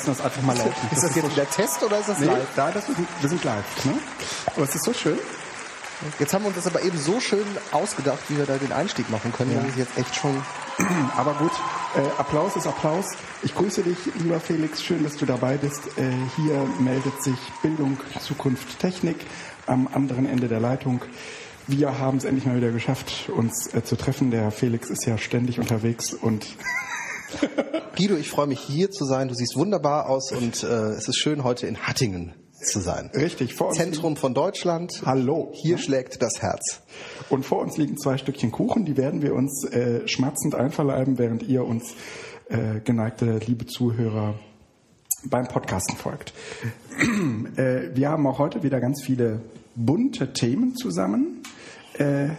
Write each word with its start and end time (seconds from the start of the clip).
lassen 0.00 0.16
das 0.16 0.24
einfach 0.24 0.42
mal 0.42 0.56
laufen. 0.56 0.88
Ist 0.92 1.02
das, 1.02 1.14
jetzt 1.14 1.28
so 1.28 1.34
der 1.34 1.50
Test 1.50 1.82
oder 1.82 1.98
ist 1.98 2.08
das 2.08 2.18
nee, 2.20 2.26
live? 2.26 2.48
Da, 2.56 2.70
das, 2.70 2.84
wir 3.20 3.28
sind 3.28 3.44
live. 3.44 3.84
Ne? 3.84 3.94
Aber 4.54 4.64
es 4.64 4.74
ist 4.74 4.84
so 4.84 4.92
schön. 4.92 5.18
Jetzt 6.18 6.32
haben 6.32 6.42
wir 6.44 6.48
uns 6.48 6.56
das 6.56 6.66
aber 6.66 6.82
eben 6.82 6.96
so 6.96 7.20
schön 7.20 7.44
ausgedacht, 7.72 8.18
wie 8.28 8.38
wir 8.38 8.46
da 8.46 8.56
den 8.56 8.72
Einstieg 8.72 9.10
machen 9.10 9.32
können. 9.32 9.52
Ja. 9.52 9.60
Das 9.60 9.70
ist 9.70 9.76
jetzt 9.76 9.98
echt 9.98 10.14
schon. 10.14 10.34
Aber 11.16 11.34
gut, 11.34 11.50
äh, 11.94 12.00
Applaus 12.18 12.56
ist 12.56 12.66
Applaus. 12.66 13.04
Ich 13.42 13.54
grüße 13.54 13.82
dich, 13.82 13.98
lieber 14.14 14.40
Felix. 14.40 14.82
Schön, 14.82 15.04
dass 15.04 15.18
du 15.18 15.26
dabei 15.26 15.58
bist. 15.58 15.88
Äh, 15.98 16.10
hier 16.36 16.66
meldet 16.78 17.22
sich 17.22 17.36
Bildung, 17.60 17.98
Zukunft, 18.18 18.78
Technik 18.78 19.16
am 19.66 19.88
anderen 19.92 20.24
Ende 20.24 20.48
der 20.48 20.60
Leitung. 20.60 21.02
Wir 21.66 21.98
haben 21.98 22.16
es 22.16 22.24
endlich 22.24 22.46
mal 22.46 22.56
wieder 22.56 22.70
geschafft, 22.70 23.28
uns 23.28 23.66
äh, 23.74 23.84
zu 23.84 23.96
treffen. 23.96 24.30
Der 24.30 24.50
Felix 24.52 24.88
ist 24.88 25.04
ja 25.04 25.18
ständig 25.18 25.58
unterwegs 25.60 26.14
und 26.14 26.46
Guido, 27.96 28.16
ich 28.16 28.30
freue 28.30 28.46
mich 28.46 28.60
hier 28.60 28.90
zu 28.90 29.04
sein. 29.04 29.28
Du 29.28 29.34
siehst 29.34 29.56
wunderbar 29.56 30.08
aus 30.08 30.32
und 30.32 30.62
äh, 30.62 30.66
es 30.66 31.08
ist 31.08 31.18
schön 31.18 31.44
heute 31.44 31.66
in 31.66 31.78
Hattingen 31.78 32.34
zu 32.62 32.80
sein. 32.80 33.10
Richtig, 33.14 33.54
vor 33.54 33.68
uns 33.68 33.76
Zentrum 33.76 34.16
von 34.16 34.34
Deutschland. 34.34 35.02
Hallo. 35.04 35.50
Hier 35.54 35.78
schlägt 35.78 36.22
das 36.22 36.42
Herz. 36.42 36.82
Und 37.28 37.44
vor 37.44 37.60
uns 37.60 37.76
liegen 37.76 37.96
zwei 37.98 38.18
Stückchen 38.18 38.52
Kuchen, 38.52 38.84
die 38.84 38.96
werden 38.96 39.22
wir 39.22 39.34
uns 39.34 39.64
äh, 39.64 40.06
schmatzend 40.06 40.54
einverleiben, 40.54 41.18
während 41.18 41.42
ihr 41.42 41.64
uns, 41.64 41.94
äh, 42.48 42.80
geneigte 42.80 43.38
liebe 43.46 43.66
Zuhörer, 43.66 44.34
beim 45.24 45.46
Podcasten 45.46 45.96
folgt. 45.96 46.32
äh, 47.56 47.94
wir 47.94 48.08
haben 48.08 48.26
auch 48.26 48.38
heute 48.38 48.62
wieder 48.62 48.80
ganz 48.80 49.02
viele 49.02 49.40
bunte 49.74 50.32
Themen 50.32 50.74
zusammen. 50.74 51.42
Äh, 51.94 52.30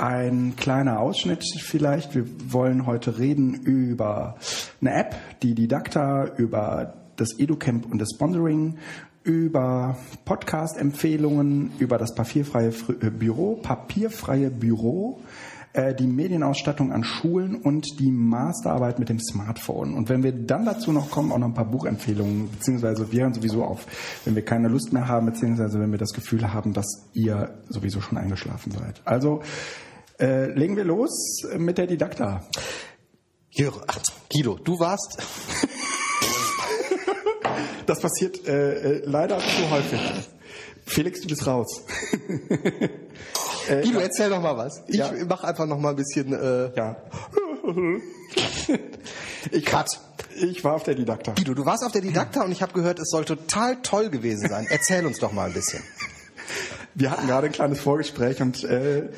ein 0.00 0.54
kleiner 0.56 0.98
Ausschnitt 1.00 1.44
vielleicht. 1.62 2.14
Wir 2.14 2.24
wollen 2.52 2.86
heute 2.86 3.18
reden 3.18 3.54
über 3.54 4.36
eine 4.80 4.94
App, 4.94 5.14
die 5.42 5.54
Didakta, 5.54 6.24
über 6.36 6.94
das 7.16 7.38
EduCamp 7.38 7.84
und 7.84 7.98
das 7.98 8.08
Sponsoring, 8.14 8.78
über 9.24 9.98
Podcast-Empfehlungen, 10.24 11.72
über 11.78 11.98
das 11.98 12.14
papierfreie 12.14 12.72
äh, 13.02 13.10
Büro, 13.10 13.56
papierfreie 13.56 14.50
Büro, 14.50 15.20
äh, 15.74 15.94
die 15.94 16.06
Medienausstattung 16.06 16.92
an 16.92 17.04
Schulen 17.04 17.56
und 17.56 18.00
die 18.00 18.10
Masterarbeit 18.10 18.98
mit 18.98 19.10
dem 19.10 19.20
Smartphone. 19.20 19.92
Und 19.92 20.08
wenn 20.08 20.22
wir 20.22 20.32
dann 20.32 20.64
dazu 20.64 20.92
noch 20.92 21.10
kommen, 21.10 21.30
auch 21.30 21.38
noch 21.38 21.48
ein 21.48 21.54
paar 21.54 21.70
Buchempfehlungen, 21.70 22.50
beziehungsweise 22.50 23.12
wir 23.12 23.24
hören 23.24 23.34
sowieso 23.34 23.64
auf, 23.64 23.86
wenn 24.24 24.34
wir 24.34 24.46
keine 24.46 24.68
Lust 24.68 24.94
mehr 24.94 25.08
haben, 25.08 25.26
beziehungsweise 25.26 25.78
wenn 25.78 25.90
wir 25.90 25.98
das 25.98 26.14
Gefühl 26.14 26.54
haben, 26.54 26.72
dass 26.72 27.06
ihr 27.12 27.50
sowieso 27.68 28.00
schon 28.00 28.16
eingeschlafen 28.16 28.72
seid. 28.72 29.02
Also 29.04 29.42
äh, 30.20 30.46
legen 30.52 30.76
wir 30.76 30.84
los 30.84 31.42
mit 31.56 31.78
der 31.78 31.86
Didakta. 31.86 32.44
Ach, 33.86 33.98
Guido, 34.30 34.58
du 34.58 34.78
warst 34.78 35.18
Das 37.90 37.98
passiert 37.98 38.46
äh, 38.46 38.98
äh, 38.98 39.02
leider 39.04 39.40
zu 39.40 39.68
häufig. 39.68 40.00
Felix, 40.86 41.22
du 41.22 41.26
bist 41.26 41.44
raus. 41.44 41.82
äh, 43.68 43.82
Guido, 43.82 43.98
erzähl 43.98 44.30
doch 44.30 44.40
mal 44.40 44.56
was. 44.56 44.84
Ich 44.86 44.94
ja. 44.94 45.12
mach 45.28 45.42
einfach 45.42 45.66
noch 45.66 45.76
mal 45.76 45.90
ein 45.90 45.96
bisschen. 45.96 46.32
Äh, 46.32 46.70
ja. 46.76 46.96
ich, 49.50 49.64
Cut. 49.64 49.98
Ich 50.36 50.62
war 50.62 50.74
auf 50.74 50.84
der 50.84 50.94
Didakta. 50.94 51.32
Guido, 51.32 51.52
du 51.54 51.64
warst 51.66 51.82
auf 51.84 51.90
der 51.90 52.02
Didakta 52.02 52.44
und 52.44 52.52
ich 52.52 52.62
habe 52.62 52.72
gehört, 52.74 53.00
es 53.00 53.10
soll 53.10 53.24
total 53.24 53.82
toll 53.82 54.08
gewesen 54.08 54.48
sein. 54.48 54.68
Erzähl 54.70 55.04
uns 55.04 55.18
doch 55.18 55.32
mal 55.32 55.48
ein 55.48 55.52
bisschen. 55.52 55.82
Wir 57.00 57.10
hatten 57.10 57.26
gerade 57.26 57.46
ein 57.46 57.52
kleines 57.52 57.80
Vorgespräch 57.80 58.42
und 58.42 58.62
äh, 58.62 59.08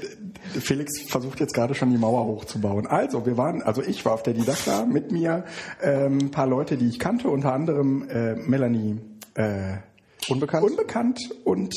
Felix 0.60 1.00
versucht 1.00 1.40
jetzt 1.40 1.52
gerade 1.52 1.74
schon 1.74 1.90
die 1.90 1.98
Mauer 1.98 2.26
hochzubauen. 2.26 2.86
Also 2.86 3.26
wir 3.26 3.36
waren, 3.36 3.60
also 3.60 3.82
ich 3.82 4.04
war 4.04 4.12
auf 4.12 4.22
der 4.22 4.34
Didakta 4.34 4.84
mit 4.86 5.10
mir 5.10 5.44
ähm, 5.82 6.18
ein 6.18 6.30
paar 6.30 6.46
Leute, 6.46 6.76
die 6.76 6.88
ich 6.88 7.00
kannte, 7.00 7.28
unter 7.28 7.52
anderem 7.52 8.08
äh, 8.08 8.36
Melanie 8.36 9.00
äh, 9.34 9.78
Unbekannt. 10.28 10.64
Unbekannt 10.64 11.30
und 11.42 11.74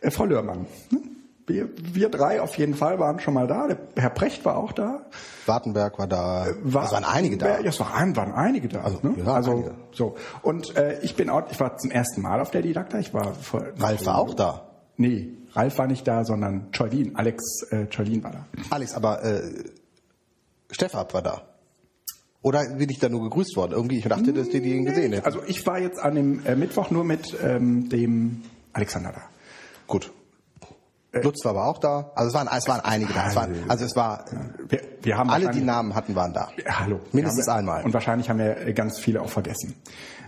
äh, 0.00 0.10
Frau 0.10 0.24
Lörmann. 0.24 0.66
Hm? 0.90 1.10
Wir, 1.46 1.68
wir 1.76 2.08
drei 2.08 2.40
auf 2.40 2.58
jeden 2.58 2.74
Fall 2.74 2.98
waren 2.98 3.20
schon 3.20 3.34
mal 3.34 3.46
da. 3.46 3.68
Der 3.68 3.78
Herr 3.94 4.10
Precht 4.10 4.44
war 4.44 4.56
auch 4.56 4.72
da. 4.72 5.06
Wartenberg 5.46 5.96
war 5.96 6.08
da. 6.08 6.48
Äh, 6.48 6.54
war, 6.64 6.86
es 6.86 6.92
waren 6.92 7.04
einige 7.04 7.36
da. 7.36 7.60
Ja, 7.60 7.68
es 7.68 7.78
waren, 7.78 8.16
waren 8.16 8.32
einige 8.32 8.66
da. 8.66 8.80
Also, 8.80 8.98
ne? 9.02 9.14
ja, 9.16 9.32
also 9.32 9.52
einige. 9.52 9.74
so. 9.92 10.16
Und 10.42 10.76
äh, 10.76 10.98
ich 11.02 11.14
bin 11.14 11.30
auch, 11.30 11.44
ich 11.52 11.60
war 11.60 11.76
zum 11.76 11.92
ersten 11.92 12.20
Mal 12.20 12.40
auf 12.40 12.50
der 12.50 12.62
Didakta. 12.62 12.98
Ich 12.98 13.14
war 13.14 13.32
vor. 13.34 13.62
Ralf 13.78 14.04
war 14.06 14.18
auch 14.18 14.34
da. 14.34 14.66
Nee, 14.96 15.28
Ralf 15.52 15.78
war 15.78 15.86
nicht 15.86 16.06
da, 16.06 16.24
sondern 16.24 16.70
Cholin, 16.72 17.16
Alex 17.16 17.62
äh, 17.70 17.86
Cholin 17.86 18.22
war 18.24 18.32
da. 18.32 18.46
Alex, 18.70 18.94
aber 18.94 19.22
äh, 19.24 19.64
Stefan 20.70 21.06
war 21.12 21.22
da. 21.22 21.42
Oder 22.42 22.64
bin 22.76 22.88
ich 22.90 22.98
da 22.98 23.08
nur 23.08 23.24
gegrüßt 23.24 23.56
worden? 23.56 23.72
Irgendwie, 23.72 23.98
ich 23.98 24.04
dachte, 24.04 24.32
dass 24.32 24.48
die 24.48 24.58
ihn 24.58 24.84
gesehen 24.84 25.12
hätten. 25.12 25.26
Also 25.26 25.42
ich 25.46 25.66
war 25.66 25.80
jetzt 25.80 25.98
an 25.98 26.14
dem 26.14 26.46
äh, 26.46 26.54
Mittwoch 26.54 26.90
nur 26.90 27.04
mit 27.04 27.36
ähm, 27.42 27.88
dem 27.88 28.42
Alexander 28.72 29.12
da. 29.12 29.22
Gut. 29.86 30.12
Äh, 31.12 31.22
Lutz 31.22 31.44
war 31.44 31.52
aber 31.52 31.66
auch 31.66 31.78
da. 31.78 32.12
Also 32.14 32.28
es 32.28 32.34
waren, 32.34 32.48
es 32.56 32.68
waren 32.68 32.80
einige 32.80 33.12
da. 33.12 33.28
Es 33.28 33.36
waren, 33.36 33.54
also 33.68 33.84
es 33.84 33.96
war, 33.96 34.26
wir, 34.68 34.80
wir 35.02 35.16
haben 35.16 35.30
alle, 35.30 35.50
die 35.50 35.62
Namen 35.62 35.94
hatten, 35.94 36.14
waren 36.14 36.32
da. 36.32 36.50
Hallo. 36.68 37.00
Mindestens 37.12 37.48
haben, 37.48 37.60
einmal. 37.60 37.84
Und 37.84 37.94
wahrscheinlich 37.94 38.30
haben 38.30 38.38
wir 38.38 38.72
ganz 38.74 38.98
viele 38.98 39.22
auch 39.22 39.30
vergessen. 39.30 39.74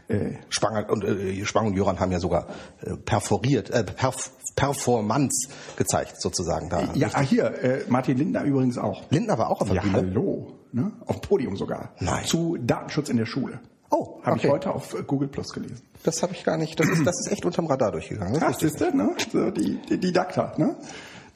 Äh, 0.09 0.33
Spang 0.49 0.87
und, 0.87 1.05
äh, 1.05 1.45
Spang 1.45 1.67
und 1.67 1.75
Joran 1.75 2.01
haben 2.01 2.11
ja 2.11 2.19
sogar 2.19 2.47
äh, 2.81 2.97
perforiert, 2.97 3.71
äh, 3.71 3.85
perf 3.85 4.31
Performance 4.59 5.49
gezeigt, 5.77 6.21
sozusagen. 6.21 6.69
Da, 6.69 6.93
ja, 6.95 7.09
ah, 7.13 7.21
hier, 7.21 7.45
äh, 7.63 7.85
Martin 7.89 8.19
Lindner 8.19 8.43
übrigens 8.43 8.77
auch. 8.77 9.03
Lindner 9.11 9.39
war 9.39 9.51
auch 9.51 9.61
auf 9.61 9.69
der 9.69 9.77
ja, 9.77 9.83
Bühne? 9.83 9.97
hallo. 9.97 10.53
Ne? 10.73 10.93
Auf 11.07 11.21
Podium 11.21 11.57
sogar. 11.57 11.93
Nein. 12.01 12.25
Zu 12.25 12.59
Datenschutz 12.61 13.09
in 13.09 13.17
der 13.17 13.27
Schule. 13.27 13.61
Oh, 13.91 14.21
Habe 14.23 14.33
okay. 14.33 14.47
ich 14.47 14.53
heute 14.53 14.75
auf 14.75 14.95
Google 15.07 15.29
Plus 15.29 15.53
gelesen. 15.53 15.81
Das 16.03 16.23
habe 16.23 16.35
ich 16.35 16.45
gar 16.45 16.59
nicht. 16.59 16.79
Das 16.79 16.89
ist, 16.89 17.07
das 17.07 17.21
ist 17.21 17.33
echt 17.33 17.45
unterm 17.47 17.67
Radar 17.67 17.93
durchgegangen. 17.93 18.39
Das 18.39 18.57
Ach, 18.57 18.59
du, 18.59 18.97
ne? 18.97 19.15
So, 19.33 19.51
die, 19.51 19.63
die, 19.63 19.81
die 19.89 19.99
Didakta, 19.99 20.55
ne? 20.59 20.77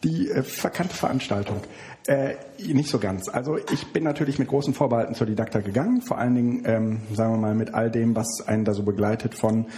Die 0.05 0.29
äh, 0.29 0.43
verkannte 0.43 0.95
Veranstaltung. 0.95 1.61
Äh, 2.07 2.35
nicht 2.59 2.91
so 2.91 2.99
ganz. 2.99 3.29
Also 3.29 3.57
ich 3.57 3.93
bin 3.93 4.03
natürlich 4.03 4.39
mit 4.39 4.49
großen 4.49 4.75
Vorbehalten 4.75 5.15
zur 5.15 5.29
Didakta 5.29 5.61
gegangen. 5.61 6.03
Vor 6.03 6.19
allen 6.19 6.35
Dingen, 6.35 6.63
ähm, 6.67 7.01
sagen 7.15 7.35
wir 7.35 7.39
mal, 7.39 7.55
mit 7.55 7.73
all 7.73 7.91
dem, 7.91 8.17
was 8.17 8.47
einen 8.47 8.65
da 8.65 8.75
so 8.75 8.83
begleitet 8.83 9.35
von, 9.35 9.69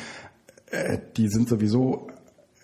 äh, 0.71 0.99
die 1.17 1.29
sind 1.29 1.49
sowieso 1.49 2.09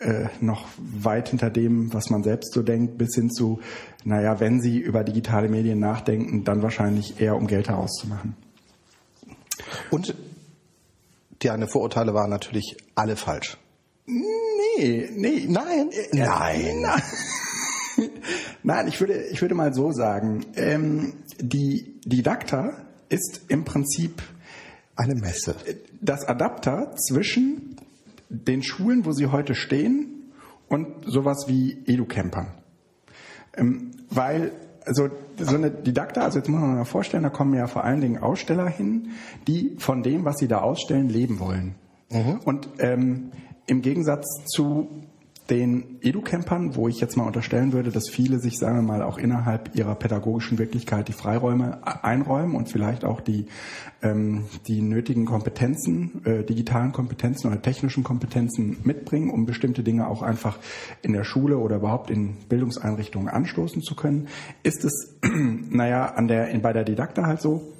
äh, 0.00 0.28
noch 0.40 0.66
weit 0.78 1.28
hinter 1.28 1.50
dem, 1.50 1.92
was 1.92 2.10
man 2.10 2.22
selbst 2.22 2.52
so 2.54 2.62
denkt, 2.62 2.98
bis 2.98 3.14
hin 3.14 3.30
zu, 3.30 3.60
naja, 4.04 4.40
wenn 4.40 4.60
sie 4.60 4.78
über 4.78 5.04
digitale 5.04 5.48
Medien 5.48 5.78
nachdenken, 5.78 6.42
dann 6.44 6.62
wahrscheinlich 6.62 7.20
eher 7.20 7.36
um 7.36 7.46
Geld 7.46 7.68
herauszumachen. 7.68 8.34
Und 9.90 10.14
deine 11.40 11.68
Vorurteile 11.68 12.14
waren 12.14 12.30
natürlich 12.30 12.76
alle 12.94 13.16
falsch. 13.16 13.58
Nee, 14.06 15.10
nee, 15.14 15.46
nein, 15.48 15.90
äh, 15.90 16.16
nein. 16.16 16.80
nein. 16.80 17.02
Nein, 18.62 18.88
ich 18.88 18.98
würde, 19.00 19.26
ich 19.26 19.42
würde 19.42 19.54
mal 19.54 19.74
so 19.74 19.92
sagen, 19.92 20.46
ähm, 20.56 21.14
die 21.38 22.00
Didakta 22.06 22.86
ist 23.10 23.42
im 23.48 23.64
Prinzip 23.64 24.22
eine 24.96 25.14
Messe. 25.14 25.54
Das 26.00 26.24
Adapter 26.24 26.94
zwischen 26.96 27.76
den 28.30 28.62
Schulen, 28.62 29.04
wo 29.04 29.12
sie 29.12 29.26
heute 29.26 29.54
stehen, 29.54 30.20
und 30.70 31.04
sowas 31.04 31.46
wie 31.48 31.82
Educampern. 31.86 32.46
Ähm, 33.56 33.90
weil, 34.08 34.52
also 34.86 35.08
so 35.36 35.56
eine 35.56 35.70
Didakta, 35.70 36.22
also 36.22 36.38
jetzt 36.38 36.48
muss 36.48 36.60
man 36.60 36.70
sich 36.70 36.78
mal 36.78 36.84
vorstellen, 36.84 37.24
da 37.24 37.28
kommen 37.28 37.54
ja 37.54 37.66
vor 37.66 37.84
allen 37.84 38.00
Dingen 38.00 38.18
Aussteller 38.18 38.68
hin, 38.68 39.10
die 39.46 39.76
von 39.78 40.02
dem, 40.02 40.24
was 40.24 40.38
sie 40.38 40.48
da 40.48 40.60
ausstellen, 40.60 41.08
leben 41.08 41.40
wollen. 41.40 41.74
Mhm. 42.10 42.40
Und 42.44 42.68
ähm, 42.78 43.32
im 43.66 43.82
Gegensatz 43.82 44.26
zu 44.46 44.88
den 45.50 45.98
Educampern, 46.00 46.76
wo 46.76 46.86
ich 46.86 47.00
jetzt 47.00 47.16
mal 47.16 47.26
unterstellen 47.26 47.72
würde, 47.72 47.90
dass 47.90 48.08
viele 48.08 48.38
sich, 48.38 48.58
sagen 48.58 48.76
wir 48.76 48.82
mal, 48.82 49.02
auch 49.02 49.18
innerhalb 49.18 49.74
ihrer 49.74 49.96
pädagogischen 49.96 50.58
Wirklichkeit 50.58 51.08
die 51.08 51.12
Freiräume 51.12 51.80
einräumen 52.04 52.54
und 52.54 52.68
vielleicht 52.68 53.04
auch 53.04 53.20
die, 53.20 53.46
ähm, 54.00 54.44
die 54.68 54.80
nötigen 54.80 55.26
Kompetenzen, 55.26 56.24
äh, 56.24 56.44
digitalen 56.44 56.92
Kompetenzen 56.92 57.48
oder 57.48 57.60
technischen 57.60 58.04
Kompetenzen 58.04 58.78
mitbringen, 58.84 59.30
um 59.30 59.44
bestimmte 59.44 59.82
Dinge 59.82 60.06
auch 60.06 60.22
einfach 60.22 60.58
in 61.02 61.12
der 61.12 61.24
Schule 61.24 61.58
oder 61.58 61.76
überhaupt 61.76 62.10
in 62.10 62.36
Bildungseinrichtungen 62.48 63.28
anstoßen 63.28 63.82
zu 63.82 63.96
können, 63.96 64.28
ist 64.62 64.84
es, 64.84 65.16
naja, 65.22 66.14
an 66.14 66.28
der, 66.28 66.56
bei 66.60 66.72
der 66.72 66.84
Didakta 66.84 67.26
halt 67.26 67.40
so, 67.40 67.72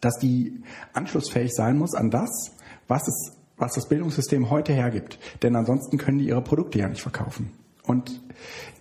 dass 0.00 0.16
die 0.18 0.62
anschlussfähig 0.92 1.52
sein 1.54 1.76
muss 1.76 1.94
an 1.94 2.10
das, 2.10 2.52
was 2.86 3.06
es 3.08 3.37
was 3.58 3.74
das 3.74 3.88
Bildungssystem 3.88 4.50
heute 4.50 4.72
hergibt. 4.72 5.18
Denn 5.42 5.56
ansonsten 5.56 5.98
können 5.98 6.18
die 6.18 6.26
ihre 6.26 6.42
Produkte 6.42 6.78
ja 6.78 6.88
nicht 6.88 7.02
verkaufen. 7.02 7.52
Und 7.82 8.20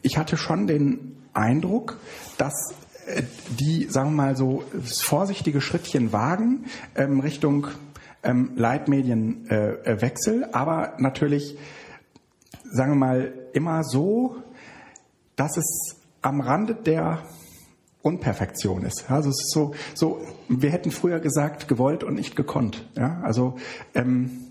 ich 0.01 0.17
hatte 0.17 0.37
schon 0.37 0.67
den 0.67 1.17
Eindruck, 1.33 1.99
dass 2.37 2.53
äh, 3.07 3.23
die, 3.59 3.85
sagen 3.89 4.11
wir 4.11 4.23
mal 4.23 4.35
so, 4.35 4.63
vorsichtige 4.83 5.61
Schrittchen 5.61 6.11
wagen 6.11 6.65
ähm, 6.95 7.19
Richtung 7.19 7.67
ähm, 8.23 8.51
Leitmedienwechsel, 8.55 10.43
äh, 10.43 10.47
aber 10.51 10.93
natürlich, 10.97 11.57
sagen 12.63 12.91
wir 12.91 12.97
mal, 12.97 13.33
immer 13.53 13.83
so, 13.83 14.37
dass 15.35 15.55
es 15.57 15.95
am 16.21 16.41
Rande 16.41 16.75
der 16.75 17.23
Unperfektion 18.01 18.83
ist. 18.83 19.09
Also 19.09 19.29
es 19.29 19.39
ist 19.39 19.51
so, 19.51 19.73
so, 19.93 20.21
wir 20.49 20.71
hätten 20.71 20.91
früher 20.91 21.19
gesagt, 21.19 21.67
gewollt 21.67 22.03
und 22.03 22.15
nicht 22.15 22.35
gekonnt. 22.35 22.87
Ja, 22.95 23.21
also 23.23 23.55
ähm, 23.93 24.46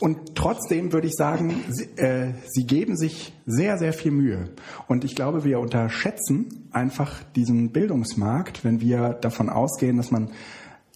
und 0.00 0.34
trotzdem 0.34 0.92
würde 0.92 1.06
ich 1.06 1.14
sagen, 1.14 1.54
sie, 1.68 1.84
äh, 1.96 2.32
sie 2.46 2.66
geben 2.66 2.96
sich 2.96 3.32
sehr, 3.46 3.78
sehr 3.78 3.92
viel 3.92 4.10
Mühe. 4.10 4.48
Und 4.88 5.04
ich 5.04 5.14
glaube, 5.14 5.44
wir 5.44 5.60
unterschätzen 5.60 6.68
einfach 6.72 7.22
diesen 7.36 7.70
Bildungsmarkt, 7.70 8.64
wenn 8.64 8.80
wir 8.80 9.10
davon 9.10 9.48
ausgehen, 9.48 9.96
dass 9.96 10.10
man, 10.10 10.30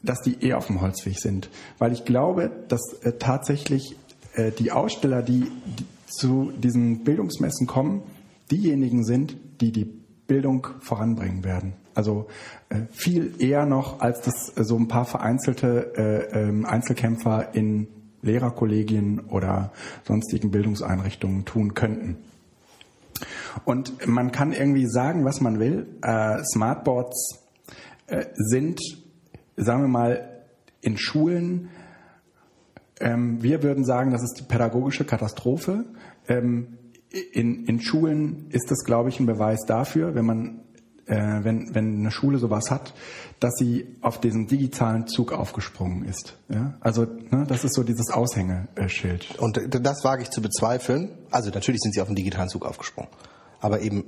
dass 0.02 0.20
die 0.20 0.42
eh 0.44 0.54
auf 0.54 0.66
dem 0.66 0.80
Holzweg 0.80 1.18
sind. 1.18 1.48
Weil 1.78 1.92
ich 1.92 2.04
glaube, 2.04 2.50
dass 2.68 2.80
äh, 3.02 3.12
tatsächlich 3.18 3.96
äh, 4.34 4.50
die 4.50 4.72
Aussteller, 4.72 5.22
die, 5.22 5.50
die 5.78 5.86
zu 6.06 6.52
diesen 6.56 7.04
Bildungsmessen 7.04 7.66
kommen, 7.66 8.02
diejenigen 8.50 9.04
sind, 9.04 9.36
die 9.60 9.70
die 9.70 9.84
Bildung 10.26 10.66
voranbringen 10.80 11.44
werden. 11.44 11.74
Also 11.94 12.26
äh, 12.68 12.82
viel 12.90 13.34
eher 13.38 13.64
noch, 13.64 14.00
als 14.00 14.20
das 14.22 14.56
äh, 14.56 14.64
so 14.64 14.76
ein 14.76 14.88
paar 14.88 15.04
vereinzelte 15.04 15.92
äh, 15.96 16.48
ähm, 16.48 16.64
Einzelkämpfer 16.64 17.54
in 17.54 17.88
Lehrerkollegien 18.22 19.20
oder 19.20 19.72
sonstigen 20.04 20.50
Bildungseinrichtungen 20.50 21.44
tun 21.44 21.74
könnten. 21.74 22.16
Und 23.64 24.06
man 24.06 24.32
kann 24.32 24.52
irgendwie 24.52 24.86
sagen, 24.86 25.24
was 25.24 25.40
man 25.40 25.58
will. 25.58 25.86
Äh, 26.02 26.42
Smartboards 26.44 27.40
äh, 28.06 28.26
sind, 28.34 28.80
sagen 29.56 29.82
wir 29.82 29.88
mal, 29.88 30.42
in 30.80 30.96
Schulen, 30.96 31.70
ähm, 33.00 33.42
wir 33.42 33.62
würden 33.62 33.84
sagen, 33.84 34.12
das 34.12 34.22
ist 34.22 34.34
die 34.40 34.44
pädagogische 34.44 35.04
Katastrophe. 35.04 35.84
Ähm, 36.28 36.78
in, 37.32 37.64
in 37.64 37.80
Schulen 37.80 38.46
ist 38.50 38.70
das, 38.70 38.84
glaube 38.84 39.08
ich, 39.08 39.18
ein 39.18 39.26
Beweis 39.26 39.64
dafür, 39.66 40.14
wenn 40.14 40.26
man 40.26 40.60
äh, 41.08 41.42
wenn, 41.42 41.74
wenn 41.74 42.00
eine 42.00 42.10
Schule 42.10 42.38
sowas 42.38 42.70
hat, 42.70 42.94
dass 43.40 43.54
sie 43.56 43.96
auf 44.00 44.20
diesen 44.20 44.46
digitalen 44.46 45.06
Zug 45.06 45.32
aufgesprungen 45.32 46.04
ist. 46.04 46.36
Ja? 46.48 46.74
Also 46.80 47.04
ne, 47.04 47.44
das 47.46 47.64
ist 47.64 47.74
so 47.74 47.82
dieses 47.82 48.10
Aushängeschild. 48.10 49.38
Und 49.38 49.60
das 49.70 50.04
wage 50.04 50.22
ich 50.22 50.30
zu 50.30 50.42
bezweifeln. 50.42 51.10
Also 51.30 51.50
natürlich 51.50 51.80
sind 51.80 51.94
sie 51.94 52.00
auf 52.00 52.08
den 52.08 52.16
digitalen 52.16 52.48
Zug 52.48 52.64
aufgesprungen. 52.64 53.10
Aber 53.60 53.80
eben, 53.80 54.04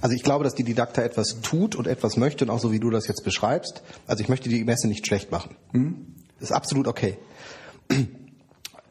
also 0.00 0.14
ich 0.14 0.22
glaube, 0.22 0.44
dass 0.44 0.54
die 0.54 0.64
Didakta 0.64 1.02
etwas 1.02 1.40
tut 1.42 1.74
und 1.74 1.86
etwas 1.86 2.16
möchte 2.16 2.44
und 2.44 2.50
auch 2.50 2.60
so 2.60 2.72
wie 2.72 2.80
du 2.80 2.90
das 2.90 3.06
jetzt 3.06 3.24
beschreibst. 3.24 3.82
Also 4.06 4.22
ich 4.22 4.28
möchte 4.28 4.48
die 4.48 4.64
Messe 4.64 4.88
nicht 4.88 5.06
schlecht 5.06 5.30
machen. 5.30 5.56
Hm? 5.72 6.14
Das 6.38 6.50
ist 6.50 6.56
absolut 6.56 6.88
okay. 6.88 7.18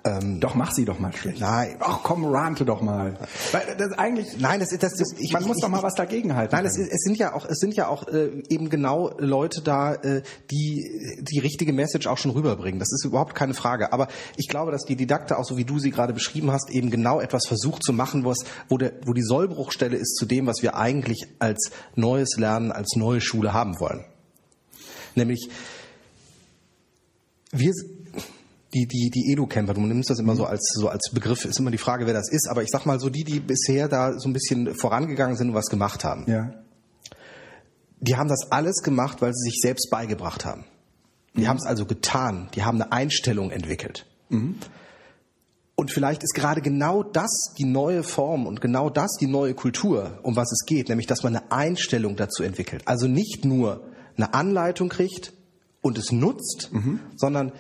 Ähm, 0.04 0.40
doch, 0.40 0.56
mach 0.56 0.72
sie 0.72 0.86
doch 0.86 0.98
mal 0.98 1.14
schlecht. 1.14 1.42
Nein. 1.42 1.76
Ach 1.80 2.00
komm, 2.02 2.26
rante 2.26 2.66
doch 2.66 2.82
mal. 2.82 3.18
Weil 3.52 3.76
das 3.78 3.92
eigentlich. 4.00 4.40
Nein, 4.40 4.60
das, 4.60 4.70
das, 4.70 4.94
das 4.94 5.14
ich, 5.20 5.32
man 5.32 5.44
ich, 5.44 5.48
muss 5.48 5.58
ich, 5.58 5.62
doch 5.62 5.70
mal 5.70 5.84
was 5.84 5.94
dagegen 5.94 6.36
halten. 6.36 6.56
Nein, 6.56 6.66
es, 6.66 6.76
es, 6.76 7.04
sind 7.04 7.18
ja 7.20 7.34
auch, 7.34 7.46
es 7.46 7.60
sind 7.60 7.76
ja 7.76 7.88
auch 7.88 8.08
äh, 8.08 8.42
eben 8.50 8.72
genau 8.72 9.12
Leute 9.20 9.62
da, 9.62 9.94
äh, 9.94 10.24
die 10.50 11.22
die 11.22 11.38
richtige 11.38 11.72
Message 11.72 12.08
auch 12.08 12.18
schon 12.18 12.32
rüberbringen. 12.32 12.80
Das 12.80 12.92
ist 12.92 13.06
überhaupt 13.06 13.36
keine 13.36 13.54
Frage. 13.54 13.94
Aber 13.94 14.08
ich 14.38 14.48
glaube, 14.48 14.72
dass 14.72 14.86
die 14.86 14.96
Didakte, 14.96 15.38
auch 15.38 15.46
so 15.46 15.56
wie 15.56 15.66
du 15.66 15.78
sie 15.78 15.92
gerade 15.92 16.14
beschrieben 16.14 16.50
hast, 16.52 16.72
eben 16.72 16.90
genau 16.90 17.20
etwas 17.20 17.46
versucht 17.46 17.84
zu 17.84 17.94
machen, 17.94 18.24
wo, 18.24 18.32
es, 18.32 18.40
wo, 18.70 18.80
der, 18.80 18.94
wo 19.06 19.14
die 19.14 19.24
Sollbruchstelle 19.24 19.98
ist 19.98 20.16
zu 20.16 20.26
dem, 20.26 20.48
was 20.48 20.64
wir 20.64 20.78
eigentlich 20.78 21.28
als 21.38 21.70
neues 21.96 22.38
Lernen, 22.38 22.72
als 22.72 22.96
neue 22.96 23.22
Schule 23.22 23.54
haben 23.54 23.80
wollen. 23.80 24.04
Nämlich, 25.14 25.50
wir 27.52 27.74
die, 28.74 28.88
die, 28.88 29.10
die 29.10 29.32
Edu-Camper, 29.34 29.74
du 29.74 29.82
nimmst 29.82 30.10
das 30.10 30.20
immer 30.20 30.36
so 30.36 30.46
als, 30.46 30.72
so 30.74 30.88
als 30.88 31.12
Begriff, 31.12 31.46
ist 31.46 31.60
immer 31.60 31.72
die 31.72 31.78
Frage, 31.78 32.06
wer 32.06 32.14
das 32.14 32.32
ist, 32.32 32.48
aber 32.50 32.64
ich 32.64 32.70
sag 32.70 32.86
mal 32.86 33.00
so 33.00 33.10
die, 33.10 33.24
die 33.24 33.40
bisher 33.40 33.90
da 33.90 34.18
so 34.18 34.30
ein 34.30 34.34
bisschen 34.34 34.74
vorangegangen 34.76 35.36
sind 35.36 35.50
und 35.50 35.56
was 35.56 35.68
gemacht 35.68 36.04
haben. 36.04 36.26
Ja. 36.28 36.54
Die 38.00 38.16
haben 38.16 38.30
das 38.30 38.52
alles 38.52 38.82
gemacht, 38.82 39.22
weil 39.22 39.34
sie 39.34 39.50
sich 39.50 39.60
selbst 39.62 39.90
beigebracht 39.92 40.46
haben. 40.46 40.64
Die 41.36 41.42
mhm. 41.42 41.48
haben 41.48 41.58
es 41.58 41.66
also 41.66 41.86
getan, 41.86 42.50
die 42.56 42.64
haben 42.64 42.82
eine 42.82 42.92
Einstellung 42.92 43.52
entwickelt. 43.52 44.06
Mhm. 44.30 44.56
Und 45.76 45.92
vielleicht 45.92 46.24
ist 46.24 46.34
gerade 46.34 46.62
genau 46.62 47.04
das 47.04 47.54
die 47.58 47.66
neue 47.66 48.04
Form 48.04 48.46
und 48.46 48.62
genau 48.62 48.90
das 48.90 49.18
die 49.20 49.28
neue 49.28 49.54
Kultur, 49.54 50.20
um 50.24 50.36
was 50.36 50.52
es 50.52 50.66
geht, 50.66 50.90
nämlich 50.90 51.08
dass 51.08 51.24
man 51.24 51.36
eine 51.36 51.52
Einstellung 51.52 52.16
dazu 52.16 52.44
entwickelt. 52.44 52.84
Also 52.86 53.08
nicht 53.08 53.46
nur 53.46 53.84
eine 54.16 54.34
Anleitung 54.34 54.90
kriegt 54.90 55.34
und 55.82 55.98
es 55.98 56.12
nutzt, 56.12 56.70
mhm. 56.72 57.00
sondern 57.16 57.52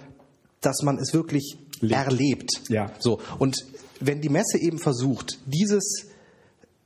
dass 0.61 0.81
man 0.83 0.97
es 0.97 1.13
wirklich 1.13 1.57
Lebt. 1.79 1.93
erlebt. 1.93 2.51
Ja. 2.69 2.91
So. 2.99 3.19
Und 3.39 3.65
wenn 3.99 4.21
die 4.21 4.29
Messe 4.29 4.59
eben 4.59 4.79
versucht, 4.79 5.39
dieses 5.45 6.07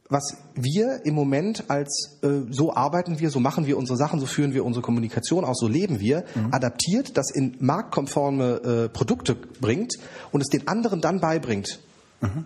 was 0.08 0.38
wir 0.54 1.02
im 1.04 1.16
Moment 1.16 1.70
als 1.70 2.20
äh, 2.22 2.42
so 2.52 2.76
arbeiten 2.76 3.20
wir, 3.20 3.32
so 3.32 3.40
machen 3.40 3.66
wir 3.66 3.78
unsere 3.78 3.98
Sachen, 3.98 4.20
so 4.20 4.28
führen 4.28 4.54
wir 4.54 4.64
unsere 4.64 4.84
Kommunikation 4.84 5.44
aus, 5.44 5.58
so 5.60 5.68
leben 5.68 6.00
wir, 6.00 6.26
mhm. 6.36 6.54
adaptiert, 6.54 7.18
das 7.18 7.32
in 7.32 7.58
marktkonforme 7.60 8.62
äh, 8.86 8.90
Produkte 8.90 9.36
bringt 9.36 9.96
und 10.32 10.42
es 10.42 10.48
den 10.48 10.68
anderen 10.68 11.02
dann 11.02 11.20
beibringt, 11.20 11.80
mhm. 12.22 12.46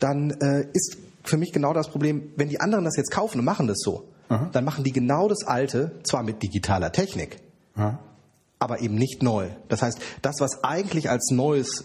dann 0.00 0.30
äh, 0.30 0.66
ist 0.72 0.96
für 1.24 1.36
mich 1.36 1.52
genau 1.52 1.74
das 1.74 1.88
Problem, 1.88 2.32
wenn 2.36 2.48
die 2.48 2.60
anderen 2.60 2.86
das 2.86 2.96
jetzt 2.96 3.10
kaufen 3.10 3.38
und 3.38 3.44
machen 3.44 3.66
das 3.66 3.80
so, 3.80 4.08
mhm. 4.30 4.48
dann 4.52 4.64
machen 4.64 4.82
die 4.82 4.92
genau 4.92 5.28
das 5.28 5.46
Alte, 5.46 6.00
zwar 6.04 6.22
mit 6.22 6.42
digitaler 6.42 6.90
Technik, 6.90 7.38
aber 8.58 8.80
eben 8.80 8.94
nicht 8.94 9.22
neu. 9.22 9.48
Das 9.68 9.82
heißt, 9.82 10.00
das, 10.22 10.40
was 10.40 10.64
eigentlich 10.64 11.10
als 11.10 11.30
neues 11.30 11.84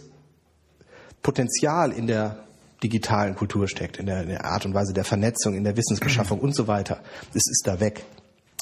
Potenzial 1.22 1.92
in 1.92 2.08
der 2.08 2.44
digitalen 2.84 3.36
Kultur 3.36 3.68
steckt, 3.68 3.98
in 3.98 4.06
der, 4.06 4.24
in 4.24 4.30
der 4.30 4.46
Art 4.46 4.66
und 4.66 4.74
Weise 4.74 4.94
der 4.94 5.06
Vernetzung, 5.06 5.56
in 5.56 5.64
der 5.64 5.78
Wissensbeschaffung 5.78 6.40
und 6.40 6.56
so 6.56 6.68
weiter, 6.68 7.02
das 7.34 7.44
ist 7.50 7.64
da 7.66 7.80
weg. 7.80 8.04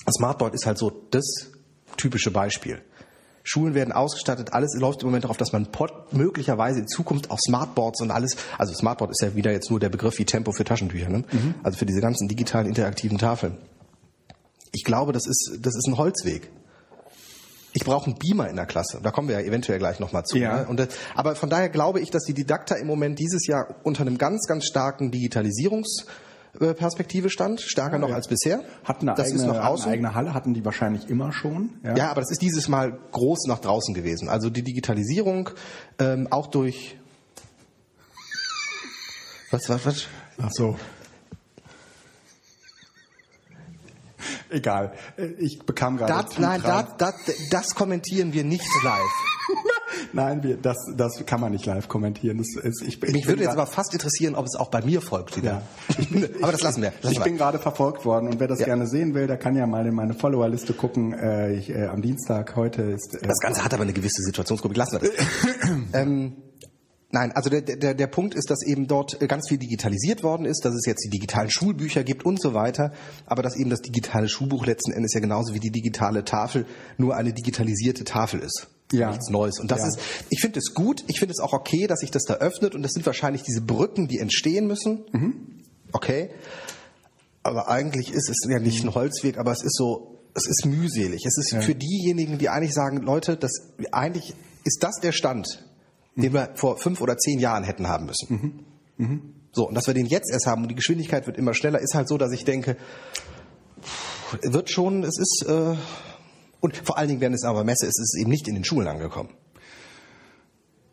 Smartboard 0.10 0.54
ist 0.54 0.66
halt 0.66 0.78
so 0.78 0.92
das 1.12 1.52
typische 1.98 2.32
Beispiel. 2.32 2.82
Schulen 3.44 3.74
werden 3.74 3.92
ausgestattet, 3.92 4.54
alles 4.54 4.76
läuft 4.78 5.02
im 5.02 5.08
Moment 5.08 5.24
darauf, 5.24 5.38
dass 5.38 5.52
man 5.52 5.68
möglicherweise 6.12 6.80
in 6.80 6.88
Zukunft 6.88 7.32
auch 7.32 7.40
Smartboards 7.40 8.02
und 8.02 8.12
alles, 8.12 8.36
also 8.60 8.74
Smartboard 8.74 9.10
ist 9.12 9.22
ja 9.22 9.36
wieder 9.36 9.52
jetzt 9.52 9.72
nur 9.72 9.80
der 9.80 9.90
Begriff 9.90 10.20
wie 10.20 10.26
Tempo 10.26 10.52
für 10.52 10.64
Taschentücher, 10.64 11.10
ne? 11.10 11.24
Mhm. 11.32 11.56
also 11.64 11.78
für 11.78 11.88
diese 11.88 12.02
ganzen 12.02 12.28
digitalen 12.28 12.68
interaktiven 12.68 13.18
Tafeln. 13.18 13.58
Ich 14.72 14.84
glaube, 14.84 15.12
das 15.12 15.26
ist, 15.26 15.58
das 15.60 15.76
ist 15.76 15.88
ein 15.88 15.98
Holzweg 15.98 16.52
ich 17.74 17.84
brauche 17.84 18.06
einen 18.08 18.18
Beamer 18.18 18.50
in 18.50 18.56
der 18.56 18.66
Klasse. 18.66 19.00
Da 19.02 19.12
kommen 19.12 19.28
wir 19.28 19.40
ja 19.40 19.46
eventuell 19.46 19.78
gleich 19.80 20.00
nochmal 20.00 20.24
zu. 20.26 20.38
Ja. 20.38 20.62
Ne? 20.62 20.68
Und, 20.68 20.88
aber 21.16 21.36
von 21.36 21.50
daher 21.50 21.70
glaube 21.70 22.00
ich, 22.00 22.12
dass 22.12 22.24
die 22.24 22.34
Didakta 22.34 22.76
im 22.76 22.88
Moment 22.88 23.20
dieses 23.20 23.46
Jahr 23.48 23.76
unter 23.84 24.02
einem 24.02 24.18
ganz, 24.18 24.48
ganz 24.48 24.66
starken 24.66 25.12
Digitalisierungsperspektive 25.12 27.30
stand, 27.30 27.62
stärker 27.62 27.94
ja, 27.94 28.00
noch 28.00 28.10
ja. 28.10 28.16
als 28.16 28.28
bisher. 28.28 28.62
Hatten 28.84 29.08
eine, 29.08 29.16
das 29.16 29.28
eigene, 29.28 29.42
ist 29.42 29.48
noch 29.48 29.64
außen. 29.64 29.86
eine 29.86 29.94
eigene 29.94 30.16
Halle, 30.16 30.34
hatten 30.34 30.54
die 30.54 30.66
wahrscheinlich 30.66 31.10
immer 31.10 31.32
schon. 31.32 31.76
Ja. 31.84 31.96
ja, 31.96 32.12
aber 32.12 32.20
das 32.22 32.32
ist 32.32 32.42
dieses 32.42 32.68
Mal 32.68 32.98
groß 33.12 33.46
nach 33.48 33.60
draußen 33.60 33.94
gewesen. 33.94 34.28
Also 34.28 34.50
die 34.50 34.64
Digitalisierung 34.64 35.52
ähm, 36.00 36.28
auch 36.30 36.48
durch 36.48 36.98
was, 39.52 39.70
was, 39.70 39.86
was? 39.86 40.08
Ach 40.42 40.50
so. 40.52 40.76
Egal. 44.52 44.92
Ich 45.38 45.60
bekam 45.66 45.98
gerade. 45.98 46.12
Das, 46.12 46.38
nein, 46.38 46.62
das, 46.64 46.86
das, 46.98 47.16
das 47.50 47.76
kommentieren 47.76 48.34
wir 48.34 48.44
nicht 48.44 48.68
live. 48.84 49.00
nein, 50.14 50.44
wir, 50.44 50.58
das, 50.58 50.78
das 50.96 51.24
kann 51.26 51.40
man 51.40 51.52
nicht 51.52 51.66
live 51.66 51.88
kommentieren. 51.88 52.38
Das 52.38 52.48
ist, 52.64 52.82
ich, 52.82 53.02
ich 53.02 53.14
Mich 53.14 53.28
würde 53.28 53.44
jetzt 53.44 53.54
aber 53.54 53.66
fast 53.66 53.94
interessieren, 53.94 54.36
ob 54.36 54.46
es 54.46 54.56
auch 54.56 54.70
bei 54.70 54.82
mir 54.82 55.02
folgt. 55.02 55.42
Ja. 55.42 55.62
Bin, 56.10 56.30
aber 56.42 56.52
das 56.52 56.62
lassen 56.62 56.82
wir. 56.82 56.92
Lassen 57.02 57.14
ich 57.14 57.20
wir. 57.20 57.24
bin 57.24 57.38
gerade 57.38 57.60
verfolgt 57.60 58.06
worden 58.06 58.28
und 58.28 58.40
wer 58.40 58.48
das 58.48 58.60
ja. 58.60 58.66
gerne 58.66 58.88
sehen 58.88 59.14
will, 59.14 59.28
der 59.28 59.38
kann 59.38 59.56
ja 59.56 59.66
mal 59.66 59.86
in 59.86 59.96
meine 59.96 60.14
Followerliste 60.14 60.74
gucken. 60.74 61.14
Äh, 61.14 61.54
ich, 61.54 61.70
äh, 61.70 61.86
am 61.86 62.02
Dienstag 62.02 62.56
heute 62.56 62.82
ist. 62.82 63.16
Äh, 63.16 63.28
das 63.28 63.40
Ganze 63.40 63.64
hat 63.64 63.74
aber 63.74 63.84
eine 63.84 63.94
gewisse 63.94 64.22
Situationsgruppe. 64.22 64.76
Lassen 64.76 65.02
wir 65.02 65.10
das. 65.10 65.28
ähm, 65.94 66.34
Nein, 67.12 67.32
also 67.34 67.50
der, 67.50 67.62
der, 67.62 67.94
der 67.94 68.08
Punkt 68.08 68.36
ist, 68.36 68.50
dass 68.50 68.66
eben 68.66 68.88
dort 68.88 69.20
ganz 69.28 69.50
viel 69.50 69.58
digitalisiert 69.58 70.24
worden 70.24 70.46
ist, 70.46 70.64
dass 70.64 70.74
es 70.74 70.86
jetzt 70.86 71.04
die 71.04 71.10
digitalen 71.10 71.50
Schulbücher 71.50 72.04
gibt 72.04 72.26
und 72.26 72.42
so 72.42 72.54
weiter, 72.54 72.94
aber 73.26 73.44
dass 73.44 73.58
eben 73.58 73.70
das 73.70 73.82
digitale 73.82 74.30
Schulbuch 74.30 74.66
letzten 74.66 74.94
Endes 74.94 75.14
ja 75.14 75.20
genauso 75.20 75.54
wie 75.54 75.60
die 75.60 75.72
digitale 75.72 76.24
Tafel 76.24 76.66
nur 76.98 77.16
eine 77.16 77.34
digitalisierte 77.34 78.06
Tafel 78.06 78.40
ist. 78.40 78.68
Ja. 78.94 79.10
Nichts 79.10 79.30
Neues. 79.30 79.60
Und 79.60 79.72
das 79.72 79.80
ja. 79.80 79.88
ist, 79.88 80.00
ich 80.30 80.42
finde 80.42 80.60
es 80.60 80.74
gut, 80.74 81.04
ich 81.08 81.20
finde 81.20 81.34
es 81.34 81.40
auch 81.40 81.54
okay, 81.54 81.88
dass 81.88 82.00
sich 82.00 82.12
das 82.12 82.24
da 82.24 82.36
öffnet 82.36 82.76
und 82.76 82.84
das 82.84 82.94
sind 82.94 83.06
wahrscheinlich 83.06 83.44
diese 83.44 83.62
Brücken, 83.62 84.08
die 84.08 84.20
entstehen 84.20 84.68
müssen. 84.68 85.06
Mhm. 85.12 85.34
Okay. 85.92 86.30
Aber 87.44 87.70
eigentlich 87.70 88.12
ist 88.12 88.30
es 88.30 88.38
ja 88.50 88.60
nicht 88.60 88.84
ein 88.84 88.94
Holzweg, 88.94 89.38
aber 89.38 89.52
es 89.52 89.64
ist 89.64 89.76
so, 89.76 90.20
es 90.34 90.48
ist 90.48 90.66
mühselig. 90.66 91.26
Es 91.26 91.38
ist 91.38 91.52
ja. 91.52 91.62
für 91.62 91.76
diejenigen, 91.76 92.38
die 92.38 92.50
eigentlich 92.50 92.74
sagen, 92.74 92.98
Leute, 92.98 93.38
das, 93.38 93.74
eigentlich 93.92 94.34
ist 94.64 94.84
das 94.84 95.00
der 95.02 95.12
Stand, 95.12 95.64
den 96.16 96.34
wir 96.34 96.52
vor 96.56 96.78
fünf 96.78 97.02
oder 97.02 97.18
zehn 97.18 97.40
Jahren 97.40 97.64
hätten 97.64 97.88
haben 97.88 98.06
müssen. 98.06 98.66
Mhm. 98.98 99.06
Mhm. 99.06 99.22
So, 99.54 99.68
und 99.68 99.76
dass 99.76 99.88
wir 99.88 99.94
den 99.94 100.06
jetzt 100.06 100.32
erst 100.32 100.46
haben 100.46 100.64
und 100.64 100.70
die 100.70 100.76
Geschwindigkeit 100.76 101.28
wird 101.28 101.38
immer 101.38 101.54
schneller, 101.54 101.80
ist 101.80 101.94
halt 101.94 102.08
so, 102.08 102.18
dass 102.18 102.32
ich 102.32 102.46
denke, 102.46 102.78
wird 104.42 104.70
schon, 104.70 105.04
es 105.04 105.18
ist, 105.18 105.46
äh, 105.48 105.76
und 106.62 106.78
vor 106.78 106.98
allen 106.98 107.10
Dingen, 107.10 107.22
wenn 107.22 107.34
es 107.34 107.44
aber 107.44 107.64
Messe 107.64 107.86
ist, 107.86 108.00
ist 108.00 108.16
es 108.16 108.22
eben 108.22 108.30
nicht 108.30 108.48
in 108.48 108.56
den 108.56 108.64
Schulen 108.64 108.88
angekommen. 108.88 109.30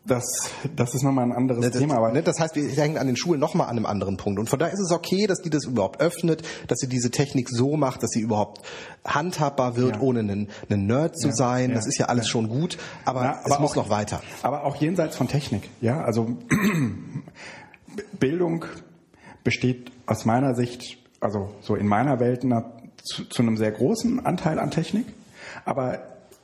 Das, 0.09 0.49
das 0.75 0.93
ist 0.95 1.03
nochmal 1.03 1.25
ein 1.25 1.31
anderes 1.31 1.61
Ne, 1.63 1.69
das, 1.71 1.79
Thema. 1.79 1.95
Aber 1.97 2.11
ne, 2.11 2.21
das 2.23 2.39
heißt, 2.39 2.55
wir 2.55 2.67
hängen 2.69 2.97
an 2.97 3.07
den 3.07 3.15
Schulen 3.15 3.39
nochmal 3.39 3.67
an 3.67 3.77
einem 3.77 3.85
anderen 3.85 4.17
Punkt. 4.17 4.39
Und 4.39 4.49
von 4.49 4.59
daher 4.59 4.73
ist 4.73 4.79
es 4.81 4.91
okay, 4.91 5.27
dass 5.27 5.39
die 5.41 5.49
das 5.49 5.65
überhaupt 5.65 6.01
öffnet, 6.01 6.43
dass 6.67 6.79
sie 6.79 6.87
diese 6.87 7.11
Technik 7.11 7.49
so 7.49 7.77
macht, 7.77 8.03
dass 8.03 8.11
sie 8.11 8.19
überhaupt 8.21 8.61
handhabbar 9.05 9.75
wird, 9.77 9.95
Ja. 9.97 10.01
ohne 10.01 10.19
ein, 10.19 10.47
Nerd 10.69 11.17
zu 11.17 11.31
sein. 11.31 11.69
ja, 11.69 11.75
Das 11.75 11.87
ist 11.87 11.97
ja 11.97 12.07
alles 12.07 12.27
schon 12.27 12.49
gut, 12.49 12.77
aber, 13.05 13.23
Ja, 13.23 13.39
es 13.45 13.51
aber 13.51 13.61
muss 13.61 13.71
auch- 13.71 13.75
noch 13.77 13.89
weiter. 13.89 14.21
Aber 14.41 14.65
auch 14.65 14.75
jenseits 14.77 15.15
von 15.15 15.27
Technik, 15.27 15.69
ja, 15.81 16.01
also 16.03 16.37
Bildung 18.19 18.65
besteht 19.43 19.91
aus 20.05 20.25
meiner 20.25 20.55
Sicht, 20.55 20.97
also 21.21 21.53
so 21.61 21.75
in 21.75 21.87
meiner 21.87 22.19
Welt, 22.19 22.43
na, 22.43 22.71
zu, 23.03 23.25
zu 23.25 23.41
einem 23.41 23.57
sehr 23.57 23.71
großen 23.71 24.25
Anteil 24.25 24.59
an 24.59 24.71
Technik, 24.71 25.05
aber 25.65 25.99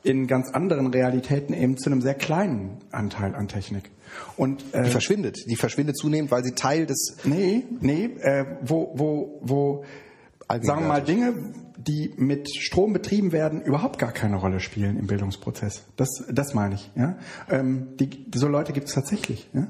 in 0.06 0.26
ganz 0.26 0.50
anderen 0.50 0.86
Realitäten 0.88 1.52
eben 1.52 1.76
zu 1.76 1.90
einem 1.90 2.00
sehr 2.00 2.14
kleinen 2.14 2.78
Anteil 2.92 3.34
an 3.34 3.48
Technik. 3.48 3.90
Und 4.36 4.64
Die 4.72 4.78
äh, 4.78 4.84
verschwindet. 4.84 5.38
Die 5.48 5.56
verschwindet 5.56 5.98
zunehmend, 5.98 6.30
weil 6.30 6.44
sie 6.44 6.52
Teil 6.52 6.86
des 6.86 7.16
nee, 7.24 7.64
nee, 7.80 8.04
äh, 8.20 8.44
wo, 8.62 8.92
wo, 8.94 9.40
wo 9.42 9.84
sagen 10.48 10.82
wir 10.82 10.88
mal 10.88 11.02
Dinge, 11.02 11.34
die 11.76 12.12
mit 12.16 12.48
Strom 12.56 12.92
betrieben 12.92 13.32
werden, 13.32 13.62
überhaupt 13.62 13.98
gar 13.98 14.12
keine 14.12 14.36
Rolle 14.36 14.60
spielen 14.60 14.96
im 14.96 15.06
Bildungsprozess. 15.06 15.84
Das, 15.96 16.08
das 16.30 16.54
meine 16.54 16.76
ich. 16.76 16.90
Ja? 16.94 17.16
Ähm, 17.48 17.96
die, 17.98 18.26
so 18.34 18.48
Leute 18.48 18.72
gibt 18.72 18.88
es 18.88 18.94
tatsächlich. 18.94 19.48
Ja? 19.52 19.66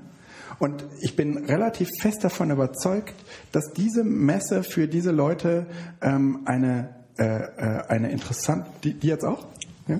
Und 0.58 0.86
ich 1.00 1.16
bin 1.16 1.44
relativ 1.46 1.90
fest 2.00 2.24
davon 2.24 2.50
überzeugt, 2.50 3.14
dass 3.52 3.72
diese 3.72 4.04
Messe 4.04 4.62
für 4.62 4.88
diese 4.88 5.10
Leute 5.10 5.66
ähm, 6.00 6.42
eine, 6.46 6.94
äh, 7.18 7.24
äh, 7.24 7.82
eine 7.88 8.10
interessante, 8.10 8.70
die, 8.82 8.94
die 8.94 9.08
jetzt 9.08 9.24
auch? 9.24 9.46
Ja? 9.88 9.98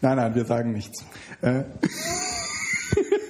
Nein, 0.00 0.16
nein, 0.16 0.34
wir 0.34 0.44
sagen 0.44 0.72
nichts. 0.72 1.04
Äh, 1.42 1.62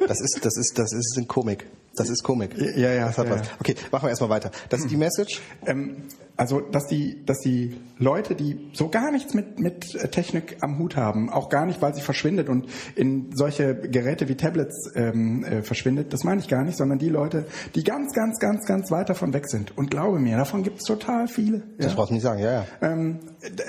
Das 0.06 0.20
ist, 0.20 0.44
das 0.44 0.56
ist, 0.56 0.78
das 0.78 0.92
ist 0.92 1.16
ein 1.18 1.28
Komik. 1.28 1.66
Das 1.96 2.08
ist 2.08 2.22
Komik. 2.22 2.56
Ja, 2.56 2.92
ja, 2.92 3.06
Das 3.06 3.18
hat 3.18 3.26
ja, 3.26 3.34
was. 3.34 3.46
ja. 3.46 3.52
Okay, 3.58 3.74
machen 3.90 4.04
wir 4.04 4.10
erstmal 4.10 4.30
weiter. 4.30 4.50
Das 4.68 4.80
ist 4.80 4.90
die 4.90 4.96
Message. 4.96 5.40
Ähm, 5.66 6.04
also, 6.40 6.60
dass 6.60 6.86
die, 6.86 7.22
dass 7.26 7.40
die 7.40 7.76
Leute, 7.98 8.34
die 8.34 8.70
so 8.72 8.88
gar 8.88 9.12
nichts 9.12 9.34
mit, 9.34 9.60
mit 9.60 10.10
Technik 10.10 10.56
am 10.62 10.78
Hut 10.78 10.96
haben, 10.96 11.28
auch 11.28 11.50
gar 11.50 11.66
nicht, 11.66 11.82
weil 11.82 11.94
sie 11.94 12.00
verschwindet 12.00 12.48
und 12.48 12.66
in 12.96 13.36
solche 13.36 13.74
Geräte 13.74 14.26
wie 14.26 14.36
Tablets 14.36 14.90
ähm, 14.94 15.44
äh, 15.44 15.62
verschwindet, 15.62 16.14
das 16.14 16.24
meine 16.24 16.40
ich 16.40 16.48
gar 16.48 16.64
nicht, 16.64 16.78
sondern 16.78 16.98
die 16.98 17.10
Leute, 17.10 17.44
die 17.74 17.84
ganz, 17.84 18.14
ganz, 18.14 18.38
ganz, 18.38 18.64
ganz 18.64 18.90
weit 18.90 19.10
davon 19.10 19.34
weg 19.34 19.50
sind. 19.50 19.76
Und 19.76 19.90
glaube 19.90 20.18
mir, 20.18 20.38
davon 20.38 20.62
gibt 20.62 20.78
es 20.78 20.84
total 20.84 21.28
viele. 21.28 21.62
Das 21.76 21.88
ja? 21.88 21.94
brauchst 21.94 22.08
du 22.08 22.14
nicht 22.14 22.22
sagen, 22.22 22.40
ja, 22.40 22.52
ja. 22.62 22.66
ähm, 22.80 23.18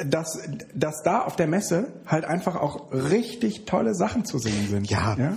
dass, 0.06 0.40
dass 0.74 1.04
da 1.04 1.24
auf 1.24 1.36
der 1.36 1.48
Messe 1.48 1.88
halt 2.06 2.24
einfach 2.24 2.56
auch 2.56 2.94
richtig 2.94 3.66
tolle 3.66 3.96
Sachen 3.96 4.24
zu 4.24 4.38
sehen 4.38 4.70
sind. 4.70 4.90
Ja. 4.90 5.36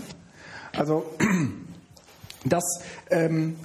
Also 0.76 1.04
das, 2.44 2.64
ähm, 3.10 3.56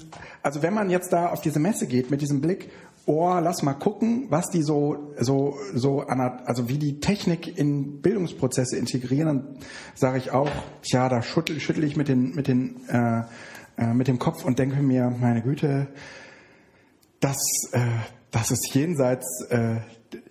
also 0.41 0.61
wenn 0.61 0.73
man 0.73 0.89
jetzt 0.89 1.11
da 1.11 1.27
auf 1.27 1.41
diese 1.41 1.59
Messe 1.59 1.87
geht 1.87 2.11
mit 2.11 2.21
diesem 2.21 2.41
Blick, 2.41 2.69
oh, 3.05 3.39
lass 3.41 3.63
mal 3.63 3.73
gucken, 3.73 4.27
was 4.29 4.49
die 4.49 4.61
so, 4.61 5.13
so, 5.19 5.57
so, 5.73 6.01
also 6.01 6.69
wie 6.69 6.77
die 6.77 6.99
Technik 6.99 7.57
in 7.57 8.01
Bildungsprozesse 8.01 8.77
integrieren, 8.77 9.27
dann 9.27 9.57
sage 9.95 10.19
ich 10.19 10.31
auch, 10.31 10.49
tja, 10.83 11.09
da 11.09 11.21
schüttel, 11.21 11.59
schüttel 11.59 11.83
ich 11.83 11.95
mit 11.95 12.07
den, 12.07 12.35
mit 12.35 12.47
den, 12.47 12.87
äh, 12.87 13.23
äh, 13.77 13.93
mit 13.93 14.07
dem 14.07 14.19
Kopf 14.19 14.45
und 14.45 14.59
denke 14.59 14.81
mir, 14.83 15.09
meine 15.09 15.41
Güte, 15.41 15.87
das, 17.19 17.37
äh, 17.71 17.79
das 18.31 18.51
ist 18.51 18.69
jenseits, 18.73 19.45
äh, 19.49 19.77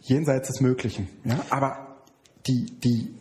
jenseits 0.00 0.48
des 0.48 0.60
Möglichen. 0.60 1.08
Ja? 1.24 1.40
Aber 1.50 1.96
die, 2.46 2.66
die, 2.66 3.17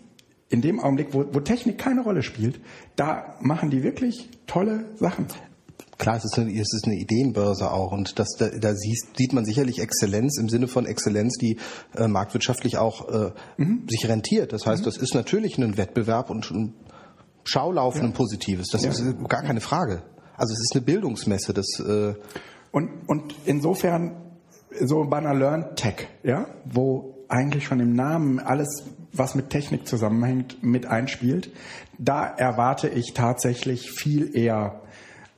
in 0.50 0.62
dem 0.62 0.80
Augenblick, 0.80 1.14
wo, 1.14 1.26
wo 1.32 1.40
Technik 1.40 1.78
keine 1.78 2.02
Rolle 2.02 2.24
spielt, 2.24 2.60
da 2.96 3.36
machen 3.42 3.70
die 3.70 3.84
wirklich 3.84 4.30
tolle 4.48 4.86
Sachen. 4.96 5.28
Klar, 5.98 6.18
es 6.18 6.26
ist 6.26 6.38
eine, 6.38 6.52
es 6.52 6.74
ist 6.74 6.86
eine 6.86 6.96
Ideenbörse 6.96 7.72
auch 7.72 7.92
und 7.92 8.20
das, 8.20 8.36
da, 8.38 8.50
da 8.50 8.76
siehst, 8.76 9.18
sieht 9.18 9.34
man 9.34 9.46
sicherlich 9.46 9.80
Exzellenz 9.80 10.38
im 10.40 10.48
Sinne 10.48 10.68
von 10.68 10.86
Exzellenz, 10.86 11.38
die 11.38 11.58
äh, 11.96 12.08
marktwirtschaftlich 12.08 12.78
auch 12.78 13.10
äh, 13.10 13.32
sich 13.90 14.08
rentiert. 14.08 14.54
Das 14.54 14.68
heißt, 14.68 14.86
das 14.86 14.98
ist 14.98 15.16
natürlich 15.16 15.58
ein 15.58 15.78
Wettbewerb 15.78 16.30
und 16.30 16.50
ein 16.52 16.74
Schaulaufen 17.44 18.02
ein 18.04 18.14
positives. 18.14 18.68
Das 18.68 18.84
ist 18.84 19.00
äh, 19.00 19.14
gar 19.28 19.42
keine 19.42 19.62
Frage. 19.62 20.04
Also 20.36 20.54
es 20.54 20.60
ist 20.60 20.76
eine 20.76 20.84
Bildungsmesse. 20.84 21.54
Das 21.54 21.80
äh, 21.80 22.14
Und, 22.72 22.90
und 23.08 23.34
insofern 23.46 24.18
so 24.80 25.04
bei 25.06 25.18
einer 25.18 25.34
Learn 25.34 25.76
Tech, 25.76 26.08
ja, 26.24 26.48
wo 26.66 27.16
eigentlich 27.28 27.66
schon 27.66 27.80
im 27.80 27.94
Namen 27.94 28.40
alles, 28.40 28.84
was 29.18 29.36
mit 29.36 29.50
Technik 29.50 29.88
zusammenhängt, 29.88 30.64
mit 30.64 30.86
einspielt, 30.86 31.52
da 31.98 32.26
erwarte 32.26 32.90
ich 32.90 33.14
tatsächlich 33.14 33.92
viel 33.92 34.36
eher 34.36 34.82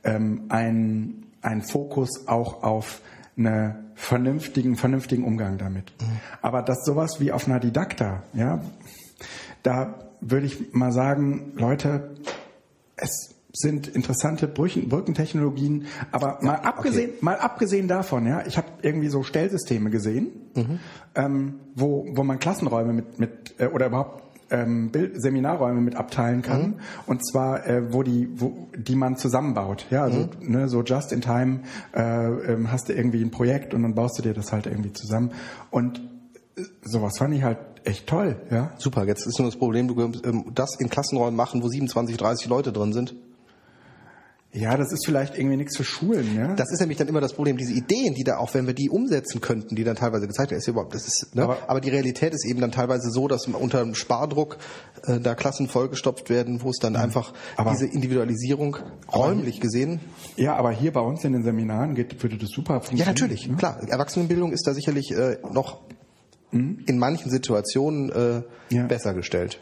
ähm, 0.04 0.46
einen, 0.50 1.28
einen 1.42 1.62
Fokus 1.62 2.28
auch 2.28 2.64
auf 2.64 3.02
einen 3.38 3.92
vernünftigen, 3.96 4.76
vernünftigen 4.76 5.24
Umgang 5.24 5.58
damit. 5.58 5.94
Aber 6.42 6.62
dass 6.62 6.86
sowas 6.86 7.20
wie 7.20 7.32
auf 7.32 7.48
einer 7.48 7.60
Didakta, 7.60 8.24
ja, 8.34 8.62
da 9.64 10.12
würde 10.22 10.46
ich 10.46 10.74
mal 10.74 10.92
sagen, 10.92 11.54
Leute, 11.56 12.16
es 12.96 13.36
sind 13.52 13.88
interessante 13.88 14.48
Brückentechnologien, 14.48 15.86
aber 16.12 16.38
mal 16.42 16.56
abgesehen, 16.56 17.12
mal 17.22 17.38
abgesehen 17.38 17.88
davon, 17.88 18.28
ja, 18.28 18.46
ich 18.46 18.58
habe 18.58 18.68
irgendwie 18.82 19.10
so 19.10 19.24
Stellsysteme 19.24 19.90
gesehen, 19.90 20.28
ähm, 21.16 21.56
wo 21.76 22.06
wo 22.12 22.24
man 22.24 22.40
Klassenräume 22.40 22.94
mit 22.94 23.20
mit 23.20 23.56
äh, 23.58 23.68
oder 23.68 23.88
überhaupt 23.88 24.24
ähm, 24.52 24.92
Bild, 24.92 25.20
Seminarräume 25.22 25.82
mit 25.82 25.96
abteilen 25.96 26.42
kann 26.42 26.76
und 27.08 27.26
zwar 27.26 27.66
äh, 27.66 27.92
wo 27.92 28.04
die 28.04 28.30
wo 28.36 28.68
die 28.76 28.96
man 28.96 29.18
zusammenbaut, 29.18 29.88
ja, 29.90 30.04
also 30.04 30.30
ne, 30.42 30.70
so 30.70 30.84
just 30.84 31.12
in 31.12 31.22
time 31.22 31.62
äh, 31.96 32.54
ähm, 32.54 32.72
hast 32.72 32.90
du 32.90 32.94
irgendwie 32.94 33.24
ein 33.24 33.32
Projekt 33.32 33.74
und 33.74 33.82
dann 33.82 33.96
baust 33.96 34.20
du 34.20 34.22
dir 34.22 34.34
das 34.34 34.52
halt 34.52 34.68
irgendwie 34.68 34.94
zusammen 34.94 35.32
und 35.72 36.02
äh, 36.56 36.62
sowas 36.84 37.18
fand 37.18 37.34
ich 37.34 37.42
halt 37.42 37.58
echt 37.84 38.08
toll, 38.08 38.36
ja. 38.52 38.74
super. 38.78 39.06
Jetzt 39.06 39.26
ist 39.26 39.40
nur 39.40 39.48
das 39.48 39.58
Problem, 39.58 39.88
du 39.88 40.00
ähm, 40.02 40.52
das 40.54 40.76
in 40.80 40.90
Klassenräumen 40.90 41.36
machen, 41.36 41.64
wo 41.64 41.68
27, 41.70 42.18
30 42.18 42.48
Leute 42.48 42.72
drin 42.74 42.94
sind. 42.94 43.16
Ja, 44.52 44.76
das 44.78 44.92
ist 44.92 45.06
vielleicht 45.06 45.38
irgendwie 45.38 45.58
nichts 45.58 45.78
für 45.78 45.84
Schulen, 45.84 46.36
ja. 46.36 46.56
Das 46.56 46.72
ist 46.72 46.80
nämlich 46.80 46.98
dann 46.98 47.08
immer 47.08 47.22
das 47.22 47.34
Problem, 47.34 47.56
diese 47.58 47.72
Ideen, 47.72 48.16
die 48.16 48.24
da 48.24 48.38
auch, 48.38 48.56
wenn 48.56 48.66
wir 48.66 48.74
die 48.74 48.90
umsetzen 48.90 49.42
könnten, 49.42 49.76
die 49.76 49.84
dann 49.84 49.96
teilweise 49.96 50.26
gezeigt 50.26 50.50
werden, 50.50 50.58
ist 50.60 50.66
ja 50.66 50.72
überhaupt, 50.74 50.96
das 50.96 51.06
ist, 51.08 51.36
ne? 51.36 51.44
aber, 51.44 51.58
Aber- 51.68 51.80
die 51.82 51.90
Realität 51.92 52.34
ist 52.34 52.46
eben 52.48 52.60
dann 52.60 52.72
teilweise 52.72 53.12
so, 53.12 53.28
dass 53.28 53.46
unter 53.46 53.84
dem 53.84 53.94
Spardruck 53.94 54.58
äh, 55.06 55.20
da 55.20 55.36
Klassen 55.36 55.68
vollgestopft 55.68 56.32
werden, 56.32 56.64
wo 56.64 56.72
es 56.72 56.78
dann 56.78 56.96
einfach 56.96 57.32
Aber- 57.58 57.70
diese 57.72 57.86
Individualisierung 57.86 58.78
räumlich 59.14 59.60
gesehen. 59.62 60.00
Ja, 60.36 60.56
aber 60.56 60.72
hier 60.72 60.94
bei 60.94 61.02
uns 61.02 61.24
in 61.24 61.34
den 61.34 61.44
Seminaren 61.44 61.94
geht, 61.94 62.22
würde 62.24 62.38
das 62.40 62.50
super 62.50 62.74
Ja, 62.74 62.80
funktionieren. 62.80 63.08
natürlich, 63.08 63.48
ne? 63.48 63.56
klar. 63.56 63.80
Erwachsenenbildung 63.88 64.52
ist 64.52 64.66
da 64.66 64.74
sicherlich 64.74 65.12
äh, 65.12 65.38
noch 65.54 65.78
in 66.52 66.98
manchen 66.98 67.30
Situationen 67.30 68.10
äh, 68.12 68.42
Ja. 68.74 68.88
besser 68.88 69.14
gestellt. 69.14 69.60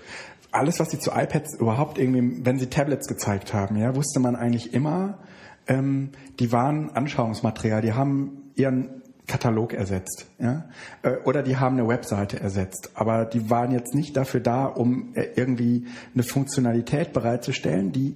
Alles, 0.52 0.80
was 0.80 0.90
sie 0.90 1.00
zu 1.00 1.12
iPads 1.12 1.56
überhaupt 1.60 1.98
irgendwie, 1.98 2.46
wenn 2.46 2.58
sie 2.58 2.68
Tablets 2.68 3.08
gezeigt 3.08 3.54
haben, 3.54 3.76
ja, 3.78 3.96
wusste 3.96 4.20
man 4.20 4.36
eigentlich 4.36 4.74
immer, 4.74 5.20
ähm, 5.68 6.12
die 6.40 6.52
waren 6.52 6.90
Anschauungsmaterial, 6.92 7.82
die 7.82 7.94
haben 7.94 8.52
ihren 8.56 9.02
Katalog 9.28 9.74
ersetzt, 9.74 10.26
ja, 10.40 10.70
äh, 11.04 11.18
oder 11.26 11.44
die 11.44 11.58
haben 11.58 11.78
eine 11.78 11.88
Webseite 11.88 12.40
ersetzt, 12.40 12.92
aber 12.96 13.26
die 13.26 13.50
waren 13.50 13.72
jetzt 13.72 13.94
nicht 13.94 14.16
dafür 14.16 14.40
da, 14.40 14.66
um 14.66 15.14
äh, 15.16 15.28
irgendwie 15.36 15.86
eine 16.14 16.24
Funktionalität 16.24 17.12
bereitzustellen, 17.12 17.92
die 17.92 18.16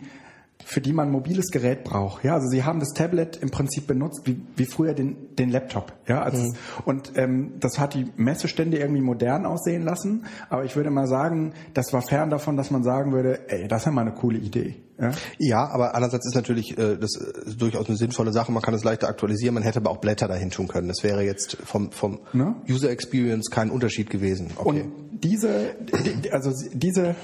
für 0.65 0.81
die 0.81 0.93
man 0.93 1.07
ein 1.07 1.11
mobiles 1.11 1.47
Gerät 1.51 1.83
braucht. 1.83 2.23
Ja, 2.23 2.33
also 2.35 2.47
sie 2.47 2.63
haben 2.63 2.79
das 2.79 2.89
Tablet 2.93 3.37
im 3.37 3.49
Prinzip 3.51 3.87
benutzt 3.87 4.21
wie, 4.25 4.41
wie 4.55 4.65
früher 4.65 4.93
den, 4.93 5.35
den 5.35 5.49
Laptop. 5.49 5.93
Ja, 6.07 6.21
also 6.21 6.37
es, 6.43 6.53
und 6.85 7.13
ähm, 7.15 7.53
das 7.59 7.79
hat 7.79 7.93
die 7.93 8.05
Messestände 8.17 8.77
irgendwie 8.77 9.01
modern 9.01 9.45
aussehen 9.45 9.83
lassen. 9.83 10.25
Aber 10.49 10.63
ich 10.65 10.75
würde 10.75 10.89
mal 10.91 11.07
sagen, 11.07 11.53
das 11.73 11.93
war 11.93 12.01
fern 12.01 12.29
davon, 12.29 12.57
dass 12.57 12.71
man 12.71 12.83
sagen 12.83 13.11
würde, 13.13 13.49
ey, 13.49 13.67
das 13.67 13.81
ist 13.81 13.85
ja 13.85 13.91
mal 13.91 14.01
eine 14.01 14.13
coole 14.13 14.37
Idee. 14.37 14.75
Ja, 14.99 15.11
Ja, 15.39 15.67
aber 15.71 15.95
andererseits 15.95 16.27
ist 16.27 16.35
natürlich 16.35 16.77
äh, 16.77 16.95
das 16.97 17.15
äh, 17.15 17.55
durchaus 17.57 17.87
eine 17.87 17.97
sinnvolle 17.97 18.31
Sache. 18.31 18.51
Man 18.51 18.61
kann 18.61 18.73
es 18.75 18.83
leichter 18.83 19.07
aktualisieren. 19.07 19.55
Man 19.55 19.63
hätte 19.63 19.79
aber 19.79 19.89
auch 19.89 19.97
Blätter 19.97 20.27
dahin 20.27 20.51
tun 20.51 20.67
können. 20.67 20.87
Das 20.87 21.03
wäre 21.03 21.23
jetzt 21.23 21.57
vom, 21.65 21.91
vom 21.91 22.19
Ne? 22.33 22.55
User 22.69 22.91
Experience 22.91 23.49
kein 23.49 23.71
Unterschied 23.71 24.09
gewesen. 24.11 24.51
Okay. 24.57 24.81
Und 24.83 24.91
diese, 25.23 25.75
die- 26.05 26.21
die- 26.21 26.31
also 26.31 26.51
diese 26.73 27.15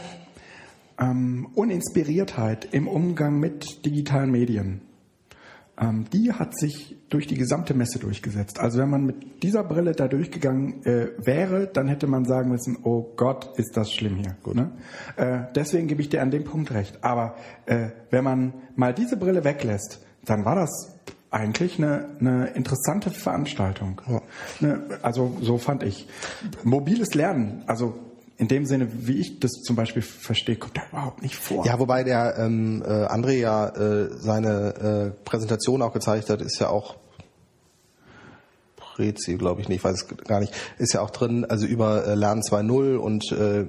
ähm, 0.99 1.47
Uninspiriertheit 1.55 2.73
im 2.73 2.87
Umgang 2.87 3.39
mit 3.39 3.85
digitalen 3.85 4.31
Medien, 4.31 4.81
ähm, 5.79 6.05
die 6.11 6.33
hat 6.33 6.57
sich 6.57 6.97
durch 7.09 7.27
die 7.27 7.37
gesamte 7.37 7.73
Messe 7.73 7.99
durchgesetzt. 7.99 8.59
Also 8.59 8.79
wenn 8.79 8.89
man 8.89 9.05
mit 9.05 9.43
dieser 9.43 9.63
Brille 9.63 9.93
da 9.93 10.07
durchgegangen 10.07 10.83
äh, 10.85 11.09
wäre, 11.17 11.67
dann 11.67 11.87
hätte 11.87 12.07
man 12.07 12.25
sagen 12.25 12.49
müssen, 12.49 12.77
oh 12.83 13.13
Gott, 13.15 13.57
ist 13.57 13.77
das 13.77 13.91
schlimm 13.91 14.15
hier. 14.15 14.35
Ne? 14.53 14.71
Äh, 15.15 15.39
deswegen 15.55 15.87
gebe 15.87 16.01
ich 16.01 16.09
dir 16.09 16.21
an 16.21 16.31
dem 16.31 16.43
Punkt 16.43 16.71
recht. 16.71 17.03
Aber 17.03 17.35
äh, 17.65 17.89
wenn 18.09 18.23
man 18.23 18.53
mal 18.75 18.93
diese 18.93 19.17
Brille 19.17 19.43
weglässt, 19.43 20.03
dann 20.25 20.45
war 20.45 20.55
das 20.55 20.97
eigentlich 21.29 21.77
eine, 21.77 22.09
eine 22.19 22.47
interessante 22.47 23.11
Veranstaltung. 23.11 24.01
Ne, 24.59 24.81
also 25.01 25.37
so 25.41 25.57
fand 25.57 25.83
ich. 25.83 26.07
Mobiles 26.63 27.13
Lernen, 27.13 27.63
also 27.67 28.06
in 28.37 28.47
dem 28.47 28.65
Sinne, 28.65 28.87
wie 29.07 29.19
ich 29.19 29.39
das 29.39 29.51
zum 29.63 29.75
Beispiel 29.75 30.03
verstehe, 30.03 30.57
kommt 30.57 30.77
da 30.77 30.83
überhaupt 30.91 31.23
nicht 31.23 31.35
vor. 31.35 31.65
Ja, 31.65 31.79
wobei 31.79 32.03
der 32.03 32.37
ähm, 32.37 32.83
äh, 32.85 33.05
André 33.05 33.33
ja 33.33 33.67
äh, 33.69 34.09
seine 34.15 35.13
äh, 35.15 35.23
Präsentation 35.23 35.81
auch 35.81 35.93
gezeigt 35.93 36.29
hat, 36.29 36.41
ist 36.41 36.59
ja 36.59 36.69
auch 36.69 36.95
Prezi, 38.75 39.35
glaube 39.35 39.61
ich 39.61 39.69
nicht, 39.69 39.77
ich 39.77 39.83
weiß 39.83 40.03
es 40.03 40.17
gar 40.25 40.39
nicht, 40.39 40.53
ist 40.77 40.93
ja 40.93 41.01
auch 41.01 41.09
drin, 41.09 41.45
also 41.45 41.65
über 41.65 42.05
äh, 42.05 42.15
Lernen 42.15 42.41
2.0 42.41 42.95
und 42.95 43.31
äh, 43.31 43.65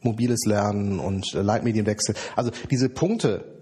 mobiles 0.00 0.44
Lernen 0.46 1.00
und 1.00 1.34
äh, 1.34 1.42
Leitmedienwechsel. 1.42 2.14
Also 2.36 2.50
diese 2.70 2.88
Punkte 2.88 3.53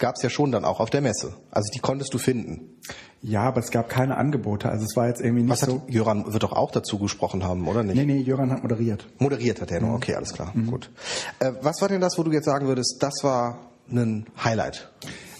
gab 0.00 0.16
es 0.16 0.22
ja 0.22 0.30
schon 0.30 0.50
dann 0.50 0.64
auch 0.64 0.80
auf 0.80 0.90
der 0.90 1.00
Messe. 1.00 1.34
Also 1.50 1.70
die 1.72 1.78
konntest 1.78 2.12
du 2.12 2.18
finden. 2.18 2.80
Ja, 3.22 3.42
aber 3.42 3.60
es 3.60 3.70
gab 3.70 3.88
keine 3.88 4.16
Angebote. 4.16 4.68
Also 4.68 4.84
es 4.84 4.96
war 4.96 5.06
jetzt 5.06 5.20
irgendwie 5.20 5.42
nicht 5.42 5.52
Was 5.52 5.62
hat 5.62 5.70
so. 5.70 5.82
Jöran 5.86 6.32
wird 6.32 6.42
doch 6.42 6.52
auch 6.52 6.70
dazu 6.70 6.98
gesprochen 6.98 7.44
haben, 7.44 7.68
oder 7.68 7.82
nicht? 7.82 7.96
Nee, 7.96 8.06
nee, 8.06 8.20
Jöran 8.20 8.50
hat 8.50 8.62
moderiert. 8.62 9.06
Moderiert 9.18 9.60
hat 9.60 9.70
er 9.70 9.80
nur. 9.80 9.94
Okay, 9.94 10.14
alles 10.14 10.32
klar. 10.32 10.52
Gut. 10.66 10.90
Äh, 11.38 11.52
was 11.60 11.80
war 11.80 11.88
denn 11.88 12.00
das, 12.00 12.18
wo 12.18 12.22
du 12.22 12.32
jetzt 12.32 12.46
sagen 12.46 12.66
würdest, 12.66 12.96
das 13.00 13.22
war 13.22 13.58
ein 13.90 14.26
Highlight? 14.42 14.90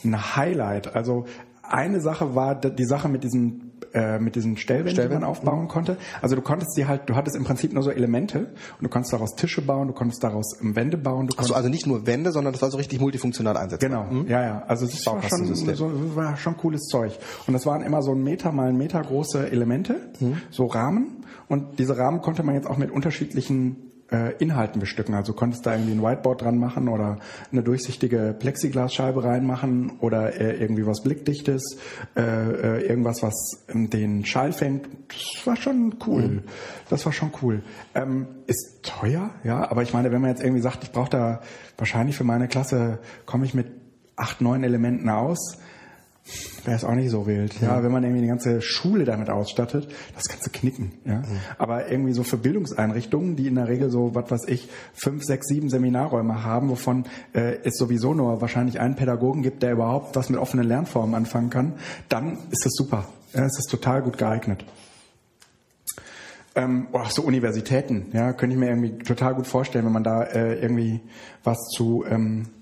Ein 0.04 0.36
Highlight. 0.36 0.94
Also 0.94 1.24
eine 1.62 2.00
Sache 2.00 2.34
war 2.34 2.54
die 2.54 2.84
Sache 2.84 3.08
mit 3.08 3.24
diesen 3.24 3.69
äh, 3.92 4.18
mit 4.18 4.36
diesen 4.36 4.56
Stellwänden, 4.56 4.88
die 4.88 4.94
Stellwänden, 4.94 5.22
man 5.22 5.30
aufbauen 5.30 5.68
konnte. 5.68 5.96
Also 6.22 6.36
du 6.36 6.42
konntest 6.42 6.76
die 6.76 6.86
halt, 6.86 7.08
du 7.08 7.16
hattest 7.16 7.36
im 7.36 7.44
Prinzip 7.44 7.72
nur 7.72 7.82
so 7.82 7.90
Elemente 7.90 8.38
und 8.38 8.82
du 8.82 8.88
konntest 8.88 9.12
daraus 9.12 9.34
Tische 9.34 9.62
bauen, 9.62 9.88
du 9.88 9.94
konntest 9.94 10.22
daraus 10.22 10.60
ähm, 10.60 10.76
Wände 10.76 10.96
bauen, 10.96 11.26
du 11.26 11.34
konntest 11.34 11.54
also 11.54 11.68
nicht 11.68 11.86
nur 11.86 12.06
Wände, 12.06 12.32
sondern 12.32 12.52
das 12.52 12.62
war 12.62 12.70
so 12.70 12.76
richtig 12.76 13.00
multifunktional 13.00 13.56
einsetzbar. 13.56 14.06
Genau, 14.08 14.24
ja, 14.28 14.42
ja. 14.42 14.62
Also 14.66 14.86
das 14.86 15.04
war 15.06 15.22
schon, 15.22 15.54
so, 15.54 16.16
war 16.16 16.36
schon 16.36 16.56
cooles 16.56 16.82
Zeug. 16.82 17.18
Und 17.46 17.54
das 17.54 17.66
waren 17.66 17.82
immer 17.82 18.02
so 18.02 18.12
ein 18.12 18.22
Meter 18.22 18.52
mal 18.52 18.68
ein 18.68 18.76
Meter 18.76 19.02
große 19.02 19.50
Elemente, 19.50 19.96
so 20.50 20.66
Rahmen. 20.66 21.24
Und 21.48 21.78
diese 21.78 21.96
Rahmen 21.98 22.20
konnte 22.20 22.42
man 22.42 22.54
jetzt 22.54 22.68
auch 22.68 22.78
mit 22.78 22.90
unterschiedlichen 22.90 23.89
äh, 24.10 24.34
Inhalten 24.38 24.80
bestücken. 24.80 25.14
Also 25.14 25.32
konntest 25.32 25.66
da 25.66 25.72
irgendwie 25.74 25.92
ein 25.92 26.02
Whiteboard 26.02 26.42
dran 26.42 26.58
machen 26.58 26.88
oder 26.88 27.18
eine 27.52 27.62
durchsichtige 27.62 28.34
Plexiglasscheibe 28.38 29.22
reinmachen 29.24 29.92
oder 30.00 30.40
äh, 30.40 30.56
irgendwie 30.56 30.86
was 30.86 31.02
Blickdichtes, 31.02 31.78
äh, 32.16 32.20
äh, 32.22 32.86
irgendwas, 32.86 33.22
was 33.22 33.34
den 33.68 34.24
Schall 34.24 34.52
fängt. 34.52 34.86
Das 35.08 35.46
war 35.46 35.56
schon 35.56 35.96
cool. 36.06 36.42
Das 36.88 37.04
war 37.06 37.12
schon 37.12 37.32
cool. 37.42 37.62
Ähm, 37.94 38.26
ist 38.46 38.82
teuer, 38.82 39.30
ja, 39.44 39.70
aber 39.70 39.82
ich 39.82 39.92
meine, 39.92 40.10
wenn 40.12 40.20
man 40.20 40.30
jetzt 40.30 40.42
irgendwie 40.42 40.62
sagt, 40.62 40.84
ich 40.84 40.92
brauche 40.92 41.10
da 41.10 41.40
wahrscheinlich 41.78 42.16
für 42.16 42.24
meine 42.24 42.48
Klasse, 42.48 42.98
komme 43.26 43.44
ich 43.44 43.54
mit 43.54 43.68
acht, 44.16 44.40
neun 44.40 44.64
Elementen 44.64 45.08
aus, 45.08 45.58
wäre 46.64 46.76
es 46.76 46.84
auch 46.84 46.94
nicht 46.94 47.10
so 47.10 47.26
wild. 47.26 47.60
Ja, 47.60 47.82
wenn 47.82 47.92
man 47.92 48.02
irgendwie 48.04 48.22
die 48.22 48.28
ganze 48.28 48.60
Schule 48.60 49.04
damit 49.04 49.30
ausstattet, 49.30 49.88
das 50.14 50.28
kannst 50.28 50.46
du 50.46 50.50
knicken. 50.50 50.92
Ja, 51.04 51.22
aber 51.58 51.90
irgendwie 51.90 52.12
so 52.12 52.22
für 52.22 52.36
Bildungseinrichtungen, 52.36 53.36
die 53.36 53.46
in 53.46 53.54
der 53.54 53.68
Regel 53.68 53.90
so, 53.90 54.14
was 54.14 54.30
weiß 54.30 54.48
ich, 54.48 54.68
fünf, 54.94 55.24
sechs, 55.24 55.46
sieben 55.48 55.70
Seminarräume 55.70 56.44
haben, 56.44 56.68
wovon 56.68 57.04
äh, 57.32 57.58
es 57.64 57.76
sowieso 57.76 58.14
nur 58.14 58.40
wahrscheinlich 58.40 58.80
einen 58.80 58.96
Pädagogen 58.96 59.42
gibt, 59.42 59.62
der 59.62 59.72
überhaupt 59.72 60.16
was 60.16 60.28
mit 60.28 60.38
offenen 60.38 60.66
Lernformen 60.66 61.14
anfangen 61.14 61.50
kann, 61.50 61.74
dann 62.08 62.38
ist 62.50 62.64
das 62.64 62.72
super. 62.74 63.06
Ja, 63.34 63.44
es 63.44 63.58
ist 63.58 63.70
total 63.70 64.02
gut 64.02 64.18
geeignet. 64.18 64.64
Ähm, 66.56 66.88
oh, 66.92 67.04
so 67.08 67.22
Universitäten, 67.22 68.06
ja, 68.12 68.32
könnte 68.32 68.54
ich 68.54 68.60
mir 68.60 68.68
irgendwie 68.68 68.98
total 68.98 69.34
gut 69.34 69.46
vorstellen, 69.46 69.84
wenn 69.84 69.92
man 69.92 70.02
da 70.02 70.24
äh, 70.24 70.60
irgendwie 70.60 71.00
was 71.44 71.58
zu 71.68 72.04
ähm, 72.08 72.46
äh, 72.46 72.59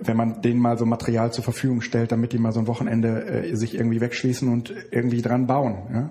wenn 0.00 0.16
man 0.16 0.42
denen 0.42 0.60
mal 0.60 0.78
so 0.78 0.86
Material 0.86 1.32
zur 1.32 1.44
Verfügung 1.44 1.80
stellt, 1.80 2.12
damit 2.12 2.32
die 2.32 2.38
mal 2.38 2.52
so 2.52 2.60
ein 2.60 2.66
Wochenende 2.66 3.24
äh, 3.24 3.56
sich 3.56 3.74
irgendwie 3.74 4.00
wegschließen 4.00 4.48
und 4.48 4.72
irgendwie 4.90 5.22
dran 5.22 5.46
bauen 5.46 5.76
ja? 5.92 6.10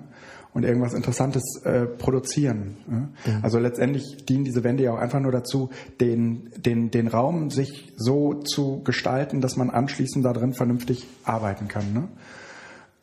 und 0.54 0.64
irgendwas 0.64 0.94
Interessantes 0.94 1.60
äh, 1.64 1.86
produzieren. 1.86 2.76
Ja? 2.90 3.08
Also 3.42 3.58
letztendlich 3.58 4.24
dienen 4.28 4.44
diese 4.44 4.64
Wände 4.64 4.84
ja 4.84 4.92
auch 4.92 4.98
einfach 4.98 5.20
nur 5.20 5.32
dazu, 5.32 5.70
den, 6.00 6.50
den, 6.56 6.90
den 6.90 7.08
Raum 7.08 7.50
sich 7.50 7.92
so 7.96 8.34
zu 8.34 8.82
gestalten, 8.82 9.40
dass 9.40 9.56
man 9.56 9.70
anschließend 9.70 10.24
da 10.24 10.32
drin 10.32 10.52
vernünftig 10.52 11.06
arbeiten 11.24 11.68
kann. 11.68 11.92
Ne? 11.92 12.08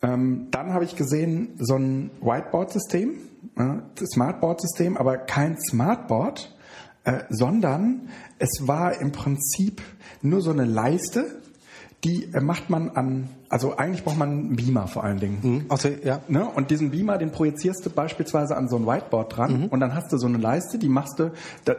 Ähm, 0.02 0.48
dann 0.52 0.74
habe 0.74 0.86
ich 0.86 0.96
gesehen 0.96 1.56
so 1.60 1.76
ein 1.76 2.12
Whiteboard-System, 2.22 3.15
ja, 3.58 3.84
Smartboard-System, 4.13 4.98
aber 4.98 5.18
kein 5.18 5.58
Smartboard, 5.60 6.56
äh, 7.04 7.24
sondern 7.30 8.10
es 8.40 8.68
war 8.68 9.00
im 9.00 9.12
Prinzip 9.12 9.82
nur 10.22 10.42
so 10.42 10.52
eine 10.52 10.66
Leiste, 10.66 11.42
die 12.04 12.34
äh, 12.34 12.40
macht 12.40 12.70
man 12.70 12.90
an, 12.92 13.30
also 13.50 13.76
eigentlich 13.78 14.04
braucht 14.04 14.18
man 14.18 14.30
einen 14.30 14.56
Beamer 14.56 14.88
vor 14.88 15.04
allen 15.04 15.20
Dingen. 15.20 15.66
Okay, 15.70 15.98
ja. 16.04 16.22
Ne? 16.28 16.46
Und 16.46 16.72
diesen 16.72 16.92
Beamer, 16.92 17.18
den 17.18 17.32
projizierst 17.32 17.86
du 17.86 17.90
beispielsweise 17.90 18.56
an 18.56 18.70
so 18.70 18.78
ein 18.78 18.86
Whiteboard 18.86 19.36
dran 19.36 19.68
und 19.70 19.80
dann 19.80 19.94
hast 19.94 20.12
du 20.12 20.18
so 20.18 20.28
eine 20.28 20.38
Leiste, 20.38 20.78
die 20.78 20.90
machst 20.90 21.20
du, 21.20 21.32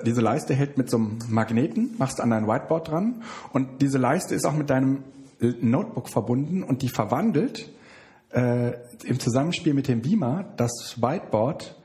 diese 0.05 0.21
Leiste 0.21 0.55
hält 0.55 0.79
mit 0.79 0.91
so 0.91 0.99
einem 0.99 1.19
Magneten, 1.29 1.95
machst 1.99 2.19
du 2.19 2.23
an 2.23 2.31
dein 2.31 2.47
Whiteboard 2.47 2.89
dran 2.89 3.23
und 3.53 3.81
diese 3.81 3.99
Leiste 3.99 4.35
ist 4.35 4.45
auch 4.45 4.55
mit 4.55 4.69
deinem 4.71 5.05
Notebook 5.41 6.09
verbunden 6.09 6.63
und 6.63 6.83
die 6.83 6.91
verwandelt 6.91 7.71
äh, 8.31 8.73
im 9.05 9.19
Zusammenspiel 9.19 9.75
mit 9.75 9.89
dem 9.89 10.03
Beamer 10.03 10.45
das 10.57 10.97
Whiteboard 11.01 11.77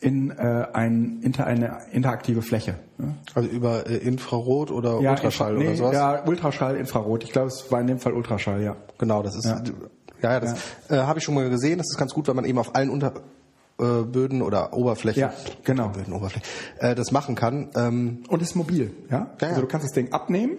in 0.00 0.30
äh, 0.30 0.66
ein, 0.72 1.20
inter, 1.22 1.46
eine 1.46 1.78
interaktive 1.92 2.42
Fläche. 2.42 2.74
Ne? 2.98 3.14
Also 3.34 3.48
über 3.48 3.88
äh, 3.88 3.96
Infrarot 3.96 4.70
oder 4.70 4.98
Ultraschall 4.98 5.54
Infra- 5.54 5.58
nee, 5.58 5.66
oder 5.68 5.76
sowas? 5.76 5.94
Ja, 5.94 6.24
Ultraschall, 6.26 6.76
Infrarot. 6.76 7.24
Ich 7.24 7.32
glaube, 7.32 7.48
es 7.48 7.70
war 7.70 7.80
in 7.80 7.86
dem 7.86 7.98
Fall 7.98 8.12
Ultraschall, 8.12 8.62
ja. 8.62 8.76
Genau, 8.98 9.22
das 9.22 9.36
ist 9.36 9.44
Ja. 9.46 9.62
ja, 10.22 10.32
ja, 10.32 10.40
das 10.40 10.54
Äh, 10.88 10.96
habe 10.98 11.18
ich 11.18 11.24
schon 11.24 11.34
mal 11.34 11.48
gesehen. 11.48 11.78
Das 11.78 11.86
ist 11.90 11.96
ganz 11.98 12.12
gut, 12.12 12.28
weil 12.28 12.34
man 12.34 12.44
eben 12.44 12.58
auf 12.58 12.74
allen 12.74 12.90
Unterböden 12.90 13.22
äh, 13.78 14.02
Böden 14.04 14.40
oder 14.42 14.72
Oberflächen, 14.72 15.20
Ja, 15.20 15.32
genau. 15.64 15.88
Böden, 15.88 16.12
Oberflächen, 16.14 16.48
äh, 16.78 16.94
das 16.94 17.12
machen 17.12 17.34
kann. 17.34 17.68
Ähm, 17.76 18.22
Und 18.28 18.40
ist 18.40 18.54
mobil, 18.54 18.92
ja? 19.10 19.16
Ja, 19.18 19.36
ja. 19.40 19.48
Also 19.48 19.60
du 19.62 19.66
kannst 19.66 19.84
das 19.86 19.92
Ding 19.92 20.12
abnehmen 20.12 20.56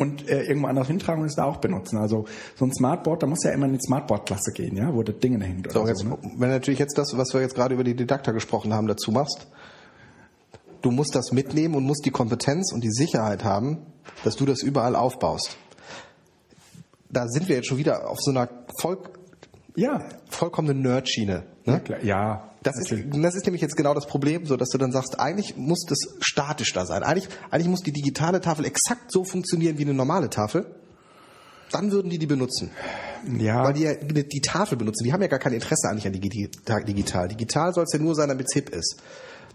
und 0.00 0.28
äh, 0.30 0.44
irgendwo 0.44 0.66
anders 0.66 0.86
hintragen 0.86 1.22
und 1.22 1.28
es 1.28 1.36
da 1.36 1.44
auch 1.44 1.58
benutzen. 1.58 1.98
Also 1.98 2.24
so 2.56 2.64
ein 2.64 2.72
Smartboard, 2.72 3.22
da 3.22 3.26
muss 3.26 3.44
ja 3.44 3.52
immer 3.52 3.66
in 3.66 3.74
die 3.74 3.80
Smartboard-Klasse 3.80 4.52
gehen, 4.52 4.74
ja, 4.76 4.94
wo 4.94 5.02
das 5.02 5.18
Ding 5.18 5.38
hängt 5.40 5.70
so, 5.70 5.86
so. 5.86 6.04
ne? 6.08 6.18
wenn 6.22 6.48
du 6.48 6.54
natürlich 6.54 6.80
jetzt 6.80 6.96
das, 6.96 7.16
was 7.16 7.34
wir 7.34 7.42
jetzt 7.42 7.54
gerade 7.54 7.74
über 7.74 7.84
die 7.84 7.94
Didakta 7.94 8.32
gesprochen 8.32 8.72
haben, 8.72 8.86
dazu 8.86 9.12
machst, 9.12 9.46
du 10.80 10.90
musst 10.90 11.14
das 11.14 11.32
mitnehmen 11.32 11.74
und 11.74 11.84
musst 11.84 12.06
die 12.06 12.10
Kompetenz 12.10 12.72
und 12.72 12.82
die 12.82 12.90
Sicherheit 12.90 13.44
haben, 13.44 13.78
dass 14.24 14.36
du 14.36 14.46
das 14.46 14.62
überall 14.62 14.96
aufbaust. 14.96 15.58
Da 17.10 17.28
sind 17.28 17.48
wir 17.48 17.56
jetzt 17.56 17.68
schon 17.68 17.78
wieder 17.78 18.08
auf 18.08 18.18
so 18.20 18.30
einer 18.30 18.48
voll, 18.80 18.98
Ja, 19.76 20.02
vollkommenen 20.30 20.80
Nerd-Schiene. 20.80 21.42
Ja, 21.70 21.76
Ne? 21.76 21.80
klar. 21.82 22.04
ja. 22.04 22.46
Das 22.62 22.76
ist, 22.78 22.90
das 22.92 23.34
ist 23.36 23.46
nämlich 23.46 23.62
jetzt 23.62 23.74
genau 23.74 23.94
das 23.94 24.06
Problem, 24.06 24.44
so 24.44 24.58
dass 24.58 24.68
du 24.68 24.76
dann 24.76 24.92
sagst, 24.92 25.18
eigentlich 25.18 25.56
muss 25.56 25.86
das 25.88 25.98
statisch 26.20 26.72
da 26.74 26.84
sein. 26.84 27.02
Eigentlich, 27.02 27.28
eigentlich 27.50 27.68
muss 27.68 27.80
die 27.80 27.92
digitale 27.92 28.42
Tafel 28.42 28.66
exakt 28.66 29.10
so 29.10 29.24
funktionieren 29.24 29.78
wie 29.78 29.84
eine 29.84 29.94
normale 29.94 30.28
Tafel. 30.28 30.66
Dann 31.72 31.90
würden 31.90 32.10
die 32.10 32.18
die 32.18 32.26
benutzen. 32.26 32.70
ja. 33.38 33.64
Weil 33.64 33.72
die 33.72 33.82
ja 33.84 33.94
die, 33.94 34.40
Tafel 34.42 34.76
benutzen. 34.76 35.04
Die 35.04 35.12
haben 35.14 35.22
ja 35.22 35.28
gar 35.28 35.38
kein 35.38 35.52
Interesse 35.54 35.88
eigentlich 35.88 36.06
an 36.06 36.12
digi- 36.12 36.84
digital. 36.84 37.28
Digital 37.28 37.72
soll 37.72 37.84
es 37.84 37.92
ja 37.94 37.98
nur 37.98 38.14
sein, 38.14 38.28
damit 38.28 38.46
es 38.48 38.52
hip 38.54 38.68
ist. 38.70 38.96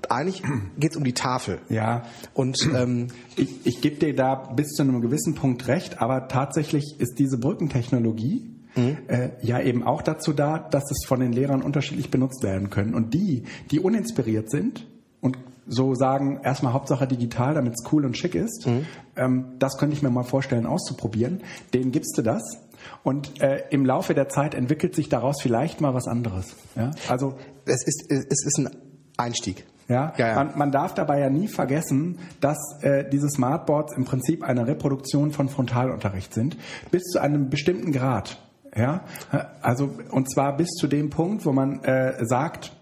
Eigentlich 0.10 0.42
geht 0.80 0.92
es 0.92 0.98
um 0.98 1.04
die 1.04 1.14
Tafel. 1.14 1.60
ja. 1.70 2.06
Und 2.34 2.58
ähm, 2.76 3.10
Ich, 3.36 3.50
ich 3.68 3.82
gebe 3.82 3.98
dir 3.98 4.16
da 4.16 4.34
bis 4.34 4.70
zu 4.72 4.82
einem 4.82 5.02
gewissen 5.02 5.36
Punkt 5.36 5.68
recht, 5.68 6.02
aber 6.02 6.28
tatsächlich 6.28 6.96
ist 7.00 7.20
diese 7.20 7.38
Brückentechnologie 7.38 8.50
äh, 8.76 9.30
ja 9.42 9.60
eben 9.62 9.84
auch 9.84 10.02
dazu 10.02 10.34
da, 10.34 10.60
dass 10.60 10.90
es 10.92 11.06
von 11.08 11.20
den 11.20 11.32
Lehrern 11.32 11.62
unterschiedlich 11.62 12.12
benutzt 12.12 12.44
werden 12.44 12.70
können. 12.70 12.94
Und 12.94 13.14
die, 13.14 13.44
die 13.72 13.80
uninspiriert 13.80 14.50
sind 14.50 14.86
und 15.22 15.38
so 15.68 15.96
sagen, 15.96 16.40
erstmal 16.44 16.74
Hauptsache 16.74 17.08
digital, 17.08 17.56
damit 17.56 17.74
es 17.74 17.92
cool 17.92 18.06
und 18.06 18.16
schick 18.18 18.36
ist, 18.36 18.68
ähm, 19.16 19.46
das 19.58 19.78
könnte 19.78 19.96
ich 19.96 20.04
mir 20.04 20.10
mal 20.10 20.24
vorstellen 20.24 20.66
auszuprobieren, 20.66 21.42
denen 21.74 21.92
gibst 21.92 22.18
du 22.18 22.22
das. 22.22 22.44
Und 23.04 23.42
äh, 23.42 23.64
im 23.72 23.86
Laufe 23.86 24.14
der 24.14 24.30
Zeit 24.30 24.54
entwickelt 24.54 24.94
sich 24.94 25.10
daraus 25.10 25.42
vielleicht 25.42 25.82
mal 25.82 25.94
was 25.94 26.08
anderes. 26.08 26.56
Ja? 26.76 26.92
Also 27.10 27.36
es 27.66 27.84
ist 27.84 28.12
es 28.12 28.46
ist 28.46 28.60
ein 28.60 28.70
Einstieg. 29.18 29.66
ja, 29.88 30.14
Ja, 30.18 30.28
ja. 30.28 30.36
Man, 30.36 30.58
man 30.58 30.72
darf 30.72 30.94
dabei 30.94 31.20
ja 31.20 31.30
nie 31.30 31.48
vergessen, 31.48 32.20
dass 32.42 32.58
äh, 32.82 33.08
diese 33.10 33.30
Smartboards 33.30 33.96
im 33.96 34.06
Prinzip 34.06 34.44
eine 34.44 34.68
Reproduktion 34.68 35.32
von 35.32 35.50
Frontalunterricht 35.50 36.34
sind, 36.34 36.58
bis 36.92 37.04
zu 37.04 37.20
einem 37.20 37.50
bestimmten 37.50 37.92
Grad. 37.92 38.38
Ja, 38.78 39.06
also 39.62 39.90
und 40.12 40.30
zwar 40.30 40.58
bis 40.58 40.70
zu 40.72 40.88
dem 40.88 41.10
Punkt, 41.10 41.46
wo 41.46 41.54
man 41.54 41.84
äh, 41.84 42.26
sagt, 42.26 42.76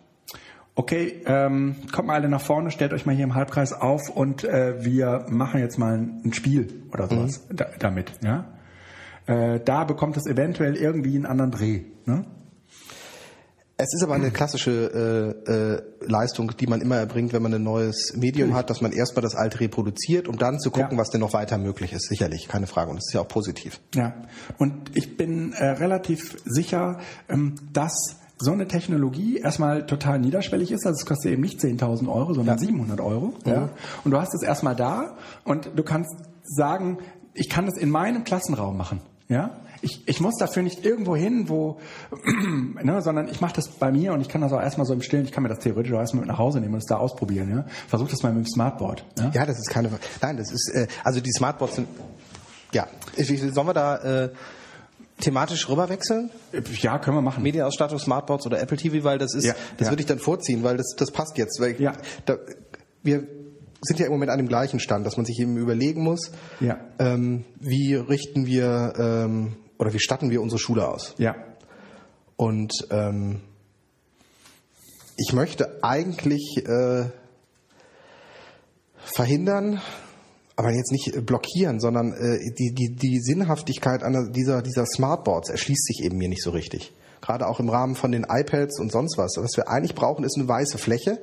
okay, 0.76 1.22
ähm, 1.26 1.76
kommt 1.92 2.08
mal 2.08 2.16
alle 2.16 2.30
nach 2.30 2.42
vorne, 2.42 2.72
stellt 2.72 2.94
euch 2.94 3.06
mal 3.06 3.14
hier 3.14 3.26
im 3.26 3.36
Halbkreis 3.36 3.74
auf 3.74 4.10
und 4.10 4.44
äh, 4.44 4.84
wir 4.84 5.26
machen 5.30 5.60
jetzt 5.60 5.78
mal 5.78 5.98
ein, 5.98 6.34
Spiel 6.34 6.84
oder 6.92 7.08
sowas 7.08 7.46
da, 7.52 7.68
damit. 7.78 8.12
Ja, 8.24 8.46
äh, 9.28 9.60
da 9.60 9.84
bekommt 9.84 10.18
es 10.18 10.26
eventuell 10.26 10.76
irgendwie 10.76 11.16
einen 11.16 11.26
anderen 11.26 11.52
Dreh. 11.52 11.82
Ne? 12.06 12.26
Es 13.84 13.94
ist 13.94 14.02
aber 14.02 14.14
eine 14.14 14.32
klassische 14.32 15.36
äh, 15.46 15.52
äh, 15.52 15.82
Leistung, 16.08 16.56
die 16.58 16.68
man 16.68 16.80
immer 16.80 16.96
erbringt, 16.96 17.34
wenn 17.34 17.42
man 17.44 17.54
ein 17.54 17.64
neues 17.64 18.14
Medium 18.16 18.54
hat, 18.54 18.70
dass 18.70 18.80
man 18.80 18.94
erstmal 18.94 19.24
das 19.24 19.36
alte 19.36 19.60
reproduziert, 19.60 20.30
um 20.30 20.38
dann 20.38 20.58
zu 20.62 20.72
gucken, 20.72 20.94
Ja. 20.94 20.98
was 20.98 21.10
denn 21.10 21.20
noch 21.20 21.34
weiter 21.34 21.58
möglich 21.58 21.92
ist. 21.92 22.08
Sicherlich, 22.08 22.48
keine 22.48 22.66
Frage. 22.66 22.92
Und 22.92 22.96
das 22.96 23.08
ist 23.10 23.14
ja 23.14 23.20
auch 23.20 23.28
positiv. 23.28 23.82
Ja, 23.94 24.14
und 24.58 24.96
ich 24.96 25.18
bin 25.18 25.52
äh, 25.52 25.66
relativ 25.66 26.38
sicher, 26.46 27.00
ähm, 27.28 27.56
dass 27.74 27.94
so 28.38 28.54
eine 28.54 28.70
Technologie 28.70 29.40
erstmal 29.40 29.86
total 29.86 30.18
niederschwellig 30.20 30.72
ist, 30.72 30.86
also 30.86 30.98
es 30.98 31.06
kostet 31.06 31.34
eben 31.34 31.42
nicht 31.42 31.60
10.000 31.60 32.08
Euro, 32.08 32.34
sondern 32.34 32.56
ja. 32.58 32.66
700 32.66 33.02
Euro. 33.02 33.34
Ja. 33.46 33.54
ja. 33.54 33.70
Und 34.06 34.12
du 34.12 34.18
hast 34.18 34.34
es 34.34 34.44
erstmal 34.44 34.78
da 34.78 35.18
und 35.44 35.72
du 35.76 35.84
kannst 35.84 36.16
sagen, 36.44 37.00
ich 37.34 37.50
kann 37.50 37.66
das 37.66 37.78
in 37.78 37.90
meinem 37.90 38.24
Klassenraum 38.24 38.78
machen. 38.78 39.02
Ja, 39.28 39.60
ich, 39.84 40.08
ich 40.08 40.22
muss 40.22 40.36
dafür 40.40 40.64
nicht 40.64 40.86
irgendwo 40.86 41.16
hin, 41.16 41.50
wo, 41.50 41.80
ne, 42.84 43.02
sondern 43.02 43.28
ich 43.28 43.42
mache 43.42 43.54
das 43.56 43.68
bei 43.68 43.92
mir 43.92 44.14
und 44.14 44.22
ich 44.22 44.30
kann 44.30 44.42
das 44.42 44.54
auch 44.54 44.62
erstmal 44.62 44.88
so 44.88 44.94
im 44.94 45.02
Stillen, 45.02 45.26
ich 45.26 45.32
kann 45.32 45.44
mir 45.44 45.50
das 45.50 45.60
theoretisch 45.60 45.92
auch 45.94 46.00
erstmal 46.00 46.22
mit 46.22 46.30
nach 46.30 46.40
Hause 46.40 46.60
nehmen 46.60 46.74
und 46.74 46.80
es 46.80 46.86
da 46.86 46.98
ausprobieren. 46.98 47.50
Ja? 47.50 47.66
Versuch 47.88 48.08
das 48.10 48.24
mal 48.24 48.34
mit 48.34 48.46
dem 48.46 48.50
Smartboard. 48.50 49.06
Ja, 49.20 49.32
ja 49.34 49.46
das 49.46 49.58
ist 49.58 49.70
keine, 49.70 49.90
nein, 50.22 50.38
das 50.38 50.52
ist, 50.52 50.72
äh, 50.74 50.88
also 51.04 51.20
die 51.20 51.32
Smartboards 51.32 51.76
sind, 51.76 51.88
ja, 52.72 52.88
sollen 53.18 53.68
wir 53.68 53.74
da 53.74 54.24
äh, 54.24 54.30
thematisch 55.20 55.70
rüberwechseln? 55.70 56.32
Ja, 56.82 56.98
können 56.98 57.18
wir 57.18 57.22
machen. 57.22 57.44
Medienausstattung, 57.44 58.00
Smartboards 58.00 58.46
oder 58.46 58.60
Apple 58.62 58.78
TV, 58.78 59.04
weil 59.04 59.18
das 59.18 59.36
ist, 59.36 59.46
ja, 59.46 59.54
das 59.78 59.88
ja. 59.88 59.92
würde 59.92 60.02
ich 60.02 60.08
dann 60.08 60.20
vorziehen, 60.20 60.64
weil 60.64 60.78
das, 60.78 60.96
das 60.98 61.12
passt 61.12 61.38
jetzt. 61.38 61.60
Weil 61.60 61.80
ja. 61.80 61.94
Da, 62.26 62.38
wir 63.04 63.28
sind 63.82 64.00
ja 64.00 64.06
im 64.06 64.14
Moment 64.14 64.32
an 64.32 64.38
dem 64.38 64.48
gleichen 64.48 64.80
Stand, 64.80 65.06
dass 65.06 65.18
man 65.18 65.26
sich 65.26 65.40
eben 65.40 65.58
überlegen 65.58 66.04
muss, 66.04 66.32
ja. 66.62 66.80
ähm, 67.00 67.44
wie 67.60 67.96
richten 67.96 68.46
wir 68.46 68.94
ähm, 68.98 69.58
oder 69.84 69.94
wie 69.94 70.00
statten 70.00 70.30
wir 70.30 70.42
unsere 70.42 70.60
Schule 70.60 70.88
aus? 70.88 71.14
Ja. 71.18 71.36
Und 72.38 72.88
ähm, 72.90 73.42
ich 75.18 75.34
möchte 75.34 75.84
eigentlich 75.84 76.64
äh, 76.66 77.10
verhindern, 78.96 79.82
aber 80.56 80.72
jetzt 80.72 80.94
nicht 80.94 81.26
blockieren, 81.26 81.82
sondern 81.82 82.14
äh, 82.14 82.40
die, 82.58 82.74
die, 82.74 82.96
die 82.96 83.20
Sinnhaftigkeit 83.20 84.04
einer, 84.04 84.30
dieser, 84.30 84.62
dieser 84.62 84.86
Smartboards 84.86 85.50
erschließt 85.50 85.86
sich 85.86 86.06
eben 86.06 86.18
mir 86.18 86.30
nicht 86.30 86.44
so 86.44 86.52
richtig. 86.52 86.94
Gerade 87.20 87.48
auch 87.48 87.60
im 87.60 87.68
Rahmen 87.68 87.96
von 87.96 88.14
den 88.14 88.26
iPads 88.28 88.80
und 88.80 88.90
sonst 88.90 89.18
was. 89.18 89.36
Was 89.38 89.58
wir 89.58 89.68
eigentlich 89.68 89.96
brauchen, 89.96 90.24
ist 90.24 90.38
eine 90.38 90.48
weiße 90.48 90.78
Fläche. 90.78 91.20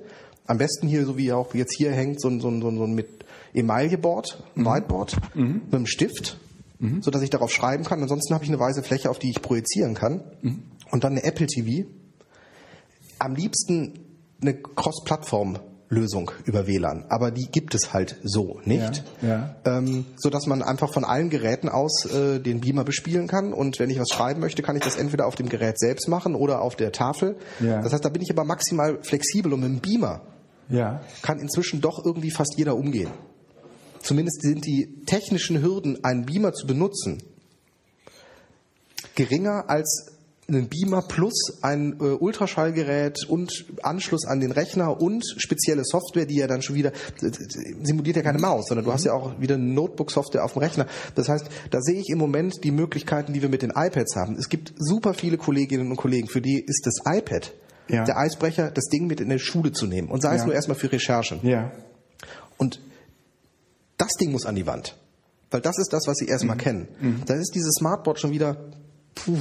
Am 0.47 0.59
besten 0.59 0.87
hier, 0.87 1.07
so 1.07 1.17
wie 1.17 1.33
auch 1.33 1.55
jetzt 1.55 1.75
hier 1.77 1.93
hängt, 1.93 2.21
so 2.21 2.29
ein, 2.29 2.41
so 2.41 2.49
ein, 2.49 2.61
so 2.61 2.69
ein 2.69 2.95
mit 2.95 3.25
Emailleboard, 3.55 4.43
mhm. 4.55 4.67
Whiteboard, 4.67 5.17
mhm. 5.35 5.63
mit 5.65 5.75
einem 5.75 5.87
Stift 5.87 6.39
mhm. 6.81 7.03
so 7.03 7.11
dass 7.11 7.23
ich 7.23 7.31
darauf 7.31 7.53
schreiben 7.53 7.85
kann. 7.85 8.03
Ansonsten 8.03 8.35
habe 8.35 8.45
ich 8.45 8.51
eine 8.51 8.59
weiße 8.59 8.83
Fläche, 8.83 9.11
auf 9.11 9.19
die 9.19 9.31
ich 9.31 9.41
projizieren 9.41 9.95
kann. 9.95 10.23
Mhm. 10.43 10.63
Und 10.91 11.05
dann 11.05 11.13
eine 11.13 11.23
Apple 11.23 11.47
TV. 11.47 11.89
Am 13.19 13.35
liebsten 13.35 14.01
eine 14.41 14.55
Cross-Plattform 14.55 15.59
Lösung 15.91 16.31
über 16.45 16.69
WLAN. 16.69 17.05
Aber 17.09 17.33
die 17.33 17.47
gibt 17.51 17.75
es 17.75 17.93
halt 17.93 18.17
so 18.23 18.61
nicht. 18.65 19.03
Ja, 19.23 19.29
ja. 19.29 19.57
Ähm, 19.65 20.07
so 20.17 20.31
dass 20.31 20.47
man 20.47 20.63
einfach 20.63 20.93
von 20.93 21.05
allen 21.05 21.31
Geräten 21.31 21.69
aus 21.69 22.07
äh, 22.07 22.39
den 22.39 22.61
Beamer 22.61 22.85
bespielen 22.85 23.27
kann. 23.27 23.53
Und 23.53 23.81
wenn 23.81 23.91
ich 23.91 23.99
was 23.99 24.09
schreiben 24.09 24.41
möchte, 24.41 24.63
kann 24.63 24.77
ich 24.77 24.85
das 24.85 24.97
entweder 24.97 25.27
auf 25.27 25.35
dem 25.35 25.49
Gerät 25.49 25.79
selbst 25.81 26.09
machen 26.09 26.37
oder 26.37 26.63
auf 26.63 26.77
der 26.77 26.93
Tafel. 26.93 27.37
Ja. 27.59 27.83
Das 27.83 27.93
heißt, 27.93 28.05
da 28.05 28.09
bin 28.09 28.23
ich 28.23 28.31
aber 28.31 28.45
maximal 28.45 28.99
flexibel 29.03 29.53
und 29.53 29.61
mit 29.61 29.69
dem 29.69 29.81
Beamer 29.81 30.23
kann 31.23 31.41
inzwischen 31.41 31.81
doch 31.81 32.05
irgendwie 32.05 32.31
fast 32.31 32.55
jeder 32.57 32.77
umgehen. 32.77 33.11
Zumindest 34.03 34.43
sind 34.43 34.67
die 34.67 35.05
technischen 35.07 35.63
Hürden, 35.63 36.05
einen 36.05 36.27
Beamer 36.27 36.53
zu 36.53 36.67
benutzen, 36.67 37.23
geringer 39.15 39.69
als 39.69 40.11
einen 40.49 40.69
Beamer 40.69 41.03
plus 41.03 41.59
ein 41.63 41.95
äh, 42.01 42.05
Ultraschallgerät 42.05 43.25
und 43.29 43.67
Anschluss 43.83 44.27
an 44.27 44.41
den 44.41 44.51
Rechner 44.51 45.01
und 45.01 45.25
spezielle 45.37 45.85
Software, 45.85 46.27
die 46.27 46.37
ja 46.37 46.47
dann 46.47 46.63
schon 46.63 46.77
wieder 46.77 46.93
simuliert 47.83 48.17
ja 48.17 48.23
keine 48.23 48.39
Maus, 48.39 48.67
sondern 48.67 48.85
du 48.85 48.93
hast 48.93 49.05
ja 49.05 49.13
auch 49.13 49.41
wieder 49.41 49.57
Notebook-Software 49.57 50.45
auf 50.45 50.55
dem 50.55 50.63
Rechner. 50.63 50.87
Das 51.15 51.29
heißt, 51.29 51.47
da 51.71 51.81
sehe 51.81 52.01
ich 52.01 52.09
im 52.09 52.19
Moment 52.19 52.65
die 52.65 52.73
Möglichkeiten, 52.73 53.33
die 53.33 53.43
wir 53.43 53.49
mit 53.49 53.63
den 53.63 53.71
iPads 53.71 54.17
haben. 54.17 54.37
Es 54.37 54.49
gibt 54.49 54.73
super 54.77 55.15
viele 55.15 55.39
Kolleginnen 55.39 55.91
und 55.91 55.97
Kollegen, 55.97 56.29
für 56.29 56.41
die 56.41 56.59
ist 56.59 56.85
das 56.85 57.01
iPad 57.07 57.53
ja. 57.89 58.05
der 58.05 58.19
Eisbrecher, 58.19 58.71
das 58.71 58.87
Ding 58.87 59.07
mit 59.07 59.21
in 59.21 59.29
die 59.29 59.39
Schule 59.39 59.73
zu 59.73 59.87
nehmen 59.87 60.09
und 60.09 60.23
sei 60.23 60.35
es 60.35 60.45
nur 60.45 60.55
erstmal 60.55 60.77
für 60.77 60.91
Recherchen. 60.91 61.41
Ja. 61.43 61.71
Und 62.57 62.81
das 64.01 64.15
Ding 64.15 64.33
muss 64.33 64.47
an 64.47 64.55
die 64.55 64.67
Wand. 64.67 64.97
Weil 65.51 65.61
das 65.61 65.79
ist 65.79 65.93
das, 65.93 66.07
was 66.07 66.17
sie 66.17 66.27
erstmal 66.27 66.57
mhm. 66.57 66.61
kennen. 66.61 66.89
Mhm. 67.01 67.23
Dann 67.27 67.41
ist 67.41 67.55
dieses 67.55 67.75
Smartboard 67.79 68.21
schon 68.21 68.31
wieder, 68.31 68.57
puh. 69.15 69.39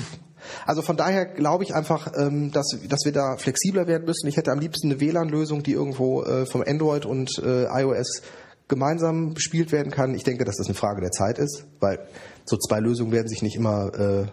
Also 0.66 0.82
von 0.82 0.96
daher 0.98 1.26
glaube 1.26 1.64
ich 1.64 1.76
einfach, 1.76 2.14
ähm, 2.16 2.52
dass, 2.52 2.68
dass 2.88 3.04
wir 3.04 3.12
da 3.12 3.38
flexibler 3.38 3.88
werden 3.88 4.06
müssen. 4.06 4.28
Ich 4.28 4.38
hätte 4.38 4.52
am 4.52 4.60
liebsten 4.60 4.90
eine 4.90 5.00
WLAN-Lösung, 5.00 5.64
die 5.64 5.74
irgendwo 5.74 6.24
äh, 6.24 6.46
vom 6.46 6.64
Android 6.66 7.06
und 7.06 7.38
äh, 7.40 7.66
iOS 7.66 8.22
gemeinsam 8.68 9.34
bespielt 9.34 9.72
werden 9.72 9.92
kann. 9.92 10.16
Ich 10.16 10.24
denke, 10.24 10.46
dass 10.46 10.56
das 10.56 10.68
eine 10.68 10.76
Frage 10.76 11.02
der 11.02 11.12
Zeit 11.12 11.40
ist, 11.40 11.66
weil 11.80 12.00
so 12.46 12.56
zwei 12.58 12.80
Lösungen 12.80 13.12
werden 13.12 13.28
sich 13.28 13.42
nicht 13.42 13.56
immer 13.56 13.94
äh, 13.94 14.28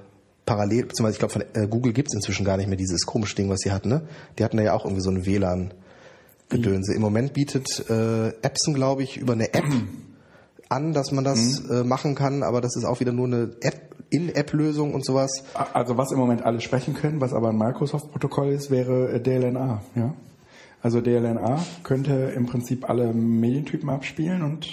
parallel, 0.45 0.87
beziehungsweise 0.87 1.15
ich 1.15 1.19
glaube 1.19 1.33
von 1.33 1.71
Google 1.71 1.93
gibt 1.93 2.09
es 2.09 2.15
inzwischen 2.15 2.45
gar 2.45 2.57
nicht 2.57 2.69
mehr 2.69 2.77
dieses 2.77 3.05
komische 3.05 3.35
Ding, 3.35 3.51
was 3.51 3.61
sie 3.61 3.73
hatten. 3.73 3.89
Ne? 3.89 4.03
Die 4.39 4.45
hatten 4.45 4.61
ja 4.61 4.75
auch 4.75 4.85
irgendwie 4.85 5.03
so 5.03 5.11
ein 5.11 5.27
WLAN. 5.27 5.75
Gedönse. 6.49 6.95
Im 6.95 7.03
Moment 7.03 7.33
bietet 7.33 7.91
äh, 7.91 8.29
Epson, 8.43 8.75
glaube 8.75 9.03
ich, 9.03 9.17
über 9.17 9.33
eine 9.33 9.53
App 9.53 9.65
an, 10.69 10.93
dass 10.93 11.13
man 11.13 11.25
das 11.25 11.63
mhm. 11.63 11.71
äh, 11.71 11.85
machen 11.85 12.15
kann, 12.15 12.43
aber 12.43 12.61
das 12.61 12.77
ist 12.77 12.85
auch 12.85 13.01
wieder 13.01 13.13
nur 13.13 13.27
eine 13.27 13.51
App, 13.61 13.95
In-App-Lösung 14.11 14.95
und 14.95 15.05
sowas. 15.05 15.45
Also 15.73 15.97
was 15.97 16.13
im 16.13 16.19
Moment 16.19 16.43
alle 16.43 16.61
sprechen 16.61 16.95
können, 16.95 17.21
was 17.21 17.33
aber 17.33 17.51
ein 17.51 17.59
Microsoft-Protokoll 17.59 18.49
ist, 18.49 18.71
wäre 18.71 19.13
äh, 19.13 19.21
DLNA, 19.21 19.83
ja. 19.95 20.15
Also 20.83 21.01
DLNA 21.01 21.65
könnte 21.83 22.33
im 22.37 22.47
Prinzip 22.47 22.89
alle 22.89 23.13
Medientypen 23.13 23.89
abspielen 23.91 24.43
und 24.43 24.69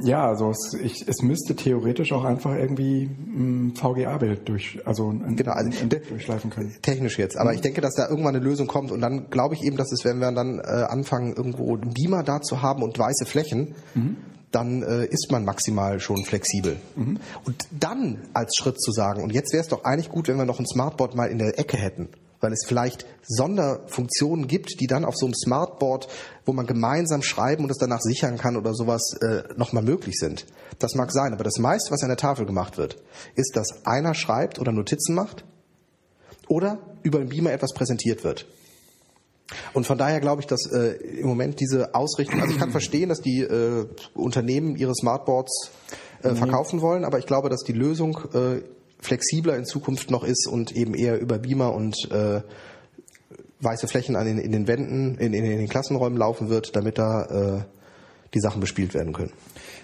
ja, 0.00 0.26
also 0.26 0.50
es, 0.50 0.74
ich, 0.74 1.06
es 1.06 1.22
müsste 1.22 1.56
theoretisch 1.56 2.12
auch 2.12 2.24
einfach 2.24 2.54
irgendwie 2.54 3.04
ein 3.04 3.74
VGA-Bild 3.74 4.48
durch, 4.48 4.80
also, 4.84 5.10
ein, 5.10 5.36
genau, 5.36 5.52
also 5.52 5.70
ein, 5.80 5.88
durchschleifen 5.88 6.50
können. 6.50 6.74
Technisch 6.82 7.18
jetzt, 7.18 7.36
aber 7.36 7.50
mhm. 7.50 7.56
ich 7.56 7.60
denke, 7.60 7.80
dass 7.80 7.94
da 7.94 8.08
irgendwann 8.08 8.36
eine 8.36 8.44
Lösung 8.44 8.66
kommt 8.66 8.92
und 8.92 9.00
dann 9.00 9.30
glaube 9.30 9.54
ich 9.54 9.62
eben, 9.62 9.76
dass 9.76 9.92
es, 9.92 10.04
wenn 10.04 10.18
wir 10.18 10.30
dann 10.32 10.58
äh, 10.58 10.62
anfangen, 10.62 11.34
irgendwo 11.34 11.74
einen 11.76 11.92
Beamer 11.92 12.22
da 12.22 12.40
zu 12.40 12.62
haben 12.62 12.82
und 12.82 12.98
weiße 12.98 13.26
Flächen, 13.26 13.74
mhm. 13.94 14.16
dann 14.52 14.82
äh, 14.82 15.06
ist 15.06 15.30
man 15.30 15.44
maximal 15.44 16.00
schon 16.00 16.24
flexibel. 16.24 16.76
Mhm. 16.96 17.18
Und 17.44 17.68
dann 17.78 18.18
als 18.32 18.56
Schritt 18.56 18.80
zu 18.80 18.92
sagen, 18.92 19.22
und 19.22 19.32
jetzt 19.32 19.52
wäre 19.52 19.62
es 19.62 19.68
doch 19.68 19.84
eigentlich 19.84 20.10
gut, 20.10 20.28
wenn 20.28 20.36
wir 20.36 20.44
noch 20.44 20.60
ein 20.60 20.66
Smartboard 20.66 21.14
mal 21.14 21.26
in 21.26 21.38
der 21.38 21.58
Ecke 21.58 21.76
hätten 21.76 22.08
weil 22.40 22.52
es 22.52 22.64
vielleicht 22.66 23.06
Sonderfunktionen 23.22 24.46
gibt, 24.46 24.80
die 24.80 24.86
dann 24.86 25.04
auf 25.04 25.16
so 25.16 25.26
einem 25.26 25.34
Smartboard, 25.34 26.08
wo 26.44 26.52
man 26.52 26.66
gemeinsam 26.66 27.22
schreiben 27.22 27.64
und 27.64 27.70
es 27.70 27.78
danach 27.78 28.00
sichern 28.00 28.38
kann 28.38 28.56
oder 28.56 28.74
sowas, 28.74 29.14
äh, 29.20 29.42
nochmal 29.56 29.82
möglich 29.82 30.16
sind. 30.18 30.46
Das 30.78 30.94
mag 30.94 31.12
sein, 31.12 31.32
aber 31.32 31.44
das 31.44 31.58
meiste, 31.58 31.90
was 31.90 32.02
an 32.02 32.08
der 32.08 32.16
Tafel 32.16 32.46
gemacht 32.46 32.78
wird, 32.78 32.96
ist, 33.34 33.56
dass 33.56 33.86
einer 33.86 34.14
schreibt 34.14 34.58
oder 34.58 34.72
Notizen 34.72 35.14
macht 35.14 35.44
oder 36.48 36.78
über 37.02 37.18
den 37.18 37.28
Beamer 37.28 37.52
etwas 37.52 37.74
präsentiert 37.74 38.24
wird. 38.24 38.46
Und 39.72 39.86
von 39.86 39.98
daher 39.98 40.20
glaube 40.20 40.40
ich, 40.40 40.46
dass 40.46 40.70
äh, 40.70 40.92
im 41.18 41.26
Moment 41.26 41.60
diese 41.60 41.94
Ausrichtung, 41.94 42.40
also 42.40 42.52
ich 42.52 42.58
kann 42.58 42.70
verstehen, 42.70 43.08
dass 43.08 43.20
die 43.20 43.40
äh, 43.40 43.86
Unternehmen 44.14 44.76
ihre 44.76 44.94
Smartboards 44.94 45.70
äh, 46.22 46.34
verkaufen 46.34 46.80
wollen, 46.80 47.04
aber 47.04 47.18
ich 47.18 47.26
glaube, 47.26 47.48
dass 47.48 47.62
die 47.62 47.72
Lösung 47.72 48.18
äh, 48.32 48.62
flexibler 49.00 49.56
in 49.56 49.64
Zukunft 49.64 50.10
noch 50.10 50.24
ist 50.24 50.46
und 50.46 50.72
eben 50.72 50.94
eher 50.94 51.20
über 51.20 51.38
Beamer 51.38 51.74
und 51.74 52.10
äh, 52.10 52.42
weiße 53.60 53.88
Flächen 53.88 54.16
an 54.16 54.26
den, 54.26 54.38
in 54.38 54.52
den 54.52 54.66
Wänden, 54.66 55.16
in, 55.18 55.32
in, 55.34 55.44
in 55.44 55.58
den 55.58 55.68
Klassenräumen 55.68 56.18
laufen 56.18 56.48
wird, 56.48 56.76
damit 56.76 56.98
da 56.98 57.24
äh, 57.24 57.62
die 58.34 58.40
Sachen 58.40 58.60
bespielt 58.60 58.94
werden 58.94 59.12
können. 59.12 59.32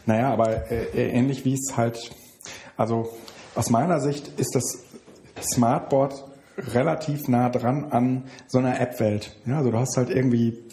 Naja, 0.06 0.32
aber 0.32 0.70
äh, 0.70 1.10
ähnlich 1.10 1.44
wie 1.44 1.54
es 1.54 1.76
halt, 1.76 2.10
also 2.76 3.08
aus 3.54 3.70
meiner 3.70 4.00
Sicht 4.00 4.30
ist 4.38 4.54
das 4.54 4.78
Smartboard 5.42 6.24
relativ 6.58 7.28
nah 7.28 7.50
dran 7.50 7.86
an 7.90 8.24
so 8.46 8.58
einer 8.58 8.80
App-Welt. 8.80 9.36
Ja, 9.46 9.58
also 9.58 9.70
du 9.70 9.78
hast 9.78 9.96
halt 9.96 10.10
irgendwie 10.10 10.64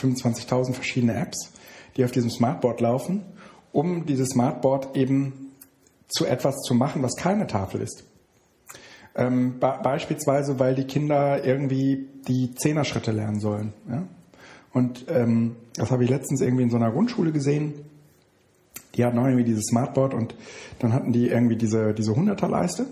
25.000 0.00 0.72
verschiedene 0.72 1.14
Apps, 1.14 1.52
die 1.96 2.04
auf 2.04 2.12
diesem 2.12 2.30
Smartboard 2.30 2.80
laufen, 2.80 3.24
um 3.72 4.06
dieses 4.06 4.30
Smartboard 4.30 4.96
eben 4.96 5.43
zu 6.08 6.26
etwas 6.26 6.56
zu 6.62 6.74
machen, 6.74 7.02
was 7.02 7.16
keine 7.16 7.46
Tafel 7.46 7.80
ist. 7.80 8.04
Ähm, 9.16 9.60
be 9.60 9.78
beispielsweise, 9.82 10.58
weil 10.58 10.74
die 10.74 10.84
Kinder 10.84 11.44
irgendwie 11.44 12.08
die 12.26 12.54
Zehnerschritte 12.54 13.12
lernen 13.12 13.40
sollen. 13.40 13.72
Ja? 13.88 14.06
Und 14.72 15.06
ähm, 15.08 15.56
das 15.76 15.90
habe 15.90 16.04
ich 16.04 16.10
letztens 16.10 16.40
irgendwie 16.40 16.64
in 16.64 16.70
so 16.70 16.76
einer 16.76 16.90
Grundschule 16.90 17.30
gesehen. 17.30 17.74
Die 18.96 19.04
hatten 19.04 19.18
auch 19.18 19.26
irgendwie 19.26 19.44
dieses 19.44 19.66
Smartboard 19.66 20.14
und 20.14 20.34
dann 20.80 20.92
hatten 20.92 21.12
die 21.12 21.28
irgendwie 21.28 21.56
diese, 21.56 21.94
diese 21.94 22.14
Hunderterleiste. 22.14 22.86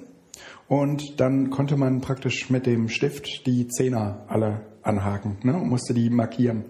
Und 0.68 1.20
dann 1.20 1.51
konnte 1.51 1.77
man 1.77 2.01
praktisch 2.01 2.51
mit 2.51 2.66
dem 2.66 2.88
Stift 2.88 3.46
die 3.46 3.68
Zehner 3.68 4.25
alle 4.29 4.62
anhaken 4.83 5.38
ne? 5.42 5.55
und 5.55 5.68
musste 5.68 5.92
die 5.92 6.09
markieren. 6.09 6.64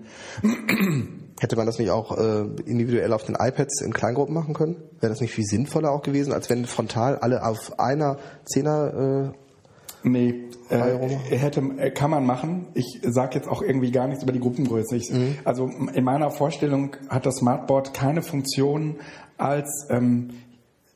Hätte 1.43 1.57
man 1.57 1.67
das 1.67 1.81
nicht 1.81 1.91
auch 1.91 2.17
äh, 2.17 2.43
individuell 2.67 3.13
auf 3.13 3.25
den 3.25 3.35
iPads 3.35 3.81
in 3.81 3.93
Kleingruppen 3.93 4.33
machen 4.33 4.55
können? 4.55 4.77
Wäre 5.01 5.11
das 5.11 5.21
nicht 5.21 5.35
viel 5.35 5.43
sinnvoller 5.43 5.91
auch 5.91 6.03
gewesen, 6.03 6.33
als 6.33 6.49
wenn 6.49 6.67
frontal 6.67 7.17
alle 7.17 7.45
auf 7.45 7.81
einer 7.81 8.19
Zehner 8.45 9.33
äh, 9.33 10.09
Nee, 10.09 10.51
äh, 10.69 11.09
hätte, 11.31 11.61
äh, 11.79 11.91
kann 11.91 12.13
man 12.13 12.25
machen. 12.27 12.69
Ich 12.75 13.01
sage 13.03 13.35
jetzt 13.35 13.49
auch 13.49 13.61
irgendwie 13.61 13.91
gar 13.91 14.07
nichts 14.07 14.23
über 14.23 14.33
die 14.33 14.39
Gruppengröße. 14.39 14.95
Ich, 14.95 15.11
mhm. 15.11 15.37
Also 15.43 15.69
in 15.93 16.05
meiner 16.05 16.31
Vorstellung 16.31 16.95
hat 17.09 17.27
das 17.27 17.39
Smartboard 17.39 17.93
keine 17.93 18.23
Funktion 18.23 19.01
als 19.37 19.89
ähm, 19.91 20.31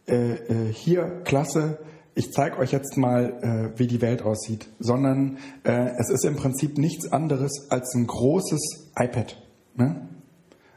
äh, 0.07 0.35
äh, 0.35 0.73
hier 0.73 1.23
Klasse 1.25 1.79
ich 2.15 2.33
zeige 2.33 2.57
euch 2.57 2.73
jetzt 2.73 2.97
mal, 2.97 3.73
äh, 3.75 3.79
wie 3.79 3.87
die 3.87 4.01
Welt 4.01 4.23
aussieht, 4.23 4.69
sondern 4.79 5.37
äh, 5.65 5.91
es 5.99 6.09
ist 6.09 6.25
im 6.25 6.37
Prinzip 6.37 6.79
nichts 6.79 7.13
anderes 7.13 7.67
als 7.69 7.95
ein 7.95 8.07
großes 8.07 8.91
iPad. 8.97 9.37
Ne? 9.75 10.09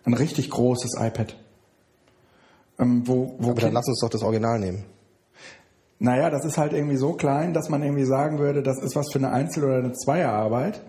Ein 0.10 0.13
richtig 0.15 0.50
großes 0.50 0.91
iPad. 1.00 1.36
Ähm, 2.80 3.04
wo, 3.06 3.36
wo 3.38 3.52
Aber 3.52 3.62
dann 3.62 3.74
lass 3.74 3.88
uns 3.88 4.00
doch 4.00 4.10
das 4.10 4.24
Original 4.24 4.60
nehmen. 4.60 4.86
Naja, 6.00 6.30
das 6.30 6.45
ist 6.45 6.58
halt 6.58 6.74
irgendwie 6.74 6.95
so 6.95 7.13
klein, 7.13 7.54
dass 7.54 7.69
man 7.69 7.84
irgendwie 7.84 8.06
sagen 8.06 8.39
würde, 8.39 8.63
das 8.63 8.82
ist 8.82 8.95
was 8.95 9.12
für 9.12 9.19
eine 9.19 9.32
Einzel- 9.32 9.65
oder 9.65 9.78
eine 9.78 9.91
Zweierarbeit. 9.93 10.82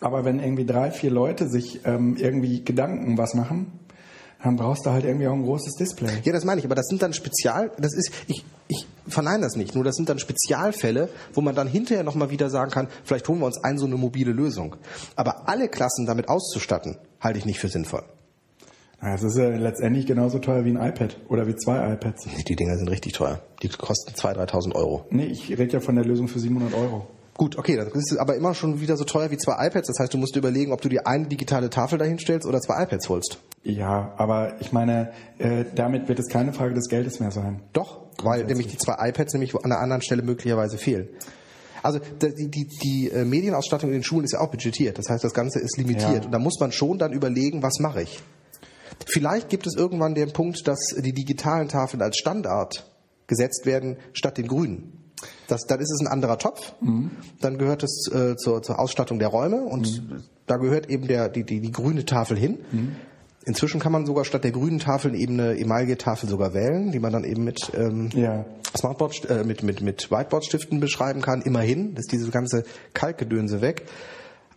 Aber 0.00 0.24
wenn 0.24 0.40
irgendwie 0.40 0.64
drei, 0.64 0.90
vier 0.90 1.10
Leute 1.10 1.48
sich 1.48 1.82
ähm, 1.84 2.16
irgendwie 2.16 2.64
Gedanken 2.64 3.18
was 3.18 3.34
machen, 3.34 3.70
dann 4.42 4.56
brauchst 4.56 4.86
du 4.86 4.90
halt 4.90 5.04
irgendwie 5.04 5.28
auch 5.28 5.34
ein 5.34 5.44
großes 5.44 5.74
Display. 5.74 6.10
Ja, 6.24 6.32
das 6.32 6.44
meine 6.44 6.58
ich, 6.58 6.64
aber 6.64 6.74
das 6.74 6.86
sind 6.86 7.02
dann 7.02 7.12
Spezial, 7.12 7.70
das 7.78 7.92
ist, 7.94 8.10
ich, 8.26 8.42
ich 8.68 8.86
verneine 9.06 9.42
das 9.42 9.56
nicht, 9.56 9.74
nur 9.74 9.84
das 9.84 9.94
sind 9.96 10.08
dann 10.08 10.18
Spezialfälle, 10.18 11.10
wo 11.34 11.42
man 11.42 11.54
dann 11.54 11.68
hinterher 11.68 12.02
nochmal 12.02 12.30
wieder 12.30 12.48
sagen 12.48 12.70
kann, 12.70 12.88
vielleicht 13.04 13.28
holen 13.28 13.40
wir 13.40 13.46
uns 13.46 13.62
ein 13.62 13.78
so 13.78 13.84
eine 13.84 13.96
mobile 13.96 14.32
Lösung. 14.32 14.76
Aber 15.14 15.48
alle 15.48 15.68
Klassen 15.68 16.06
damit 16.06 16.30
auszustatten, 16.30 16.96
halte 17.20 17.38
ich 17.38 17.44
nicht 17.44 17.60
für 17.60 17.68
sinnvoll. 17.68 18.02
Es 19.02 19.22
ist 19.22 19.38
ja 19.38 19.48
letztendlich 19.48 20.06
genauso 20.06 20.38
teuer 20.38 20.64
wie 20.64 20.70
ein 20.70 20.76
iPad 20.76 21.16
oder 21.28 21.46
wie 21.46 21.56
zwei 21.56 21.94
iPads. 21.94 22.26
Die 22.46 22.56
Dinger 22.56 22.76
sind 22.76 22.88
richtig 22.88 23.14
teuer. 23.14 23.40
Die 23.62 23.68
kosten 23.68 24.12
2.000, 24.12 24.50
3.000 24.50 24.74
Euro. 24.74 25.06
Nee, 25.10 25.26
ich 25.26 25.50
rede 25.50 25.72
ja 25.72 25.80
von 25.80 25.94
der 25.94 26.04
Lösung 26.04 26.28
für 26.28 26.38
700 26.38 26.74
Euro. 26.74 27.06
Gut, 27.40 27.56
okay, 27.56 27.76
das 27.76 27.88
ist 27.94 28.18
aber 28.18 28.36
immer 28.36 28.52
schon 28.52 28.82
wieder 28.82 28.98
so 28.98 29.04
teuer 29.04 29.30
wie 29.30 29.38
zwei 29.38 29.66
iPads. 29.66 29.88
Das 29.88 29.98
heißt, 29.98 30.12
du 30.12 30.18
musst 30.18 30.36
überlegen, 30.36 30.72
ob 30.72 30.82
du 30.82 30.90
dir 30.90 31.06
eine 31.06 31.26
digitale 31.26 31.70
Tafel 31.70 31.98
dahinstellst 31.98 32.46
oder 32.46 32.60
zwei 32.60 32.82
iPads 32.82 33.08
holst. 33.08 33.38
Ja, 33.62 34.12
aber 34.18 34.60
ich 34.60 34.72
meine, 34.72 35.12
äh, 35.38 35.64
damit 35.74 36.08
wird 36.08 36.18
es 36.18 36.28
keine 36.28 36.52
Frage 36.52 36.74
des 36.74 36.88
Geldes 36.90 37.18
mehr 37.20 37.30
sein. 37.30 37.62
Doch, 37.72 38.00
weil 38.22 38.44
nämlich 38.44 38.66
die 38.66 38.76
zwei 38.76 39.08
iPads 39.08 39.32
nämlich 39.32 39.54
an 39.54 39.64
einer 39.64 39.80
anderen 39.80 40.02
Stelle 40.02 40.22
möglicherweise 40.22 40.76
fehlen. 40.76 41.08
Also 41.82 41.98
die, 41.98 42.50
die, 42.50 42.66
die 42.66 43.10
äh, 43.10 43.24
Medienausstattung 43.24 43.88
in 43.88 43.94
den 43.94 44.02
Schulen 44.02 44.24
ist 44.24 44.32
ja 44.32 44.40
auch 44.40 44.50
budgetiert. 44.50 44.98
Das 44.98 45.08
heißt, 45.08 45.24
das 45.24 45.32
Ganze 45.32 45.60
ist 45.60 45.78
limitiert. 45.78 46.18
Ja. 46.18 46.24
Und 46.26 46.32
da 46.32 46.38
muss 46.38 46.60
man 46.60 46.72
schon 46.72 46.98
dann 46.98 47.14
überlegen, 47.14 47.62
was 47.62 47.78
mache 47.78 48.02
ich. 48.02 48.22
Vielleicht 49.06 49.48
gibt 49.48 49.66
es 49.66 49.76
irgendwann 49.76 50.14
den 50.14 50.32
Punkt, 50.32 50.66
dass 50.66 50.94
die 50.96 51.12
digitalen 51.12 51.68
Tafeln 51.68 52.02
als 52.02 52.16
Standard 52.16 52.90
gesetzt 53.26 53.66
werden 53.66 53.96
statt 54.12 54.38
den 54.38 54.48
grünen. 54.48 55.00
Das, 55.48 55.66
dann 55.66 55.80
ist 55.80 55.90
es 55.92 56.00
ein 56.00 56.06
anderer 56.06 56.38
Topf. 56.38 56.72
Mhm. 56.80 57.10
Dann 57.40 57.58
gehört 57.58 57.82
es 57.82 58.10
äh, 58.12 58.36
zur, 58.36 58.62
zur 58.62 58.78
Ausstattung 58.78 59.18
der 59.18 59.28
Räume 59.28 59.62
und 59.62 60.02
mhm. 60.02 60.22
da 60.46 60.56
gehört 60.56 60.88
eben 60.88 61.06
der, 61.06 61.28
die, 61.28 61.44
die, 61.44 61.60
die 61.60 61.72
grüne 61.72 62.04
Tafel 62.04 62.38
hin. 62.38 62.58
Mhm. 62.72 62.96
Inzwischen 63.46 63.80
kann 63.80 63.92
man 63.92 64.04
sogar 64.04 64.24
statt 64.24 64.44
der 64.44 64.50
grünen 64.50 64.78
Tafeln 64.78 65.14
eben 65.14 65.40
eine 65.40 65.58
Emaille-Tafel 65.58 66.28
sogar 66.28 66.52
wählen, 66.52 66.92
die 66.92 67.00
man 67.00 67.12
dann 67.12 67.24
eben 67.24 67.42
mit 67.44 67.72
ähm, 67.74 68.10
ja. 68.12 68.44
Smartboard, 68.76 69.30
äh, 69.30 69.44
mit, 69.44 69.62
mit, 69.62 69.80
mit 69.80 70.10
Whiteboard-Stiften 70.10 70.78
beschreiben 70.78 71.22
kann. 71.22 71.40
Immerhin 71.42 71.96
ist 71.96 72.12
diese 72.12 72.30
ganze 72.30 72.64
Kalkgedönse 72.92 73.62
weg. 73.62 73.86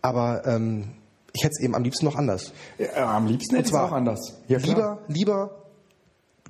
Aber 0.02 0.46
ähm, 0.46 0.90
ich 1.34 1.44
hätte 1.44 1.52
es 1.58 1.60
eben 1.60 1.74
am 1.74 1.82
liebsten 1.82 2.06
noch 2.06 2.16
anders. 2.16 2.52
Ja, 2.78 3.16
am 3.16 3.26
liebsten 3.26 3.56
hätte 3.56 3.68
ich 3.68 3.74
es 3.74 3.78
auch 3.78 3.92
anders. 3.92 4.38
Ja, 4.48 4.58
lieber, 4.58 4.98
lieber 5.08 5.50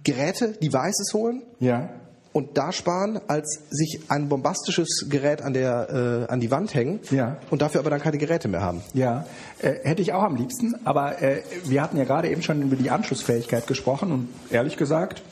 Geräte, 0.05 0.53
Devices 0.53 1.13
holen. 1.13 1.43
Ja 1.59 1.91
und 2.35 2.59
da 2.59 2.73
sparen, 2.73 3.21
als 3.29 3.61
sich 3.71 4.01
ein 4.09 4.29
bombastisches 4.29 5.07
Gerät 5.09 5.41
an 5.41 5.55
der 5.55 6.27
äh, 6.29 6.33
an 6.33 6.41
die 6.41 6.51
Wand 6.51 6.75
hängen 6.75 6.99
ja. 7.13 7.37
und 7.51 7.63
dafür 7.63 7.81
aber 7.81 7.91
dann 7.91 8.01
keine 8.01 8.19
Geräte 8.19 8.49
mehr 8.49 8.61
haben. 8.61 8.83
Ja, 8.93 9.25
äh, 9.63 9.75
hätte 9.85 10.03
ich 10.03 10.13
auch 10.13 10.25
am 10.25 10.35
liebsten. 10.35 10.75
Aber 10.85 11.23
äh, 11.23 11.43
wir 11.65 11.81
hatten 11.81 11.97
ja 11.97 12.03
gerade 12.03 12.29
eben 12.29 12.43
schon 12.43 12.61
über 12.61 12.75
die 12.75 12.91
Anschlussfähigkeit 12.91 13.69
gesprochen 13.69 14.11
und 14.11 14.29
ehrlich 14.51 14.77
gesagt 14.77 15.23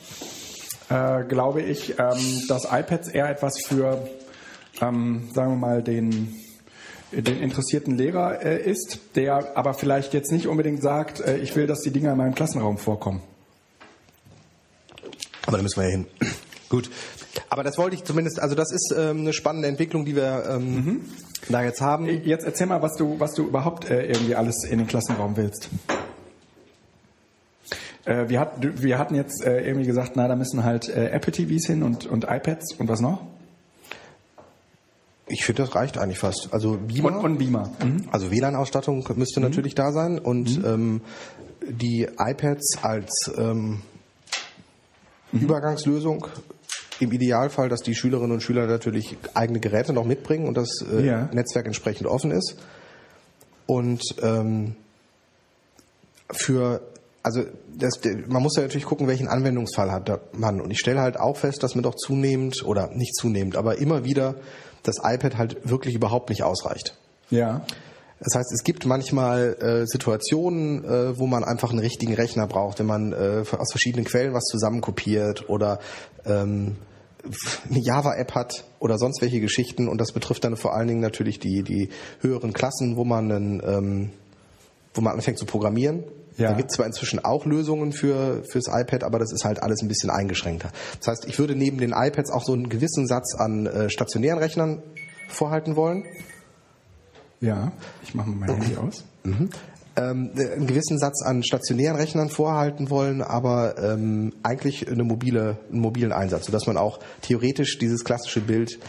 äh, 0.89 1.23
glaube 1.25 1.61
ich, 1.61 1.99
ähm, 1.99 2.47
dass 2.47 2.63
iPads 2.71 3.09
eher 3.09 3.29
etwas 3.29 3.55
für, 3.65 4.07
ähm, 4.81 5.29
sagen 5.33 5.51
wir 5.51 5.57
mal, 5.57 5.83
den 5.83 6.35
den 7.21 7.39
interessierten 7.39 7.97
Lehrer 7.97 8.41
äh, 8.41 8.61
ist, 8.61 8.99
der 9.15 9.55
aber 9.57 9.73
vielleicht 9.73 10.13
jetzt 10.13 10.31
nicht 10.31 10.47
unbedingt 10.47 10.81
sagt, 10.81 11.19
äh, 11.19 11.37
ich 11.37 11.55
will, 11.55 11.67
dass 11.67 11.81
die 11.81 11.91
Dinger 11.91 12.11
in 12.11 12.17
meinem 12.17 12.35
Klassenraum 12.35 12.77
vorkommen. 12.77 13.21
Aber 15.45 15.57
da 15.57 15.63
müssen 15.63 15.81
wir 15.81 15.89
ja 15.89 15.91
hin. 15.91 16.07
Gut. 16.69 16.89
Aber 17.49 17.63
das 17.63 17.77
wollte 17.77 17.95
ich 17.95 18.03
zumindest, 18.03 18.39
also 18.39 18.55
das 18.55 18.71
ist 18.71 18.93
ähm, 18.97 19.19
eine 19.19 19.33
spannende 19.33 19.67
Entwicklung, 19.67 20.05
die 20.05 20.15
wir 20.15 20.45
ähm, 20.49 20.75
mhm. 20.75 21.01
da 21.49 21.63
jetzt 21.63 21.81
haben. 21.81 22.07
Äh, 22.07 22.21
jetzt 22.23 22.45
erzähl 22.45 22.67
mal, 22.67 22.81
was 22.81 22.95
du, 22.95 23.19
was 23.19 23.33
du 23.33 23.47
überhaupt 23.47 23.89
äh, 23.89 24.05
irgendwie 24.07 24.35
alles 24.35 24.63
in 24.63 24.79
den 24.79 24.87
Klassenraum 24.87 25.37
willst. 25.37 25.69
Äh, 28.05 28.29
wir, 28.29 28.39
hat, 28.39 28.53
wir 28.59 28.97
hatten 28.97 29.15
jetzt 29.15 29.43
äh, 29.43 29.65
irgendwie 29.65 29.85
gesagt, 29.85 30.13
na, 30.15 30.27
da 30.27 30.35
müssen 30.35 30.63
halt 30.63 30.89
äh, 30.89 31.09
Apple 31.09 31.31
TVs 31.31 31.67
hin 31.67 31.83
und, 31.83 32.05
und 32.05 32.25
iPads 32.25 32.75
und 32.75 32.87
was 32.87 32.99
noch? 32.99 33.21
Ich 35.27 35.45
finde, 35.45 35.63
das 35.63 35.75
reicht 35.75 35.97
eigentlich 35.97 36.19
fast. 36.19 36.49
Also 36.51 36.77
Beamer. 36.77 37.17
Und, 37.19 37.23
und 37.23 37.37
Beamer. 37.37 37.71
Mhm. 37.83 38.07
Also 38.11 38.29
WLAN-Ausstattung 38.31 39.07
müsste 39.15 39.39
mhm. 39.39 39.47
natürlich 39.47 39.75
da 39.75 39.91
sein 39.91 40.19
und 40.19 40.59
mhm. 40.59 40.65
ähm, 40.65 41.01
die 41.69 42.07
iPads 42.17 42.79
als 42.81 43.31
ähm, 43.37 43.81
mhm. 45.31 45.39
Übergangslösung 45.39 46.27
im 46.99 47.11
Idealfall, 47.11 47.69
dass 47.69 47.81
die 47.81 47.95
Schülerinnen 47.95 48.31
und 48.31 48.41
Schüler 48.41 48.67
natürlich 48.67 49.17
eigene 49.33 49.59
Geräte 49.59 49.93
noch 49.93 50.05
mitbringen 50.05 50.47
und 50.47 50.55
das 50.55 50.85
äh, 50.91 51.05
ja. 51.05 51.29
Netzwerk 51.33 51.65
entsprechend 51.65 52.07
offen 52.07 52.31
ist. 52.31 52.57
Und 53.65 54.03
ähm, 54.21 54.75
für 56.31 56.81
also 57.23 57.43
das, 57.73 58.01
man 58.27 58.43
muss 58.43 58.57
ja 58.57 58.63
natürlich 58.63 58.85
gucken, 58.85 59.07
welchen 59.07 59.29
Anwendungsfall 59.29 59.91
hat 59.91 60.35
man. 60.37 60.59
Und 60.59 60.71
ich 60.71 60.79
stelle 60.79 60.99
halt 60.99 61.17
auch 61.17 61.37
fest, 61.37 61.63
dass 61.63 61.73
mir 61.73 61.81
doch 61.81 61.95
zunehmend, 61.95 62.65
oder 62.65 62.89
nicht 62.93 63.15
zunehmend, 63.15 63.55
aber 63.55 63.77
immer 63.77 64.03
wieder 64.03 64.35
das 64.83 64.97
iPad 65.03 65.37
halt 65.37 65.69
wirklich 65.69 65.95
überhaupt 65.95 66.29
nicht 66.29 66.43
ausreicht. 66.43 66.97
Ja. 67.29 67.65
Das 68.19 68.35
heißt, 68.35 68.53
es 68.53 68.63
gibt 68.63 68.85
manchmal 68.85 69.57
äh, 69.59 69.85
Situationen, 69.85 70.85
äh, 70.85 71.17
wo 71.17 71.27
man 71.27 71.43
einfach 71.43 71.71
einen 71.71 71.79
richtigen 71.79 72.13
Rechner 72.13 72.47
braucht, 72.47 72.79
wenn 72.79 72.85
man 72.85 73.11
äh, 73.11 73.43
aus 73.57 73.71
verschiedenen 73.71 74.05
Quellen 74.05 74.33
was 74.33 74.45
zusammenkopiert 74.45 75.49
oder 75.49 75.79
ähm, 76.25 76.77
eine 77.69 77.79
Java-App 77.79 78.35
hat 78.35 78.65
oder 78.79 78.97
sonst 78.97 79.21
welche 79.21 79.41
Geschichten. 79.41 79.87
Und 79.87 79.99
das 79.99 80.13
betrifft 80.13 80.43
dann 80.45 80.55
vor 80.55 80.73
allen 80.73 80.87
Dingen 80.87 81.01
natürlich 81.01 81.39
die, 81.39 81.63
die 81.63 81.89
höheren 82.21 82.53
Klassen, 82.53 82.95
wo 82.95 83.03
man, 83.03 83.31
einen, 83.31 83.61
ähm, 83.65 84.09
wo 84.93 85.01
man 85.01 85.13
anfängt 85.13 85.37
zu 85.37 85.45
programmieren. 85.45 86.03
Ja. 86.37 86.49
Da 86.49 86.57
gibt 86.57 86.71
es 86.71 86.75
zwar 86.75 86.85
inzwischen 86.85 87.23
auch 87.23 87.45
Lösungen 87.45 87.91
für 87.91 88.43
fürs 88.43 88.67
iPad, 88.67 89.03
aber 89.03 89.19
das 89.19 89.31
ist 89.31 89.45
halt 89.45 89.61
alles 89.61 89.81
ein 89.81 89.87
bisschen 89.87 90.09
eingeschränkter. 90.09 90.71
Das 90.99 91.07
heißt, 91.07 91.25
ich 91.27 91.37
würde 91.39 91.55
neben 91.55 91.77
den 91.77 91.91
iPads 91.91 92.31
auch 92.31 92.43
so 92.43 92.53
einen 92.53 92.69
gewissen 92.69 93.07
Satz 93.07 93.35
an 93.35 93.65
äh, 93.65 93.89
stationären 93.89 94.39
Rechnern 94.39 94.81
vorhalten 95.29 95.75
wollen. 95.75 96.05
Ja, 97.39 97.71
ich 98.03 98.15
mache 98.15 98.29
mal 98.29 98.47
mein 98.47 98.61
Handy 98.61 98.77
aus. 98.77 99.03
Mhm. 99.23 99.49
Ähm, 99.95 100.31
einen 100.35 100.65
gewissen 100.65 100.97
Satz 100.97 101.21
an 101.23 101.43
stationären 101.43 101.97
Rechnern 101.97 102.29
vorhalten 102.29 102.89
wollen, 102.89 103.21
aber 103.21 103.75
ähm, 103.77 104.33
eigentlich 104.41 104.89
eine 104.89 105.03
mobile, 105.03 105.57
einen 105.69 105.81
mobilen 105.81 106.11
Einsatz, 106.11 106.47
sodass 106.47 106.65
man 106.65 106.77
auch 106.77 106.99
theoretisch 107.21 107.77
dieses 107.77 108.03
klassische 108.03 108.41
Bild 108.41 108.79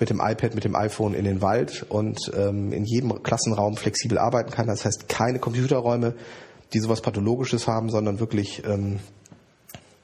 mit 0.00 0.10
dem 0.10 0.20
iPad, 0.20 0.54
mit 0.54 0.64
dem 0.64 0.74
iPhone 0.74 1.14
in 1.14 1.24
den 1.24 1.40
Wald 1.40 1.86
und 1.88 2.30
ähm, 2.36 2.72
in 2.72 2.84
jedem 2.84 3.22
Klassenraum 3.22 3.76
flexibel 3.76 4.18
arbeiten 4.18 4.50
kann. 4.50 4.66
Das 4.66 4.84
heißt, 4.84 5.08
keine 5.08 5.38
Computerräume, 5.38 6.14
die 6.72 6.80
sowas 6.80 7.00
Pathologisches 7.00 7.66
haben, 7.66 7.90
sondern 7.90 8.20
wirklich 8.20 8.62
ähm, 8.64 9.00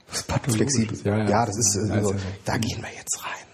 flexibel. 0.07 0.99
Ja, 1.05 1.19
ja, 1.19 1.31
ja, 1.31 1.47
das 1.47 1.57
ist 1.59 1.91
also, 1.91 2.15
da 2.45 2.59
gehen 2.59 2.81
wir 2.83 2.91
jetzt 2.97 3.25
rein 3.25 3.47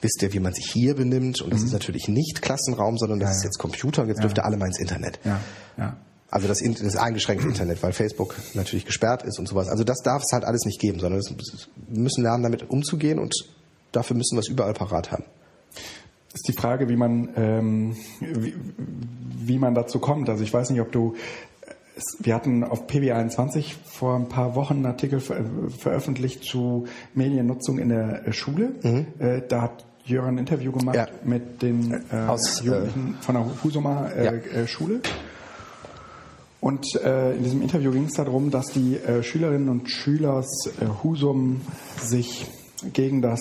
wisst 0.00 0.22
ihr, 0.22 0.32
wie 0.32 0.40
man 0.40 0.52
sich 0.52 0.70
hier 0.70 0.94
benimmt. 0.94 1.40
Und 1.40 1.52
das 1.52 1.60
mhm. 1.60 1.66
ist 1.66 1.72
natürlich 1.72 2.08
nicht 2.08 2.42
Klassenraum, 2.42 2.98
sondern 2.98 3.20
das 3.20 3.30
ja, 3.30 3.36
ist 3.36 3.44
jetzt 3.44 3.58
Computer 3.58 4.02
und 4.02 4.08
jetzt 4.08 4.18
ja. 4.18 4.22
dürft 4.22 4.38
ihr 4.38 4.44
alle 4.44 4.56
mal 4.56 4.66
ins 4.66 4.78
Internet. 4.78 5.18
Ja, 5.24 5.40
ja. 5.76 5.96
Also 6.30 6.46
das, 6.46 6.60
das 6.60 6.96
eingeschränkte 6.96 7.48
Internet, 7.48 7.82
weil 7.82 7.94
Facebook 7.94 8.36
natürlich 8.52 8.84
gesperrt 8.84 9.22
ist 9.22 9.38
und 9.38 9.48
sowas. 9.48 9.68
Also 9.68 9.82
das 9.82 10.02
darf 10.02 10.22
es 10.22 10.32
halt 10.32 10.44
alles 10.44 10.66
nicht 10.66 10.78
geben, 10.78 11.00
sondern 11.00 11.22
wir 11.22 12.02
müssen 12.02 12.22
lernen, 12.22 12.42
damit 12.42 12.68
umzugehen 12.68 13.18
und 13.18 13.34
dafür 13.92 14.14
müssen 14.14 14.36
wir 14.36 14.40
es 14.40 14.48
überall 14.48 14.74
parat 14.74 15.10
haben. 15.10 15.24
Ist 16.34 16.46
die 16.46 16.52
Frage, 16.52 16.90
wie 16.90 16.96
man, 16.96 17.30
ähm, 17.34 17.96
wie, 18.20 18.54
wie 19.38 19.58
man 19.58 19.74
dazu 19.74 20.00
kommt. 20.00 20.28
Also 20.28 20.44
ich 20.44 20.52
weiß 20.52 20.68
nicht, 20.68 20.82
ob 20.82 20.92
du 20.92 21.16
wir 22.18 22.34
hatten 22.34 22.64
auf 22.64 22.86
PW21 22.86 23.74
vor 23.84 24.16
ein 24.16 24.28
paar 24.28 24.54
Wochen 24.54 24.74
einen 24.74 24.86
Artikel 24.86 25.20
veröffentlicht 25.20 26.44
zu 26.44 26.86
Mediennutzung 27.14 27.78
in 27.78 27.88
der 27.88 28.32
Schule. 28.32 28.72
Mhm. 28.82 29.06
Äh, 29.18 29.42
da 29.48 29.62
hat 29.62 29.84
Jörn 30.04 30.34
ein 30.34 30.38
Interview 30.38 30.72
gemacht 30.72 30.96
ja. 30.96 31.06
mit 31.24 31.62
den 31.62 32.02
äh, 32.10 32.16
Aus, 32.16 32.62
Jugendlichen 32.62 33.16
äh, 33.18 33.22
von 33.22 33.34
der 33.34 33.44
Husumer 33.62 34.10
äh, 34.16 34.24
ja. 34.24 34.32
Äh, 34.32 34.66
Schule. 34.66 35.00
Und 36.60 36.86
äh, 36.96 37.36
in 37.36 37.44
diesem 37.44 37.62
Interview 37.62 37.92
ging 37.92 38.06
es 38.06 38.14
darum, 38.14 38.50
dass 38.50 38.66
die 38.66 38.96
äh, 38.96 39.22
Schülerinnen 39.22 39.68
und 39.68 39.88
Schüler 39.88 40.44
Husum 41.02 41.60
sich 42.00 42.46
gegen 42.92 43.22
das 43.22 43.40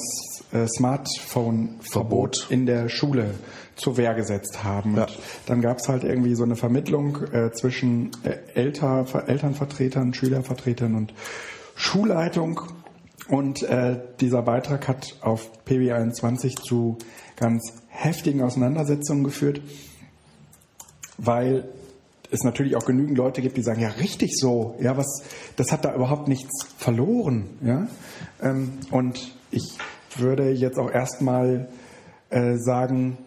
Smartphone-Verbot 0.78 2.48
in 2.50 2.66
der 2.66 2.90
Schule 2.90 3.36
zur 3.78 3.98
Wehr 3.98 4.14
gesetzt 4.14 4.64
haben. 4.64 4.96
Ja. 4.96 5.04
Und 5.04 5.18
dann 5.46 5.62
gab 5.62 5.78
es 5.78 5.88
halt 5.88 6.04
irgendwie 6.04 6.36
so 6.36 6.44
eine 6.44 6.56
Vermittlung 6.56 7.18
äh, 7.32 7.52
zwischen 7.52 8.12
äh, 8.24 8.38
Elter, 8.54 9.06
Elternvertretern, 9.28 10.14
Schülervertretern 10.14 10.96
und 10.96 11.14
Schulleitung. 11.76 12.62
Und 13.30 13.64
äh, 13.64 14.00
dieser 14.20 14.42
Beitrag 14.42 14.88
hat 14.88 15.16
auf 15.22 15.50
PB21 15.66 16.62
zu 16.64 16.98
ganz 17.36 17.74
heftigen 17.88 18.42
Auseinandersetzungen 18.42 19.24
geführt, 19.24 19.62
weil 21.18 21.68
es 22.32 22.44
natürlich 22.44 22.76
auch 22.76 22.86
genügend 22.86 23.18
Leute 23.18 23.42
gibt, 23.42 23.58
die 23.58 23.64
sagen, 23.64 23.82
ja, 23.82 23.90
richtig 23.90 24.32
so, 24.36 24.76
ja, 24.82 24.98
was, 24.98 25.24
das 25.56 25.72
hat 25.72 25.86
da 25.86 25.96
überhaupt 25.96 26.28
nichts 26.28 26.68
verloren, 26.78 27.50
ja. 27.62 27.88
Ähm, 28.42 28.74
und 28.92 29.36
ich 29.52 29.78
würde 30.18 30.52
jetzt 30.52 30.78
auch 30.78 30.92
erstmal 30.92 31.70
äh, 32.30 32.58
sagen, 32.58 33.18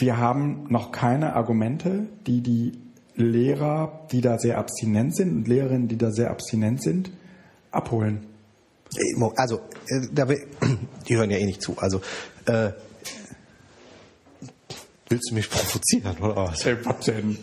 wir 0.00 0.18
haben 0.18 0.66
noch 0.68 0.92
keine 0.92 1.34
Argumente, 1.34 2.06
die 2.26 2.42
die 2.42 2.72
Lehrer, 3.14 4.06
die 4.12 4.20
da 4.20 4.38
sehr 4.38 4.58
abstinent 4.58 5.14
sind 5.14 5.30
und 5.30 5.48
Lehrerinnen, 5.48 5.88
die 5.88 5.98
da 5.98 6.10
sehr 6.10 6.30
abstinent 6.30 6.82
sind, 6.82 7.10
abholen. 7.70 8.26
Also, 9.36 9.60
äh, 9.88 10.00
die 11.08 11.16
hören 11.16 11.30
ja 11.30 11.36
eh 11.36 11.44
nicht 11.44 11.62
zu. 11.62 11.76
Also, 11.78 12.00
äh, 12.46 12.70
willst 15.08 15.30
du 15.30 15.34
mich 15.34 15.50
provozieren 15.50 16.16
oder 16.18 16.36
was? 16.36 16.64
Hey, 16.64 16.76
was 16.84 17.04
denn? 17.06 17.36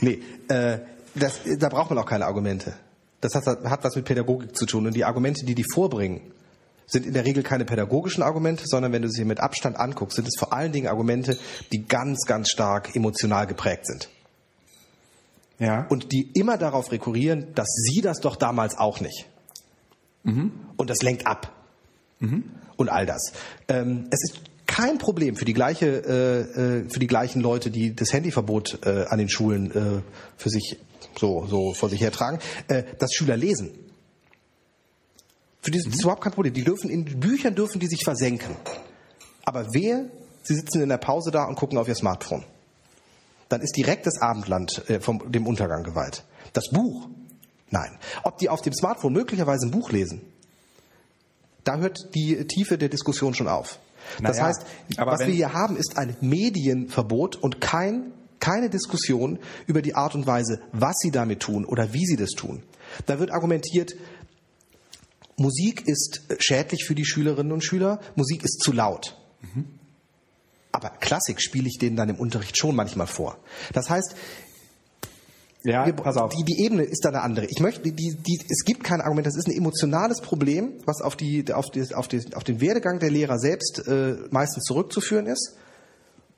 nee, 0.00 0.20
äh, 0.48 0.78
das, 1.14 1.40
da 1.58 1.68
braucht 1.68 1.90
man 1.90 1.98
auch 1.98 2.06
keine 2.06 2.26
Argumente. 2.26 2.74
Das 3.20 3.34
hat, 3.34 3.46
hat 3.46 3.84
was 3.84 3.96
mit 3.96 4.04
Pädagogik 4.04 4.54
zu 4.54 4.66
tun. 4.66 4.86
Und 4.86 4.94
die 4.94 5.04
Argumente, 5.04 5.46
die 5.46 5.54
die 5.54 5.64
vorbringen, 5.72 6.20
sind 6.86 7.06
in 7.06 7.14
der 7.14 7.24
Regel 7.24 7.42
keine 7.42 7.64
pädagogischen 7.64 8.22
Argumente, 8.22 8.64
sondern 8.66 8.92
wenn 8.92 9.02
du 9.02 9.08
sie 9.08 9.24
mit 9.24 9.40
Abstand 9.40 9.76
anguckst, 9.76 10.16
sind 10.16 10.28
es 10.28 10.34
vor 10.38 10.52
allen 10.52 10.72
Dingen 10.72 10.88
Argumente, 10.88 11.36
die 11.72 11.86
ganz, 11.86 12.26
ganz 12.26 12.50
stark 12.50 12.94
emotional 12.94 13.46
geprägt 13.46 13.86
sind. 13.86 14.08
Ja. 15.58 15.86
Und 15.88 16.12
die 16.12 16.30
immer 16.34 16.58
darauf 16.58 16.92
rekurrieren, 16.92 17.54
dass 17.54 17.68
sie 17.68 18.00
das 18.00 18.20
doch 18.20 18.36
damals 18.36 18.76
auch 18.76 19.00
nicht. 19.00 19.26
Mhm. 20.24 20.52
Und 20.76 20.90
das 20.90 21.02
lenkt 21.02 21.26
ab. 21.26 21.52
Mhm. 22.18 22.44
Und 22.76 22.88
all 22.88 23.06
das. 23.06 23.32
Ähm, 23.68 24.08
es 24.10 24.22
ist 24.24 24.40
kein 24.66 24.98
Problem 24.98 25.36
für 25.36 25.44
die 25.44 25.52
gleiche, 25.52 25.86
äh, 25.86 26.40
äh, 26.40 26.88
für 26.88 26.98
die 26.98 27.06
gleichen 27.06 27.40
Leute, 27.40 27.70
die 27.70 27.94
das 27.94 28.12
Handyverbot 28.12 28.80
äh, 28.84 29.04
an 29.08 29.18
den 29.18 29.28
Schulen 29.28 29.70
äh, 29.70 30.02
für 30.36 30.50
sich 30.50 30.78
so, 31.16 31.46
so 31.46 31.74
vor 31.74 31.88
sich 31.88 32.00
hertragen, 32.00 32.40
äh, 32.68 32.82
dass 32.98 33.12
Schüler 33.12 33.36
lesen. 33.36 33.70
Für 35.64 35.70
die 35.70 35.78
ist 35.78 35.88
mhm. 35.88 36.00
überhaupt 36.00 36.22
kein 36.22 36.32
Problem. 36.32 36.54
Die 36.54 36.64
dürfen 36.64 36.90
in 36.90 37.04
Büchern 37.18 37.54
dürfen 37.54 37.80
die 37.80 37.86
sich 37.86 38.04
versenken. 38.04 38.54
Aber 39.44 39.66
wer, 39.72 40.04
sie 40.42 40.54
sitzen 40.54 40.82
in 40.82 40.88
der 40.88 40.98
Pause 40.98 41.30
da 41.30 41.44
und 41.44 41.56
gucken 41.56 41.78
auf 41.78 41.88
ihr 41.88 41.94
Smartphone. 41.94 42.44
Dann 43.48 43.60
ist 43.60 43.76
direkt 43.76 44.06
das 44.06 44.20
Abendland 44.20 44.88
äh, 44.88 45.00
vom 45.00 45.32
dem 45.32 45.46
Untergang 45.46 45.82
geweiht. 45.82 46.24
Das 46.52 46.70
Buch 46.70 47.08
Nein. 47.74 47.98
Ob 48.22 48.38
die 48.38 48.48
auf 48.48 48.62
dem 48.62 48.72
Smartphone 48.72 49.12
möglicherweise 49.12 49.66
ein 49.66 49.72
Buch 49.72 49.90
lesen, 49.90 50.22
da 51.64 51.78
hört 51.78 52.14
die 52.14 52.46
Tiefe 52.46 52.78
der 52.78 52.88
Diskussion 52.88 53.34
schon 53.34 53.48
auf. 53.48 53.80
Das 54.22 54.36
naja, 54.36 54.48
heißt, 54.48 54.66
was 54.98 55.26
wir 55.26 55.34
hier 55.34 55.54
haben, 55.54 55.76
ist 55.76 55.98
ein 55.98 56.16
Medienverbot 56.20 57.34
und 57.34 57.60
kein, 57.60 58.12
keine 58.38 58.70
Diskussion 58.70 59.40
über 59.66 59.82
die 59.82 59.96
Art 59.96 60.14
und 60.14 60.24
Weise, 60.24 60.60
was 60.70 60.98
sie 61.00 61.10
damit 61.10 61.40
tun 61.40 61.64
oder 61.64 61.92
wie 61.92 62.06
sie 62.06 62.14
das 62.14 62.30
tun. 62.30 62.62
Da 63.06 63.18
wird 63.18 63.32
argumentiert, 63.32 63.96
Musik 65.36 65.86
ist 65.86 66.22
schädlich 66.38 66.84
für 66.84 66.94
die 66.94 67.04
Schülerinnen 67.04 67.52
und 67.52 67.64
Schüler, 67.64 68.00
Musik 68.14 68.44
ist 68.44 68.60
zu 68.60 68.72
laut. 68.72 69.16
Mhm. 69.54 69.66
Aber 70.72 70.90
Klassik 70.90 71.40
spiele 71.40 71.68
ich 71.68 71.78
denen 71.78 71.96
dann 71.96 72.08
im 72.08 72.16
Unterricht 72.16 72.56
schon 72.56 72.74
manchmal 72.74 73.06
vor. 73.06 73.38
Das 73.72 73.90
heißt, 73.90 74.16
ja, 75.64 75.86
wir, 75.86 75.94
pass 75.94 76.16
auf. 76.16 76.34
Die, 76.34 76.44
die 76.44 76.62
Ebene 76.62 76.82
ist 76.82 77.04
da 77.04 77.08
eine 77.08 77.22
andere. 77.22 77.46
Ich 77.46 77.58
möchte, 77.60 77.80
die, 77.80 77.92
die, 77.92 78.40
es 78.48 78.64
gibt 78.64 78.84
kein 78.84 79.00
Argument. 79.00 79.26
Das 79.26 79.36
ist 79.36 79.48
ein 79.48 79.56
emotionales 79.56 80.20
Problem, 80.20 80.74
was 80.84 81.00
auf, 81.00 81.16
die, 81.16 81.50
auf, 81.52 81.70
die, 81.70 81.94
auf, 81.94 82.06
die, 82.06 82.22
auf 82.34 82.44
den 82.44 82.60
Werdegang 82.60 82.98
der 82.98 83.10
Lehrer 83.10 83.38
selbst 83.38 83.82
äh, 83.86 84.16
meistens 84.30 84.64
zurückzuführen 84.64 85.26
ist. 85.26 85.56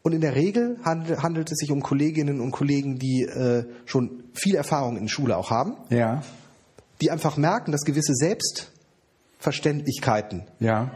Und 0.02 0.12
in 0.12 0.20
der 0.20 0.36
Regel 0.36 0.78
handelt, 0.84 1.22
handelt 1.22 1.50
es 1.50 1.58
sich 1.58 1.72
um 1.72 1.82
Kolleginnen 1.82 2.40
und 2.40 2.52
Kollegen, 2.52 3.00
die 3.00 3.22
äh, 3.22 3.64
schon 3.84 4.22
viel 4.32 4.54
Erfahrung 4.54 4.96
in 4.96 5.08
Schule 5.08 5.36
auch 5.36 5.50
haben. 5.50 5.76
Ja. 5.90 6.22
Die 7.00 7.10
einfach 7.10 7.36
merken, 7.36 7.72
dass 7.72 7.82
gewisse 7.82 8.14
Selbstverständlichkeiten. 9.38 10.44
Ja. 10.58 10.90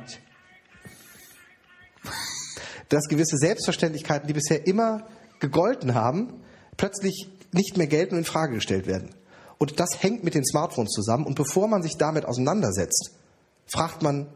Dass 2.89 3.07
gewisse 3.09 3.37
Selbstverständlichkeiten, 3.37 4.27
die 4.27 4.33
bisher 4.33 4.67
immer 4.67 5.07
gegolten 5.39 5.95
haben, 5.95 6.43
plötzlich 6.77 7.31
nicht 7.53 7.77
mehr 7.77 7.87
gelten 7.87 8.15
und 8.15 8.21
in 8.21 8.25
Frage 8.25 8.55
gestellt 8.55 8.87
werden. 8.87 9.11
Und 9.59 9.79
das 9.79 10.03
hängt 10.03 10.25
mit 10.25 10.35
den 10.35 10.45
Smartphones 10.45 10.91
zusammen. 10.91 11.27
Und 11.27 11.35
bevor 11.35 11.69
man 11.69 11.83
sich 11.83 11.97
damit 11.97 12.25
auseinandersetzt, 12.25 13.13
fragt 13.67 14.03
man, 14.03 14.27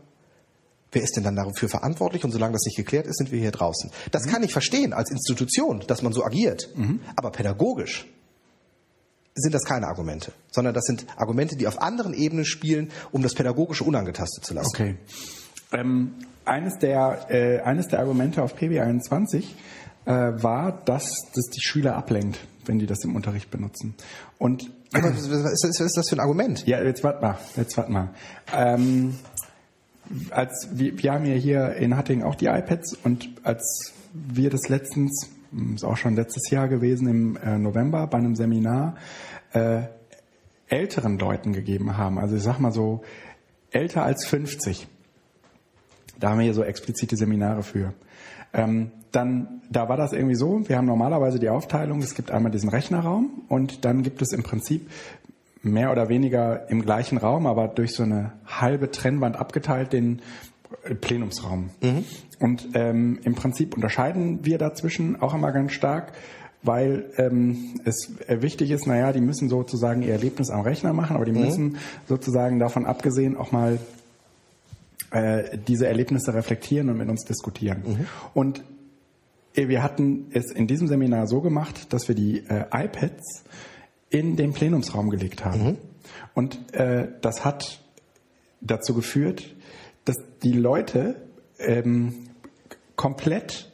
wer 0.92 1.02
ist 1.02 1.16
denn 1.16 1.24
dann 1.24 1.34
dafür 1.34 1.68
verantwortlich? 1.68 2.24
Und 2.24 2.30
solange 2.30 2.52
das 2.52 2.64
nicht 2.66 2.76
geklärt 2.76 3.06
ist, 3.06 3.16
sind 3.16 3.32
wir 3.32 3.40
hier 3.40 3.50
draußen. 3.50 3.90
Das 4.12 4.26
mhm. 4.26 4.30
kann 4.30 4.42
ich 4.42 4.52
verstehen 4.52 4.92
als 4.92 5.10
Institution, 5.10 5.82
dass 5.86 6.02
man 6.02 6.12
so 6.12 6.24
agiert. 6.24 6.68
Mhm. 6.76 7.00
Aber 7.16 7.32
pädagogisch 7.32 8.06
sind 9.34 9.54
das 9.54 9.64
keine 9.64 9.88
Argumente, 9.88 10.32
sondern 10.50 10.74
das 10.74 10.84
sind 10.84 11.06
Argumente, 11.16 11.56
die 11.56 11.66
auf 11.66 11.80
anderen 11.80 12.14
Ebenen 12.14 12.44
spielen, 12.44 12.90
um 13.12 13.22
das 13.22 13.34
Pädagogische 13.34 13.84
unangetastet 13.84 14.44
zu 14.44 14.54
lassen. 14.54 14.70
Okay. 14.74 14.96
Ähm, 15.72 16.14
eines, 16.44 16.78
der, 16.78 17.26
äh, 17.30 17.60
eines 17.60 17.88
der 17.88 17.98
Argumente 17.98 18.42
auf 18.42 18.56
PB21 18.56 19.44
äh, 20.04 20.10
war, 20.10 20.82
dass 20.84 21.10
das 21.34 21.46
die 21.46 21.60
Schüler 21.60 21.96
ablenkt 21.96 22.38
wenn 22.68 22.78
die 22.78 22.86
das 22.86 23.04
im 23.04 23.14
Unterricht 23.16 23.50
benutzen. 23.50 23.94
Und 24.38 24.70
was, 24.92 25.22
ist, 25.22 25.30
was 25.30 25.80
ist 25.80 25.96
das 25.96 26.08
für 26.08 26.16
ein 26.16 26.20
Argument? 26.20 26.66
Ja, 26.66 26.82
jetzt 26.82 27.02
warte 27.02 27.22
mal, 27.22 27.38
jetzt 27.56 27.76
warte 27.76 27.92
mal. 27.92 28.10
Ähm, 28.54 29.14
als 30.30 30.68
wir, 30.72 30.98
wir 30.98 31.12
haben 31.12 31.24
ja 31.24 31.34
hier 31.34 31.74
in 31.76 31.96
Hattingen 31.96 32.24
auch 32.24 32.34
die 32.34 32.46
iPads 32.46 32.98
und 33.02 33.28
als 33.42 33.92
wir 34.12 34.50
das 34.50 34.68
letztens, 34.68 35.28
ist 35.74 35.84
auch 35.84 35.96
schon 35.96 36.14
letztes 36.14 36.50
Jahr 36.50 36.68
gewesen 36.68 37.08
im 37.08 37.36
äh, 37.36 37.58
November 37.58 38.06
bei 38.06 38.18
einem 38.18 38.34
Seminar 38.34 38.96
äh, 39.52 39.82
älteren 40.68 41.18
Leuten 41.18 41.52
gegeben 41.52 41.96
haben, 41.96 42.18
also 42.18 42.36
ich 42.36 42.42
sag 42.42 42.58
mal 42.58 42.72
so 42.72 43.02
älter 43.70 44.04
als 44.04 44.24
50. 44.26 44.86
Da 46.18 46.30
haben 46.30 46.38
wir 46.38 46.44
hier 46.44 46.54
so 46.54 46.62
explizite 46.62 47.16
Seminare 47.16 47.62
für. 47.62 47.92
Ähm, 48.52 48.92
dann, 49.10 49.62
da 49.70 49.88
war 49.88 49.96
das 49.96 50.12
irgendwie 50.12 50.34
so, 50.36 50.68
wir 50.68 50.76
haben 50.76 50.86
normalerweise 50.86 51.38
die 51.38 51.48
Aufteilung, 51.48 52.00
es 52.00 52.14
gibt 52.14 52.30
einmal 52.30 52.52
diesen 52.52 52.68
Rechnerraum 52.68 53.42
und 53.48 53.84
dann 53.84 54.02
gibt 54.02 54.22
es 54.22 54.32
im 54.32 54.42
Prinzip 54.42 54.88
mehr 55.62 55.90
oder 55.90 56.08
weniger 56.08 56.68
im 56.68 56.82
gleichen 56.82 57.18
Raum, 57.18 57.46
aber 57.46 57.68
durch 57.68 57.94
so 57.94 58.02
eine 58.02 58.32
halbe 58.46 58.90
Trennwand 58.90 59.36
abgeteilt 59.36 59.92
den 59.92 60.20
Plenumsraum. 61.00 61.70
Mhm. 61.82 62.04
Und 62.40 62.68
ähm, 62.74 63.20
im 63.24 63.34
Prinzip 63.34 63.74
unterscheiden 63.74 64.44
wir 64.44 64.58
dazwischen 64.58 65.20
auch 65.20 65.34
immer 65.34 65.52
ganz 65.52 65.72
stark, 65.72 66.12
weil 66.62 67.10
ähm, 67.18 67.80
es 67.84 68.10
äh, 68.26 68.42
wichtig 68.42 68.70
ist, 68.70 68.86
naja, 68.86 69.12
die 69.12 69.20
müssen 69.20 69.48
sozusagen 69.48 70.02
ihr 70.02 70.12
Erlebnis 70.12 70.50
am 70.50 70.62
Rechner 70.62 70.92
machen, 70.92 71.16
aber 71.16 71.26
die 71.26 71.32
mhm. 71.32 71.40
müssen 71.40 71.76
sozusagen 72.08 72.58
davon 72.58 72.86
abgesehen 72.86 73.36
auch 73.36 73.52
mal 73.52 73.78
äh, 75.10 75.58
diese 75.68 75.86
Erlebnisse 75.86 76.34
reflektieren 76.34 76.88
und 76.88 76.98
mit 76.98 77.08
uns 77.08 77.24
diskutieren. 77.24 77.82
Mhm. 77.86 78.06
Und 78.32 78.64
äh, 79.54 79.68
wir 79.68 79.82
hatten 79.82 80.26
es 80.32 80.50
in 80.50 80.66
diesem 80.66 80.88
Seminar 80.88 81.26
so 81.26 81.40
gemacht, 81.40 81.92
dass 81.92 82.08
wir 82.08 82.14
die 82.14 82.38
äh, 82.38 82.64
iPads 82.72 83.44
in 84.10 84.36
den 84.36 84.52
Plenumsraum 84.52 85.10
gelegt 85.10 85.44
haben. 85.44 85.64
Mhm. 85.64 85.76
Und 86.34 86.74
äh, 86.74 87.08
das 87.20 87.44
hat 87.44 87.80
dazu 88.60 88.94
geführt, 88.94 89.53
die 90.44 90.52
Leute 90.52 91.16
ähm, 91.58 92.28
komplett 92.96 93.72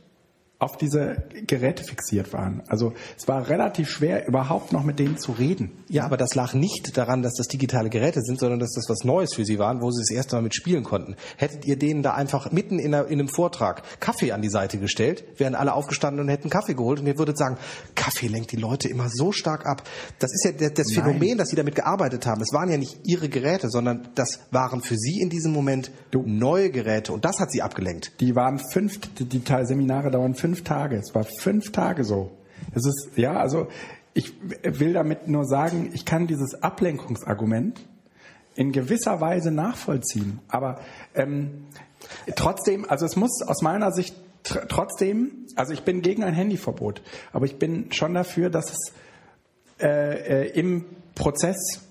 auf 0.61 0.77
diese 0.77 1.25
Geräte 1.47 1.83
fixiert 1.85 2.35
waren. 2.35 2.63
Also 2.69 2.93
es 3.17 3.27
war 3.27 3.49
relativ 3.49 3.89
schwer, 3.89 4.29
überhaupt 4.29 4.73
noch 4.73 4.85
mit 4.85 4.99
denen 4.99 5.17
zu 5.17 5.33
reden. 5.33 5.73
Ja, 5.89 6.05
aber 6.05 6.19
das 6.19 6.35
lag 6.35 6.53
nicht 6.53 6.99
daran, 6.99 7.23
dass 7.23 7.33
das 7.33 7.49
digitale 7.49 7.89
Geräte 7.89 8.21
sind, 8.21 8.39
sondern 8.39 8.61
dass 8.61 8.73
das 8.75 8.85
was 8.91 9.03
Neues 9.03 9.35
für 9.35 9.47
sie 9.47 9.59
waren, 9.59 9.81
wo 9.81 9.91
sie 9.91 10.03
das 10.03 10.11
erste 10.11 10.37
Mal 10.37 10.43
mit 10.43 10.55
spielen 10.55 10.85
konnten. 10.85 11.17
Hättet 11.39 11.65
ihr 11.65 11.79
denen 11.79 12.03
da 12.03 12.13
einfach 12.13 12.53
mitten 12.53 12.79
in, 12.79 12.95
einer, 12.95 13.07
in 13.07 13.21
einem 13.21 13.29
Vortrag 13.29 13.83
Kaffee 14.01 14.33
an 14.33 14.43
die 14.43 14.51
Seite 14.51 14.79
gestellt, 14.79 15.25
wären 15.39 15.55
alle 15.55 15.73
aufgestanden 15.73 16.21
und 16.23 16.29
hätten 16.29 16.51
Kaffee 16.51 16.75
geholt 16.75 17.01
und 17.01 17.07
ihr 17.07 17.17
würdet 17.17 17.39
sagen, 17.39 17.57
Kaffee 17.95 18.27
lenkt 18.27 18.53
die 18.53 18.57
Leute 18.57 18.89
immer 18.89 19.09
so 19.09 19.33
stark 19.33 19.65
ab. 19.65 19.83
Das 20.19 20.31
ist 20.31 20.45
ja 20.45 20.69
das 20.69 20.93
Phänomen, 20.93 21.39
dass 21.39 21.49
sie 21.49 21.57
damit 21.57 21.75
gearbeitet 21.75 22.27
haben. 22.27 22.43
Es 22.43 22.53
waren 22.53 22.69
ja 22.69 22.77
nicht 22.77 22.99
ihre 23.05 23.31
Geräte, 23.31 23.71
sondern 23.71 24.11
das 24.15 24.41
waren 24.51 24.83
für 24.83 24.97
sie 24.97 25.23
in 25.23 25.31
diesem 25.31 25.53
Moment 25.53 25.91
du. 26.11 26.23
neue 26.27 26.71
Geräte 26.71 27.15
und 27.15 27.25
das 27.25 27.41
hat 27.41 27.51
sie 27.51 27.63
abgelenkt. 27.63 28.13
Die 28.21 28.37
waren 28.37 28.59
fünf, 28.59 29.01
die 29.19 29.43
Seminare 29.65 30.11
dauern 30.11 30.35
fünf 30.35 30.50
fünf 30.51 30.65
Tage. 30.65 30.97
Es 30.97 31.15
war 31.15 31.25
fünf 31.25 31.71
Tage 31.71 32.03
so. 32.03 32.33
Es 32.75 32.85
ist, 32.85 33.17
ja, 33.17 33.35
also 33.35 33.69
ich 34.15 34.33
will 34.65 34.93
damit 34.93 35.29
nur 35.29 35.45
sagen, 35.47 35.91
ich 35.95 36.05
kann 36.05 36.27
dieses 36.27 36.61
Ablenkungsargument 36.61 37.81
in 38.57 38.73
gewisser 38.73 39.21
Weise 39.21 39.53
nachvollziehen. 39.53 40.41
Aber 40.49 40.81
ähm, 41.15 41.67
trotzdem, 42.35 42.85
also 42.89 43.07
es 43.07 43.15
muss 43.15 43.43
aus 43.47 43.63
meiner 43.63 43.93
Sicht 43.93 44.17
tr 44.43 44.67
trotzdem, 44.67 45.47
also 45.55 45.73
ich 45.73 45.85
bin 45.85 46.03
gegen 46.03 46.25
ein 46.25 46.35
Handyverbot, 46.35 47.03
aber 47.33 47.45
ich 47.45 47.59
bin 47.59 47.93
schon 47.93 48.15
dafür, 48.15 48.51
dass 48.51 48.73
es 48.73 48.93
äh, 49.81 50.47
äh, 50.47 50.59
im 50.59 50.85
Prozess 51.15 51.87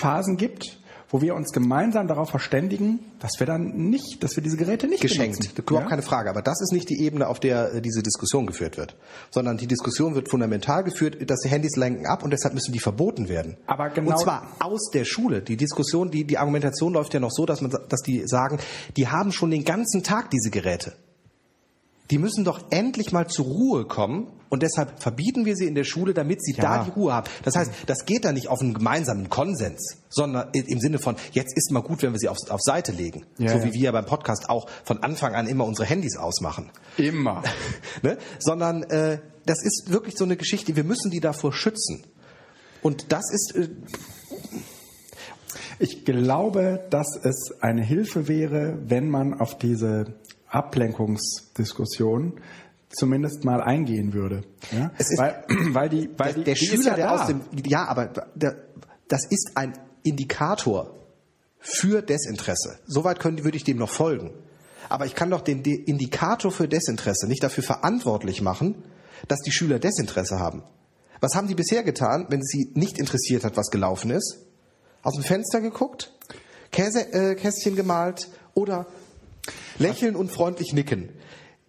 Phasen 0.00 0.38
gibt, 0.38 0.79
wo 1.10 1.20
wir 1.20 1.34
uns 1.34 1.52
gemeinsam 1.52 2.06
darauf 2.06 2.30
verständigen, 2.30 3.00
dass 3.18 3.32
wir 3.40 3.46
dann 3.46 3.90
nicht, 3.90 4.22
dass 4.22 4.36
wir 4.36 4.42
diese 4.42 4.56
Geräte 4.56 4.86
nicht 4.86 5.00
geschenkt. 5.02 5.38
benutzen. 5.40 5.62
Überhaupt 5.62 5.84
Ja? 5.86 5.90
keine 5.90 6.02
Frage. 6.02 6.30
Aber 6.30 6.40
das 6.42 6.60
ist 6.60 6.72
nicht 6.72 6.88
die 6.88 7.02
Ebene, 7.02 7.26
auf 7.28 7.40
der 7.40 7.74
äh, 7.74 7.82
diese 7.82 8.02
Diskussion 8.02 8.46
geführt 8.46 8.76
wird. 8.78 8.94
Sondern 9.30 9.56
die 9.56 9.66
Diskussion 9.66 10.14
wird 10.14 10.30
fundamental 10.30 10.84
geführt, 10.84 11.28
dass 11.28 11.40
die 11.40 11.48
Handys 11.48 11.76
lenken 11.76 12.06
ab 12.06 12.22
und 12.22 12.30
deshalb 12.30 12.54
müssen 12.54 12.72
die 12.72 12.78
verboten 12.80 13.28
werden. 13.28 13.56
Aber 13.66 13.90
genau- 13.90 14.12
Und 14.12 14.18
zwar 14.20 14.46
aus 14.60 14.90
der 14.92 15.04
Schule. 15.04 15.42
Die 15.42 15.56
Diskussion, 15.56 16.10
die, 16.10 16.24
die 16.24 16.38
Argumentation 16.38 16.92
läuft 16.92 17.12
ja 17.14 17.20
noch 17.20 17.30
so, 17.32 17.44
dass 17.44 17.60
man, 17.60 17.70
dass 17.88 18.02
die 18.02 18.22
sagen, 18.26 18.58
die 18.96 19.08
haben 19.08 19.32
schon 19.32 19.50
den 19.50 19.64
ganzen 19.64 20.02
Tag 20.02 20.30
diese 20.30 20.50
Geräte. 20.50 20.92
Die 22.10 22.18
müssen 22.18 22.44
doch 22.44 22.60
endlich 22.70 23.12
mal 23.12 23.28
zur 23.28 23.46
Ruhe 23.46 23.84
kommen 23.86 24.26
und 24.48 24.62
deshalb 24.62 25.00
verbieten 25.00 25.44
wir 25.44 25.54
sie 25.54 25.66
in 25.66 25.76
der 25.76 25.84
Schule, 25.84 26.12
damit 26.12 26.42
sie 26.42 26.54
Ja. 26.54 26.78
da 26.78 26.84
die 26.84 26.90
Ruhe 26.90 27.12
haben. 27.12 27.28
Das 27.44 27.54
heißt, 27.54 27.70
das 27.86 28.04
geht 28.04 28.24
da 28.24 28.32
nicht 28.32 28.48
auf 28.48 28.60
einen 28.60 28.74
gemeinsamen 28.74 29.28
Konsens, 29.30 29.98
sondern 30.08 30.48
im 30.52 30.80
Sinne 30.80 30.98
von, 30.98 31.14
jetzt 31.32 31.56
ist 31.56 31.70
mal 31.70 31.82
gut, 31.82 32.02
wenn 32.02 32.12
wir 32.12 32.18
sie 32.18 32.28
auf, 32.28 32.38
auf 32.48 32.60
Seite 32.60 32.90
legen. 32.92 33.26
Ja, 33.38 33.50
so 33.52 33.58
ja. 33.58 33.64
wie 33.64 33.74
wir 33.74 33.80
ja 33.80 33.92
beim 33.92 34.06
Podcast 34.06 34.50
auch 34.50 34.68
von 34.84 35.02
Anfang 35.04 35.34
an 35.34 35.46
immer 35.46 35.64
unsere 35.64 35.86
Handys 35.86 36.16
ausmachen. 36.16 36.70
Immer. 36.96 37.44
ne? 38.02 38.18
Sondern 38.40 38.82
äh, 38.84 39.20
das 39.46 39.62
ist 39.62 39.90
wirklich 39.90 40.16
so 40.16 40.24
eine 40.24 40.36
Geschichte, 40.36 40.74
wir 40.74 40.84
müssen 40.84 41.10
die 41.10 41.20
davor 41.20 41.52
schützen. 41.52 42.04
Und 42.82 43.12
das 43.12 43.30
ist, 43.32 43.54
äh, 43.54 43.68
Ich 45.78 46.04
glaube, 46.04 46.84
dass 46.90 47.16
es 47.22 47.54
eine 47.60 47.82
Hilfe 47.82 48.28
wäre, 48.28 48.78
wenn 48.86 49.08
man 49.08 49.40
auf 49.40 49.56
diese 49.56 50.14
Ablenkungsdiskussion 50.50 52.40
zumindest 52.90 53.44
mal 53.44 53.62
eingehen 53.62 54.12
würde. 54.12 54.42
Ja? 54.72 54.90
Weil, 55.16 55.44
weil 55.48 55.88
die, 55.88 56.10
weil 56.16 56.34
der, 56.34 56.34
die, 56.34 56.44
der 56.44 56.54
die 56.54 56.66
Schüler, 56.66 56.90
ja 56.90 56.94
der 56.96 57.12
aus 57.12 57.26
dem, 57.26 57.40
ja, 57.66 57.86
aber 57.86 58.06
der, 58.34 58.56
das 59.08 59.24
ist 59.26 59.52
ein 59.54 59.78
Indikator 60.02 60.94
für 61.58 62.02
Desinteresse. 62.02 62.78
Soweit 62.86 63.20
können, 63.20 63.44
würde 63.44 63.56
ich 63.56 63.64
dem 63.64 63.76
noch 63.76 63.90
folgen. 63.90 64.32
Aber 64.88 65.06
ich 65.06 65.14
kann 65.14 65.30
doch 65.30 65.42
den 65.42 65.62
De 65.62 65.74
Indikator 65.74 66.50
für 66.50 66.66
Desinteresse 66.66 67.28
nicht 67.28 67.42
dafür 67.42 67.62
verantwortlich 67.62 68.42
machen, 68.42 68.82
dass 69.28 69.40
die 69.40 69.52
Schüler 69.52 69.78
Desinteresse 69.78 70.40
haben. 70.40 70.64
Was 71.20 71.34
haben 71.34 71.48
die 71.48 71.54
bisher 71.54 71.82
getan, 71.82 72.26
wenn 72.30 72.42
sie 72.42 72.72
nicht 72.74 72.98
interessiert 72.98 73.44
hat, 73.44 73.56
was 73.56 73.70
gelaufen 73.70 74.10
ist? 74.10 74.38
Aus 75.02 75.14
dem 75.14 75.22
Fenster 75.22 75.60
geguckt, 75.60 76.12
Käse, 76.72 77.12
äh, 77.12 77.34
Kästchen 77.34 77.76
gemalt 77.76 78.28
oder 78.54 78.86
lächeln 79.78 80.16
und 80.16 80.30
freundlich 80.30 80.72
nicken. 80.72 81.10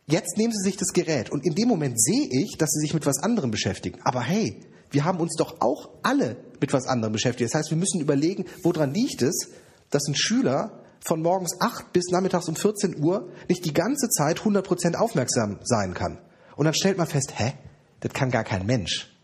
Jetzt 0.07 0.37
nehmen 0.37 0.51
sie 0.51 0.63
sich 0.63 0.77
das 0.77 0.93
Gerät 0.93 1.29
und 1.29 1.45
in 1.45 1.55
dem 1.55 1.67
Moment 1.67 2.01
sehe 2.01 2.27
ich, 2.29 2.57
dass 2.57 2.71
sie 2.71 2.81
sich 2.81 2.93
mit 2.93 3.05
was 3.05 3.19
anderem 3.19 3.51
beschäftigen. 3.51 3.99
Aber 4.03 4.21
hey, 4.21 4.59
wir 4.89 5.05
haben 5.05 5.19
uns 5.19 5.35
doch 5.37 5.61
auch 5.61 5.89
alle 6.03 6.37
mit 6.59 6.73
was 6.73 6.85
anderem 6.85 7.13
beschäftigt. 7.13 7.49
Das 7.49 7.57
heißt, 7.57 7.69
wir 7.71 7.77
müssen 7.77 8.01
überlegen, 8.01 8.45
woran 8.63 8.93
liegt 8.93 9.21
es, 9.21 9.49
dass 9.89 10.07
ein 10.07 10.15
Schüler 10.15 10.83
von 11.03 11.21
morgens 11.21 11.59
8 11.59 11.93
bis 11.93 12.09
nachmittags 12.11 12.47
um 12.47 12.55
14 12.55 13.01
Uhr 13.01 13.29
nicht 13.47 13.65
die 13.65 13.73
ganze 13.73 14.09
Zeit 14.09 14.39
100% 14.39 14.95
aufmerksam 14.95 15.59
sein 15.63 15.93
kann. 15.93 16.19
Und 16.55 16.65
dann 16.65 16.73
stellt 16.73 16.97
man 16.97 17.07
fest, 17.07 17.33
hä, 17.35 17.53
das 18.01 18.13
kann 18.13 18.31
gar 18.31 18.43
kein 18.43 18.65
Mensch. 18.65 19.15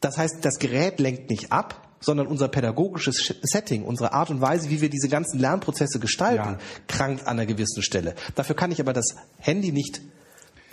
Das 0.00 0.18
heißt, 0.18 0.44
das 0.44 0.58
Gerät 0.58 1.00
lenkt 1.00 1.30
nicht 1.30 1.52
ab, 1.52 1.85
sondern 2.06 2.26
unser 2.28 2.48
pädagogisches 2.48 3.18
Sch- 3.18 3.34
Setting, 3.42 3.82
unsere 3.84 4.12
Art 4.12 4.30
und 4.30 4.40
Weise, 4.40 4.70
wie 4.70 4.80
wir 4.80 4.88
diese 4.88 5.08
ganzen 5.08 5.38
Lernprozesse 5.40 5.98
gestalten, 5.98 6.52
Ja. 6.52 6.58
krankt 6.86 7.22
an 7.22 7.38
einer 7.38 7.46
gewissen 7.46 7.82
Stelle. 7.82 8.14
Dafür 8.36 8.54
kann 8.56 8.70
ich 8.70 8.80
aber 8.80 8.92
das 8.92 9.16
Handy 9.38 9.72
nicht 9.72 10.00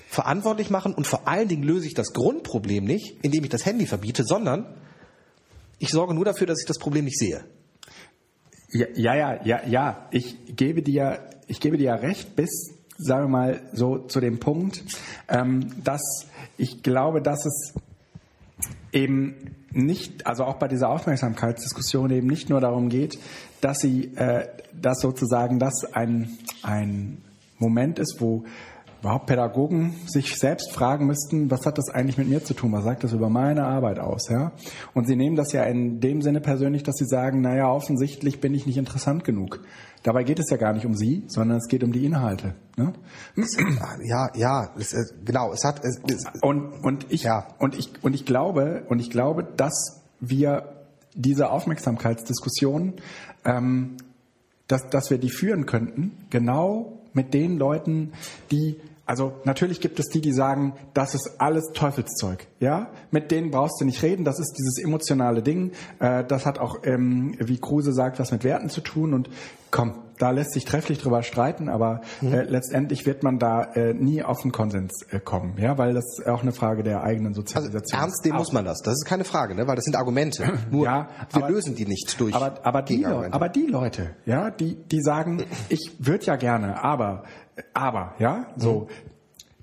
verantwortlich 0.09 0.69
machen 0.69 0.93
und 0.93 1.07
vor 1.07 1.27
allen 1.27 1.47
Dingen 1.47 1.63
löse 1.63 1.87
ich 1.87 1.95
das 1.95 2.13
Grundproblem 2.13 2.85
nicht, 2.85 3.17
indem 3.23 3.43
ich 3.43 3.49
das 3.49 3.65
Handy 3.65 3.87
verbiete, 3.87 4.23
sondern 4.23 4.75
ich 5.79 5.89
sorge 5.89 6.13
nur 6.13 6.23
dafür, 6.23 6.45
dass 6.47 6.59
ich 6.61 6.67
das 6.67 6.77
Problem 6.77 7.05
nicht 7.05 7.17
sehe. 7.17 7.43
Ja, 8.71 8.87
ja, 8.95 9.15
ja, 9.15 9.39
ja, 9.43 9.67
ja. 9.67 10.07
Ich 10.11 10.55
gebe 10.55 10.81
dir, 10.83 11.27
ich 11.47 11.59
gebe 11.59 11.77
dir 11.77 11.93
recht, 11.93 12.35
bis, 12.35 12.49
sagen 12.97 13.23
wir 13.25 13.29
mal, 13.29 13.61
so 13.73 13.97
zu 13.99 14.19
dem 14.19 14.39
Punkt, 14.39 14.83
ähm, 15.29 15.83
dass 15.83 16.27
ich 16.57 16.83
glaube, 16.83 17.21
dass 17.21 17.45
es 17.45 17.73
eben 18.93 19.55
nicht, 19.71 20.27
also 20.27 20.45
auch 20.45 20.55
bei 20.55 20.67
dieser 20.67 20.89
Aufmerksamkeitsdiskussion 20.89 22.11
eben 22.11 22.27
nicht 22.27 22.49
nur 22.49 22.61
darum 22.61 22.89
geht, 22.89 23.17
dass 23.59 23.79
sie, 23.79 24.15
äh, 24.15 24.47
dass 24.79 25.01
sozusagen 25.01 25.59
das 25.59 25.85
ein, 25.93 26.37
ein 26.61 27.17
Moment 27.57 27.99
ist, 27.99 28.17
wo 28.19 28.45
überhaupt 29.03 29.25
Pädagogen 29.25 29.95
sich 30.05 30.37
selbst 30.37 30.71
fragen 30.71 31.07
müssten, 31.07 31.51
was 31.51 31.65
hat 31.65 31.77
das 31.77 31.89
eigentlich 31.89 32.17
mit 32.17 32.29
mir 32.29 32.41
zu 32.41 32.53
tun? 32.53 32.71
Was 32.71 32.85
sagt 32.85 33.03
das 33.03 33.11
über 33.11 33.29
meine 33.29 33.65
Arbeit 33.65 33.99
aus? 33.99 34.29
Ja? 34.29 34.53
Und 34.93 35.07
sie 35.07 35.17
nehmen 35.17 35.35
das 35.35 35.51
ja 35.51 35.63
in 35.63 35.99
dem 35.99 36.21
Sinne 36.21 36.39
persönlich, 36.39 36.83
dass 36.83 36.95
sie 36.95 37.05
sagen, 37.05 37.41
naja, 37.41 37.69
offensichtlich 37.69 38.39
bin 38.39 38.53
ich 38.53 38.65
nicht 38.65 38.77
interessant 38.77 39.25
genug. 39.25 39.59
Dabei 40.03 40.23
geht 40.23 40.39
es 40.39 40.49
ja 40.49 40.55
gar 40.55 40.71
nicht 40.71 40.85
um 40.85 40.95
sie, 40.95 41.25
sondern 41.27 41.57
es 41.57 41.67
geht 41.67 41.83
um 41.83 41.91
die 41.91 42.05
Inhalte. 42.05 42.55
Ne? 42.77 42.93
Ja, 44.05 44.29
ja, 44.35 44.69
es, 44.77 44.93
äh, 44.93 45.03
genau. 45.25 45.51
Es 45.51 45.65
hat, 45.65 45.83
es, 45.83 45.99
es, 46.07 46.23
Und, 46.41 46.71
und 46.83 47.05
ich, 47.09 47.23
Ja. 47.23 47.47
und 47.59 47.77
ich, 47.77 47.91
und 48.03 48.13
ich 48.13 48.25
glaube, 48.25 48.85
und 48.87 48.99
ich 48.99 49.09
glaube, 49.09 49.43
dass 49.43 50.01
wir 50.21 50.85
diese 51.13 51.49
Aufmerksamkeitsdiskussion, 51.51 52.93
ähm, 53.43 53.97
dass, 54.67 54.89
dass 54.89 55.09
wir 55.09 55.17
die 55.17 55.29
führen 55.29 55.65
könnten, 55.65 56.13
genau 56.29 57.01
mit 57.13 57.33
den 57.33 57.57
Leuten, 57.57 58.13
die 58.51 58.77
also 59.05 59.33
natürlich 59.43 59.81
gibt 59.81 59.99
es 59.99 60.07
die, 60.07 60.21
die 60.21 60.31
sagen, 60.31 60.73
das 60.93 61.13
ist 61.13 61.41
alles 61.41 61.71
Teufelszeug. 61.73 62.47
Ja, 62.59 62.87
mit 63.11 63.31
denen 63.31 63.51
brauchst 63.51 63.81
du 63.81 63.85
nicht 63.85 64.01
reden. 64.01 64.23
Das 64.23 64.39
ist 64.39 64.53
dieses 64.57 64.77
emotionale 64.81 65.41
Ding. 65.41 65.71
Äh, 65.99 66.23
das 66.23 66.45
hat 66.45 66.59
auch, 66.59 66.77
ähm, 66.83 67.35
wie 67.39 67.57
Kruse 67.57 67.91
sagt, 67.91 68.19
was 68.19 68.31
mit 68.31 68.45
Werten 68.45 68.69
zu 68.69 68.81
tun. 68.81 69.13
Und 69.13 69.29
komm, 69.73 69.95
da 70.19 70.29
lässt 70.29 70.53
sich 70.53 70.65
trefflich 70.65 70.99
drüber 70.99 71.23
streiten, 71.23 71.67
aber 71.67 72.01
äh, 72.21 72.43
letztendlich 72.43 73.07
wird 73.07 73.23
man 73.23 73.39
da 73.39 73.63
äh, 73.73 73.93
nie 73.95 74.21
auf 74.23 74.43
einen 74.43 74.51
Konsens 74.51 75.01
äh, 75.09 75.19
kommen. 75.19 75.55
Ja, 75.57 75.79
weil 75.79 75.95
das 75.95 76.21
auch 76.25 76.43
eine 76.43 76.51
Frage 76.51 76.83
der 76.83 77.03
eigenen 77.03 77.29
also 77.29 77.41
Sozialisation 77.41 77.99
ernst 77.99 78.23
nehmen 78.23 78.37
muss 78.37 78.53
man 78.53 78.65
das. 78.65 78.81
Das 78.83 78.93
ist 78.93 79.05
keine 79.05 79.23
Frage, 79.23 79.55
ne? 79.55 79.67
weil 79.67 79.75
das 79.75 79.85
sind 79.85 79.95
Argumente. 79.95 80.45
Nur 80.71 80.85
Ja, 80.85 81.07
wir 81.31 81.43
aber- 81.43 81.51
lösen 81.51 81.75
die 81.75 81.85
nicht 81.87 82.15
durch 82.19 82.35
aber, 82.35 82.63
aber, 82.63 82.83
die, 82.83 83.03
aber 83.05 83.49
die 83.49 83.65
Leute, 83.65 84.11
ja, 84.25 84.51
die, 84.51 84.75
die 84.75 85.01
sagen, 85.01 85.43
ich 85.69 85.91
würde 85.99 86.25
ja 86.25 86.35
gerne, 86.35 86.83
aber, 86.83 87.23
aber, 87.73 88.13
ja, 88.19 88.45
so. 88.55 88.87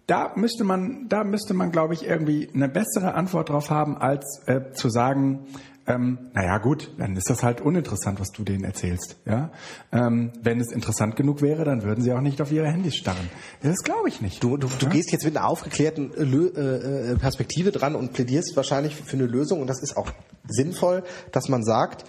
Da 0.09 0.33
müsste 0.35 0.65
man, 0.65 1.07
da 1.09 1.23
müsste 1.23 1.55
man, 1.55 1.71
glaube 1.71 1.95
ich, 1.95 2.05
irgendwie 2.05 2.51
eine 2.53 2.69
bessere 2.69 3.15
Antwort 3.15 3.49
drauf 3.49 3.71
haben, 3.71 3.97
als 3.97 4.43
äh, 4.47 4.73
zu 4.73 4.89
sagen, 4.91 5.47
ähm, 5.87 6.31
naja 6.35 6.59
gut, 6.59 6.93
dann 6.99 7.17
ist 7.17 7.31
das 7.31 7.43
halt 7.43 7.61
uninteressant, 7.61 8.21
was 8.21 8.31
du 8.31 8.45
denen 8.45 8.65
erzählst. 8.65 9.17
Ja? 9.25 9.51
Ähm, 9.93 10.33
wenn 10.43 10.61
es 10.61 10.71
interessant 10.71 11.17
genug 11.17 11.43
wäre, 11.43 11.65
dann 11.65 11.83
würden 11.83 12.03
sie 12.05 12.13
auch 12.13 12.21
nicht 12.21 12.41
auf 12.41 12.53
ihre 12.53 12.67
Handys 12.69 12.97
starren. 12.97 13.31
Das 13.63 13.79
glaube 13.83 14.09
ich 14.09 14.21
nicht. 14.21 14.43
Du, 14.43 14.57
du, 14.57 14.69
du 14.69 14.87
Ja? 14.87 14.93
gehst 14.93 15.11
jetzt 15.13 15.25
mit 15.25 15.37
einer 15.37 15.47
aufgeklärten 15.47 16.13
äh, 16.15 16.23
Lö 16.23 16.49
äh, 16.49 17.13
äh, 17.13 17.17
Perspektive 17.17 17.73
dran 17.73 17.95
und 17.95 18.13
plädierst 18.13 18.57
wahrscheinlich 18.57 18.95
für 18.95 19.15
eine 19.17 19.27
Lösung. 19.27 19.61
Und 19.61 19.67
das 19.67 19.83
ist 19.83 19.97
auch 19.97 20.11
sinnvoll, 20.47 21.03
dass 21.33 21.49
man 21.49 21.65
sagt, 21.65 22.05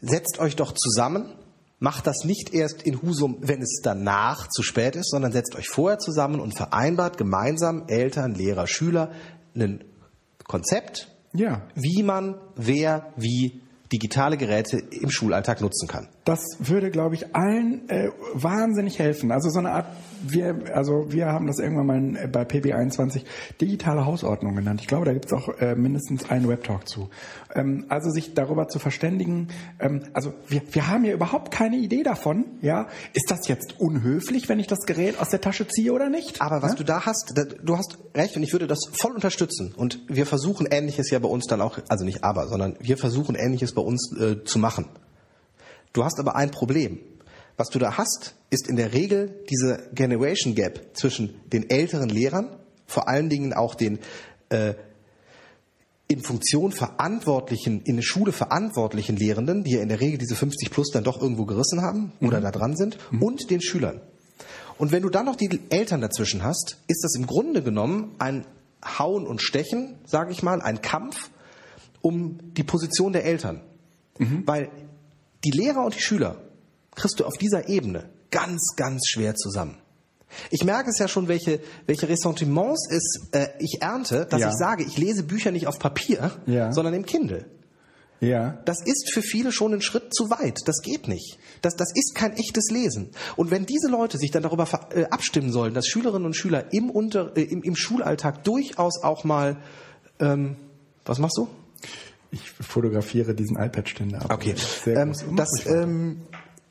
setzt 0.00 0.38
euch 0.38 0.56
doch 0.56 0.72
zusammen, 0.72 1.34
macht 1.78 2.06
das 2.06 2.24
nicht 2.24 2.54
erst 2.54 2.82
in 2.82 3.02
Husum, 3.02 3.36
wenn 3.40 3.60
es 3.60 3.80
danach 3.82 4.48
zu 4.48 4.62
spät 4.62 4.96
ist, 4.96 5.10
sondern 5.10 5.32
setzt 5.32 5.54
euch 5.54 5.68
vorher 5.68 5.98
zusammen 5.98 6.40
und 6.40 6.56
vereinbart 6.56 7.18
gemeinsam 7.18 7.84
Eltern, 7.88 8.34
Lehrer, 8.34 8.66
Schüler 8.66 9.10
ein 9.54 9.84
Konzept, 10.44 11.08
Ja. 11.36 11.62
wie 11.74 12.02
man 12.02 12.34
wer 12.56 13.12
wie 13.16 13.60
digitale 13.92 14.36
Geräte 14.36 14.78
im 14.78 15.10
Schulalltag 15.10 15.60
nutzen 15.60 15.86
kann. 15.88 16.08
Das 16.24 16.40
würde, 16.58 16.90
glaube 16.90 17.14
ich, 17.14 17.34
allen 17.36 17.88
äh, 17.88 18.10
wahnsinnig 18.34 18.98
helfen. 18.98 19.30
Also 19.30 19.48
so 19.48 19.60
eine 19.60 19.70
Art, 19.70 19.86
wir, 20.32 20.74
also 20.74 21.12
wir 21.12 21.26
haben 21.26 21.46
das 21.46 21.58
irgendwann 21.58 21.86
mal 21.86 22.24
äh, 22.24 22.28
bei 22.28 22.42
PB21 22.42 23.22
digitale 23.60 24.06
Hausordnung 24.06 24.54
genannt. 24.54 24.80
Ich 24.80 24.86
glaube, 24.86 25.04
da 25.04 25.12
gibt 25.12 25.26
es 25.26 25.32
auch 25.32 25.48
äh, 25.58 25.74
mindestens 25.74 26.30
einen 26.30 26.48
Webtalk 26.48 26.88
zu. 26.88 27.08
Ähm, 27.54 27.86
also 27.88 28.10
sich 28.10 28.34
darüber 28.34 28.68
zu 28.68 28.78
verständigen. 28.78 29.48
Ähm, 29.78 30.02
also 30.12 30.34
wir, 30.48 30.62
wir 30.70 30.88
haben 30.88 31.04
ja 31.04 31.12
überhaupt 31.12 31.52
keine 31.52 31.76
Idee 31.76 32.02
davon. 32.02 32.44
Ja, 32.62 32.88
ist 33.12 33.30
das 33.30 33.48
jetzt 33.48 33.80
unhöflich, 33.80 34.48
wenn 34.48 34.58
ich 34.58 34.66
das 34.66 34.80
Gerät 34.86 35.18
aus 35.20 35.30
der 35.30 35.40
Tasche 35.40 35.66
ziehe 35.66 35.92
oder 35.92 36.08
nicht? 36.08 36.40
Aber 36.40 36.62
was 36.62 36.72
ja? 36.72 36.76
du 36.76 36.84
da 36.84 37.06
hast, 37.06 37.32
da, 37.34 37.44
du 37.44 37.76
hast 37.76 37.98
recht 38.14 38.36
und 38.36 38.42
ich 38.42 38.52
würde 38.52 38.66
das 38.66 38.80
voll 38.92 39.12
unterstützen. 39.12 39.74
Und 39.76 40.00
wir 40.08 40.26
versuchen 40.26 40.66
Ähnliches 40.70 41.10
ja 41.10 41.18
bei 41.18 41.28
uns 41.28 41.46
dann 41.46 41.60
auch, 41.60 41.78
also 41.88 42.04
nicht 42.04 42.24
aber, 42.24 42.48
sondern 42.48 42.76
wir 42.80 42.98
versuchen 42.98 43.34
Ähnliches 43.34 43.74
bei 43.74 43.82
uns 43.82 44.14
äh, 44.18 44.44
zu 44.44 44.58
machen. 44.58 44.86
Du 45.92 46.04
hast 46.04 46.20
aber 46.20 46.36
ein 46.36 46.50
Problem. 46.50 46.98
Was 47.56 47.68
du 47.70 47.78
da 47.78 47.96
hast, 47.96 48.34
ist 48.50 48.68
in 48.68 48.76
der 48.76 48.92
Regel 48.92 49.34
diese 49.50 49.88
Generation 49.94 50.54
Gap 50.54 50.90
zwischen 50.94 51.40
den 51.52 51.70
älteren 51.70 52.08
Lehrern, 52.08 52.56
vor 52.86 53.08
allen 53.08 53.28
Dingen 53.28 53.52
auch 53.54 53.74
den 53.74 53.98
äh, 54.50 54.74
in 56.08 56.22
Funktion 56.22 56.70
verantwortlichen, 56.70 57.82
in 57.82 57.96
der 57.96 58.02
Schule 58.02 58.32
verantwortlichen 58.32 59.16
Lehrenden, 59.16 59.64
die 59.64 59.72
ja 59.72 59.80
in 59.80 59.88
der 59.88 60.00
Regel 60.00 60.18
diese 60.18 60.36
50 60.36 60.70
plus 60.70 60.90
dann 60.92 61.02
doch 61.02 61.20
irgendwo 61.20 61.46
gerissen 61.46 61.82
haben 61.82 62.12
oder 62.20 62.40
da 62.40 62.52
dran 62.52 62.76
sind, 62.76 62.98
und 63.20 63.50
den 63.50 63.60
Schülern. 63.60 64.00
Und 64.78 64.92
wenn 64.92 65.02
du 65.02 65.08
dann 65.08 65.24
noch 65.24 65.36
die 65.36 65.60
Eltern 65.70 66.00
dazwischen 66.00 66.44
hast, 66.44 66.78
ist 66.86 67.02
das 67.02 67.16
im 67.16 67.26
Grunde 67.26 67.62
genommen 67.62 68.14
ein 68.18 68.46
Hauen 68.98 69.26
und 69.26 69.42
Stechen, 69.42 69.96
sage 70.04 70.30
ich 70.32 70.42
mal, 70.42 70.60
ein 70.60 70.82
Kampf 70.82 71.30
um 72.02 72.38
die 72.54 72.62
Position 72.62 73.12
der 73.12 73.24
Eltern. 73.24 73.62
Weil 74.46 74.70
die 75.44 75.50
Lehrer 75.50 75.84
und 75.84 75.94
die 75.94 76.00
Schüler 76.00 76.36
kriegst 76.96 77.20
du 77.20 77.24
auf 77.24 77.34
dieser 77.38 77.68
Ebene 77.68 78.08
ganz, 78.32 78.74
ganz 78.76 79.06
schwer 79.08 79.34
zusammen. 79.36 79.76
Ich 80.50 80.64
merke 80.64 80.90
es 80.90 80.98
ja 80.98 81.06
schon, 81.06 81.28
welche, 81.28 81.60
welche 81.86 82.08
Ressentiments 82.08 82.88
es 82.90 83.28
äh, 83.32 83.46
ich 83.60 83.78
ernte, 83.80 84.26
dass 84.28 84.40
Ja. 84.40 84.48
ich 84.50 84.56
sage, 84.56 84.82
ich 84.84 84.98
lese 84.98 85.22
Bücher 85.22 85.52
nicht 85.52 85.68
auf 85.68 85.78
Papier, 85.78 86.32
Ja. 86.46 86.72
sondern 86.72 86.94
im 86.94 87.06
Kindle. 87.06 87.46
Ja. 88.20 88.58
Das 88.64 88.78
ist 88.84 89.12
für 89.12 89.22
viele 89.22 89.52
schon 89.52 89.72
ein 89.74 89.82
Schritt 89.82 90.12
zu 90.14 90.30
weit. 90.30 90.60
Das 90.66 90.80
geht 90.82 91.06
nicht. 91.06 91.38
Das, 91.62 91.76
das 91.76 91.92
ist 91.94 92.14
kein 92.14 92.32
echtes 92.32 92.70
Lesen. 92.70 93.10
Und 93.36 93.50
wenn 93.50 93.66
diese 93.66 93.88
Leute 93.88 94.18
sich 94.18 94.30
dann 94.30 94.42
darüber 94.42 94.66
äh, 94.94 95.04
abstimmen 95.04 95.52
sollen, 95.52 95.74
dass 95.74 95.86
Schülerinnen 95.86 96.24
und 96.26 96.34
Schüler 96.34 96.72
im, 96.72 96.90
Unter, 96.90 97.36
äh, 97.36 97.42
im, 97.42 97.62
im 97.62 97.76
Schulalltag 97.76 98.42
durchaus 98.42 99.02
auch 99.02 99.24
mal, 99.24 99.58
ähm, 100.18 100.56
was 101.04 101.18
machst 101.18 101.36
du? 101.36 101.46
Ich 102.32 102.50
fotografiere 102.50 103.34
diesen 103.34 103.56
iPad-Ständer 103.58 104.22
ab. 104.22 104.32
Okay. 104.32 104.54
Sehr 104.84 104.96
Ähm, 104.96 105.14
weiter. 105.14 105.82
ähm, 105.82 106.22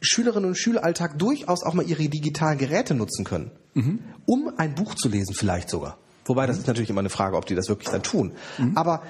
Schülerinnen 0.06 0.50
und 0.50 0.56
Schüleralltag 0.56 1.18
durchaus 1.20 1.64
auch 1.64 1.74
mal 1.74 1.86
ihre 1.88 2.08
digitalen 2.08 2.58
Geräte 2.58 2.94
nutzen 2.94 3.26
können, 3.26 3.52
Mhm. 3.74 4.00
um 4.26 4.52
ein 4.58 4.76
Buch 4.76 4.96
zu 4.96 5.10
lesen 5.10 5.34
vielleicht 5.36 5.70
sogar. 5.70 5.98
Wobei 6.26 6.48
das 6.48 6.58
ist 6.58 6.68
natürlich 6.68 6.90
immer 6.90 7.02
eine 7.02 7.10
Frage, 7.10 7.36
ob 7.38 7.46
die 7.46 7.56
das 7.56 7.68
wirklich 7.70 7.90
dann 7.90 8.02
tun. 8.04 8.32
Mhm. 8.58 8.78
Aber 8.78 9.04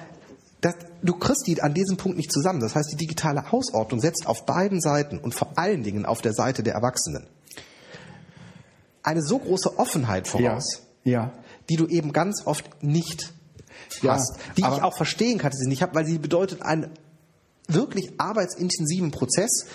das, 0.60 0.74
du 1.02 1.14
kriegst 1.14 1.46
die 1.46 1.62
an 1.62 1.72
diesem 1.74 1.96
Punkt 1.96 2.16
nicht 2.16 2.32
zusammen. 2.32 2.60
Das 2.60 2.74
heißt, 2.74 2.90
die 2.92 2.96
digitale 2.96 3.52
Hausordnung 3.52 4.00
setzt 4.00 4.26
auf 4.26 4.44
beiden 4.46 4.80
Seiten 4.80 5.18
und 5.18 5.34
vor 5.34 5.52
allen 5.56 5.82
Dingen 5.82 6.04
auf 6.06 6.20
der 6.22 6.32
Seite 6.32 6.62
der 6.62 6.74
Erwachsenen 6.74 7.26
eine 9.02 9.22
so 9.22 9.38
große 9.38 9.78
Offenheit 9.78 10.26
ja. 10.26 10.30
voraus, 10.50 10.82
Ja. 11.04 11.32
die 11.68 11.76
du 11.76 11.86
eben 11.86 12.12
ganz 12.12 12.46
oft 12.46 12.82
nicht 12.82 13.32
Ja, 14.02 14.14
hast, 14.14 14.36
die 14.56 14.62
ich 14.62 14.66
auch 14.66 14.96
verstehen 14.96 15.38
kann, 15.38 15.50
dass 15.50 15.60
sie 15.60 15.68
nicht 15.68 15.82
habe, 15.82 15.94
weil 15.94 16.06
sie 16.06 16.18
bedeutet 16.18 16.62
einen 16.62 16.90
wirklich 17.68 18.12
arbeitsintensiven 18.18 19.10
Prozess, 19.10 19.66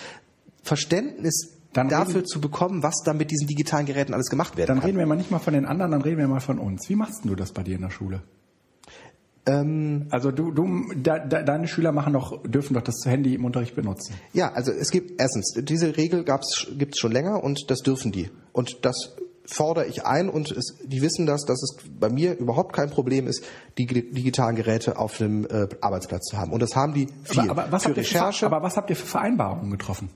Verständnis 0.62 1.50
Dann 1.72 1.88
dafür 1.88 2.16
reden- 2.16 2.26
zu 2.26 2.40
bekommen, 2.40 2.82
was 2.82 3.02
da 3.04 3.12
mit 3.14 3.30
diesen 3.30 3.46
digitalen 3.46 3.86
Geräten 3.86 4.14
alles 4.14 4.28
gemacht 4.30 4.56
werden 4.56 4.68
Dann 4.68 4.78
kann. 4.80 4.86
reden 4.86 4.98
wir 4.98 5.06
mal 5.06 5.16
nicht 5.16 5.30
mal 5.30 5.38
von 5.38 5.54
den 5.54 5.64
anderen, 5.66 5.90
dann 5.92 6.02
reden 6.02 6.18
wir 6.18 6.28
mal 6.28 6.40
von 6.40 6.58
uns. 6.58 6.88
Wie 6.88 6.96
machst 6.96 7.24
du 7.24 7.34
das 7.34 7.52
bei 7.52 7.62
dir 7.62 7.76
in 7.76 7.82
der 7.82 7.90
Schule? 7.90 8.22
Ähm, 9.44 10.06
Also 10.10 10.30
du, 10.30 10.52
du 10.52 10.66
de, 10.94 11.28
de, 11.28 11.44
deine 11.44 11.66
Schüler 11.66 11.90
machen 11.92 12.12
doch, 12.12 12.42
dürfen 12.44 12.74
doch 12.74 12.82
das 12.82 13.04
Handy 13.04 13.34
im 13.34 13.44
Unterricht 13.44 13.74
benutzen. 13.74 14.14
ja, 14.32 14.52
also 14.52 14.70
es 14.70 14.90
gibt 14.90 15.20
erstens, 15.20 15.54
diese 15.64 15.96
Regel 15.96 16.24
gibt 16.24 16.94
es 16.94 16.98
schon 16.98 17.10
länger 17.12 17.42
und 17.42 17.68
das 17.70 17.80
dürfen 17.80 18.12
die. 18.12 18.30
Und 18.52 18.84
das 18.84 19.16
fordere 19.44 19.86
ich 19.86 20.06
ein 20.06 20.28
und 20.28 20.52
es, 20.52 20.76
die 20.84 21.02
wissen 21.02 21.26
das, 21.26 21.44
dass 21.44 21.60
es 21.60 21.76
bei 21.98 22.08
mir 22.08 22.38
überhaupt 22.38 22.72
kein 22.72 22.90
Problem 22.90 23.26
ist, 23.26 23.42
die 23.78 23.86
digitalen 23.86 24.54
Geräte 24.54 24.96
auf 24.96 25.18
dem 25.18 25.44
äh, 25.46 25.66
Arbeitsplatz 25.80 26.26
zu 26.26 26.38
haben. 26.38 26.52
Und 26.52 26.60
das 26.62 26.76
haben 26.76 26.94
die 26.94 27.08
viel. 27.24 27.50
Aber, 27.50 27.64
aber, 27.64 27.72
was 27.72 27.82
für 27.82 27.88
ihr 27.88 27.94
für, 27.96 28.00
Recherche. 28.02 28.46
aber 28.46 28.62
was 28.62 28.76
habt 28.76 28.90
ihr 28.90 28.96
für 28.96 29.06
Vereinbarungen 29.06 29.72
getroffen? 29.72 30.10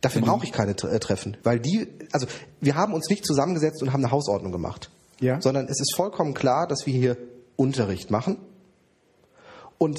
Dafür 0.00 0.22
brauche 0.22 0.44
ich 0.44 0.52
keine 0.52 0.72
äh, 0.72 0.98
Treffen, 1.00 1.36
weil 1.42 1.58
die, 1.58 1.88
also 2.12 2.26
wir 2.60 2.76
haben 2.76 2.92
uns 2.94 3.08
nicht 3.08 3.26
zusammengesetzt 3.26 3.82
und 3.82 3.92
haben 3.92 4.02
eine 4.04 4.12
Hausordnung 4.12 4.52
gemacht, 4.52 4.90
Ja. 5.20 5.40
sondern 5.40 5.66
es 5.66 5.80
ist 5.80 5.94
vollkommen 5.96 6.34
klar, 6.34 6.66
dass 6.68 6.86
wir 6.86 6.94
hier 6.94 7.16
Unterricht 7.56 8.10
machen 8.10 8.38
und 9.78 9.98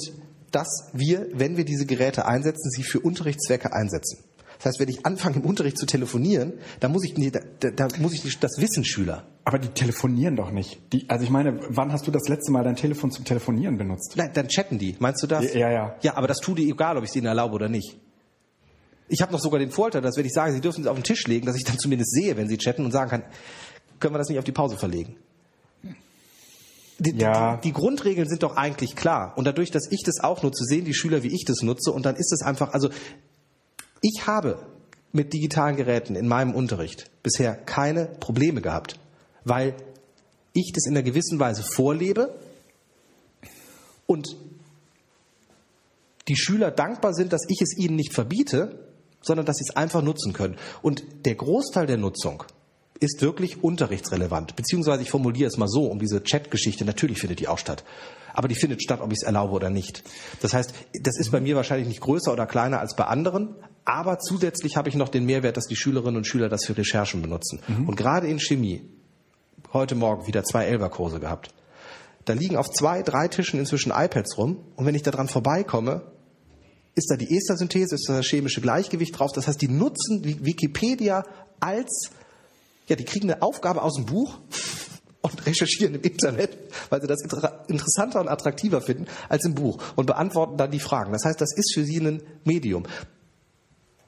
dass 0.50 0.88
wir, 0.92 1.26
wenn 1.32 1.56
wir 1.56 1.64
diese 1.64 1.86
Geräte 1.86 2.26
einsetzen, 2.26 2.70
sie 2.70 2.82
für 2.82 3.00
Unterrichtszwecke 3.00 3.72
einsetzen. 3.72 4.18
Das 4.58 4.66
heißt, 4.66 4.80
wenn 4.80 4.88
ich 4.88 5.06
anfange 5.06 5.36
im 5.36 5.42
Unterricht 5.46 5.78
zu 5.78 5.86
telefonieren, 5.86 6.52
dann 6.80 6.92
muss 6.92 7.02
ich, 7.04 7.14
da, 7.32 7.70
da, 7.70 7.88
muss 7.98 8.12
ich 8.12 8.38
das 8.40 8.58
wissen 8.58 8.84
Schüler. 8.84 9.24
Aber 9.44 9.58
die 9.58 9.68
telefonieren 9.68 10.36
doch 10.36 10.50
nicht. 10.50 10.80
Die, 10.92 11.08
also 11.08 11.24
ich 11.24 11.30
meine, 11.30 11.60
wann 11.68 11.92
hast 11.92 12.06
du 12.06 12.10
das 12.10 12.28
letzte 12.28 12.52
Mal 12.52 12.62
dein 12.62 12.76
Telefon 12.76 13.10
zum 13.10 13.24
Telefonieren 13.24 13.78
benutzt? 13.78 14.14
Nein, 14.16 14.30
dann 14.34 14.48
chatten 14.48 14.78
die. 14.78 14.96
Meinst 14.98 15.22
du 15.22 15.26
das? 15.26 15.54
Ja, 15.54 15.70
ja. 15.70 15.96
Ja, 16.02 16.14
aber 16.16 16.26
das 16.26 16.40
tut 16.40 16.58
die 16.58 16.70
egal, 16.70 16.98
ob 16.98 17.04
ich 17.04 17.10
es 17.10 17.16
ihnen 17.16 17.26
erlaube 17.26 17.54
oder 17.54 17.70
nicht. 17.70 17.96
Ich 19.12 19.22
habe 19.22 19.32
noch 19.32 19.40
sogar 19.40 19.58
den 19.58 19.72
Vorteil, 19.72 20.02
dass 20.02 20.16
wenn 20.16 20.24
ich 20.24 20.32
sage, 20.32 20.52
sie 20.52 20.60
dürfen 20.60 20.82
es 20.82 20.86
auf 20.86 20.96
den 20.96 21.02
Tisch 21.02 21.26
legen, 21.26 21.44
dass 21.46 21.56
ich 21.56 21.64
dann 21.64 21.78
zumindest 21.78 22.12
sehe, 22.12 22.36
wenn 22.36 22.48
sie 22.48 22.58
chatten 22.58 22.84
und 22.84 22.92
sagen 22.92 23.10
kann, 23.10 23.22
können 23.98 24.14
wir 24.14 24.18
das 24.18 24.28
nicht 24.28 24.38
auf 24.38 24.44
die 24.44 24.52
Pause 24.52 24.76
verlegen? 24.76 25.16
Die, 27.00 27.16
Ja. 27.16 27.56
die, 27.56 27.68
die 27.68 27.72
Grundregeln 27.72 28.28
sind 28.28 28.42
doch 28.44 28.56
eigentlich 28.56 28.94
klar. 28.94 29.32
Und 29.36 29.46
dadurch, 29.46 29.70
dass 29.70 29.90
ich 29.90 30.02
das 30.04 30.20
auch 30.20 30.42
nutze, 30.42 30.64
sehen 30.64 30.84
die 30.84 30.94
Schüler, 30.94 31.22
wie 31.22 31.34
ich 31.34 31.44
das 31.44 31.62
nutze. 31.62 31.90
Und 31.90 32.06
dann 32.06 32.14
ist 32.14 32.32
es 32.32 32.42
einfach, 32.42 32.72
also 32.72 32.88
ich 34.00 34.26
habe 34.26 34.64
mit 35.12 35.32
digitalen 35.32 35.76
Geräten 35.76 36.14
in 36.14 36.28
meinem 36.28 36.54
Unterricht 36.54 37.10
bisher 37.22 37.54
keine 37.54 38.06
Probleme 38.06 38.60
gehabt, 38.60 38.98
weil 39.44 39.74
ich 40.52 40.72
das 40.72 40.86
in 40.86 40.92
einer 40.92 41.02
gewissen 41.02 41.40
Weise 41.40 41.64
vorlebe 41.64 42.32
und 44.06 44.36
die 46.28 46.36
Schüler 46.36 46.70
dankbar 46.70 47.12
sind, 47.14 47.32
dass 47.32 47.42
ich 47.48 47.60
es 47.60 47.76
ihnen 47.76 47.96
nicht 47.96 48.14
verbiete, 48.14 48.89
sondern 49.22 49.46
dass 49.46 49.56
sie 49.56 49.64
es 49.68 49.76
einfach 49.76 50.02
nutzen 50.02 50.32
können. 50.32 50.56
Und 50.82 51.04
der 51.26 51.34
Großteil 51.34 51.86
der 51.86 51.98
Nutzung 51.98 52.44
ist 53.00 53.22
wirklich 53.22 53.62
unterrichtsrelevant. 53.64 54.56
Beziehungsweise 54.56 55.02
ich 55.02 55.10
formuliere 55.10 55.48
es 55.48 55.56
mal 55.56 55.68
so, 55.68 55.86
um 55.86 55.98
diese 55.98 56.22
Chat-Geschichte, 56.22 56.84
natürlich 56.84 57.18
findet 57.18 57.40
die 57.40 57.48
auch 57.48 57.58
statt. 57.58 57.84
Aber 58.34 58.46
die 58.46 58.54
findet 58.54 58.82
statt, 58.82 59.00
ob 59.00 59.10
ich 59.10 59.18
es 59.18 59.22
erlaube 59.24 59.54
oder 59.54 59.70
nicht. 59.70 60.04
Das 60.40 60.52
heißt, 60.52 60.72
das 61.02 61.18
ist 61.18 61.30
bei 61.30 61.40
mir 61.40 61.56
wahrscheinlich 61.56 61.88
nicht 61.88 62.00
größer 62.00 62.32
oder 62.32 62.46
kleiner 62.46 62.78
als 62.78 62.94
bei 62.94 63.04
anderen. 63.04 63.56
Aber 63.84 64.18
zusätzlich 64.18 64.76
habe 64.76 64.88
ich 64.88 64.94
noch 64.94 65.08
den 65.08 65.24
Mehrwert, 65.24 65.56
dass 65.56 65.66
die 65.66 65.76
Schülerinnen 65.76 66.16
und 66.16 66.26
Schüler 66.26 66.48
das 66.48 66.64
für 66.64 66.76
Recherchen 66.76 67.22
benutzen. 67.22 67.60
Und 67.86 67.96
gerade 67.96 68.28
in 68.28 68.38
Chemie, 68.38 68.82
heute 69.72 69.94
Morgen 69.94 70.26
wieder 70.26 70.44
zwei 70.44 70.66
Elferkurse 70.66 71.18
gehabt. 71.18 71.52
Da 72.24 72.34
liegen 72.34 72.56
auf 72.56 72.70
zwei, 72.70 73.02
drei 73.02 73.28
Tischen 73.28 73.58
inzwischen 73.58 73.90
iPads 73.90 74.36
rum. 74.36 74.58
Und 74.76 74.86
wenn 74.86 74.94
ich 74.94 75.02
daran 75.02 75.26
vorbeikomme, 75.26 76.02
ist 77.00 77.10
da 77.10 77.16
die 77.16 77.36
Estersynthese, 77.36 77.96
ist 77.96 78.08
da 78.08 78.18
das 78.18 78.26
chemische 78.26 78.60
Gleichgewicht 78.60 79.18
drauf. 79.18 79.32
Das 79.34 79.48
heißt, 79.48 79.60
die 79.60 79.68
nutzen 79.68 80.22
Wikipedia 80.24 81.24
als, 81.58 82.10
ja, 82.86 82.94
die 82.96 83.04
kriegen 83.04 83.30
eine 83.30 83.42
Aufgabe 83.42 83.82
aus 83.82 83.96
dem 83.96 84.06
Buch 84.06 84.38
und 85.22 85.46
recherchieren 85.46 85.94
im 85.94 86.02
Internet, 86.02 86.56
weil 86.90 87.00
sie 87.00 87.06
das 87.06 87.22
inter- 87.22 87.64
interessanter 87.68 88.20
und 88.20 88.28
attraktiver 88.28 88.80
finden 88.80 89.06
als 89.28 89.44
im 89.44 89.54
Buch 89.54 89.82
und 89.96 90.06
beantworten 90.06 90.56
dann 90.56 90.70
die 90.70 90.80
Fragen. 90.80 91.12
Das 91.12 91.24
heißt, 91.24 91.40
das 91.40 91.52
ist 91.54 91.74
für 91.74 91.84
sie 91.84 91.98
ein 91.98 92.22
Medium. 92.44 92.84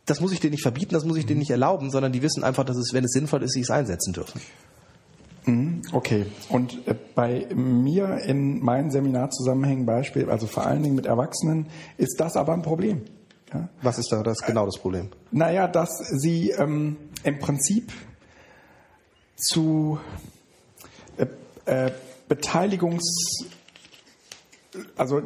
Das 0.06 0.20
muss 0.20 0.32
ich 0.32 0.40
denen 0.40 0.52
nicht 0.52 0.62
verbieten, 0.62 0.94
das 0.94 1.04
muss 1.04 1.16
ich 1.16 1.26
denen 1.26 1.38
nicht 1.38 1.50
erlauben, 1.50 1.90
sondern 1.90 2.12
die 2.12 2.22
wissen 2.22 2.44
einfach, 2.44 2.64
dass 2.64 2.76
es, 2.76 2.92
wenn 2.92 3.04
es 3.04 3.12
sinnvoll 3.12 3.42
ist, 3.42 3.52
sie 3.52 3.60
es 3.60 3.70
einsetzen 3.70 4.12
dürfen. 4.12 4.40
Okay. 5.92 6.26
Und 6.48 6.86
äh, 6.86 6.94
bei 7.14 7.48
mir 7.54 8.18
in 8.18 8.62
meinen 8.62 8.90
Seminarzusammenhängen 8.90 9.86
Beispiel, 9.86 10.30
also 10.30 10.46
vor 10.46 10.66
allen 10.66 10.82
Dingen 10.82 10.94
mit 10.94 11.06
Erwachsenen, 11.06 11.66
ist 11.96 12.20
das 12.20 12.36
aber 12.36 12.52
ein 12.52 12.62
Problem. 12.62 13.02
Ja? 13.52 13.68
Was 13.82 13.98
ist 13.98 14.12
da 14.12 14.22
das 14.22 14.38
genau 14.38 14.66
das 14.66 14.78
Problem? 14.78 15.08
Naja, 15.30 15.66
dass 15.66 15.98
sie 15.98 16.50
ähm, 16.50 16.96
im 17.24 17.38
Prinzip 17.38 17.92
zu 19.36 19.98
äh, 21.16 21.26
äh, 21.66 21.90
Beteiligungs... 22.28 23.48
Also 24.96 25.20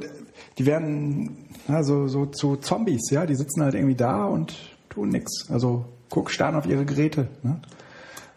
die 0.59 0.67
werden 0.67 1.47
so, 1.83 2.09
so 2.09 2.27
zu 2.27 2.57
Zombies, 2.57 3.11
ja, 3.11 3.27
die 3.27 3.37
sitzen 3.37 3.63
halt 3.63 3.75
irgendwie 3.75 3.95
da 3.95 4.25
und 4.25 4.57
tun 4.89 5.11
nichts. 5.11 5.49
Also 5.51 5.85
guck 6.09 6.31
starren 6.31 6.57
auf 6.57 6.67
ihre 6.67 6.85
Geräte. 6.85 7.29
Ne? 7.43 7.61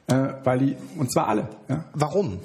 Äh, 0.10 0.34
weil 0.44 0.60
die, 0.60 0.76
und 0.98 1.12
zwar 1.12 1.28
alle, 1.28 1.48
ja. 1.68 1.86
Warum? 1.94 2.40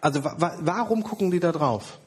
Also 0.00 0.24
wa 0.24 0.34
wa 0.38 0.56
warum 0.60 1.02
gucken 1.02 1.30
die 1.30 1.40
da 1.40 1.52
drauf? 1.52 1.98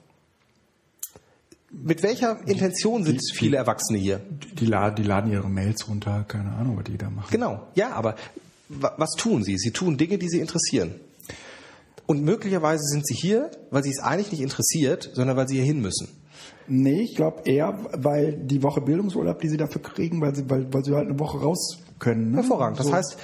Mit 1.72 2.04
welcher 2.04 2.40
Intention 2.48 3.04
sind 3.04 3.20
die- 3.22 3.36
viele 3.38 3.58
Erwachsene 3.58 3.98
hier? 4.00 4.22
Die, 4.60 4.66
laden, 4.66 4.96
die 4.96 5.04
laden 5.04 5.32
ihre 5.32 5.50
Mails 5.50 5.88
runter, 5.90 6.24
keine 6.28 6.52
Ahnung, 6.54 6.78
was 6.78 6.86
die 6.86 6.98
da 6.98 7.10
machen. 7.10 7.28
Genau, 7.32 7.68
ja, 7.76 7.92
aber 7.92 8.16
wa 8.70 8.94
was 8.98 9.12
tun 9.12 9.44
sie? 9.44 9.58
Sie 9.58 9.72
tun 9.72 9.98
Dinge, 9.98 10.18
die 10.18 10.30
sie 10.30 10.40
interessieren. 10.40 10.96
Und 12.06 12.24
möglicherweise 12.24 12.84
sind 12.84 13.06
sie 13.08 13.16
hier, 13.16 13.50
weil 13.72 13.84
sie 13.84 13.90
es 13.90 14.00
eigentlich 14.00 14.32
nicht 14.32 14.42
interessiert, 14.42 15.10
sondern 15.14 15.36
weil 15.38 15.48
sie 15.48 15.56
hier 15.56 15.66
hin 15.66 15.82
müssen. 15.82 16.08
Nee, 16.68 17.02
ich 17.02 17.16
glaube 17.16 17.42
eher, 17.46 17.78
weil 17.94 18.34
die 18.38 18.62
Woche 18.64 18.82
Bildungsurlaub, 18.82 19.40
die 19.40 19.50
sie 19.50 19.58
dafür 19.58 19.82
kriegen, 19.82 20.22
weil 20.22 20.36
sie, 20.36 20.50
weil, 20.50 20.72
weil 20.74 20.84
sie 20.84 20.94
halt 20.94 21.08
eine 21.10 21.20
Woche 21.20 21.40
raus 21.40 21.80
können. 22.00 22.32
Ne? 22.32 22.38
Hervorragend. 22.38 22.80
Das 22.80 22.88
So. 22.88 22.94
heißt, 22.94 23.18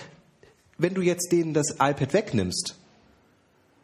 wenn 0.78 0.94
du 0.94 1.02
jetzt 1.02 1.32
denen 1.32 1.54
das 1.54 1.72
iPad 1.80 2.14
wegnimmst, 2.14 2.76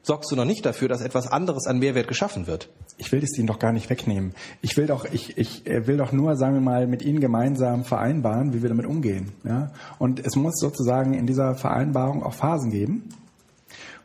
sorgst 0.01 0.31
du 0.31 0.35
noch 0.35 0.45
nicht 0.45 0.65
dafür, 0.65 0.87
dass 0.87 1.01
etwas 1.01 1.27
anderes 1.27 1.67
an 1.67 1.79
Mehrwert 1.79 2.07
geschaffen 2.07 2.47
wird. 2.47 2.69
ich 2.97 3.11
will 3.11 3.21
es 3.23 3.37
ihnen 3.37 3.45
doch 3.45 3.59
gar 3.59 3.73
nicht 3.73 3.89
wegnehmen. 3.89 4.33
Ich 4.61 4.75
will 4.77 4.87
doch, 4.87 5.05
ich, 5.05 5.37
ich 5.37 5.67
äh, 5.67 5.85
will 5.85 5.97
doch 5.97 6.11
nur, 6.11 6.35
sagen 6.35 6.55
wir 6.55 6.61
mal, 6.61 6.87
mit 6.87 7.03
ihnen 7.03 7.19
gemeinsam 7.19 7.83
vereinbaren, 7.83 8.53
wie 8.53 8.61
wir 8.63 8.69
damit 8.69 8.85
umgehen. 8.87 9.33
Ja? 9.43 9.71
Und 9.99 10.25
es 10.25 10.35
muss 10.35 10.55
sozusagen 10.59 11.13
in 11.13 11.27
dieser 11.27 11.53
Vereinbarung 11.55 12.23
auch 12.23 12.33
Phasen 12.33 12.71
geben, 12.71 13.09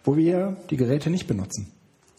wo 0.05 0.16
wir 0.16 0.57
die 0.70 0.76
Geräte 0.76 1.09
nicht 1.09 1.26
benutzen. 1.26 1.70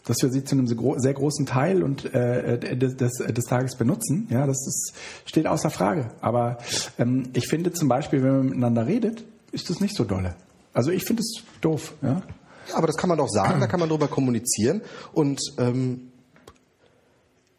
Dass 0.06 0.20
wir 0.22 0.30
sie 0.30 0.44
zu 0.44 0.54
einem 0.54 0.66
sehr 0.66 0.76
gro- 0.76 0.98
sehr 0.98 1.14
großen 1.14 1.46
Teil 1.46 1.82
und 1.82 2.12
äh, 2.14 2.76
des, 2.76 2.96
des, 2.96 3.12
des 3.12 3.44
Tages 3.44 3.76
benutzen, 3.76 4.28
ja, 4.30 4.46
das 4.46 4.66
ist, 4.66 4.92
steht 5.24 5.46
außer 5.46 5.70
Frage. 5.70 6.10
Aber 6.20 6.58
ähm, 6.98 7.30
ich 7.32 7.48
finde 7.48 7.72
zum 7.72 7.88
Beispiel, 7.88 8.22
wenn 8.22 8.36
man 8.36 8.46
miteinander 8.46 8.86
redet, 8.86 9.24
ist 9.52 9.70
das 9.70 9.80
nicht 9.80 9.96
so 9.96 10.04
dolle. 10.04 10.34
Also 10.74 10.90
ich 10.90 11.04
finde 11.04 11.20
es 11.22 11.42
doof. 11.60 11.94
Ja? 12.02 12.22
Ja, 12.68 12.76
aber 12.76 12.86
das 12.86 12.96
kann 12.96 13.08
man 13.08 13.16
doch 13.18 13.28
sagen, 13.28 13.60
da 13.60 13.66
kann 13.66 13.80
man 13.80 13.88
drüber 13.88 14.08
kommunizieren. 14.08 14.82
Und 15.12 15.40
ähm, 15.58 16.10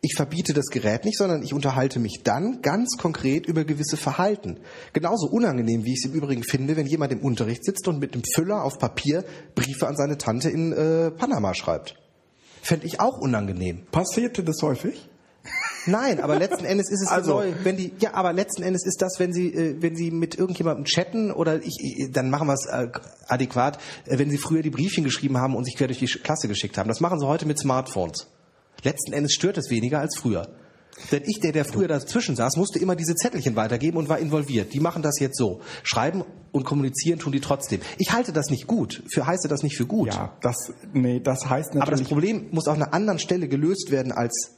Ich 0.02 0.14
verbiete 0.16 0.54
das 0.54 0.68
Gerät 0.68 1.04
nicht, 1.04 1.18
sondern 1.18 1.42
ich 1.42 1.52
unterhalte 1.52 2.00
mich 2.00 2.22
dann 2.24 2.62
ganz 2.62 2.96
konkret 3.00 3.48
über 3.48 3.64
gewisse 3.64 3.98
Verhalten. 3.98 4.58
Genauso 4.94 5.28
unangenehm, 5.28 5.84
wie 5.84 5.94
ich 5.94 6.04
es 6.04 6.12
im 6.12 6.14
Übrigen 6.14 6.44
finde, 6.44 6.76
wenn 6.76 6.86
jemand 6.86 7.12
im 7.12 7.22
Unterricht 7.22 7.66
sitzt 7.66 7.88
und 7.88 7.98
mit 8.00 8.14
einem 8.14 8.22
Füller 8.36 8.64
auf 8.64 8.78
Papier 8.78 9.24
Briefe 9.56 9.88
an 9.88 9.96
seine 9.96 10.20
Tante 10.20 10.52
in 10.52 10.74
äh, 10.74 11.10
Panama 11.10 11.56
schreibt. 11.56 11.96
Fände 12.66 12.88
ich 12.88 13.00
auch 13.00 13.20
unangenehm. 13.20 13.86
Passierte 13.92 14.44
das 14.44 14.62
häufig? 14.64 15.08
Nein, 15.86 16.20
aber 16.20 16.40
letzten 16.40 16.66
Endes 16.66 16.90
ist 16.90 17.04
es 17.04 17.08
Also- 17.12 17.38
also, 17.38 17.54
wenn 17.64 17.78
die 17.78 17.94
ja, 18.00 18.16
aber 18.16 18.34
letzten 18.34 18.64
Endes 18.64 18.84
ist 18.88 19.04
das, 19.04 19.20
wenn 19.20 19.34
sie 19.34 19.54
äh, 19.54 19.76
wenn 19.82 19.96
sie 19.96 20.10
mit 20.10 20.34
irgendjemandem 20.36 20.86
chatten 20.86 21.32
oder 21.32 21.62
ich, 21.62 21.78
ich 21.80 22.12
dann 22.12 22.32
machen 22.32 22.48
wir 22.48 22.54
es 22.56 22.66
äh, 22.66 22.88
adäquat, 23.28 23.78
äh, 24.08 24.18
wenn 24.18 24.32
sie 24.32 24.40
früher 24.40 24.64
die 24.64 24.72
Briefchen 24.72 25.04
geschrieben 25.04 25.38
haben 25.38 25.56
und 25.56 25.64
sich 25.66 25.76
quer 25.76 25.86
durch 25.86 26.00
die 26.00 26.08
Klasse 26.08 26.48
geschickt 26.48 26.80
haben. 26.80 26.88
Das 26.88 27.02
machen 27.02 27.20
sie 27.20 27.28
heute 27.28 27.46
mit 27.46 27.60
Smartphones. 27.60 28.26
Letzten 28.84 29.14
Endes 29.14 29.34
stört 29.34 29.60
es 29.60 29.70
weniger 29.70 30.00
als 30.00 30.18
früher. 30.18 30.48
Denn 31.12 31.24
ich, 31.26 31.40
der, 31.42 31.52
der 31.52 31.66
früher 31.66 31.90
dazwischen 31.90 32.36
saß, 32.36 32.56
musste 32.56 32.80
immer 32.80 32.96
diese 32.96 33.16
Zettelchen 33.16 33.56
weitergeben 33.56 33.98
und 33.98 34.08
war 34.08 34.18
involviert. 34.18 34.74
Die 34.74 34.80
machen 34.80 35.02
das 35.02 35.20
jetzt 35.20 35.38
so. 35.38 35.62
Schreiben 35.84 36.24
und 36.54 36.64
kommunizieren 36.64 37.20
tun 37.20 37.34
die 37.34 37.42
trotzdem. 37.42 37.82
Ich 37.98 38.14
halte 38.14 38.32
das 38.32 38.50
nicht 38.50 38.66
gut. 38.66 39.04
Für 39.10 39.28
heiße 39.28 39.50
das 39.50 39.62
nicht 39.62 39.76
für 39.76 39.86
gut. 39.86 40.14
Ja, 40.14 40.38
das, 40.42 40.72
nee, 40.94 41.20
das 41.20 41.50
heißt 41.50 41.72
Aber 41.72 41.80
das 41.80 41.90
natürlich. 41.90 42.08
Problem 42.08 42.48
muss 42.52 42.68
auf 42.68 42.76
einer 42.76 42.94
anderen 42.94 43.20
Stelle 43.20 43.50
gelöst 43.50 43.92
werden 43.92 44.14
als 44.14 44.52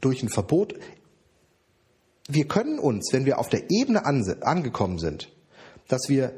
durch 0.00 0.22
ein 0.22 0.28
Verbot. 0.28 0.74
Wir 2.28 2.46
können 2.46 2.78
uns, 2.78 3.12
wenn 3.12 3.26
wir 3.26 3.38
auf 3.38 3.48
der 3.48 3.70
Ebene 3.70 4.06
angekommen 4.06 4.98
sind, 4.98 5.30
dass 5.88 6.08
wir 6.08 6.32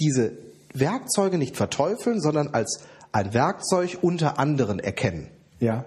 diese 0.00 0.32
Werkzeuge 0.72 1.38
nicht 1.38 1.56
verteufeln, 1.56 2.20
sondern 2.20 2.48
als 2.48 2.80
ein 3.12 3.34
Werkzeug 3.34 3.98
unter 4.02 4.38
anderen 4.38 4.78
erkennen. 4.78 5.28
ja, 5.60 5.84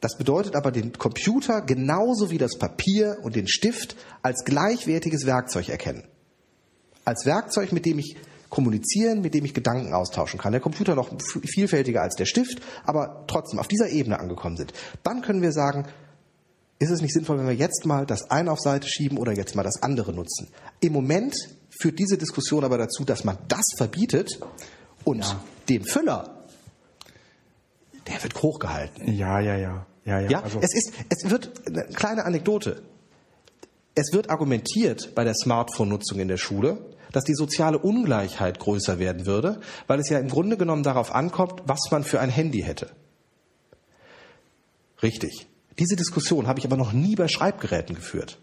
Das 0.00 0.18
bedeutet 0.18 0.54
aber 0.56 0.72
den 0.72 0.92
Computer 0.92 1.62
genauso 1.62 2.30
wie 2.30 2.38
das 2.38 2.58
Papier 2.58 3.18
und 3.22 3.34
den 3.34 3.48
Stift 3.48 3.96
als 4.22 4.44
gleichwertiges 4.44 5.26
Werkzeug 5.26 5.68
erkennen. 5.68 6.04
Als 7.04 7.24
Werkzeug, 7.24 7.72
mit 7.72 7.86
dem 7.86 7.98
ich 7.98 8.16
kommunizieren, 8.50 9.22
mit 9.22 9.34
dem 9.34 9.44
ich 9.44 9.54
Gedanken 9.54 9.92
austauschen 9.92 10.38
kann. 10.38 10.52
Der 10.52 10.60
Computer 10.60 10.94
noch 10.94 11.10
vielfältiger 11.44 12.02
als 12.02 12.14
der 12.14 12.26
Stift, 12.26 12.60
aber 12.84 13.24
trotzdem 13.26 13.58
auf 13.58 13.68
dieser 13.68 13.88
Ebene 13.88 14.20
angekommen 14.20 14.56
sind. 14.56 14.72
Dann 15.02 15.22
können 15.22 15.42
wir 15.42 15.52
sagen, 15.52 15.86
ist 16.78 16.90
es 16.90 17.00
nicht 17.00 17.14
sinnvoll, 17.14 17.38
wenn 17.38 17.46
wir 17.46 17.54
jetzt 17.54 17.86
mal 17.86 18.06
das 18.06 18.30
eine 18.30 18.52
auf 18.52 18.60
Seite 18.60 18.86
schieben 18.86 19.18
oder 19.18 19.32
jetzt 19.32 19.56
mal 19.56 19.62
das 19.62 19.82
andere 19.82 20.12
nutzen? 20.12 20.48
Im 20.80 20.92
Moment 20.92 21.34
führt 21.80 21.98
diese 21.98 22.18
Diskussion 22.18 22.64
aber 22.64 22.78
dazu, 22.78 23.04
dass 23.04 23.24
man 23.24 23.38
das 23.48 23.64
verbietet 23.76 24.38
und 25.04 25.20
Ja. 25.24 25.42
den 25.68 25.84
Füller, 25.84 26.35
der 28.06 28.22
wird 28.22 28.42
hochgehalten. 28.42 29.12
ja, 29.12 29.40
ja, 29.40 29.56
ja, 29.56 29.86
ja, 30.04 30.20
ja. 30.20 30.30
Ja, 30.30 30.42
also, 30.42 30.60
es 30.60 30.74
ist, 30.74 30.92
es 31.08 31.30
wird, 31.30 31.66
eine 31.66 31.84
kleine 31.84 32.24
Anekdote. 32.24 32.82
Es 33.94 34.12
wird 34.12 34.30
argumentiert 34.30 35.14
bei 35.14 35.24
der 35.24 35.34
Smartphone-Nutzung 35.34 36.18
in 36.20 36.28
der 36.28 36.36
Schule, 36.36 36.78
dass 37.12 37.24
die 37.24 37.34
soziale 37.34 37.78
Ungleichheit 37.78 38.58
größer 38.58 38.98
werden 38.98 39.26
würde, 39.26 39.60
weil 39.86 40.00
es 40.00 40.08
ja 40.10 40.18
im 40.18 40.28
Grunde 40.28 40.56
genommen 40.56 40.82
darauf 40.82 41.14
ankommt, 41.14 41.62
was 41.64 41.90
man 41.90 42.04
für 42.04 42.20
ein 42.20 42.30
Handy 42.30 42.60
hätte. 42.60 42.90
Richtig. 45.02 45.46
Diese 45.78 45.96
Diskussion 45.96 46.46
habe 46.46 46.58
ich 46.58 46.64
aber 46.64 46.76
noch 46.76 46.92
nie 46.92 47.16
bei 47.16 47.28
Schreibgeräten 47.28 47.94
geführt. 47.94 48.38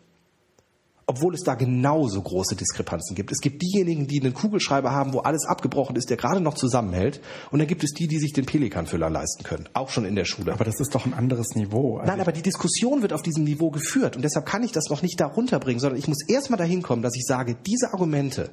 Obwohl 1.06 1.34
es 1.34 1.42
da 1.42 1.56
genauso 1.56 2.22
große 2.22 2.56
Diskrepanzen 2.56 3.16
gibt. 3.16 3.32
Es 3.32 3.42
gibt 3.42 3.62
diejenigen, 3.62 4.08
die 4.08 4.22
einen 4.22 4.34
Kugelschreiber 4.34 4.92
haben, 4.92 5.14
wo 5.14 5.20
alles 5.20 5.46
abgebrochen 5.46 5.96
ist, 5.98 6.10
der 6.10 6.18
gerade 6.18 6.40
noch 6.40 6.54
zusammenhält. 6.54 7.20
Und 7.52 7.60
dann 7.60 7.68
gibt 7.68 7.84
es 7.84 7.92
die, 7.92 8.08
die 8.08 8.20
sich 8.20 8.32
den 8.32 8.46
Pelikanfüller 8.46 9.10
leisten 9.10 9.44
können. 9.44 9.68
Auch 9.74 9.90
schon 9.90 10.06
in 10.06 10.16
der 10.16 10.26
Schule. 10.26 10.54
aber 10.54 10.64
das 10.64 10.80
ist 10.80 10.96
doch 10.96 11.06
ein 11.06 11.14
anderes 11.14 11.56
Niveau. 11.56 11.98
Also 11.98 12.10
Nein, 12.10 12.22
aber 12.22 12.32
die 12.32 12.42
Diskussion 12.42 13.02
wird 13.02 13.12
auf 13.12 13.22
diesem 13.22 13.44
Niveau 13.44 13.70
geführt 13.70 14.16
und 14.16 14.22
deshalb 14.22 14.46
kann 14.46 14.64
ich 14.64 14.72
das 14.72 14.90
noch 14.90 15.02
nicht 15.02 15.20
da 15.20 15.26
runterbringen, 15.26 15.80
sondern 15.80 16.00
ich 16.00 16.08
muss 16.08 16.24
erstmal 16.28 16.58
dahin 16.58 16.82
kommen, 16.82 17.02
dass 17.02 17.16
ich 17.16 17.26
sage, 17.26 17.56
diese 17.66 17.92
Argumente 17.92 18.52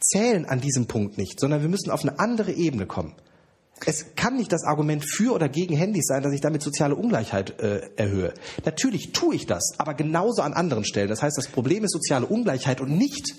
zählen 0.00 0.46
an 0.46 0.60
diesem 0.60 0.86
Punkt 0.86 1.18
nicht, 1.18 1.40
sondern 1.40 1.62
wir 1.62 1.68
müssen 1.68 1.90
auf 1.90 2.02
eine 2.02 2.18
andere 2.18 2.52
Ebene 2.52 2.86
kommen. 2.86 3.14
Es 3.86 4.14
kann 4.14 4.36
nicht 4.36 4.52
das 4.52 4.64
Argument 4.64 5.04
für 5.04 5.32
oder 5.32 5.48
gegen 5.48 5.74
Handys 5.74 6.06
sein, 6.06 6.22
dass 6.22 6.32
ich 6.32 6.40
damit 6.40 6.62
soziale 6.62 6.94
Ungleichheit 6.94 7.60
äh, 7.60 7.90
erhöhe. 7.96 8.34
Natürlich 8.64 9.12
tue 9.12 9.34
ich 9.34 9.46
das, 9.46 9.72
aber 9.78 9.94
genauso 9.94 10.42
an 10.42 10.52
anderen 10.52 10.84
Stellen. 10.84 11.08
Das 11.08 11.22
heißt, 11.22 11.38
das 11.38 11.48
Problem 11.48 11.84
ist 11.84 11.92
soziale 11.92 12.26
Ungleichheit 12.26 12.80
und 12.80 12.96
nicht 12.96 13.34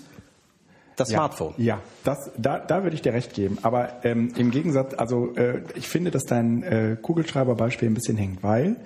das 0.96 1.10
ja, 1.10 1.18
Smartphone. 1.18 1.54
Ja, 1.56 1.80
das, 2.04 2.30
da, 2.36 2.58
da 2.58 2.82
würde 2.82 2.94
ich 2.94 3.02
dir 3.02 3.12
recht 3.12 3.34
geben. 3.34 3.58
Aber 3.62 4.04
ähm, 4.04 4.32
im 4.36 4.50
Gegensatz, 4.50 4.94
also 4.94 5.34
äh, 5.34 5.62
ich 5.74 5.88
finde, 5.88 6.10
dass 6.10 6.24
dein 6.24 6.62
äh, 6.62 6.96
Kugelschreiberbeispiel 7.00 7.88
ein 7.88 7.94
bisschen 7.94 8.16
hängt, 8.16 8.42
weil 8.42 8.76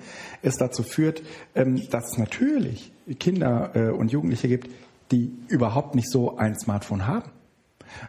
es 0.41 0.57
dazu 0.57 0.83
führt, 0.83 1.21
ähm, 1.55 1.81
dass 1.89 2.11
es 2.11 2.17
natürlich 2.17 2.91
Kinder 3.19 3.71
äh, 3.73 3.89
und 3.89 4.11
Jugendliche 4.11 4.47
gibt, 4.47 4.69
die 5.11 5.33
überhaupt 5.47 5.95
nicht 5.95 6.09
so 6.09 6.37
ein 6.37 6.57
Smartphone 6.57 7.07
haben. 7.07 7.31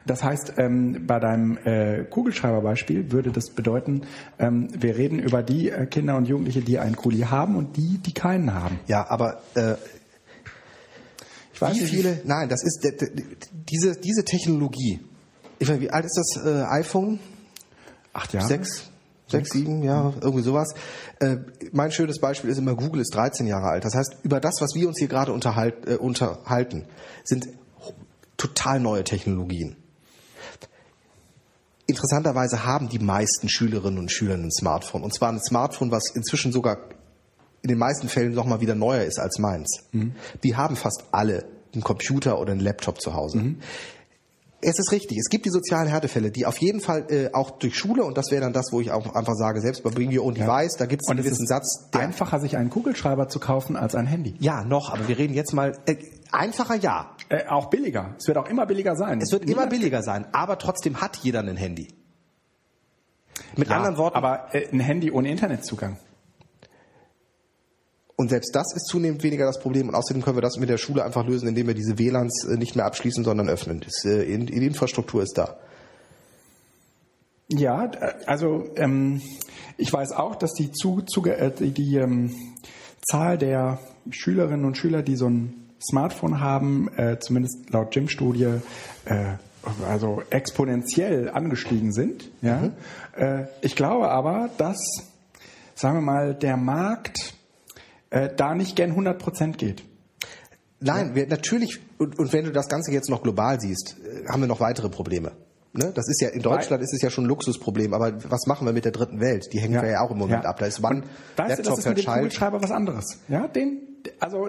Das 0.07 0.23
heißt, 0.25 0.55
ähm, 0.59 1.07
bei 1.07 1.19
deinem 1.21 1.59
äh, 1.65 2.05
Kugelschreiberbeispiel 2.05 3.13
würde 3.13 3.31
das 3.31 3.51
bedeuten, 3.51 4.03
ähm, 4.39 4.69
wir 4.79 4.97
reden 4.97 5.19
über 5.19 5.43
die 5.43 5.71
äh, 5.71 5.87
Kinder 5.87 6.17
und 6.17 6.27
Jugendliche, 6.27 6.61
die 6.63 6.79
einen 6.79 6.97
Kuli 6.97 7.21
haben 7.21 7.57
und 7.57 7.77
die, 7.77 7.99
die 7.99 8.13
keinen 8.13 8.55
haben. 8.55 8.81
Ja, 8.87 9.09
aber 9.09 9.43
äh, 9.55 9.75
Ich 11.53 11.61
weiß 11.61 11.77
wie 11.77 11.81
nicht, 11.81 11.91
viele? 11.91 12.21
Nein, 12.25 12.49
das 12.49 12.63
ist 12.63 12.87
diese 13.53 13.97
diese 13.97 14.25
Technologie. 14.25 15.01
Ich 15.59 15.69
weiß, 15.69 15.81
wie 15.81 15.91
alt 15.91 16.05
ist 16.05 16.17
das 16.17 16.45
äh, 16.45 16.63
iPhone? 16.69 17.19
acht 18.13 18.33
Jahre. 18.33 18.47
Sechs, 18.47 18.91
sechs, 19.27 19.51
sieben 19.51 19.83
Jahre, 19.83 20.15
irgendwie 20.21 20.43
sowas. 20.43 20.75
Äh, 21.21 21.37
mein 21.73 21.93
schönes 21.93 22.19
Beispiel 22.21 22.51
ist 22.51 22.59
immer, 22.59 22.75
Google 22.75 23.01
ist 23.01 23.15
13 23.15 23.47
Jahre 23.47 23.69
alt. 23.69 23.85
Das 23.85 23.95
heißt, 23.95 24.19
über 24.23 24.41
das, 24.41 24.61
was 24.61 24.75
wir 24.75 24.89
uns 24.89 24.99
hier 24.99 25.09
gerade 25.09 25.33
unterhalt, 25.33 25.87
äh, 25.87 25.97
unterhalten, 25.97 26.85
sind 27.25 27.49
total 28.39 28.81
neue 28.81 29.05
Technologien. 29.05 29.77
Interessanterweise 31.87 32.65
haben 32.65 32.89
die 32.89 32.99
meisten 32.99 33.49
Schülerinnen 33.49 33.99
und 33.99 34.11
Schüler 34.11 34.35
ein 34.35 34.51
Smartphone. 34.51 35.03
Und 35.03 35.13
zwar 35.15 35.31
ein 35.31 35.41
Smartphone, 35.41 35.91
was 35.91 36.11
inzwischen 36.11 36.53
sogar 36.53 36.79
in 37.63 37.69
den 37.69 37.79
meisten 37.79 38.09
Fällen 38.09 38.33
noch 38.35 38.45
mal 38.47 38.61
wieder 38.61 38.75
neuer 38.75 39.03
ist 39.03 39.19
als 39.19 39.39
meins. 39.39 39.85
Die 40.45 40.57
haben 40.57 40.77
fast 40.77 41.05
alle 41.13 41.45
einen 41.75 41.83
Computer 41.83 42.39
oder 42.41 42.53
einen 42.53 42.61
Laptop 42.61 43.01
zu 43.01 43.15
Hause. 43.15 43.39
Es 44.61 44.79
ist 44.79 44.91
richtig, 44.91 45.19
es 45.19 45.29
gibt 45.29 45.47
die 45.47 45.51
sozialen 45.51 45.87
Härtefälle, 45.87 46.33
die 46.33 46.45
auf 46.45 46.59
jeden 46.59 46.81
Fall 46.81 47.07
äh, 47.11 47.31
auch 47.33 47.53
durch 47.53 47.77
Schule, 47.77 48.05
und 48.05 48.19
das 48.19 48.33
wäre 48.33 48.43
dann 48.43 48.53
das, 48.53 48.73
wo 48.73 48.81
ich 48.81 48.91
auch 48.91 49.15
einfach 49.15 49.35
sage, 49.35 49.61
selbst 49.61 49.85
bei 49.85 49.91
Bring 49.91 50.17
Your 50.17 50.25
Own 50.25 50.35
Device, 50.35 50.75
da 50.77 50.87
gibt 50.87 51.03
es 51.03 51.09
einen 51.09 51.23
gewissen 51.23 51.45
ist 51.45 51.49
Satz, 51.49 51.91
der 51.93 52.01
einfacher, 52.01 52.41
sich 52.41 52.57
einen 52.57 52.69
Kugelschreiber 52.69 53.29
zu 53.29 53.39
kaufen 53.39 53.77
als 53.77 53.95
ein 53.95 54.07
Handy. 54.07 54.35
ja, 54.41 54.65
noch, 54.65 54.93
aber 54.93 55.07
wir 55.07 55.17
reden 55.17 55.35
jetzt 55.35 55.53
mal, 55.53 55.79
äh, 55.87 55.97
einfacher 56.33 56.75
ja. 56.75 57.15
Äh, 57.29 57.47
auch 57.47 57.67
billiger. 57.71 58.15
Es 58.19 58.27
wird 58.27 58.39
auch 58.39 58.49
immer 58.49 58.67
billiger 58.67 58.97
sein. 58.97 59.21
Es 59.21 59.31
wird 59.31 59.49
immer 59.49 59.67
billiger 59.67 60.03
sein, 60.03 60.27
aber 60.33 60.59
trotzdem 60.59 61.01
hat 61.01 61.19
jeder 61.19 61.41
ein 61.41 61.57
Handy. 61.57 61.89
Mit 63.57 63.69
Ja, 63.69 63.77
anderen 63.77 63.97
Worten, 63.97 64.17
Aber 64.17 64.55
äh, 64.55 64.69
ein 64.73 64.81
Handy 64.81 65.11
ohne 65.11 65.31
Internetzugang. 65.31 65.99
Und 68.19 68.31
selbst 68.31 68.53
das 68.57 68.75
ist 68.75 68.89
zunehmend 68.89 69.23
weniger 69.23 69.47
das 69.47 69.61
Problem. 69.61 69.89
Und 69.89 69.95
außerdem 69.95 70.25
können 70.25 70.37
wir 70.37 70.43
das 70.43 70.57
mit 70.59 70.69
der 70.69 70.77
Schule 70.77 71.05
einfach 71.05 71.25
lösen, 71.25 71.47
indem 71.47 71.69
wir 71.69 71.75
diese 71.75 72.01
WLANs 72.01 72.49
äh, 72.51 72.57
nicht 72.57 72.75
mehr 72.75 72.85
abschließen, 72.85 73.23
sondern 73.23 73.49
öffnen. 73.49 73.81
Äh, 74.03 74.39
die 74.39 74.67
Infrastruktur 74.67 75.23
ist 75.23 75.39
da. 75.39 75.57
Ja, 77.49 77.85
äh, 77.85 78.15
also 78.27 78.65
ähm, 78.75 79.23
ich 79.77 79.93
weiß 79.93 80.11
auch, 80.13 80.35
dass 80.35 80.53
die, 80.55 80.73
zu, 80.73 81.03
zuge, 81.03 81.37
äh, 81.37 81.53
die, 81.71 81.95
ähm, 81.95 82.35
Zahl 83.09 83.39
der 83.39 83.79
Schülerinnen 84.11 84.65
und 84.65 84.77
Schüler, 84.77 85.03
die 85.03 85.15
so 85.15 85.31
ein 85.31 85.71
Smartphone 85.81 86.41
haben, 86.41 86.89
äh, 86.97 87.21
zumindest 87.21 87.71
laut 87.71 87.93
Gym-Studie, 87.93 88.61
äh, 89.05 89.37
also 89.89 90.23
exponentiell 90.31 91.31
angestiegen 91.31 91.93
sind. 91.93 92.33
Ja? 92.43 92.73
Äh, 93.17 93.45
ich 93.61 93.77
glaube 93.77 94.11
aber, 94.11 94.51
dass, 94.59 94.81
sagen 95.77 95.99
wir 95.99 96.03
mal, 96.03 96.35
der 96.35 96.57
Markt 96.57 97.38
äh, 98.11 98.29
da 98.35 98.55
nicht 98.55 98.77
gern 98.77 98.91
100 98.91 99.19
Prozent 99.19 99.59
geht. 99.59 99.83
Nein, 100.81 101.15
wir, 101.15 101.27
natürlich, 101.27 101.81
und, 101.99 102.19
und 102.19 102.33
wenn 102.33 102.45
du 102.45 102.53
das 102.53 102.69
Ganze 102.69 102.93
jetzt 102.93 103.11
noch 103.11 103.23
global 103.23 103.61
siehst, 103.61 103.97
äh, 103.99 104.29
haben 104.29 104.41
wir 104.41 104.49
noch 104.49 104.61
weitere 104.61 104.89
Probleme. 104.89 105.33
Ne? 105.73 105.93
Das 105.95 106.09
ist 106.09 106.21
ja, 106.21 106.29
in 106.29 106.43
Deutschland 106.43 106.83
ist 106.83 106.95
es 106.95 107.03
ja 107.03 107.11
schon 107.11 107.25
ein 107.25 107.29
Luxusproblem, 107.29 107.93
aber 107.93 108.13
was 108.31 108.47
machen 108.47 108.67
wir 108.67 108.73
mit 108.73 108.85
der 108.85 108.93
dritten 108.93 109.21
Welt? 109.21 109.53
Die 109.53 109.61
hängen 109.61 109.81
wir 109.81 109.91
ja 109.91 110.01
auch 110.01 110.11
im 110.11 110.19
Moment 110.19 110.47
ab. 110.47 110.59
Da 110.59 110.67
ist 110.67 110.83
One 110.83 111.03
Und 111.03 111.05
weißt 111.05 111.11
du, 111.37 111.41
Laptop 111.41 111.65
das 111.65 111.79
ist 111.79 111.89
mit 111.89 111.99
dem. 111.99 112.07
Kugelschreiber 112.07 112.63
was 112.63 112.71
anderes. 112.71 113.19
Ja, 113.29 113.49
den, 113.49 114.01
also 114.19 114.49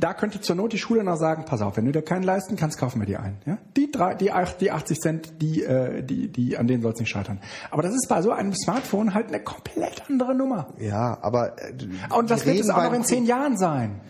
da 0.00 0.14
könnte 0.14 0.40
zur 0.40 0.56
Not 0.56 0.72
die 0.72 0.78
Schule 0.78 1.04
noch 1.04 1.16
sagen, 1.16 1.44
pass 1.44 1.60
auf, 1.60 1.76
wenn 1.76 1.84
du 1.84 1.92
dir 1.92 2.02
keinen 2.02 2.22
leisten 2.22 2.56
kannst, 2.56 2.78
kaufen 2.78 3.00
wir 3.00 3.06
dir 3.06 3.20
einen. 3.20 3.38
Ja? 3.46 3.58
Die, 3.76 3.90
drei, 3.90 4.14
die, 4.14 4.30
die 4.60 4.70
80 4.70 5.00
Cent, 5.00 5.32
die, 5.42 5.62
äh, 5.62 6.02
die, 6.02 6.28
die, 6.28 6.56
an 6.56 6.66
denen 6.66 6.82
soll 6.82 6.92
es 6.92 6.98
nicht 7.00 7.10
scheitern. 7.10 7.40
Aber 7.70 7.82
das 7.82 7.92
ist 7.94 8.08
bei 8.08 8.22
so 8.22 8.32
einem 8.32 8.54
Smartphone 8.54 9.14
halt 9.14 9.28
eine 9.28 9.40
komplett 9.40 10.02
andere 10.08 10.34
Nummer. 10.34 10.72
Ja, 10.78 11.18
aber 11.22 11.56
äh, 11.62 11.72
Und 12.16 12.30
das 12.30 12.46
wir 12.46 12.54
wird 12.54 12.64
es 12.64 12.70
auch 12.70 12.82
noch 12.82 12.92
in 12.92 13.04
zehn 13.04 13.26
Jahren 13.26 13.56
sein. 13.56 14.00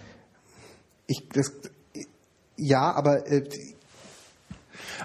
Ich, 1.06 1.28
das, 1.30 1.52
ja, 2.56 2.92
aber 2.92 3.26
äh, 3.30 3.42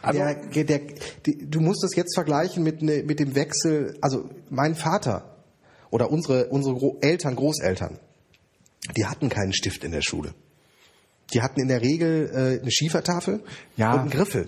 Also- 0.02 0.20
der, 0.20 0.64
der, 0.64 0.80
die, 1.26 1.50
du 1.50 1.62
musst 1.62 1.84
das 1.84 1.96
jetzt 1.96 2.16
vergleichen 2.16 2.64
mit, 2.64 2.82
ne, 2.82 3.04
mit 3.04 3.20
dem 3.20 3.34
Wechsel. 3.36 3.98
Also 4.02 4.30
mein 4.50 4.76
Vater 4.76 5.36
oder 5.90 6.12
unsere, 6.12 6.48
unsere 6.50 6.76
Gro 6.76 6.98
Eltern, 7.02 7.36
Großeltern, 7.36 7.98
die 8.96 9.06
hatten 9.06 9.30
keinen 9.30 9.54
Stift 9.54 9.84
in 9.84 9.92
der 9.92 10.02
Schule. 10.02 10.34
Die 11.34 11.42
hatten 11.42 11.60
in 11.60 11.68
der 11.68 11.82
Regel 11.82 12.30
äh, 12.34 12.62
eine 12.62 12.72
Schiefertafel 12.72 13.44
Ja. 13.78 13.94
und 13.94 14.00
einen 14.02 14.10
Griffel. 14.10 14.48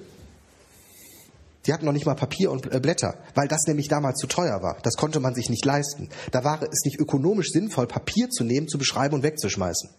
Die 1.66 1.74
hatten 1.74 1.86
noch 1.86 1.92
nicht 1.94 2.06
mal 2.06 2.16
Papier 2.16 2.50
und 2.52 2.72
äh, 2.72 2.80
Blätter, 2.80 3.18
weil 3.36 3.48
das 3.48 3.64
nämlich 3.68 3.88
damals 3.90 4.20
zu 4.20 4.28
teuer 4.28 4.62
war. 4.64 4.78
Das 4.84 4.96
konnte 4.96 5.20
man 5.20 5.36
sich 5.36 5.50
nicht 5.50 5.66
leisten. 5.66 6.10
Da 6.32 6.44
war 6.44 6.62
es 6.64 6.86
nicht 6.86 6.98
ökonomisch 7.00 7.50
sinnvoll, 7.52 7.88
Papier 7.88 8.30
zu 8.30 8.44
nehmen, 8.44 8.68
zu 8.70 8.78
beschreiben 8.78 9.16
und 9.16 9.24
wegzuschmeißen. 9.24 9.90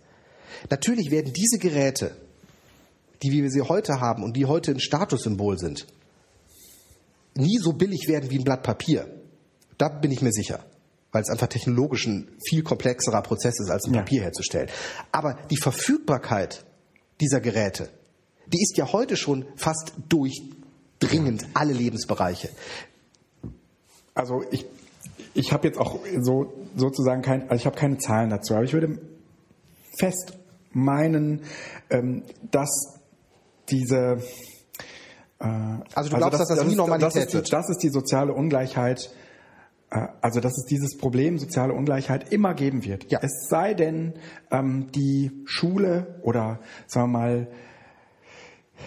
Natürlich 0.70 1.10
werden 1.10 1.32
diese 1.34 1.58
Geräte, 1.58 2.16
die 3.22 3.32
wir 3.32 3.50
sie 3.50 3.62
heute 3.62 4.00
haben 4.00 4.22
und 4.22 4.34
die 4.36 4.46
heute 4.46 4.70
ein 4.70 4.80
Statussymbol 4.80 5.58
sind, 5.58 5.86
nie 7.34 7.58
so 7.58 7.72
billig 7.72 8.08
werden 8.08 8.30
wie 8.30 8.38
ein 8.38 8.44
Blatt 8.44 8.62
Papier. 8.62 9.06
Da 9.76 9.88
bin 9.88 10.10
ich 10.10 10.22
mir 10.22 10.32
sicher. 10.32 10.64
Weil 11.12 11.22
es 11.22 11.30
einfach 11.30 11.46
technologisch 11.46 12.06
ein 12.06 12.28
viel 12.46 12.62
komplexerer 12.62 13.22
Prozess 13.22 13.58
ist, 13.60 13.70
als 13.70 13.86
ein 13.86 13.94
Ja. 13.94 14.00
Papier 14.00 14.22
herzustellen. 14.22 14.68
Aber 15.10 15.38
die 15.50 15.56
Verfügbarkeit 15.56 16.64
dieser 17.20 17.40
Geräte, 17.40 17.88
die 18.46 18.62
ist 18.62 18.76
ja 18.76 18.92
heute 18.92 19.16
schon 19.16 19.44
fast 19.56 19.92
durchdringend 20.08 21.46
alle 21.54 21.72
Lebensbereiche. 21.72 22.48
Also 24.14 24.42
ich, 24.50 24.66
ich 25.34 25.52
habe 25.52 25.68
jetzt 25.68 25.78
auch 25.78 25.98
so 26.20 26.52
sozusagen 26.76 27.22
kein, 27.22 27.42
also 27.42 27.56
ich 27.56 27.66
habe 27.66 27.76
keine 27.76 27.98
Zahlen 27.98 28.30
dazu, 28.30 28.54
aber 28.54 28.64
ich 28.64 28.72
würde 28.72 28.98
fest 29.98 30.32
meinen, 30.72 31.42
ähm, 31.90 32.22
dass 32.50 32.70
diese 33.70 34.22
äh, 35.38 35.44
Also 35.94 36.10
du 36.10 36.16
glaubst, 36.16 36.40
dass 36.40 36.48
das 36.48 36.64
nie 36.64 36.70
ist- 36.70 36.76
Normalität 36.76 37.06
das 37.16 37.16
ist, 37.24 37.28
die, 37.32 37.34
wird? 37.34 37.52
das 37.52 37.68
ist 37.70 37.82
die 37.82 37.90
soziale 37.90 38.32
Ungleichheit, 38.32 39.10
also 39.90 40.40
dass 40.40 40.52
es 40.58 40.64
dieses 40.66 40.98
Problem 40.98 41.38
soziale 41.38 41.72
Ungleichheit 41.72 42.32
immer 42.32 42.54
geben 42.54 42.84
wird. 42.84 43.10
Ja. 43.10 43.20
Es 43.22 43.48
sei 43.48 43.74
denn, 43.74 44.14
ähm, 44.50 44.92
die 44.92 45.30
Schule 45.46 46.20
oder 46.22 46.60
sagen 46.86 47.12
wir 47.12 47.18
mal 47.18 47.48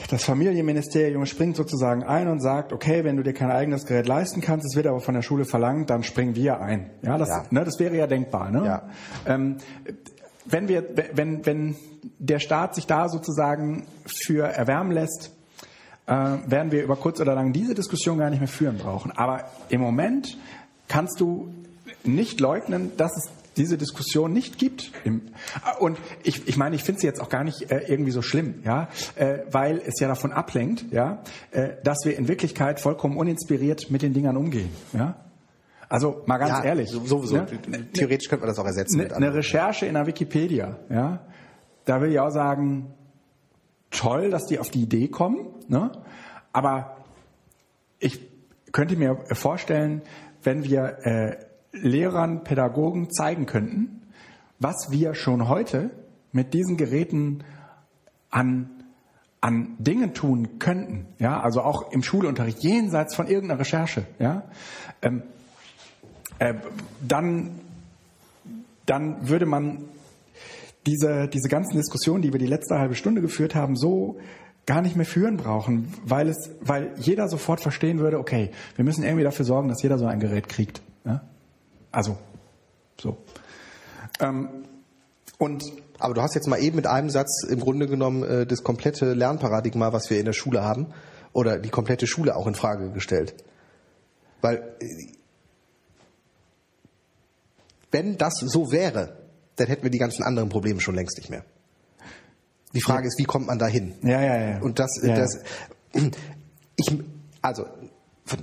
das 0.09 0.23
Familienministerium 0.23 1.25
springt 1.25 1.55
sozusagen 1.55 2.03
ein 2.03 2.27
und 2.27 2.39
sagt, 2.39 2.71
okay, 2.71 3.03
wenn 3.03 3.17
du 3.17 3.23
dir 3.23 3.33
kein 3.33 3.51
eigenes 3.51 3.85
Gerät 3.85 4.07
leisten 4.07 4.41
kannst, 4.41 4.65
es 4.65 4.75
wird 4.75 4.87
aber 4.87 5.01
von 5.01 5.13
der 5.13 5.21
Schule 5.21 5.45
verlangt, 5.45 5.89
dann 5.89 6.03
springen 6.03 6.35
wir 6.35 6.61
ein. 6.61 6.91
Ja, 7.01 7.17
das, 7.17 7.29
Ja. 7.29 7.43
Ne, 7.49 7.65
das 7.65 7.79
wäre 7.79 7.97
ja 7.97 8.07
denkbar. 8.07 8.51
Ne? 8.51 8.65
Ja. 8.65 8.89
Ähm, 9.25 9.57
wenn 10.45 10.67
wir, 10.67 10.85
wenn, 11.13 11.45
wenn 11.45 11.75
der 12.19 12.39
Staat 12.39 12.75
sich 12.75 12.87
da 12.87 13.09
sozusagen 13.09 13.85
für 14.05 14.47
erwärmen 14.47 14.91
lässt, 14.91 15.35
äh, 16.07 16.13
werden 16.13 16.71
wir 16.71 16.83
über 16.83 16.95
kurz 16.95 17.19
oder 17.21 17.35
lang 17.35 17.53
diese 17.53 17.75
Diskussion 17.75 18.17
gar 18.17 18.29
nicht 18.29 18.39
mehr 18.39 18.47
führen 18.47 18.77
brauchen. 18.77 19.11
Aber 19.11 19.43
im 19.69 19.81
Moment 19.81 20.37
kannst 20.91 21.21
du 21.21 21.53
nicht 22.03 22.41
leugnen, 22.41 22.91
dass 22.97 23.15
es 23.15 23.29
diese 23.57 23.77
Diskussion 23.77 24.31
nicht 24.33 24.57
gibt. 24.57 24.91
Und 25.79 25.97
ich, 26.23 26.47
ich 26.47 26.57
meine, 26.57 26.75
ich 26.75 26.83
finde 26.83 27.01
sie 27.01 27.07
jetzt 27.07 27.21
auch 27.21 27.29
gar 27.29 27.43
nicht 27.43 27.71
äh, 27.71 27.79
irgendwie 27.87 28.11
so 28.11 28.21
schlimm, 28.21 28.61
ja, 28.65 28.87
äh, 29.15 29.39
weil 29.51 29.81
es 29.85 29.99
ja 29.99 30.07
davon 30.09 30.31
ablenkt, 30.33 30.85
ja, 30.91 31.21
äh, 31.51 31.69
dass 31.83 31.99
wir 32.05 32.17
in 32.17 32.27
Wirklichkeit 32.27 32.79
vollkommen 32.79 33.17
uninspiriert 33.17 33.89
mit 33.89 34.01
den 34.01 34.13
Dingern 34.13 34.35
umgehen, 34.37 34.69
ja. 34.93 35.15
Also 35.89 36.23
mal 36.25 36.37
ganz 36.37 36.51
Ja, 36.59 36.63
ehrlich, 36.63 36.89
so- 36.89 37.03
Sowieso. 37.05 37.35
ne? 37.35 37.45
Theoretisch 37.93 38.29
könnte 38.29 38.45
man 38.45 38.49
das 38.55 38.59
auch 38.59 38.65
ersetzen 38.65 38.97
mit 38.97 39.11
eine. 39.11 39.33
Recherche 39.33 39.85
in 39.85 39.95
der 39.95 40.07
Wikipedia, 40.07 40.77
ja, 40.89 41.19
da 41.85 42.01
will 42.01 42.11
ich 42.11 42.19
auch 42.19 42.31
sagen, 42.31 42.93
toll, 43.91 44.29
dass 44.29 44.45
die 44.45 44.59
auf 44.59 44.69
die 44.69 44.83
Idee 44.83 45.09
kommen, 45.09 45.47
ne? 45.67 45.91
aber 46.53 46.95
ich 47.99 48.21
könnte 48.71 48.95
mir 48.95 49.17
vorstellen, 49.33 50.01
wenn 50.43 50.63
wir 50.63 51.05
äh, 51.05 51.37
Lehrern, 51.71 52.43
Pädagogen 52.43 53.11
zeigen 53.11 53.45
könnten, 53.45 54.01
was 54.59 54.91
wir 54.91 55.13
schon 55.13 55.47
heute 55.47 55.91
mit 56.31 56.53
diesen 56.53 56.77
Geräten 56.77 57.43
an 58.29 58.69
an 59.43 59.75
Dingen 59.79 60.13
tun 60.13 60.59
könnten, 60.59 61.07
ja, 61.17 61.39
also 61.39 61.61
auch 61.61 61.91
im 61.91 62.03
Schulunterricht 62.03 62.59
jenseits 62.59 63.15
von 63.15 63.25
irgendeiner 63.25 63.59
Recherche, 63.59 64.05
ja, 64.19 64.43
ähm, 65.01 65.23
äh, 66.37 66.53
dann 67.07 67.59
dann 68.85 69.27
würde 69.27 69.45
man 69.45 69.85
diese, 70.85 71.27
diese 71.27 71.47
ganzen 71.49 71.77
Diskussionen, 71.77 72.21
die 72.21 72.31
wir 72.31 72.39
die 72.39 72.47
letzte 72.47 72.77
halbe 72.77 72.95
Stunde 72.95 73.21
geführt 73.21 73.55
haben, 73.55 73.75
so 73.75 74.17
gar 74.65 74.81
nicht 74.81 74.95
mehr 74.95 75.05
führen 75.05 75.37
brauchen, 75.37 75.93
weil 76.03 76.29
es, 76.29 76.51
weil 76.61 76.93
jeder 76.97 77.27
sofort 77.27 77.61
verstehen 77.61 77.99
würde, 77.99 78.19
okay, 78.19 78.51
wir 78.75 78.85
müssen 78.85 79.03
irgendwie 79.03 79.23
dafür 79.23 79.45
sorgen, 79.45 79.69
dass 79.69 79.81
jeder 79.81 79.97
so 79.97 80.05
ein 80.05 80.19
Gerät 80.19 80.47
kriegt. 80.47 80.81
Ja? 81.05 81.23
Also, 81.91 82.17
so. 82.99 83.17
Ähm, 84.19 84.49
und 85.37 85.63
Aber 85.97 86.13
du 86.13 86.21
hast 86.21 86.35
jetzt 86.35 86.47
mal 86.47 86.59
eben 86.59 86.75
mit 86.75 86.87
einem 86.87 87.09
Satz 87.09 87.43
im 87.49 87.59
Grunde 87.59 87.87
genommen 87.87 88.23
äh, 88.23 88.45
das 88.45 88.63
komplette 88.63 89.13
Lernparadigma, 89.13 89.93
was 89.93 90.09
wir 90.09 90.19
in 90.19 90.25
der 90.25 90.33
Schule 90.33 90.63
haben, 90.63 90.87
oder 91.33 91.59
die 91.59 91.69
komplette 91.69 92.07
Schule 92.07 92.35
auch 92.35 92.47
in 92.47 92.55
Frage 92.55 92.91
gestellt. 92.91 93.35
Weil 94.41 94.57
äh, 94.79 94.85
wenn 97.91 98.17
das 98.17 98.39
so 98.39 98.71
wäre, 98.71 99.17
dann 99.57 99.67
hätten 99.67 99.83
wir 99.83 99.91
die 99.91 99.99
ganzen 99.99 100.23
anderen 100.23 100.49
Probleme 100.49 100.79
schon 100.79 100.95
längst 100.95 101.17
nicht 101.17 101.29
mehr. 101.29 101.43
Die 102.73 102.81
Frage 102.81 103.07
ist, 103.07 103.19
wie 103.19 103.25
kommt 103.25 103.47
man 103.47 103.59
da 103.59 103.67
hin? 103.67 103.95
Ja, 104.01 104.21
ja, 104.21 104.49
ja. 104.51 104.61
Und 104.61 104.79
das, 104.79 104.99
Ja, 105.03 105.15
das, 105.15 105.39
ich, 106.75 106.99
also, 107.41 107.65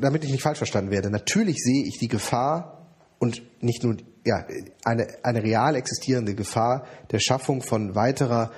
damit 0.01 0.25
ich 0.25 0.31
nicht 0.31 0.43
falsch 0.43 0.59
verstanden 0.59 0.91
werde, 0.91 1.11
natürlich 1.11 1.57
sehe 1.59 1.85
ich 1.87 1.99
die 1.99 2.09
Gefahr 2.09 2.87
und 3.19 3.43
nicht 3.63 3.85
nur, 3.85 3.97
ja, 4.25 4.45
eine, 4.85 5.07
eine 5.23 5.43
real 5.43 5.75
existierende 5.77 6.35
Gefahr 6.35 6.85
der 7.11 7.19
Schaffung 7.21 7.63
von 7.63 7.95
weiterer 7.95 8.53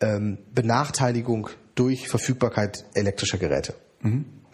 ähm, 0.00 0.38
Benachteiligung 0.54 1.48
durch 1.74 2.08
Verfügbarkeit 2.08 2.84
elektrischer 2.94 3.38
Geräte. 3.38 3.74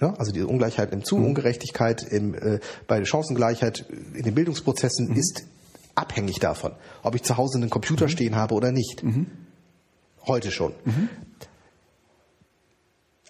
Ja, 0.01 0.15
also 0.15 0.33
die 0.33 0.43
Ungleichheit 0.43 0.93
im 0.93 1.05
Zu, 1.05 1.17
Ungerechtigkeit 1.17 2.03
im, 2.05 2.35
äh, 2.35 2.61
bei 2.87 2.99
der 2.99 3.05
Chancengleichheit 3.05 3.85
in 4.15 4.23
den 4.23 4.35
Bildungsprozessen 4.35 5.15
ist 5.17 5.43
abhängig 5.95 6.39
davon, 6.39 6.73
ob 7.03 7.15
ich 7.17 7.23
zu 7.23 7.37
Hause 7.37 7.59
einen 7.59 7.69
Computer 7.69 8.09
stehen 8.09 8.37
habe 8.37 8.55
oder 8.55 8.73
nicht. 8.73 9.03
Heute 10.27 10.51
schon. 10.51 10.75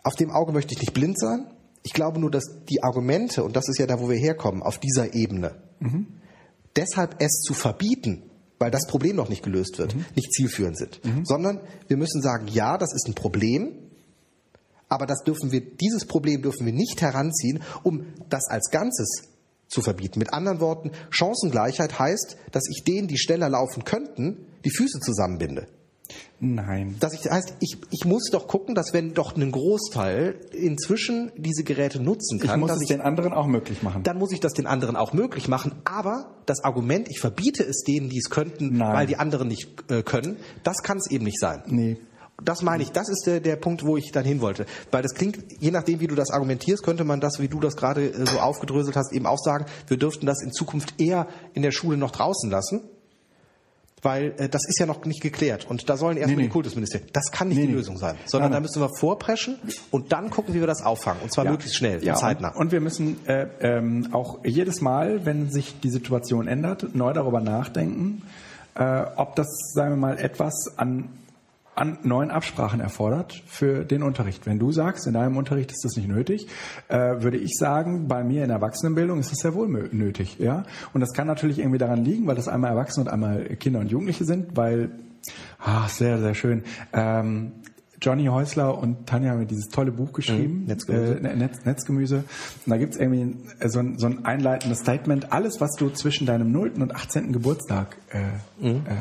Auf 0.02 0.14
dem 0.14 0.30
Auge 0.30 0.52
möchte 0.52 0.74
ich 0.74 0.80
nicht 0.80 0.94
blind 0.94 1.18
sein. 1.18 1.46
Ich 1.82 1.92
glaube 1.92 2.18
nur, 2.18 2.30
dass 2.30 2.64
die 2.68 2.82
Argumente, 2.82 3.42
und 3.44 3.56
das 3.56 3.68
ist 3.68 3.78
ja 3.78 3.86
da, 3.86 4.00
wo 4.00 4.08
wir 4.08 4.18
herkommen, 4.18 4.62
auf 4.62 4.78
dieser 4.78 5.14
Ebene, 5.14 5.62
deshalb 6.76 7.16
es 7.20 7.40
zu 7.40 7.54
verbieten, 7.54 8.22
weil 8.58 8.70
das 8.70 8.86
Problem 8.86 9.16
noch 9.16 9.28
nicht 9.28 9.42
gelöst 9.42 9.78
wird, 9.78 9.94
nicht 10.14 10.32
zielführend 10.32 10.76
sind. 10.76 11.00
Sondern 11.24 11.60
wir 11.88 11.96
müssen 11.96 12.20
sagen, 12.20 12.48
ja, 12.48 12.76
das 12.76 12.92
ist 12.92 13.08
ein 13.08 13.14
Problem, 13.14 13.72
aber 14.88 15.06
das 15.06 15.22
dürfen 15.22 15.52
wir, 15.52 15.60
dieses 15.60 16.04
Problem 16.04 16.42
dürfen 16.42 16.66
wir 16.66 16.72
nicht 16.72 17.00
heranziehen, 17.00 17.62
um 17.82 18.06
das 18.28 18.48
als 18.48 18.70
Ganzes 18.70 19.28
zu 19.68 19.82
verbieten. 19.82 20.18
Mit 20.18 20.34
anderen 20.34 20.60
Worten, 20.60 20.90
Chancengleichheit 21.10 21.98
heißt, 21.98 22.36
dass 22.50 22.68
ich 22.68 22.84
denen, 22.84 23.06
die 23.06 23.18
schneller 23.18 23.48
laufen 23.48 23.84
könnten, 23.84 24.46
die 24.64 24.70
Füße 24.70 24.98
zusammenbinde. 25.00 25.68
Nein. 26.40 26.96
Das 27.00 27.12
ich- 27.14 27.30
heißt, 27.30 27.54
ich, 27.60 27.76
ich 27.90 28.04
muss 28.04 28.28
doch 28.30 28.46
gucken, 28.48 28.74
dass 28.74 28.92
wenn 28.92 29.14
doch 29.14 29.36
ein 29.36 29.50
Großteil 29.52 30.34
inzwischen 30.52 31.32
diese 31.36 31.64
Geräte 31.64 32.00
nutzen 32.00 32.38
Ich 32.40 32.46
kann, 32.48 32.60
muss 32.60 32.68
dass 32.68 32.76
es 32.78 32.82
ich, 32.82 32.88
den 32.88 33.00
anderen 33.00 33.32
auch 33.32 33.46
möglich 33.46 33.82
machen. 33.82 34.02
dann 34.02 34.18
muss 34.18 34.32
ich 34.32 34.40
das 34.40 34.52
den 34.52 34.66
anderen 34.66 34.96
auch 34.96 35.12
möglich 35.12 35.48
machen. 35.48 35.72
Aber 35.84 36.34
das 36.46 36.62
Argument, 36.64 37.08
ich 37.10 37.20
verbiete 37.20 37.62
es 37.64 37.82
denen, 37.82 38.08
die 38.08 38.18
es 38.18 38.30
könnten, 38.30 38.76
Nein. 38.76 38.94
weil 38.94 39.06
die 39.06 39.16
anderen 39.16 39.48
nicht 39.48 39.68
äh, 39.90 40.02
können, 40.02 40.36
das 40.62 40.82
kann 40.82 40.98
es 40.98 41.10
eben 41.10 41.24
nicht 41.24 41.38
sein. 41.40 41.62
Nee. 41.66 41.98
Das 42.42 42.62
meine 42.62 42.82
ich, 42.82 42.90
das 42.90 43.10
ist 43.10 43.26
der, 43.26 43.40
der 43.40 43.56
Punkt, 43.56 43.84
wo 43.84 43.98
ich 43.98 44.12
dann 44.12 44.24
hin 44.24 44.40
wollte. 44.40 44.64
Weil 44.90 45.02
das 45.02 45.12
klingt, 45.12 45.38
je 45.60 45.70
nachdem, 45.70 46.00
wie 46.00 46.06
du 46.06 46.14
das 46.14 46.30
argumentierst, 46.30 46.82
könnte 46.82 47.04
man 47.04 47.20
das, 47.20 47.38
wie 47.38 47.48
du 47.48 47.60
das 47.60 47.76
gerade 47.76 48.06
äh, 48.06 48.26
so 48.26 48.38
aufgedröselt 48.40 48.96
hast, 48.96 49.12
eben 49.12 49.26
auch 49.26 49.36
sagen, 49.38 49.66
wir 49.88 49.98
dürften 49.98 50.24
das 50.24 50.42
in 50.42 50.50
Zukunft 50.50 50.94
eher 50.98 51.26
in 51.52 51.60
der 51.60 51.70
Schule 51.70 51.98
noch 51.98 52.12
draußen 52.12 52.48
lassen. 52.50 52.80
Weil 54.02 54.34
äh, 54.38 54.48
das 54.48 54.66
ist 54.66 54.78
ja 54.78 54.86
noch 54.86 55.04
nicht 55.04 55.20
geklärt. 55.20 55.66
Und 55.68 55.90
da 55.90 55.96
sollen 55.96 56.16
erstmal 56.16 56.36
Nee, 56.36 56.42
nee. 56.42 56.48
die 56.48 56.52
Kultusministerien. 56.52 57.08
Das 57.12 57.30
kann 57.32 57.48
nicht 57.48 57.58
Nee, 57.58 57.66
die. 57.66 57.72
Lösung 57.72 57.98
sein. 57.98 58.16
Sondern 58.24 58.52
da 58.52 58.60
müssen 58.60 58.80
wir 58.80 58.88
vorpreschen 58.98 59.58
und 59.90 60.12
dann 60.12 60.30
gucken, 60.30 60.54
wie 60.54 60.60
wir 60.60 60.66
das 60.66 60.82
auffangen. 60.82 61.20
Und 61.22 61.32
zwar 61.32 61.44
möglichst 61.44 61.76
schnell, 61.76 62.02
ja, 62.02 62.14
und 62.14 62.18
zeitnah. 62.18 62.48
Und, 62.50 62.56
und 62.56 62.72
wir 62.72 62.80
müssen 62.80 63.26
äh, 63.26 63.46
ähm, 63.60 64.08
auch 64.12 64.38
jedes 64.44 64.80
Mal, 64.80 65.26
wenn 65.26 65.50
sich 65.50 65.80
die 65.80 65.90
Situation 65.90 66.48
ändert, 66.48 66.94
neu 66.94 67.12
darüber 67.12 67.40
nachdenken, 67.40 68.22
äh, 68.74 69.02
ob 69.16 69.36
das, 69.36 69.48
sagen 69.74 69.92
wir 69.92 69.96
mal, 69.96 70.18
etwas 70.18 70.54
an, 70.76 71.08
an 71.74 71.98
neuen 72.02 72.30
Absprachen 72.30 72.80
erfordert 72.80 73.42
für 73.46 73.84
den 73.84 74.02
Unterricht. 74.02 74.44
Wenn 74.46 74.58
du 74.58 74.72
sagst, 74.72 75.06
in 75.06 75.14
deinem 75.14 75.36
Unterricht 75.36 75.70
ist 75.70 75.84
das 75.84 75.96
nicht 75.96 76.08
nötig, 76.08 76.46
äh, 76.88 77.22
würde 77.22 77.38
ich 77.38 77.52
sagen, 77.56 78.06
bei 78.08 78.22
mir 78.24 78.42
in 78.42 78.48
der 78.48 78.56
Erwachsenenbildung 78.56 79.18
ist 79.20 79.30
das 79.32 79.38
sehr 79.38 79.54
wohl 79.54 79.68
nötig. 79.68 80.38
Ja? 80.38 80.64
Und 80.92 81.00
das 81.00 81.12
kann 81.12 81.26
natürlich 81.26 81.58
irgendwie 81.58 81.78
daran 81.78 82.04
liegen, 82.04 82.26
weil 82.26 82.34
das 82.36 82.48
einmal 82.48 82.70
Erwachsene 82.72 83.06
und 83.06 83.12
einmal 83.12 83.44
Kinder 83.56 83.80
und 83.80 83.90
Jugendliche 83.90 84.24
sind, 84.24 84.56
weil, 84.56 84.90
ah, 85.58 85.88
sehr, 85.88 86.18
sehr 86.18 86.34
schön, 86.34 86.64
ähm, 86.92 87.52
Johnny 88.02 88.26
Häusler 88.26 88.78
und 88.78 89.06
Tanja 89.06 89.32
haben 89.32 89.46
dieses 89.46 89.68
tolle 89.68 89.92
Buch 89.92 90.12
geschrieben, 90.14 90.60
Mhm, 90.62 90.64
Netzgemüse. 90.66 91.18
Äh, 91.18 91.36
Netz, 91.36 91.64
Netzgemüse. 91.66 92.16
Und 92.64 92.70
da 92.70 92.78
gibt's 92.78 92.96
irgendwie 92.96 93.36
äh, 93.60 93.68
so 93.68 93.78
ein, 93.78 93.98
so 93.98 94.06
ein 94.06 94.24
einleitendes 94.24 94.78
Statement. 94.80 95.32
Alles, 95.32 95.60
was 95.60 95.72
du 95.78 95.90
zwischen 95.90 96.26
deinem 96.26 96.50
0. 96.50 96.72
und 96.80 96.94
18. 96.94 97.32
Geburtstag 97.32 97.96
äh, 98.10 98.20
Mhm. 98.66 98.76
äh, 98.86 98.94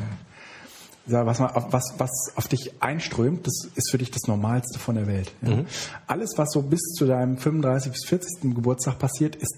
was, 1.12 1.38
man, 1.38 1.50
was, 1.70 1.94
was 1.98 2.10
auf 2.36 2.48
dich 2.48 2.72
einströmt, 2.82 3.46
das 3.46 3.68
ist 3.74 3.90
für 3.90 3.98
dich 3.98 4.10
das 4.10 4.22
Normalste 4.26 4.78
von 4.78 4.94
der 4.94 5.06
Welt. 5.06 5.32
Ja. 5.42 5.56
Mhm. 5.56 5.66
Alles, 6.06 6.34
was 6.36 6.50
so 6.52 6.62
bis 6.62 6.80
zu 6.96 7.06
deinem 7.06 7.36
35. 7.38 7.92
bis 7.92 8.04
40. 8.06 8.54
Geburtstag 8.54 8.98
passiert, 8.98 9.36
ist 9.36 9.56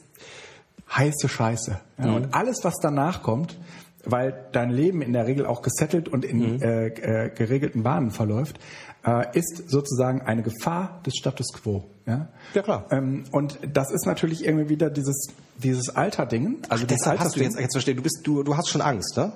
heiße 0.95 1.29
Scheiße. 1.29 1.79
Ja. 1.99 2.07
Mhm. 2.07 2.15
Und 2.15 2.35
alles, 2.35 2.65
was 2.65 2.75
danach 2.81 3.23
kommt, 3.23 3.59
weil 4.05 4.47
dein 4.53 4.71
Leben 4.71 5.01
in 5.01 5.13
der 5.13 5.27
Regel 5.27 5.47
auch 5.47 5.63
gesettelt 5.63 6.09
und 6.09 6.25
in 6.25 6.57
Mhm. 6.57 6.63
äh, 6.63 6.87
äh, 6.89 7.31
geregelten 7.31 7.83
Bahnen 7.85 8.11
verläuft, 8.11 8.59
äh, 9.07 9.27
ist 9.39 9.71
sozusagen 9.71 10.23
eine 10.23 10.43
Gefahr 10.43 11.01
des 11.07 11.15
Status 11.17 11.53
quo. 11.53 11.85
Ja, 12.07 12.29
Ja, 12.55 12.63
klar. 12.63 12.87
Ähm, 12.91 13.25
und 13.31 13.59
das 13.73 13.93
ist 13.93 14.07
natürlich 14.07 14.45
irgendwie 14.45 14.69
wieder 14.69 14.91
dieses 14.91 15.29
dieses 15.57 15.91
Alter-Ding. 15.95 16.59
Also 16.69 16.85
das 16.87 16.99
Deshalb 16.99 17.21
hast 17.21 17.37
du 17.37 17.41
jetzt, 17.41 17.59
jetzt 17.61 17.75
verstehen, 17.75 17.97
du 17.97 18.03
bist, 18.03 18.21
du, 18.25 18.43
du 18.43 18.57
hast 18.57 18.69
schon 18.69 18.81
Angst, 18.81 19.17
ne? 19.17 19.33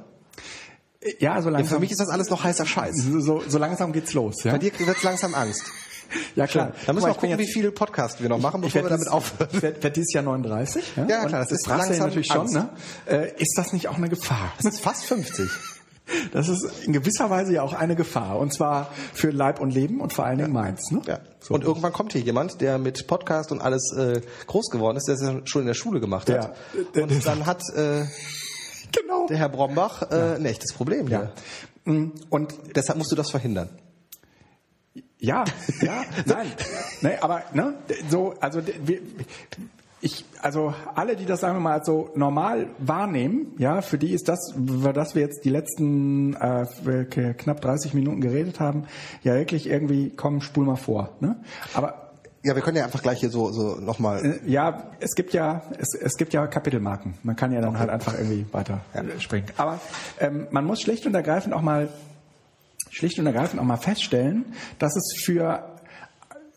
Ja, 1.18 1.40
so 1.42 1.48
Ja, 1.48 1.52
langsam. 1.56 1.74
für 1.76 1.80
mich 1.80 1.90
ist 1.90 2.00
das 2.00 2.08
alles 2.08 2.30
noch 2.30 2.44
heißer 2.44 2.66
Scheiß. 2.66 2.96
so, 2.96 3.20
so, 3.20 3.42
so 3.46 3.58
langsam 3.58 3.92
geht's 3.92 4.12
los. 4.14 4.42
Ja, 4.44 4.52
Bei 4.52 4.58
dir 4.58 4.72
wird 4.78 5.02
langsam 5.02 5.34
Angst. 5.34 5.62
ja 6.36 6.46
klar. 6.46 6.72
Da 6.86 6.92
müssen 6.92 7.06
wir 7.06 7.12
auch 7.12 7.18
gucken, 7.18 7.36
wie 7.38 7.42
jetzt- 7.42 7.52
viele 7.52 7.72
Podcasts 7.72 8.20
wir 8.20 8.28
noch 8.28 8.38
machen, 8.38 8.62
Ich 8.62 8.72
bevor 8.72 8.84
wir 8.88 8.90
damit 8.96 9.08
aufhören. 9.08 9.48
Ich 9.52 9.62
werde 9.62 9.82
werd 9.82 9.96
dieses 9.96 10.12
Jahr 10.12 10.22
39. 10.24 10.84
Ja, 10.96 11.06
Ja, 11.08 11.24
klar, 11.26 11.40
das 11.42 11.50
ist 11.52 11.66
du 11.66 11.70
ja 11.70 11.76
langsam 11.76 11.98
natürlich 12.06 12.30
Angst. 12.32 12.54
schon. 12.54 12.62
Ne? 12.62 12.68
Äh, 13.06 13.42
ist 13.42 13.54
das 13.56 13.72
nicht 13.72 13.88
auch 13.88 13.96
eine 13.96 14.08
Gefahr? 14.08 14.52
Das 14.62 14.72
ist 14.72 14.80
fast 14.80 15.04
50. 15.06 15.48
Das 16.32 16.48
ist 16.48 16.64
in 16.84 16.92
gewisser 16.92 17.30
Weise 17.30 17.52
ja 17.54 17.62
auch 17.62 17.72
eine 17.72 17.96
Gefahr. 17.96 18.38
Und 18.38 18.52
zwar 18.54 18.92
für 19.12 19.30
Leib 19.32 19.58
und 19.58 19.72
Leben 19.72 20.00
und 20.00 20.12
vor 20.12 20.24
allen 20.24 20.38
Dingen 20.38 20.52
meins. 20.52 20.92
Ne? 20.92 21.02
Ja. 21.04 21.18
So. 21.40 21.52
Und 21.54 21.64
irgendwann 21.64 21.92
kommt 21.92 22.12
hier 22.12 22.20
jemand, 22.20 22.60
der 22.60 22.78
mit 22.78 23.08
Podcast 23.08 23.50
und 23.50 23.60
alles 23.60 23.92
äh, 23.92 24.20
groß 24.46 24.70
geworden 24.70 24.96
ist, 24.98 25.08
der 25.08 25.16
es 25.16 25.22
ja 25.22 25.40
schon 25.46 25.62
in 25.62 25.66
der 25.66 25.74
Schule 25.74 25.98
gemacht 25.98 26.30
hat. 26.30 26.54
Ja. 26.94 27.02
Und 27.02 27.26
dann 27.26 27.44
hat 27.46 27.60
äh, 27.74 28.04
genau. 29.00 29.26
der 29.26 29.36
Herr 29.38 29.48
Brombach 29.48 30.10
äh, 30.10 30.36
ein 30.36 30.44
echtes 30.44 30.72
Problem. 30.72 31.08
Ja. 31.08 31.30
Mm, 31.84 32.12
Und 32.30 32.54
Deshalb 32.74 32.98
musst 32.98 33.12
du 33.12 33.16
das 33.16 33.30
verhindern. 33.30 33.68
ja, 35.18 35.44
ja, 35.80 36.04
nein. 36.26 36.46
nee, 37.00 37.16
aber 37.20 37.42
ne, 37.52 37.74
so, 38.08 38.34
also 38.40 38.60
wir, 38.66 39.00
ich, 40.00 40.24
also 40.42 40.74
alle, 40.94 41.16
die 41.16 41.24
das 41.24 41.40
sagen 41.40 41.56
wir 41.56 41.60
mal 41.60 41.74
als 41.74 41.86
so 41.86 42.10
normal 42.14 42.68
wahrnehmen, 42.78 43.54
ja, 43.58 43.80
für 43.82 43.98
die 43.98 44.12
ist 44.12 44.28
das, 44.28 44.54
über 44.54 44.92
das 44.92 45.14
wir 45.14 45.22
jetzt 45.22 45.44
die 45.44 45.50
letzten 45.50 46.34
äh, 46.34 47.34
knapp 47.34 47.60
30 47.60 47.94
Minuten 47.94 48.20
geredet 48.20 48.60
haben, 48.60 48.84
ja 49.22 49.34
wirklich 49.34 49.66
irgendwie, 49.68 50.10
komm, 50.14 50.42
spul 50.42 50.64
mal 50.66 50.76
vor. 50.76 51.16
Ne? 51.20 51.36
Aber 51.74 52.05
Ja, 52.42 52.54
wir 52.54 52.62
können 52.62 52.76
ja 52.76 52.84
einfach 52.84 53.02
gleich 53.02 53.20
hier 53.20 53.30
so, 53.30 53.50
so 53.50 53.76
nochmal. 53.76 54.24
Äh, 54.24 54.50
Ja, 54.50 54.90
es 55.00 55.14
gibt 55.14 55.32
ja 55.32 55.62
es, 55.78 55.94
es 55.94 56.16
gibt 56.16 56.32
ja 56.32 56.46
Kapitelmarken. 56.46 57.14
Man 57.22 57.34
kann 57.34 57.52
ja 57.52 57.60
dann 57.60 57.78
halt 57.78 57.90
einfach 57.90 58.14
irgendwie 58.14 58.46
weiter 58.52 58.80
äh, 58.92 59.18
springen. 59.18 59.46
Aber 59.56 59.80
ähm, 60.20 60.46
man 60.50 60.64
muss 60.64 60.80
schlicht 60.80 61.06
und 61.06 61.14
ergreifend 61.14 61.54
auch 61.54 61.62
mal 61.62 61.88
schlicht 62.90 63.18
und 63.18 63.26
ergreifend 63.26 63.60
auch 63.60 63.64
mal 63.64 63.76
feststellen, 63.76 64.46
dass 64.78 64.96
es 64.96 65.20
für 65.24 65.76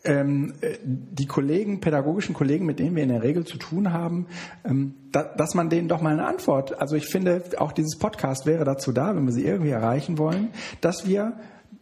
ähm, 0.04 0.54
äh, 0.62 0.78
die 0.84 1.26
Kollegen, 1.26 1.82
pädagogischen 1.82 2.34
Kollegen, 2.34 2.66
mit 2.66 2.80
denen 2.80 2.96
wir 2.96 3.04
in 3.04 3.10
der 3.10 3.24
Regel 3.24 3.46
zu 3.46 3.58
tun 3.58 3.92
haben, 3.92 4.28
ähm, 4.64 4.96
da, 5.12 5.24
dass 5.24 5.56
man 5.56 5.70
denen 5.70 5.88
doch 5.88 6.02
mal 6.02 6.14
eine 6.14 6.26
Antwort, 6.26 6.80
also 6.80 6.96
ich 6.96 7.08
finde, 7.08 7.44
auch 7.58 7.72
dieses 7.72 7.98
Podcast 7.98 8.46
wäre 8.46 8.64
dazu 8.64 8.92
da, 8.92 9.16
wenn 9.16 9.26
wir 9.26 9.34
sie 9.34 9.46
irgendwie 9.46 9.72
erreichen 9.72 10.18
wollen, 10.18 10.50
dass 10.82 11.06
wir 11.08 11.34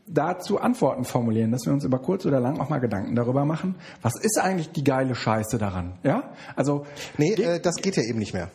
dazu 0.07 0.59
Antworten 0.59 1.03
formulieren, 1.05 1.51
dass 1.51 1.65
wir 1.65 1.73
uns 1.73 1.83
über 1.83 1.99
kurz 1.99 2.25
oder 2.25 2.39
lang 2.39 2.59
auch 2.59 2.69
mal 2.69 2.79
Gedanken 2.79 3.15
darüber 3.15 3.45
machen, 3.45 3.75
was 4.01 4.13
ist 4.21 4.39
eigentlich 4.39 4.71
die 4.71 4.83
geile 4.83 5.15
Scheiße 5.15 5.57
daran? 5.57 5.97
Ja, 6.03 6.31
also 6.55 6.85
Nee, 7.17 7.33
äh, 7.33 7.59
das 7.59 7.75
geht 7.75 7.97
ja 7.97 8.03
eben 8.03 8.19
nicht 8.19 8.33
mehr. 8.33 8.49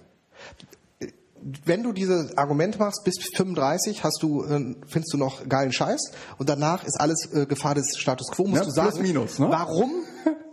Wenn 1.64 1.82
du 1.82 1.92
dieses 1.92 2.38
Argument 2.38 2.78
machst, 2.78 3.02
bis 3.04 3.16
35 3.36 4.04
hast 4.04 4.22
du, 4.22 4.44
äh, 4.44 4.76
findest 4.86 5.12
du 5.12 5.16
noch 5.18 5.48
geilen 5.48 5.72
Scheiß 5.72 6.12
und 6.38 6.48
danach 6.48 6.84
ist 6.84 7.00
alles 7.00 7.28
äh, 7.34 7.46
Gefahr 7.46 7.74
des 7.74 7.96
Status 7.98 8.28
Quo, 8.30 8.44
musst 8.46 8.60
Ja, 8.60 8.64
du 8.64 8.70
sagen. 8.70 8.90
plus 8.90 9.02
minus, 9.02 9.38
ne? 9.40 9.48
Warum, 9.50 9.90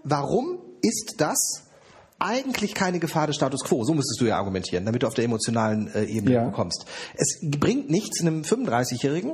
warum 0.03 0.57
ist 0.81 1.15
das 1.19 1.63
eigentlich 2.17 2.73
keine 2.73 2.99
Gefahr 2.99 3.27
des 3.27 3.35
Status 3.35 3.63
Quo? 3.63 3.83
So 3.83 3.93
müsstest 3.93 4.19
du 4.19 4.25
ja 4.25 4.37
argumentieren, 4.37 4.83
damit 4.85 5.03
du 5.03 5.07
auf 5.07 5.13
der 5.13 5.25
emotionalen 5.25 5.87
äh, 5.93 6.05
Ebene 6.05 6.33
Ja. 6.35 6.43
bekommst. 6.45 6.85
Es 7.15 7.39
bringt 7.43 7.91
nichts, 7.91 8.21
einem 8.21 8.41
35-Jährigen 8.41 9.33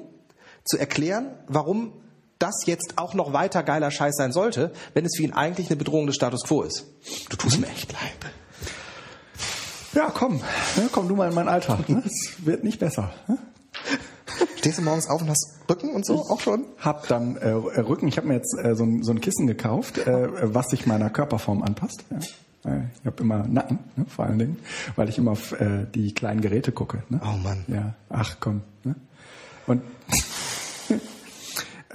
zu 0.65 0.77
erklären, 0.77 1.27
warum 1.47 1.93
das 2.39 2.65
jetzt 2.65 2.97
auch 2.97 3.13
noch 3.13 3.31
weiter 3.33 3.63
geiler 3.63 3.91
Scheiß 3.91 4.15
sein 4.17 4.31
sollte, 4.33 4.71
wenn 4.93 5.05
es 5.05 5.15
für 5.15 5.23
ihn 5.23 5.33
eigentlich 5.33 5.67
eine 5.67 5.77
Bedrohung 5.77 6.05
des 6.07 6.15
Status 6.15 6.43
Quo 6.43 6.63
ist. 6.63 6.85
Du 7.29 7.37
tust 7.37 7.59
mir 7.59 7.67
echt 7.67 7.93
leid. 7.93 8.31
ja, 9.93 10.11
komm, 10.13 10.37
ne, 10.75 10.89
komm 10.91 11.07
du 11.07 11.15
mal 11.15 11.29
in 11.29 11.35
meinen 11.35 11.47
Alltag. 11.47 11.87
Ne? 11.87 12.03
Es 12.05 12.45
wird 12.45 12.63
nicht 12.63 12.79
besser. 12.79 13.13
Ne? 13.27 13.37
Stehst 14.57 14.79
du 14.79 14.81
morgens 14.81 15.07
auf 15.07 15.21
und 15.21 15.29
hast 15.29 15.53
Rücken 15.69 15.91
und 15.91 16.05
so 16.05 16.15
auch 16.29 16.41
schon? 16.41 16.65
Hab 16.79 17.07
dann 17.07 17.37
äh, 17.37 17.49
Rücken. 17.51 18.07
Ich 18.07 18.17
habe 18.17 18.27
mir 18.27 18.33
jetzt 18.35 18.57
äh, 18.61 18.75
so, 18.75 18.83
ein, 18.83 19.03
so 19.03 19.11
ein 19.11 19.21
Kissen 19.21 19.47
gekauft, 19.47 19.97
äh, 19.99 20.27
was 20.53 20.69
sich 20.71 20.85
meiner 20.85 21.09
Körperform 21.09 21.61
anpasst. 21.63 22.03
Ja. 22.09 22.71
Äh, 22.71 22.81
Ich 22.99 23.05
habe 23.05 23.21
immer 23.23 23.47
Nacken, 23.47 23.79
ne, 23.95 24.05
vor 24.07 24.25
allen 24.25 24.39
Dingen, 24.39 24.57
weil 24.95 25.07
ich 25.07 25.17
immer 25.17 25.31
auf 25.31 25.53
äh, 25.53 25.85
die 25.93 26.13
kleinen 26.13 26.41
Geräte 26.41 26.71
gucke. 26.73 27.03
Ne? 27.09 27.21
Oh 27.23 27.37
Mann. 27.37 27.63
Ja, 27.67 27.93
ach 28.09 28.37
komm. 28.39 28.61
Ne? 28.83 28.95
Und 29.67 29.81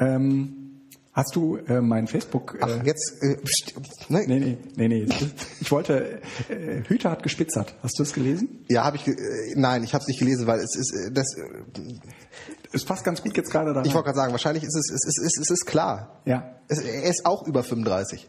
ähm, 0.00 0.80
hast 1.12 1.36
du 1.36 1.56
äh, 1.56 1.80
mein 1.80 2.06
Facebook? 2.08 2.56
Äh, 2.60 2.64
Ach, 2.64 2.84
jetzt, 2.84 3.22
äh, 3.22 3.36
pst, 3.36 4.10
ne? 4.10 4.24
Nee, 4.26 4.38
nee, 4.40 4.58
nee, 4.76 4.88
nee. 4.88 5.06
Ich 5.60 5.70
wollte, 5.70 6.20
äh, 6.48 6.82
Hüter 6.88 7.10
hat 7.10 7.22
gespitzert. 7.22 7.74
Hast 7.82 7.98
du 7.98 8.02
es 8.02 8.12
gelesen? 8.12 8.64
Ja, 8.68 8.84
habe 8.84 8.96
ich. 8.96 9.06
Äh, 9.06 9.14
nein, 9.56 9.84
ich 9.84 9.94
habe 9.94 10.02
es 10.02 10.08
nicht 10.08 10.18
gelesen, 10.18 10.46
weil 10.46 10.58
es 10.60 10.74
ist 10.74 10.92
äh, 10.94 11.12
das. 11.12 11.36
Äh, 11.36 12.00
Es 12.72 12.84
passt 12.84 13.04
ganz 13.04 13.20
gut 13.22 13.36
jetzt 13.36 13.50
gerade 13.50 13.72
da. 13.74 13.82
ich 13.82 13.92
wollte 13.94 14.06
gerade 14.06 14.16
sagen, 14.16 14.32
wahrscheinlich 14.32 14.62
ist 14.64 14.76
es, 14.76 14.90
es, 14.90 15.04
ist, 15.04 15.18
es, 15.18 15.24
ist, 15.24 15.40
es 15.40 15.50
ist 15.50 15.66
klar. 15.66 16.20
Ja. 16.24 16.54
Es, 16.68 16.78
er 16.78 17.02
ist 17.02 17.26
auch 17.26 17.46
über 17.46 17.62
35. 17.64 18.28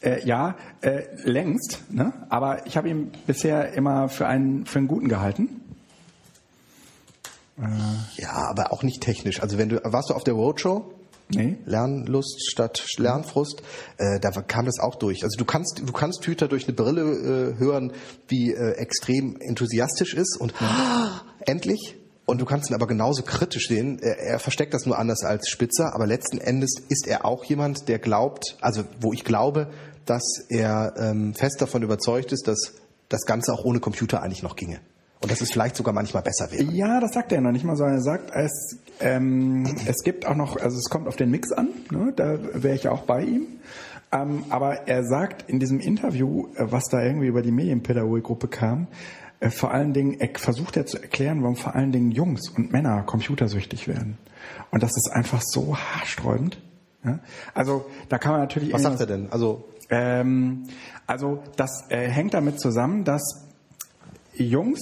Äh, 0.00 0.24
ja, 0.24 0.56
äh, 0.80 1.02
längst, 1.24 1.80
ne? 1.90 2.12
aber 2.28 2.66
ich 2.66 2.76
habe 2.76 2.88
ihn 2.88 3.10
bisher 3.26 3.72
immer 3.74 4.08
für 4.08 4.26
einen, 4.28 4.64
für 4.64 4.78
einen 4.78 4.86
guten 4.88 5.08
gehalten. 5.08 5.60
Ja, 8.16 8.32
aber 8.48 8.72
auch 8.72 8.82
nicht 8.82 9.00
technisch. 9.00 9.42
Also 9.42 9.58
wenn 9.58 9.68
du 9.68 9.80
warst 9.84 10.10
du 10.10 10.14
auf 10.14 10.24
der 10.24 10.34
Roadshow? 10.34 10.94
Nee. 11.30 11.58
Lernlust 11.66 12.48
statt 12.50 12.82
Lernfrust, 12.96 13.62
äh, 13.98 14.18
da 14.18 14.30
kam 14.30 14.64
das 14.64 14.78
auch 14.78 14.94
durch. 14.94 15.24
Also 15.24 15.36
du 15.36 15.44
kannst 15.44 15.82
du 15.84 15.92
kannst 15.92 16.24
Hüter 16.24 16.48
durch 16.48 16.64
eine 16.64 16.72
Brille 16.72 17.02
äh, 17.02 17.58
hören, 17.58 17.92
wie 18.28 18.52
äh, 18.52 18.72
extrem 18.76 19.36
enthusiastisch 19.40 20.14
ist 20.14 20.38
und 20.40 20.54
endlich. 21.40 21.96
Und 22.24 22.40
du 22.42 22.44
kannst 22.44 22.70
ihn 22.70 22.74
aber 22.74 22.86
genauso 22.86 23.22
kritisch 23.22 23.68
sehen. 23.68 23.98
Er, 24.00 24.18
er 24.18 24.38
versteckt 24.38 24.74
das 24.74 24.84
nur 24.86 24.98
anders 24.98 25.22
als 25.22 25.48
Spitzer, 25.48 25.94
aber 25.94 26.06
letzten 26.06 26.38
Endes 26.38 26.74
ist 26.88 27.06
er 27.06 27.24
auch 27.24 27.44
jemand, 27.44 27.88
der 27.88 27.98
glaubt, 27.98 28.56
also 28.60 28.84
wo 29.00 29.12
ich 29.12 29.24
glaube, 29.24 29.70
dass 30.04 30.44
er 30.48 30.94
ähm, 30.98 31.34
fest 31.34 31.60
davon 31.60 31.82
überzeugt 31.82 32.32
ist, 32.32 32.46
dass 32.46 32.74
das 33.08 33.24
Ganze 33.24 33.52
auch 33.52 33.64
ohne 33.64 33.80
Computer 33.80 34.22
eigentlich 34.22 34.42
noch 34.42 34.56
ginge. 34.56 34.80
Und 35.20 35.32
dass 35.32 35.40
es 35.40 35.50
vielleicht 35.50 35.76
sogar 35.76 35.92
manchmal 35.92 36.22
besser 36.22 36.50
wäre. 36.52 36.62
Ja, 36.72 37.00
das 37.00 37.12
sagt 37.12 37.32
er 37.32 37.40
noch 37.40 37.50
nicht 37.50 37.64
mal, 37.64 37.76
sondern 37.76 37.96
er 37.96 38.02
sagt, 38.02 38.30
es, 38.34 38.78
ähm, 39.00 39.66
es 39.86 40.04
gibt 40.04 40.26
auch 40.26 40.36
noch, 40.36 40.56
also 40.56 40.78
es 40.78 40.88
kommt 40.90 41.08
auf 41.08 41.16
den 41.16 41.30
Mix 41.30 41.50
an, 41.52 41.68
ne? 41.90 42.12
da 42.14 42.38
wäre 42.54 42.76
ich 42.76 42.84
ja 42.84 42.92
auch 42.92 43.02
bei 43.02 43.22
ihm. 43.22 43.46
Ähm, 44.12 44.44
aber 44.48 44.86
er 44.88 45.04
sagt 45.04 45.50
in 45.50 45.58
diesem 45.58 45.80
Interview, 45.80 46.46
äh, 46.54 46.70
was 46.70 46.84
da 46.84 47.02
irgendwie 47.02 47.26
über 47.26 47.42
die 47.42 47.50
Medienpädagogikgruppe 47.50 48.48
kam, 48.48 48.86
äh, 49.40 49.50
vor 49.50 49.72
allen 49.72 49.92
Dingen, 49.92 50.18
er 50.18 50.30
versucht 50.38 50.76
er 50.76 50.86
zu 50.86 50.98
erklären, 50.98 51.42
warum 51.42 51.56
vor 51.56 51.74
allen 51.74 51.92
Dingen 51.92 52.10
Jungs 52.12 52.48
und 52.48 52.72
Männer 52.72 53.02
computersüchtig 53.02 53.88
werden. 53.88 54.18
Und 54.70 54.82
das 54.82 54.96
ist 54.96 55.10
einfach 55.12 55.42
so 55.42 55.76
haarsträubend. 55.76 56.60
Ja? 57.04 57.18
Also 57.54 57.86
da 58.08 58.18
kann 58.18 58.32
man 58.32 58.40
natürlich 58.40 58.72
Was 58.72 58.82
sagt 58.82 59.00
er 59.00 59.06
denn? 59.06 59.30
Also 59.30 59.68
ähm, 59.90 60.64
also 61.06 61.42
das 61.56 61.84
äh, 61.88 62.08
hängt 62.08 62.34
damit 62.34 62.60
zusammen, 62.60 63.04
dass 63.04 63.22
Jungs 64.34 64.80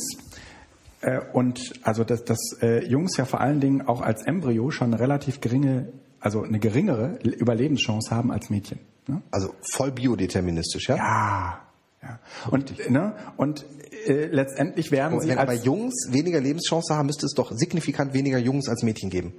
äh, 1.06 1.20
und 1.32 1.72
also 1.82 2.02
dass, 2.04 2.24
dass 2.24 2.38
äh, 2.60 2.84
Jungs 2.84 3.16
ja 3.16 3.24
vor 3.24 3.40
allen 3.40 3.60
Dingen 3.60 3.82
auch 3.86 4.00
als 4.00 4.26
Embryo 4.26 4.70
schon 4.70 4.88
eine 4.92 5.00
relativ 5.00 5.40
geringe, 5.40 5.92
also 6.20 6.42
eine 6.42 6.58
geringere 6.58 7.18
Überlebenschance 7.22 8.10
haben 8.10 8.30
als 8.32 8.50
Mädchen. 8.50 8.80
Ne? 9.08 9.22
also 9.30 9.54
voll 9.62 9.92
biodeterministisch, 9.92 10.88
ja? 10.88 10.96
Ja. 10.96 11.60
ja. 12.02 12.18
Und, 12.50 12.90
ne? 12.90 13.14
und 13.36 13.64
äh, 14.06 14.26
letztendlich 14.26 14.90
werden 14.90 15.20
sie 15.20 15.28
Wenn 15.28 15.38
aber 15.38 15.54
Jungs 15.54 16.08
weniger 16.10 16.40
Lebenschance 16.40 16.92
haben, 16.92 17.06
müsste 17.06 17.24
es 17.26 17.34
doch 17.34 17.52
signifikant 17.52 18.14
weniger 18.14 18.38
Jungs 18.38 18.68
als 18.68 18.82
Mädchen 18.82 19.08
geben. 19.08 19.34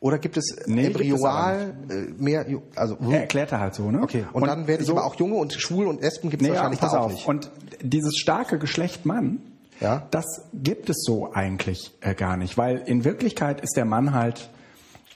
Oder 0.00 0.18
gibt 0.18 0.36
es 0.36 0.56
Nee, 0.66 0.88
gibt 0.88 0.96
es 0.96 1.02
embryoal 1.02 1.74
äh, 1.88 1.94
mehr, 2.20 2.46
also 2.74 2.96
er 3.10 3.20
erklärte 3.20 3.60
halt 3.60 3.74
so, 3.74 3.90
ne? 3.92 4.02
okay. 4.02 4.24
Und, 4.32 4.46
dann 4.46 4.66
werde 4.66 4.82
ich 4.82 4.88
so- 4.88 4.96
aber 4.96 5.06
auch 5.06 5.14
Junge 5.14 5.36
und 5.36 5.52
Schwul 5.52 5.86
und 5.86 6.00
Lesben 6.02 6.30
gibt 6.30 6.42
es 6.42 6.48
Nee, 6.48 6.54
ja, 6.54 6.60
wahrscheinlich 6.60 6.80
pass 6.80 6.92
da 6.92 6.98
auch 6.98 7.04
auf. 7.06 7.12
nicht. 7.12 7.28
Und 7.28 7.50
dieses 7.80 8.16
starke 8.16 8.58
Geschlecht 8.58 9.06
Mann, 9.06 9.40
Ja. 9.80 10.06
das 10.10 10.24
gibt 10.52 10.90
es 10.90 11.02
so 11.04 11.32
eigentlich 11.32 11.92
äh, 12.00 12.14
gar 12.14 12.36
nicht, 12.36 12.58
weil 12.58 12.78
in 12.78 13.04
Wirklichkeit 13.04 13.60
ist 13.60 13.76
der 13.76 13.84
Mann 13.84 14.12
halt 14.12 14.50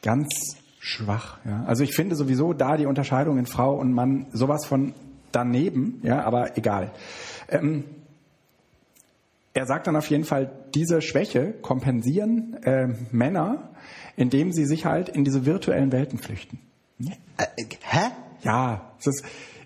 ganz 0.02 0.56
schwach. 0.78 1.38
Ja? 1.44 1.64
Also 1.66 1.84
ich 1.84 1.94
finde 1.94 2.16
sowieso 2.16 2.52
da 2.52 2.76
die 2.76 2.86
Unterscheidung 2.86 3.38
in 3.38 3.46
Frau 3.46 3.74
und 3.74 3.92
Mann 3.92 4.26
sowas 4.32 4.66
von 4.66 4.94
daneben, 5.30 6.00
ja, 6.02 6.22
aber 6.24 6.56
egal. 6.58 6.92
Ähm, 7.48 7.84
er 9.54 9.66
sagt 9.66 9.86
dann 9.86 9.96
auf 9.96 10.08
jeden 10.08 10.24
Fall, 10.24 10.50
diese 10.74 11.02
Schwäche 11.02 11.52
kompensieren 11.52 12.54
äh, 12.62 12.88
Männer, 13.10 13.70
indem 14.16 14.52
sie 14.52 14.64
sich 14.64 14.86
halt 14.86 15.08
in 15.08 15.24
diese 15.24 15.44
virtuellen 15.44 15.92
Welten 15.92 16.18
flüchten. 16.18 16.58
Äh, 17.36 17.46
hä? 17.82 18.10
Ja, 18.42 18.92
es 18.98 19.06
ist, 19.06 19.24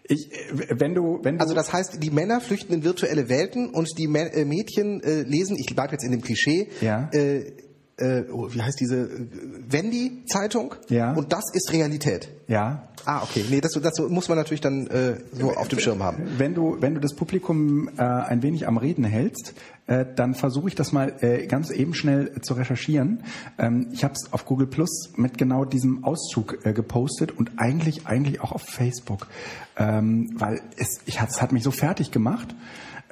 ich, 0.09 0.33
äh, 0.33 0.37
wenn 0.81 0.95
du, 0.95 1.21
wenn 1.23 1.37
du 1.37 1.41
Also 1.43 1.55
das 1.55 1.73
heißt, 1.73 2.03
die 2.03 2.11
Männer 2.11 2.41
flüchten 2.41 2.73
in 2.73 2.85
virtuelle 2.85 3.29
Welten 3.29 3.71
und 3.71 3.89
die 3.99 4.09
Mä- 4.09 4.31
äh, 4.33 4.45
Mädchen 4.45 5.03
äh, 5.03 5.23
lesen, 5.23 5.57
ich 5.59 5.75
bleibe 5.75 5.93
jetzt 5.93 6.05
in 6.05 6.11
dem 6.13 6.23
Klischee, 6.23 6.69
Ja. 6.81 7.09
äh, 7.13 7.53
äh, 7.99 8.23
oh, 8.31 8.49
wie 8.53 8.61
heißt 8.63 8.79
diese 8.81 8.97
äh, 9.05 9.27
Wendy-Zeitung? 9.69 10.75
Ja. 10.89 11.13
Und 11.15 11.33
das 11.33 11.45
ist 11.55 11.73
Realität. 11.73 12.29
ja, 12.49 12.89
Ah, 13.09 13.23
okay. 13.23 13.45
Nee, 13.49 13.61
das, 13.61 13.71
das 13.81 14.01
muss 14.09 14.29
man 14.29 14.37
natürlich 14.37 14.61
dann 14.61 14.89
äh, 14.89 15.19
so 15.33 15.53
auf 15.55 15.69
dem 15.69 15.79
Schirm 15.79 16.03
haben. 16.03 16.25
Wenn 16.39 16.55
du, 16.55 16.77
wenn 16.81 16.95
du 16.97 17.01
das 17.01 17.15
Publikum 17.15 17.89
äh, 17.97 18.03
ein 18.03 18.43
wenig 18.43 18.67
am 18.67 18.79
Reden 18.79 19.05
hältst, 19.05 19.55
äh, 19.87 20.05
dann 20.17 20.35
versuche 20.35 20.67
ich 20.67 20.75
das 20.75 20.91
mal 20.91 21.15
äh, 21.21 21.47
ganz 21.47 21.71
eben 21.71 21.95
schnell 21.95 22.33
äh, 22.35 22.41
zu 22.41 22.55
recherchieren. 22.55 23.23
Ähm, 23.59 23.87
ich 23.93 24.03
habe 24.03 24.15
es 24.15 24.33
auf 24.33 24.45
Google 24.45 24.67
Plus 24.67 25.13
mit 25.15 25.39
genau 25.39 25.65
diesem 25.65 26.03
Auszug 26.03 26.67
äh, 26.67 26.73
gepostet 26.73 27.31
und 27.31 27.53
eigentlich 27.59 28.09
eigentlich 28.09 28.41
auch 28.41 28.51
auf 28.51 28.63
Facebook, 28.63 29.29
ähm, 29.77 30.31
weil 30.37 30.61
es, 30.77 30.99
ich, 31.07 31.21
hat- 31.21 31.29
es 31.31 31.41
hat 31.41 31.53
mich 31.53 31.63
so 31.63 31.71
fertig 31.71 32.11
gemacht, 32.11 32.57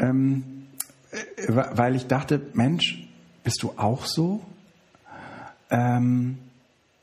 ähm, 0.01 0.43
äh, 1.13 1.53
weil 1.77 1.95
ich 1.95 2.09
dachte, 2.09 2.41
Mensch, 2.55 3.09
bist 3.45 3.63
du 3.63 3.75
auch 3.77 4.07
so? 4.07 4.41
Ähm, 5.75 6.39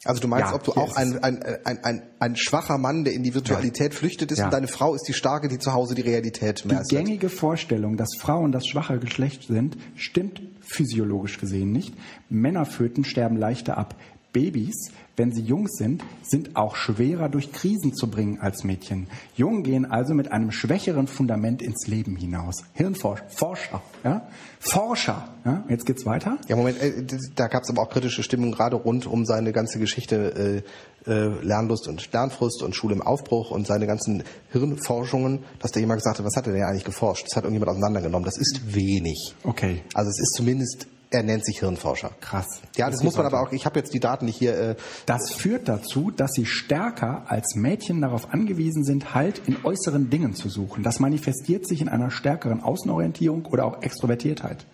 Also 0.03 0.19
du 0.19 0.27
meinst, 0.27 0.49
Ja, 0.49 0.55
ob 0.55 0.63
du 0.63 0.71
auch 0.73 0.95
ein, 0.95 1.23
ein, 1.23 1.43
ein, 1.43 1.83
ein, 1.83 2.01
ein 2.19 2.35
schwacher 2.35 2.77
Mann, 2.79 3.03
der 3.03 3.13
in 3.13 3.21
die 3.21 3.35
Virtualität 3.35 3.93
flüchtet 3.93 4.31
ist 4.31 4.39
Ja. 4.39 4.45
und 4.45 4.53
deine 4.53 4.67
Frau 4.67 4.95
ist 4.95 5.03
die 5.07 5.13
starke, 5.13 5.47
die 5.47 5.59
zu 5.59 5.73
Hause 5.73 5.93
die 5.93 6.01
Realität 6.01 6.63
Die 6.63 6.69
meistert. 6.69 6.89
gängige 6.89 7.29
Vorstellung, 7.29 7.97
dass 7.97 8.09
Frauen 8.19 8.51
das 8.51 8.65
schwache 8.65 8.97
Geschlecht 8.97 9.43
sind, 9.47 9.77
stimmt 9.95 10.41
physiologisch 10.61 11.37
gesehen 11.39 11.71
nicht. 11.71 11.93
Männerföten 12.29 13.03
sterben 13.03 13.35
leichter 13.37 13.77
ab. 13.77 13.95
Babys, 14.33 14.89
wenn 15.17 15.31
sie 15.31 15.41
jung 15.41 15.67
sind, 15.67 16.03
sind 16.23 16.55
auch 16.55 16.75
schwerer 16.75 17.29
durch 17.29 17.51
Krisen 17.51 17.93
zu 17.93 18.09
bringen 18.09 18.39
als 18.39 18.63
Mädchen. 18.63 19.07
Jungen 19.35 19.63
gehen 19.63 19.85
also 19.85 20.13
mit 20.13 20.31
einem 20.31 20.51
schwächeren 20.51 21.07
Fundament 21.07 21.61
ins 21.61 21.87
Leben 21.87 22.15
hinaus. 22.15 22.63
Hirnforscher, 22.73 23.25
Forscher, 23.29 23.81
ja? 24.03 24.27
Forscher, 24.59 25.27
ja? 25.45 25.63
Jetzt 25.69 25.85
geht's 25.85 26.05
weiter. 26.05 26.37
Ja, 26.47 26.55
Moment, 26.55 26.81
äh, 26.81 27.03
da 27.35 27.47
gab 27.47 27.63
es 27.63 27.69
aber 27.69 27.81
auch 27.81 27.89
kritische 27.89 28.23
Stimmung, 28.23 28.51
gerade 28.51 28.75
rund 28.75 29.05
um 29.05 29.25
seine 29.25 29.51
ganze 29.51 29.79
Geschichte 29.79 30.63
äh, 31.05 31.09
äh, 31.11 31.27
Lernlust 31.43 31.87
und 31.87 32.11
Lernfrust 32.11 32.61
und 32.63 32.75
Schule 32.75 32.95
im 32.95 33.01
Aufbruch 33.01 33.51
und 33.51 33.67
seine 33.67 33.87
ganzen 33.87 34.23
Hirnforschungen, 34.51 35.39
dass 35.59 35.71
da 35.71 35.79
jemand 35.79 35.99
gesagt 35.99 36.19
hat, 36.19 36.25
was 36.25 36.35
hat 36.35 36.47
er 36.47 36.53
denn 36.53 36.63
eigentlich 36.63 36.85
geforscht? 36.85 37.25
Das 37.27 37.35
hat 37.35 37.43
irgendjemand 37.43 37.71
auseinandergenommen. 37.71 38.25
Das 38.25 38.37
ist 38.37 38.73
wenig. 38.73 39.35
Okay, 39.43 39.81
Also 39.93 40.09
es 40.09 40.19
ist 40.19 40.35
zumindest, 40.35 40.87
er 41.11 41.23
nennt 41.23 41.45
sich 41.45 41.59
Hirnforscher. 41.59 42.11
krass. 42.21 42.61
Ja, 42.77 42.85
das 42.85 42.95
Jetzt 42.95 43.03
muss 43.03 43.17
man 43.17 43.25
aber 43.25 43.41
auch, 43.41 43.51
ich 43.51 43.65
habe 43.65 43.77
jetzt 43.77 43.93
die 43.93 43.99
Daten 43.99 44.25
nicht 44.25 44.37
hier. 44.37 44.57
Äh, 44.57 44.75
Das 45.05 45.33
führt 45.33 45.67
dazu, 45.67 46.09
dass 46.09 46.31
sie 46.31 46.45
stärker 46.45 47.25
als 47.27 47.55
Mädchen 47.55 48.01
darauf 48.01 48.33
angewiesen 48.33 48.83
sind, 48.83 49.13
Halt 49.13 49.41
in 49.45 49.57
äußeren 49.63 50.09
Dingen 50.09 50.33
zu 50.35 50.47
suchen. 50.47 50.83
Das 50.83 50.99
manifestiert 50.99 51.67
sich 51.67 51.81
in 51.81 51.89
einer 51.89 52.11
stärkeren 52.11 52.63
Außenorientierung 52.63 53.45
oder 53.45 53.65
auch 53.65 53.81
Extrovertiertheit. 53.81 54.65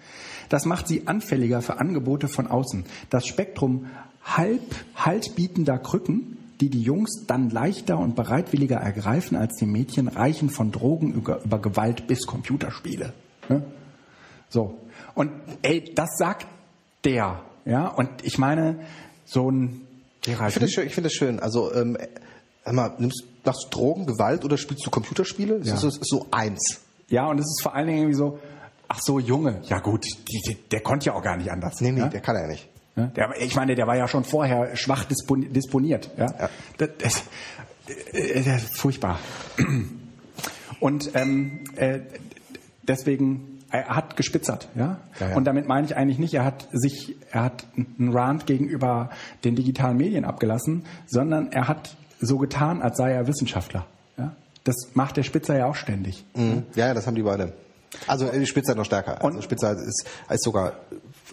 Das 0.49 0.65
macht 0.65 0.87
sie 0.87 1.07
anfälliger 1.07 1.61
für 1.61 1.79
Angebote 1.79 2.27
von 2.27 2.47
außen. 2.47 2.85
Das 3.09 3.25
Spektrum 3.25 3.87
halb 4.23 4.61
haltbietender 4.95 5.79
Krücken, 5.79 6.37
die 6.61 6.69
die 6.69 6.81
Jungs 6.81 7.25
dann 7.25 7.49
leichter 7.49 7.97
und 7.97 8.15
bereitwilliger 8.15 8.77
ergreifen 8.77 9.35
als 9.37 9.55
die 9.55 9.65
Mädchen, 9.65 10.07
reichen 10.07 10.49
von 10.49 10.71
Drogen 10.71 11.13
über, 11.13 11.43
über 11.43 11.59
Gewalt 11.59 12.07
bis 12.07 12.27
Computerspiele. 12.27 13.13
Ne? 13.49 13.63
So. 14.49 14.77
Und 15.17 15.31
ey, 15.63 15.93
das 15.95 16.09
sagt 16.17 16.45
der. 17.03 17.41
Ja, 17.65 17.87
und 17.87 18.09
ich 18.23 18.37
meine, 18.37 18.79
so 19.25 19.49
ein 19.51 19.81
Gerald 20.21 20.49
ich 20.49 20.53
finde 20.53 20.65
das 20.67 20.73
schön. 20.73 20.87
Ich 20.87 20.93
finde 20.93 21.09
das 21.09 21.13
schön. 21.15 21.39
Also 21.39 21.73
ähm, 21.73 21.97
mal, 22.71 22.93
nimmst 22.99 23.23
machst 23.43 23.65
du 23.65 23.69
Drogen, 23.69 24.05
Gewalt 24.05 24.45
oder 24.45 24.57
spielst 24.57 24.85
du 24.85 24.89
Computerspiele? 24.89 25.59
Das 25.59 25.67
Ja. 25.67 25.73
ist, 25.75 25.81
so- 25.81 25.87
ist 25.87 25.99
so 26.09 26.27
eins. 26.31 26.81
Ja, 27.09 27.27
und 27.27 27.39
es 27.39 27.45
ist 27.45 27.61
vor 27.63 27.73
allen 27.73 27.87
Dingen 27.87 27.99
irgendwie 27.99 28.17
so, 28.17 28.39
ach 28.89 28.99
so, 29.01 29.19
Junge, 29.19 29.61
ja 29.63 29.79
gut, 29.79 30.05
die, 30.05 30.41
die, 30.47 30.55
der 30.69 30.81
konnte 30.81 31.07
ja 31.07 31.13
auch 31.13 31.23
gar 31.23 31.37
nicht 31.37 31.49
anders. 31.51 31.79
Nee, 31.81 31.91
nee, 31.93 32.01
ja? 32.01 32.07
der 32.09 32.19
kann 32.21 32.35
er 32.35 32.47
nicht. 32.47 32.67
Ja? 32.97 33.05
Der, 33.07 33.31
ich 33.41 33.55
meine, 33.55 33.75
der 33.75 33.87
war 33.87 33.95
ja 33.95 34.07
schon 34.07 34.23
vorher 34.25 34.75
schwach 34.75 35.05
dispon, 35.05 35.51
disponiert. 35.53 36.09
Ja? 36.17 36.25
Ja. 36.39 36.49
Das, 36.77 36.89
das, 36.99 37.23
äh, 38.13 38.43
das 38.43 38.63
ist 38.63 38.77
furchtbar. 38.77 39.19
Und 40.79 41.11
ähm, 41.15 41.61
äh, 41.75 41.99
deswegen, 42.83 43.56
er 43.71 43.87
hat 43.95 44.15
gespitzert. 44.17 44.67
Ja? 44.75 44.97
Ja, 45.19 45.29
ja. 45.29 45.35
Und 45.35 45.45
damit 45.45 45.67
meine 45.67 45.85
ich 45.85 45.95
eigentlich 45.95 46.19
nicht, 46.19 46.33
er 46.33 46.45
hat 46.45 46.67
sich, 46.71 47.15
er 47.31 47.43
hat 47.43 47.65
einen 47.77 48.11
Rant 48.13 48.45
gegenüber 48.45 49.09
den 49.43 49.55
digitalen 49.55 49.97
Medien 49.97 50.25
abgelassen, 50.25 50.85
sondern 51.07 51.51
er 51.51 51.67
hat 51.67 51.95
so 52.19 52.37
getan, 52.37 52.81
als 52.81 52.97
sei 52.97 53.11
er 53.13 53.27
Wissenschaftler. 53.27 53.85
Ja? 54.17 54.35
Das 54.63 54.75
macht 54.93 55.17
der 55.17 55.23
Spitzer 55.23 55.57
ja 55.57 55.65
auch 55.65 55.75
ständig. 55.75 56.23
Mhm. 56.35 56.63
Ja, 56.75 56.87
ja, 56.87 56.93
das 56.93 57.07
haben 57.07 57.15
die 57.15 57.23
beide. 57.23 57.53
Also 58.07 58.25
äh, 58.27 58.45
Spitzer 58.45 58.75
noch 58.75 58.85
stärker. 58.85 59.23
Also 59.23 59.37
Und- 59.37 59.43
Spitzer 59.43 59.71
ist, 59.73 60.05
ist 60.29 60.43
sogar 60.43 60.73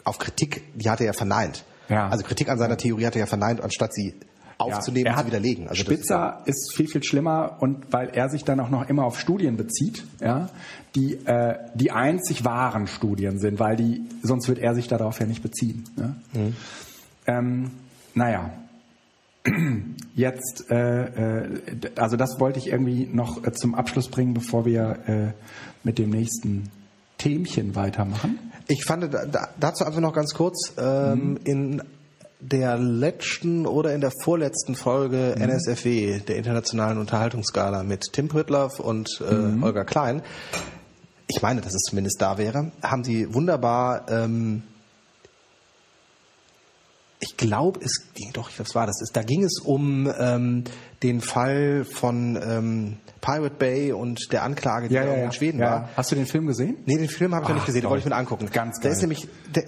auf 0.05 0.19
Kritik, 0.19 0.63
die 0.75 0.89
hat 0.91 1.01
er 1.01 1.07
ja 1.07 1.13
verneint. 1.13 1.65
Ja. 1.89 2.09
Also 2.09 2.25
Kritik 2.25 2.49
an 2.49 2.59
seiner 2.59 2.77
Theorie 2.77 3.07
hat 3.07 3.15
er 3.17 3.21
ja 3.21 3.27
verneint, 3.27 3.61
anstatt 3.61 3.93
sie 3.95 4.15
aufzunehmen 4.59 5.07
Ja, 5.07 5.13
und 5.13 5.21
zu 5.21 5.27
widerlegen. 5.27 5.69
Also 5.69 5.83
Spitzer 5.83 6.43
ist, 6.45 6.75
viel, 6.75 6.89
viel 6.89 7.03
schlimmer 7.03 7.57
und 7.61 7.93
weil 7.93 8.11
er 8.11 8.29
sich 8.29 8.45
dann 8.45 8.61
auch 8.61 8.71
noch 8.71 8.89
immer 8.89 9.05
auf 9.05 9.19
Studien 9.19 9.57
bezieht, 9.57 10.05
ja, 10.21 10.49
die 10.95 11.15
äh, 11.27 11.57
die 11.75 11.91
einzig 11.91 12.45
wahren 12.45 12.87
Studien 12.87 13.39
sind, 13.39 13.59
weil 13.59 13.77
die, 13.77 14.03
sonst 14.23 14.49
wird 14.49 14.59
er 14.59 14.75
sich 14.75 14.89
darauf 14.89 15.19
ja 15.21 15.27
nicht 15.27 15.43
beziehen. 15.43 15.85
Ja? 15.97 16.15
Mhm. 16.33 16.57
Ähm, 17.27 17.71
naja. 18.15 18.51
Jetzt, 20.15 20.71
äh, 20.71 21.43
äh, 21.43 21.61
also 21.97 22.17
das 22.17 22.41
wollte 22.41 22.59
ich 22.59 22.69
irgendwie 22.69 23.07
noch 23.13 23.45
äh, 23.45 23.53
zum 23.53 23.75
Abschluss 23.75 24.09
bringen, 24.09 24.33
bevor 24.33 24.65
wir 24.65 24.99
äh, 25.07 25.33
mit 25.83 25.99
dem 25.99 26.11
nächsten 26.11 26.71
Themchen 27.19 27.75
weitermachen. 27.75 28.39
Ich 28.69 28.85
fand 28.85 29.13
da, 29.13 29.27
da, 29.27 29.49
dazu 29.61 29.85
einfach 29.85 30.01
noch 30.01 30.15
ganz 30.15 30.33
kurz 30.33 30.73
ähm, 30.79 31.39
in 31.45 31.83
der 32.41 32.77
letzten 32.77 33.67
oder 33.67 33.95
in 33.95 34.01
der 34.01 34.13
vorletzten 34.23 34.75
Folge 34.75 35.35
NSFW, 35.37 36.21
der 36.21 36.37
internationalen 36.37 36.99
Unterhaltungsgala 36.99 37.83
mit 37.83 38.13
Tim 38.13 38.29
Pritloff 38.29 38.81
und 38.81 39.21
äh, 39.21 39.61
Holger 39.63 39.85
Klein, 39.85 40.23
ich 41.27 41.41
meine, 41.43 41.61
dass 41.61 41.75
es 41.75 41.83
zumindest 41.83 42.21
da 42.21 42.37
wäre, 42.39 42.71
haben 42.83 43.05
sie 43.05 43.33
wunderbar, 43.33 44.07
ähm, 44.11 44.63
ich 47.21 47.37
glaube, 47.39 47.81
es 47.83 48.13
ging 48.13 48.33
doch, 48.35 48.51
was 48.59 48.75
war 48.75 48.87
das? 48.87 48.97
Da 49.13 49.23
ging 49.23 49.43
es 49.45 49.59
um 49.65 50.13
ähm, 50.19 50.65
den 51.03 51.23
Fall 51.23 51.85
von 51.85 52.37
ähm, 52.37 52.97
Pirate 53.23 53.55
Bay 53.59 53.93
und 53.93 54.31
der 54.33 54.43
Anklage, 54.43 54.89
die 54.89 54.95
da 54.95 55.03
in 55.15 55.33
Schweden 55.33 55.61
war. 55.61 55.89
Hast 55.97 56.13
du 56.13 56.17
den 56.17 56.27
Film 56.27 56.47
gesehen? 56.47 56.77
Nee, 56.85 56.99
den 56.99 57.09
Film 57.09 57.35
habe 57.35 57.45
ich 57.45 57.49
noch 57.49 57.57
nicht 57.57 57.67
gesehen, 57.67 57.83
den 57.83 57.91
wollte 57.91 58.05
ich 58.05 58.11
mir 58.11 58.17
angucken. 58.17 58.51
Ganz 58.53 58.81
Der 58.81 58.91
geil. 58.91 58.93
ist 58.93 59.01
nämlich, 59.01 59.29
der, 59.55 59.65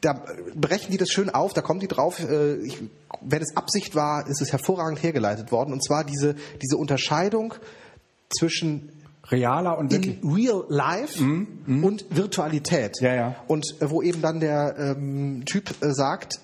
da 0.00 0.24
brechen 0.54 0.90
die 0.90 0.96
das 0.96 1.10
schön 1.10 1.30
auf, 1.30 1.52
da 1.52 1.60
kommen 1.60 1.80
die 1.80 1.88
drauf. 1.88 2.20
Äh, 2.20 2.56
ich, 2.56 2.82
wenn 3.20 3.42
es 3.42 3.56
Absicht 3.56 3.94
war, 3.94 4.26
ist 4.26 4.40
es 4.40 4.52
hervorragend 4.52 5.02
hergeleitet 5.02 5.52
worden. 5.52 5.72
Und 5.72 5.84
zwar 5.84 6.04
diese, 6.04 6.36
diese 6.62 6.76
Unterscheidung 6.76 7.54
zwischen 8.30 8.90
Realer 9.30 9.78
und 9.78 9.92
in 9.92 10.18
real 10.24 10.64
life 10.68 11.22
und 11.22 12.04
Virtualität. 12.10 13.00
Ja, 13.00 13.14
ja. 13.14 13.36
Und 13.46 13.80
äh, 13.80 13.90
wo 13.90 14.02
eben 14.02 14.22
dann 14.22 14.40
der 14.40 14.76
ähm, 14.78 15.44
Typ 15.44 15.70
äh, 15.82 15.92
sagt, 15.92 16.40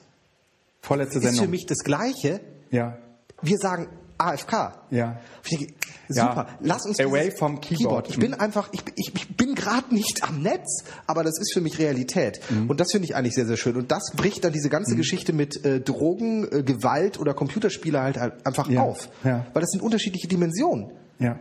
Vorletzte 0.82 1.18
ist 1.18 1.24
Sendung. 1.24 1.44
für 1.46 1.50
mich 1.50 1.66
das 1.66 1.78
Gleiche. 1.78 2.40
ja. 2.70 2.98
Wir 3.42 3.58
sagen 3.58 3.88
AFK. 4.18 4.72
Ja. 4.90 5.18
Denke, 5.50 5.74
Ja. 6.08 6.28
Super. 6.28 6.46
Lass 6.60 6.86
uns 6.86 7.00
Away 7.00 7.24
dieses 7.26 7.38
from 7.38 7.60
Keyboard. 7.60 8.08
Ich 8.08 8.18
bin 8.18 8.32
einfach, 8.34 8.68
ich, 8.72 8.84
bin- 8.84 8.94
ich, 8.96 9.12
ich 9.14 9.36
bin 9.36 9.54
gerade 9.54 9.92
nicht 9.94 10.22
am 10.22 10.40
Netz, 10.42 10.84
aber 11.06 11.24
das 11.24 11.38
ist 11.40 11.52
für 11.52 11.60
mich 11.60 11.78
Realität. 11.78 12.40
Und 12.68 12.78
das 12.80 12.92
finde 12.92 13.06
ich 13.06 13.16
eigentlich 13.16 13.34
sehr, 13.34 13.46
sehr 13.46 13.56
schön. 13.56 13.76
Und 13.76 13.90
das 13.90 14.12
bricht 14.14 14.44
dann 14.44 14.52
diese 14.52 14.68
ganze 14.68 14.94
Geschichte 14.96 15.32
mit 15.32 15.64
äh, 15.64 15.80
Drogen, 15.80 16.44
äh, 16.50 16.62
Gewalt 16.62 17.18
oder 17.18 17.34
Computerspiele 17.34 18.00
halt, 18.00 18.18
halt 18.18 18.46
einfach 18.46 18.68
Ja. 18.70 18.82
auf. 18.82 19.08
Ja. 19.24 19.46
Weil 19.52 19.60
das 19.62 19.70
sind 19.70 19.82
unterschiedliche 19.82 20.28
Dimensionen. 20.28 20.92
Ja. 21.18 21.38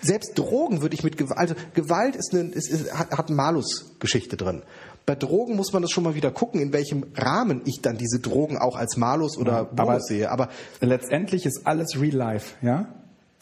Selbst 0.00 0.36
Drogen 0.36 0.82
würde 0.82 0.94
ich 0.94 1.04
mit 1.04 1.16
Gewalt, 1.16 1.38
also 1.38 1.54
Gewalt 1.74 2.16
ist 2.16 2.34
eine, 2.34 2.48
ist, 2.50 2.68
ist, 2.68 2.92
hat, 2.92 3.12
hat 3.12 3.28
eine 3.28 3.36
Malus-Geschichte 3.36 4.36
drin. 4.36 4.62
Bei 5.04 5.14
Drogen 5.16 5.56
muss 5.56 5.72
man 5.72 5.82
das 5.82 5.90
schon 5.90 6.04
mal 6.04 6.14
wieder 6.14 6.30
gucken, 6.30 6.60
in 6.60 6.72
welchem 6.72 7.04
Rahmen 7.16 7.62
ich 7.64 7.80
dann 7.82 7.96
diese 7.96 8.20
Drogen 8.20 8.56
auch 8.58 8.76
als 8.76 8.96
Malus 8.96 9.36
oder 9.36 9.64
Bonus 9.64 9.78
aber- 9.88 10.00
sehe. 10.00 10.30
Aber 10.30 10.48
Letztendlich 10.80 11.44
ist 11.44 11.66
alles 11.66 12.00
real 12.00 12.14
life, 12.14 12.54
ja? 12.62 12.86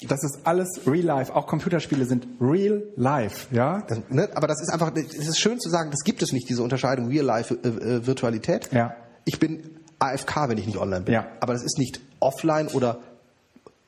Das 0.08 0.24
ist 0.24 0.38
alles 0.44 0.80
real 0.86 1.04
life. 1.04 1.34
Auch 1.34 1.46
Computerspiele 1.46 2.06
sind 2.06 2.26
real 2.40 2.82
life, 2.96 3.54
ja? 3.54 3.82
Das, 3.86 4.00
ne, 4.08 4.30
aber 4.34 4.46
das 4.46 4.62
ist 4.62 4.70
einfach, 4.72 4.92
es 4.96 5.28
ist 5.28 5.38
schön 5.38 5.60
zu 5.60 5.68
sagen, 5.68 5.90
das 5.90 6.00
gibt 6.04 6.22
es 6.22 6.32
nicht, 6.32 6.48
diese 6.48 6.62
Unterscheidung 6.62 7.08
Real 7.08 7.26
Life, 7.26 7.54
äh, 7.62 7.68
äh, 7.68 8.06
Virtualität. 8.06 8.70
Ja. 8.72 8.94
Ich 9.26 9.38
bin 9.38 9.62
AFK, 9.98 10.48
wenn 10.48 10.56
ich 10.56 10.64
nicht 10.66 10.78
online 10.78 11.02
bin. 11.02 11.12
Ja. 11.12 11.26
Aber 11.40 11.52
das 11.52 11.62
ist 11.62 11.76
nicht 11.76 12.00
offline 12.20 12.68
oder 12.68 13.00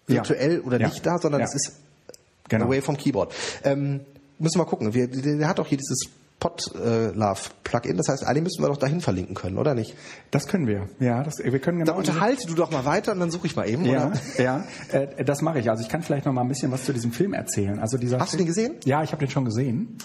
virtuell 0.07 0.61
oder 0.61 0.79
Ja. 0.79 0.89
nicht 0.89 1.07
da, 1.07 1.17
sondern 1.19 1.41
Ja. 1.41 1.47
es 1.47 1.55
ist 1.55 1.77
Genau. 2.49 2.67
away 2.67 2.83
vom 2.83 2.99
Keyboard. 2.99 3.33
Ähm, 3.65 4.01
müssen 4.39 4.57
wir 4.59 4.65
mal 4.65 4.69
gucken. 4.71 4.93
Wir, 4.93 5.07
der 5.09 5.49
hat 5.49 5.59
auch 5.61 5.67
hier 5.67 5.79
dieses 5.79 6.11
Podlove-Plugin. 6.43 7.97
Das 7.97 8.09
heißt, 8.09 8.27
eigentlich 8.27 8.43
müssen 8.43 8.65
wir 8.65 8.69
doch 8.69 8.77
dahin 8.77 9.01
verlinken 9.01 9.37
können, 9.37 9.59
oder 9.59 9.75
nicht? 9.75 9.95
Das 10.33 10.49
können 10.49 10.67
wir. 10.67 10.89
Ja, 10.99 11.23
das, 11.23 11.39
wir 11.39 11.59
können 11.61 11.79
genau. 11.79 11.93
Dann 11.93 11.99
unterhalte 11.99 12.49
du 12.49 12.55
doch 12.55 12.73
mal 12.73 12.85
weiter 12.85 13.13
und 13.13 13.21
dann 13.21 13.31
suche 13.31 13.47
ich 13.47 13.55
mal 13.55 13.69
eben. 13.69 13.85
Ja, 13.85 14.09
Oder? 14.09 14.43
ja, 14.43 14.65
äh, 14.91 15.25
das 15.25 15.41
mache 15.41 15.61
ich. 15.61 15.71
Also 15.71 15.85
ich 15.85 15.89
kann 15.89 16.03
vielleicht 16.03 16.27
noch 16.27 16.33
mal 16.33 16.41
ein 16.41 16.49
bisschen 16.49 16.73
was 16.73 16.85
zu 16.85 16.93
diesem 16.93 17.13
Film 17.13 17.33
erzählen. 17.33 17.79
Also 17.79 17.97
dieser 17.97 18.19
Hast 18.19 18.33
du 18.33 18.39
Film, 18.39 18.47
den 18.47 18.47
gesehen? 18.49 18.75
Ja, 18.85 19.05
ich 19.05 19.13
habe 19.13 19.25
den 19.25 19.31
schon 19.31 19.45
gesehen. 19.45 19.99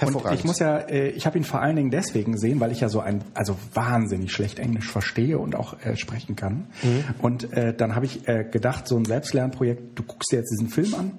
Und 0.00 0.32
ich 0.32 0.44
muss 0.44 0.60
ja, 0.60 0.78
äh, 0.78 1.10
ich 1.10 1.26
habe 1.26 1.36
ihn 1.36 1.44
vor 1.44 1.60
allen 1.60 1.76
Dingen 1.76 1.90
deswegen 1.90 2.32
gesehen, 2.32 2.58
weil 2.60 2.72
ich 2.72 2.80
ja 2.80 2.88
so 2.88 3.00
ein, 3.00 3.22
also 3.34 3.56
wahnsinnig 3.74 4.32
schlecht 4.32 4.58
Englisch 4.58 4.90
verstehe 4.90 5.38
und 5.38 5.54
auch 5.54 5.78
äh, 5.84 5.96
sprechen 5.96 6.36
kann. 6.36 6.68
Mhm. 6.82 7.04
Und 7.20 7.52
äh, 7.52 7.74
dann 7.74 7.94
habe 7.94 8.06
ich 8.06 8.26
äh, 8.28 8.44
gedacht, 8.44 8.88
so 8.88 8.96
ein 8.96 9.04
Selbstlernprojekt. 9.04 9.98
Du 9.98 10.04
guckst 10.04 10.32
dir 10.32 10.38
jetzt 10.38 10.50
diesen 10.50 10.68
Film 10.68 10.94
an. 10.94 11.12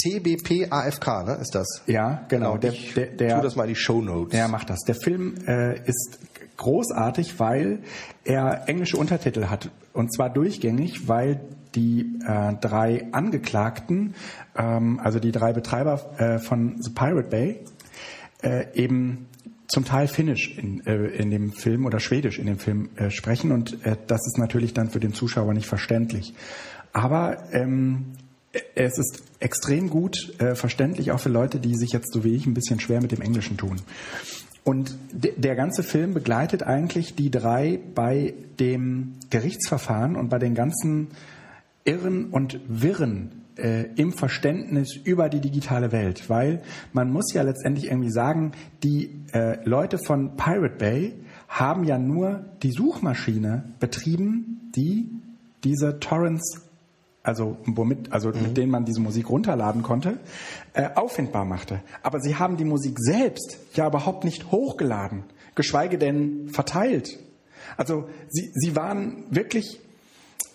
TBP 0.00 0.72
AFK, 0.72 1.24
ne, 1.24 1.34
ist 1.40 1.54
das? 1.54 1.82
Ja, 1.86 2.24
genau. 2.28 2.56
Der, 2.56 2.72
ich 2.72 2.94
der, 2.94 3.06
der, 3.06 3.36
tu 3.36 3.42
das 3.42 3.56
mal 3.56 3.64
in 3.64 3.70
die 3.70 3.76
Show 3.76 4.00
Notes. 4.00 4.36
Ja, 4.36 4.48
macht 4.48 4.70
das. 4.70 4.80
Der 4.80 4.94
Film 4.94 5.34
äh, 5.46 5.78
ist 5.86 6.18
großartig, 6.56 7.38
weil 7.38 7.80
er 8.24 8.68
englische 8.68 8.96
Untertitel 8.96 9.46
hat. 9.46 9.70
Und 9.92 10.14
zwar 10.14 10.30
durchgängig, 10.30 11.08
weil 11.08 11.40
die 11.74 12.18
äh, 12.26 12.54
drei 12.60 13.08
Angeklagten, 13.12 14.14
ähm, 14.56 15.00
also 15.02 15.18
die 15.18 15.32
drei 15.32 15.52
Betreiber 15.52 16.18
äh, 16.18 16.38
von 16.38 16.80
The 16.80 16.90
Pirate 16.90 17.28
Bay, 17.28 17.60
äh, 18.42 18.66
eben 18.74 19.26
zum 19.68 19.84
Teil 19.84 20.08
Finnisch 20.08 20.56
in, 20.56 20.84
äh, 20.86 21.06
in 21.08 21.30
dem 21.30 21.52
Film 21.52 21.84
oder 21.84 22.00
Schwedisch 22.00 22.38
in 22.38 22.46
dem 22.46 22.58
Film 22.58 22.88
äh, 22.96 23.10
sprechen 23.10 23.52
und 23.52 23.84
äh, 23.84 23.96
das 24.06 24.20
ist 24.26 24.38
natürlich 24.38 24.74
dann 24.74 24.90
für 24.90 24.98
den 24.98 25.12
Zuschauer 25.12 25.52
nicht 25.52 25.66
verständlich. 25.66 26.34
Aber 26.92 27.52
ähm, 27.52 28.14
es 28.74 28.98
ist 28.98 29.22
extrem 29.38 29.90
gut 29.90 30.34
äh, 30.40 30.54
verständlich, 30.54 31.12
auch 31.12 31.20
für 31.20 31.28
Leute, 31.28 31.60
die 31.60 31.76
sich 31.76 31.92
jetzt 31.92 32.12
so 32.12 32.24
wie 32.24 32.34
ich 32.34 32.46
ein 32.46 32.54
bisschen 32.54 32.80
schwer 32.80 33.00
mit 33.00 33.12
dem 33.12 33.20
Englischen 33.20 33.56
tun. 33.56 33.76
Und 34.64 34.96
de 35.12 35.32
der 35.38 35.56
ganze 35.56 35.82
Film 35.82 36.14
begleitet 36.14 36.62
eigentlich 36.62 37.14
die 37.14 37.30
drei 37.30 37.80
bei 37.94 38.34
dem 38.58 39.14
Gerichtsverfahren 39.30 40.16
und 40.16 40.28
bei 40.28 40.38
den 40.38 40.54
ganzen 40.54 41.08
Irren 41.84 42.26
und 42.26 42.60
Wirren 42.68 43.42
äh, 43.56 43.84
im 43.96 44.12
Verständnis 44.12 44.96
über 44.96 45.28
die 45.28 45.40
digitale 45.40 45.92
Welt. 45.92 46.28
Weil 46.28 46.62
man 46.92 47.10
muss 47.10 47.32
ja 47.32 47.42
letztendlich 47.42 47.86
irgendwie 47.86 48.10
sagen, 48.12 48.52
die 48.82 49.10
äh, 49.32 49.64
Leute 49.64 49.98
von 49.98 50.36
Pirate 50.36 50.76
Bay 50.76 51.14
haben 51.48 51.84
ja 51.84 51.98
nur 51.98 52.44
die 52.62 52.72
Suchmaschine 52.72 53.64
betrieben, 53.80 54.70
die 54.76 55.08
diese 55.64 55.98
Torrents 56.00 56.69
also 57.22 57.58
womit, 57.66 58.12
also 58.12 58.30
mit 58.30 58.56
denen 58.56 58.70
man 58.70 58.84
diese 58.84 59.00
Musik 59.00 59.28
runterladen 59.28 59.82
konnte, 59.82 60.18
äh, 60.72 60.88
auffindbar 60.94 61.44
machte. 61.44 61.80
Aber 62.02 62.20
sie 62.20 62.36
haben 62.36 62.56
die 62.56 62.64
Musik 62.64 62.98
selbst 62.98 63.58
ja 63.74 63.86
überhaupt 63.86 64.24
nicht 64.24 64.50
hochgeladen, 64.50 65.24
geschweige 65.54 65.98
denn 65.98 66.48
verteilt. 66.50 67.18
Also 67.76 68.08
sie, 68.28 68.50
sie 68.54 68.74
waren 68.74 69.24
wirklich, 69.30 69.80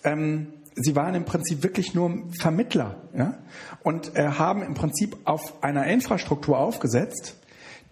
ähm, 0.04 0.48
sie 0.74 0.96
waren 0.96 1.14
im 1.14 1.24
Prinzip 1.24 1.62
wirklich 1.62 1.94
nur 1.94 2.24
Vermittler 2.38 2.96
ja? 3.16 3.38
und 3.82 4.16
äh, 4.16 4.26
haben 4.26 4.62
im 4.62 4.74
Prinzip 4.74 5.16
auf 5.24 5.62
einer 5.62 5.86
Infrastruktur 5.86 6.58
aufgesetzt, 6.58 7.36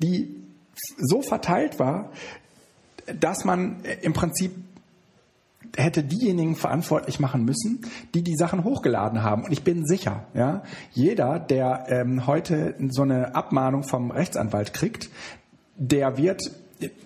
die 0.00 0.42
so 0.98 1.22
verteilt 1.22 1.78
war, 1.78 2.10
dass 3.20 3.44
man 3.44 3.84
äh, 3.84 3.98
im 4.02 4.12
Prinzip 4.12 4.52
hätte 5.76 6.02
diejenigen 6.02 6.56
verantwortlich 6.56 7.20
machen 7.20 7.44
müssen, 7.44 7.82
die 8.14 8.22
die 8.22 8.36
Sachen 8.36 8.64
hochgeladen 8.64 9.22
haben. 9.22 9.44
Und 9.44 9.52
ich 9.52 9.64
bin 9.64 9.84
sicher, 9.86 10.26
ja, 10.34 10.62
jeder, 10.92 11.38
der 11.38 11.86
ähm, 11.88 12.26
heute 12.26 12.74
so 12.90 13.02
eine 13.02 13.34
Abmahnung 13.34 13.82
vom 13.82 14.10
Rechtsanwalt 14.10 14.72
kriegt, 14.72 15.10
der 15.76 16.16
wird, 16.16 16.42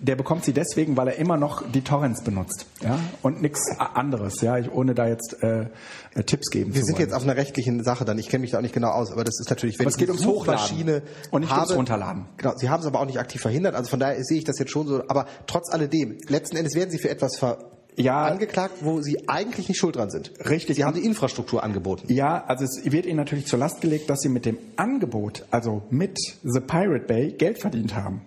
der 0.01 0.15
bekommt 0.15 0.43
sie 0.45 0.53
deswegen, 0.53 0.97
weil 0.97 1.07
er 1.07 1.15
immer 1.15 1.37
noch 1.37 1.63
die 1.71 1.81
Torrents 1.81 2.23
benutzt, 2.23 2.65
ja, 2.81 2.99
und 3.21 3.41
nichts 3.41 3.61
anderes, 3.79 4.41
ja, 4.41 4.57
ich, 4.57 4.71
ohne 4.71 4.93
da 4.93 5.07
jetzt 5.07 5.41
äh, 5.41 5.67
äh, 6.15 6.23
Tipps 6.23 6.49
geben 6.49 6.73
Wir 6.73 6.81
zu 6.81 6.87
sind 6.87 6.95
wollen. 6.95 7.07
jetzt 7.07 7.15
auf 7.15 7.23
einer 7.23 7.35
rechtlichen 7.35 7.83
Sache 7.83 8.05
dann. 8.05 8.19
Ich 8.19 8.29
kenne 8.29 8.41
mich 8.41 8.51
da 8.51 8.57
auch 8.57 8.61
nicht 8.61 8.73
genau 8.73 8.89
aus, 8.89 9.11
aber 9.11 9.23
das 9.23 9.39
ist 9.39 9.49
natürlich, 9.49 9.79
wenn 9.79 9.85
Aber 9.85 9.91
es 9.91 9.97
geht 9.97 10.09
ums 10.09 10.25
Hochladen 10.25 11.01
und 11.31 11.41
nicht 11.41 11.51
habe, 11.51 11.61
ums 11.61 11.75
Runterladen. 11.75 12.25
Genau, 12.37 12.53
Sie 12.57 12.69
haben 12.69 12.81
es 12.81 12.85
aber 12.87 12.99
auch 12.99 13.05
nicht 13.05 13.19
aktiv 13.19 13.41
verhindert. 13.41 13.75
Also 13.75 13.89
von 13.89 13.99
daher 13.99 14.23
sehe 14.23 14.37
ich 14.37 14.43
das 14.43 14.59
jetzt 14.59 14.71
schon 14.71 14.87
so. 14.87 15.03
Aber 15.07 15.25
trotz 15.47 15.71
alledem, 15.71 16.17
letzten 16.27 16.57
Endes 16.57 16.75
werden 16.75 16.91
Sie 16.91 16.99
für 16.99 17.09
etwas 17.09 17.37
ver 17.37 17.57
Ja. 17.99 18.23
angeklagt, 18.23 18.75
wo 18.81 19.01
Sie 19.01 19.27
eigentlich 19.27 19.67
nicht 19.67 19.77
schuld 19.77 19.95
dran 19.95 20.09
sind. 20.09 20.31
Richtig. 20.49 20.77
Sie 20.77 20.83
haben 20.85 20.95
die 20.95 21.05
Infrastruktur 21.05 21.63
angeboten. 21.63 22.11
Ja, 22.11 22.43
also 22.45 22.63
es 22.63 22.91
wird 22.91 23.05
ihnen 23.05 23.17
natürlich 23.17 23.45
zur 23.45 23.59
Last 23.59 23.81
gelegt, 23.81 24.09
dass 24.09 24.21
sie 24.21 24.29
mit 24.29 24.45
dem 24.45 24.57
Angebot, 24.77 25.45
also 25.51 25.83
mit 25.89 26.17
The 26.43 26.61
Pirate 26.61 27.05
Bay, 27.05 27.31
Geld 27.31 27.59
verdient 27.59 27.95
haben. 27.95 28.21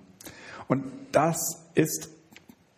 Und 0.69 0.85
das 1.13 1.37
ist 1.75 2.11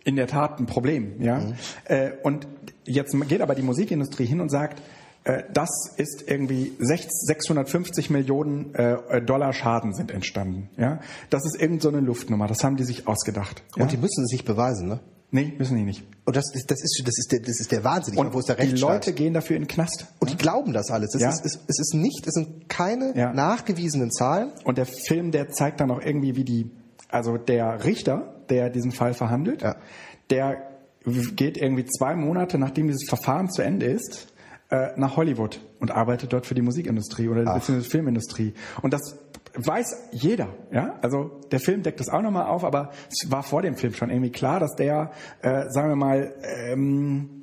in 0.05 0.17
der 0.17 0.27
Tat 0.27 0.61
ein 0.61 0.67
Problem. 0.67 1.21
Ja? 1.21 1.43
Äh, 1.85 2.13
und 2.23 2.47
jetzt 2.85 3.17
geht 3.29 3.41
aber 3.41 3.55
die 3.55 3.63
Musikindustrie 3.63 4.27
hin 4.27 4.41
und 4.41 4.51
sagt, 4.51 4.83
äh, 5.25 5.43
das 5.53 5.71
ist 5.97 6.25
irgendwie 6.27 6.73
6 6.79 7.09
650 7.27 8.11
Millionen 8.11 8.75
äh, 8.75 9.23
Dollar 9.23 9.53
Schaden 9.53 9.95
sind 9.95 10.11
entstanden. 10.11 10.69
Ja? 10.77 11.01
Das 11.31 11.45
ist 11.45 11.61
irgend 11.61 11.83
so 11.83 11.89
eine 11.89 12.01
Luftnummer, 12.01 12.47
das 12.47 12.63
haben 12.63 12.77
die 12.77 12.85
sich 12.85 13.09
ausgedacht. 13.09 13.63
Ja? 13.77 13.83
Und 13.83 13.93
die 13.93 13.97
müssen 13.97 14.25
es 14.25 14.33
nicht 14.33 14.45
beweisen, 14.45 14.89
ne? 14.89 15.01
Nee, 15.35 15.53
müssen 15.59 15.77
die 15.77 15.83
nicht. 15.83 16.03
Und 16.25 16.37
das 16.37 16.55
ist, 16.55 16.71
das 16.71 16.83
ist, 16.83 17.03
das 17.07 17.19
ist 17.19 17.33
der, 17.33 17.41
das 17.41 17.61
ist 17.61 17.71
der 17.73 17.85
Wahnsinn. 17.85 18.17
Und 18.17 18.25
meine, 18.25 18.35
wo 18.35 18.39
ist 18.39 18.49
der 18.49 18.57
die? 18.57 18.71
Leute 18.77 19.13
gehen 19.13 19.35
dafür 19.35 19.57
in 19.57 19.63
den 19.63 19.69
Knast. 19.69 20.07
und 20.21 20.31
die 20.31 20.37
glauben 20.37 20.73
das 20.73 20.91
alles. 20.91 21.15
Es, 21.15 21.21
Ja. 21.21 21.29
ist, 21.31 21.45
es, 21.45 21.59
es 21.67 21.79
ist 21.79 21.95
nicht, 21.95 22.27
es 22.27 22.33
sind 22.35 22.69
keine 22.69 23.13
Ja. 23.17 23.33
nachgewiesenen 23.35 24.11
Zahlen. 24.11 24.53
Und 24.65 24.79
der 24.79 24.87
Film, 24.87 25.31
der 25.33 25.51
zeigt 25.51 25.81
dann 25.81 25.91
auch 25.91 26.01
irgendwie, 26.01 26.37
wie 26.37 26.45
die, 26.45 26.71
also 27.09 27.37
der 27.37 27.85
Richter, 27.85 28.35
der 28.49 28.71
diesen 28.71 28.93
Fall 28.93 29.13
verhandelt, 29.13 29.63
Ja. 29.63 29.77
der 30.31 30.57
geht 31.37 31.59
irgendwie 31.59 31.85
zwei 31.85 32.17
Monate, 32.17 32.57
nachdem 32.59 32.87
dieses 32.87 33.07
Verfahren 33.07 33.51
zu 33.51 33.61
Ende 33.61 33.85
ist, 33.87 34.29
äh, 34.71 34.89
nach 34.97 35.17
Hollywood 35.17 35.61
und 35.81 35.91
arbeitet 35.91 36.33
dort 36.33 36.47
für 36.47 36.55
die 36.55 36.63
Musikindustrie 36.63 37.29
oder 37.29 37.45
beziehungsweise 37.45 37.91
Filmindustrie. 37.91 38.55
Und 38.83 38.93
das 38.93 39.19
weiß 39.55 40.09
jeder, 40.13 40.49
ja. 40.73 40.99
Also 41.03 41.41
der 41.51 41.61
Film 41.61 41.83
deckt 41.83 42.01
das 42.01 42.09
auch 42.09 42.23
nochmal 42.23 42.47
auf, 42.47 42.65
aber 42.65 42.91
es 43.11 43.31
war 43.31 43.43
vor 43.43 43.63
dem 43.63 43.77
Film 43.77 43.95
schon 43.95 44.11
irgendwie 44.11 44.31
klar, 44.31 44.61
dass 44.61 44.75
der, 44.75 45.13
äh, 45.43 45.65
sagen 45.69 45.89
wir 45.91 45.97
mal, 45.97 46.35
ähm, 46.43 47.43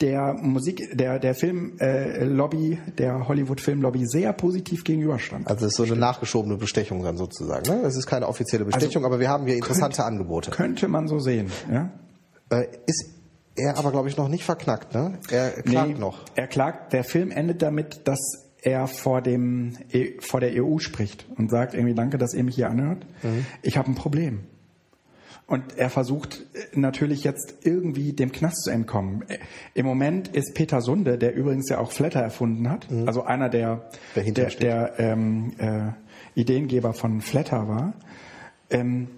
der 0.00 0.34
Musik, 0.34 0.96
der 0.96 1.18
der 1.18 1.34
Filmlobby, 1.34 1.82
äh, 1.84 2.24
Lobby, 2.24 2.78
der 2.98 3.26
Hollywood 3.26 3.60
Filmlobby 3.60 4.06
sehr 4.06 4.32
positiv 4.32 4.84
gegenüberstand. 4.84 5.48
Also 5.48 5.64
das 5.64 5.72
ist 5.72 5.76
so 5.76 5.82
eine 5.82 5.96
nachgeschobene 5.96 6.56
Bestechung 6.56 7.02
dann 7.02 7.16
sozusagen. 7.16 7.68
Ne? 7.68 7.80
Das 7.82 7.96
ist 7.96 8.06
keine 8.06 8.28
offizielle 8.28 8.64
Bestechung, 8.64 9.04
aber 9.04 9.18
wir 9.18 9.28
haben 9.28 9.46
hier 9.46 9.56
interessante 9.56 10.04
Angebote. 10.04 10.52
Könnte 10.52 10.86
man 10.86 11.08
so 11.08 11.18
sehen, 11.18 11.50
ja? 11.72 11.90
Äh, 12.50 12.68
ist 12.86 13.17
er 13.58 13.76
aber, 13.78 13.90
glaube 13.90 14.08
ich, 14.08 14.16
noch 14.16 14.28
nicht 14.28 14.44
verknackt, 14.44 14.94
ne? 14.94 15.18
Er 15.30 15.50
klagt 15.62 15.98
noch. 15.98 16.24
Er 16.34 16.46
klagt. 16.46 16.92
Der 16.92 17.04
Film 17.04 17.30
endet 17.30 17.60
damit, 17.62 18.06
dass 18.08 18.18
er 18.62 18.86
vor 18.88 19.20
dem 19.22 19.76
E- 19.92 20.14
vor 20.20 20.40
der 20.40 20.64
EU 20.64 20.78
spricht 20.78 21.26
und 21.36 21.50
sagt 21.50 21.74
irgendwie 21.74 21.94
Danke, 21.94 22.18
dass 22.18 22.34
ihr 22.34 22.42
mich 22.44 22.56
hier 22.56 22.70
anhört. 22.70 23.04
Mhm. 23.22 23.46
Ich 23.62 23.76
habe 23.76 23.90
ein 23.90 23.94
Problem. 23.94 24.40
Und 25.46 25.78
er 25.78 25.88
versucht 25.88 26.44
äh, 26.54 26.78
natürlich 26.78 27.24
jetzt 27.24 27.54
irgendwie 27.62 28.12
dem 28.12 28.32
Knast 28.32 28.64
zu 28.64 28.70
entkommen. 28.70 29.24
Äh, 29.28 29.38
Im 29.74 29.86
Moment 29.86 30.28
ist 30.28 30.54
Peter 30.54 30.80
Sunde, 30.82 31.16
der 31.18 31.34
übrigens 31.34 31.70
ja 31.70 31.78
auch 31.78 31.92
Flatter 31.92 32.20
erfunden 32.20 32.68
hat, 32.68 32.86
also 33.06 33.22
einer 33.22 33.48
der 33.48 33.88
Mhm. 34.14 34.34
Der, 34.34 34.50
der 34.50 34.92
ähm, 34.98 35.52
äh, 35.58 35.92
Ideengeber 36.34 36.92
von 36.92 37.20
Flatter 37.20 37.66
war. 37.68 37.94
Ähm, 38.70 39.08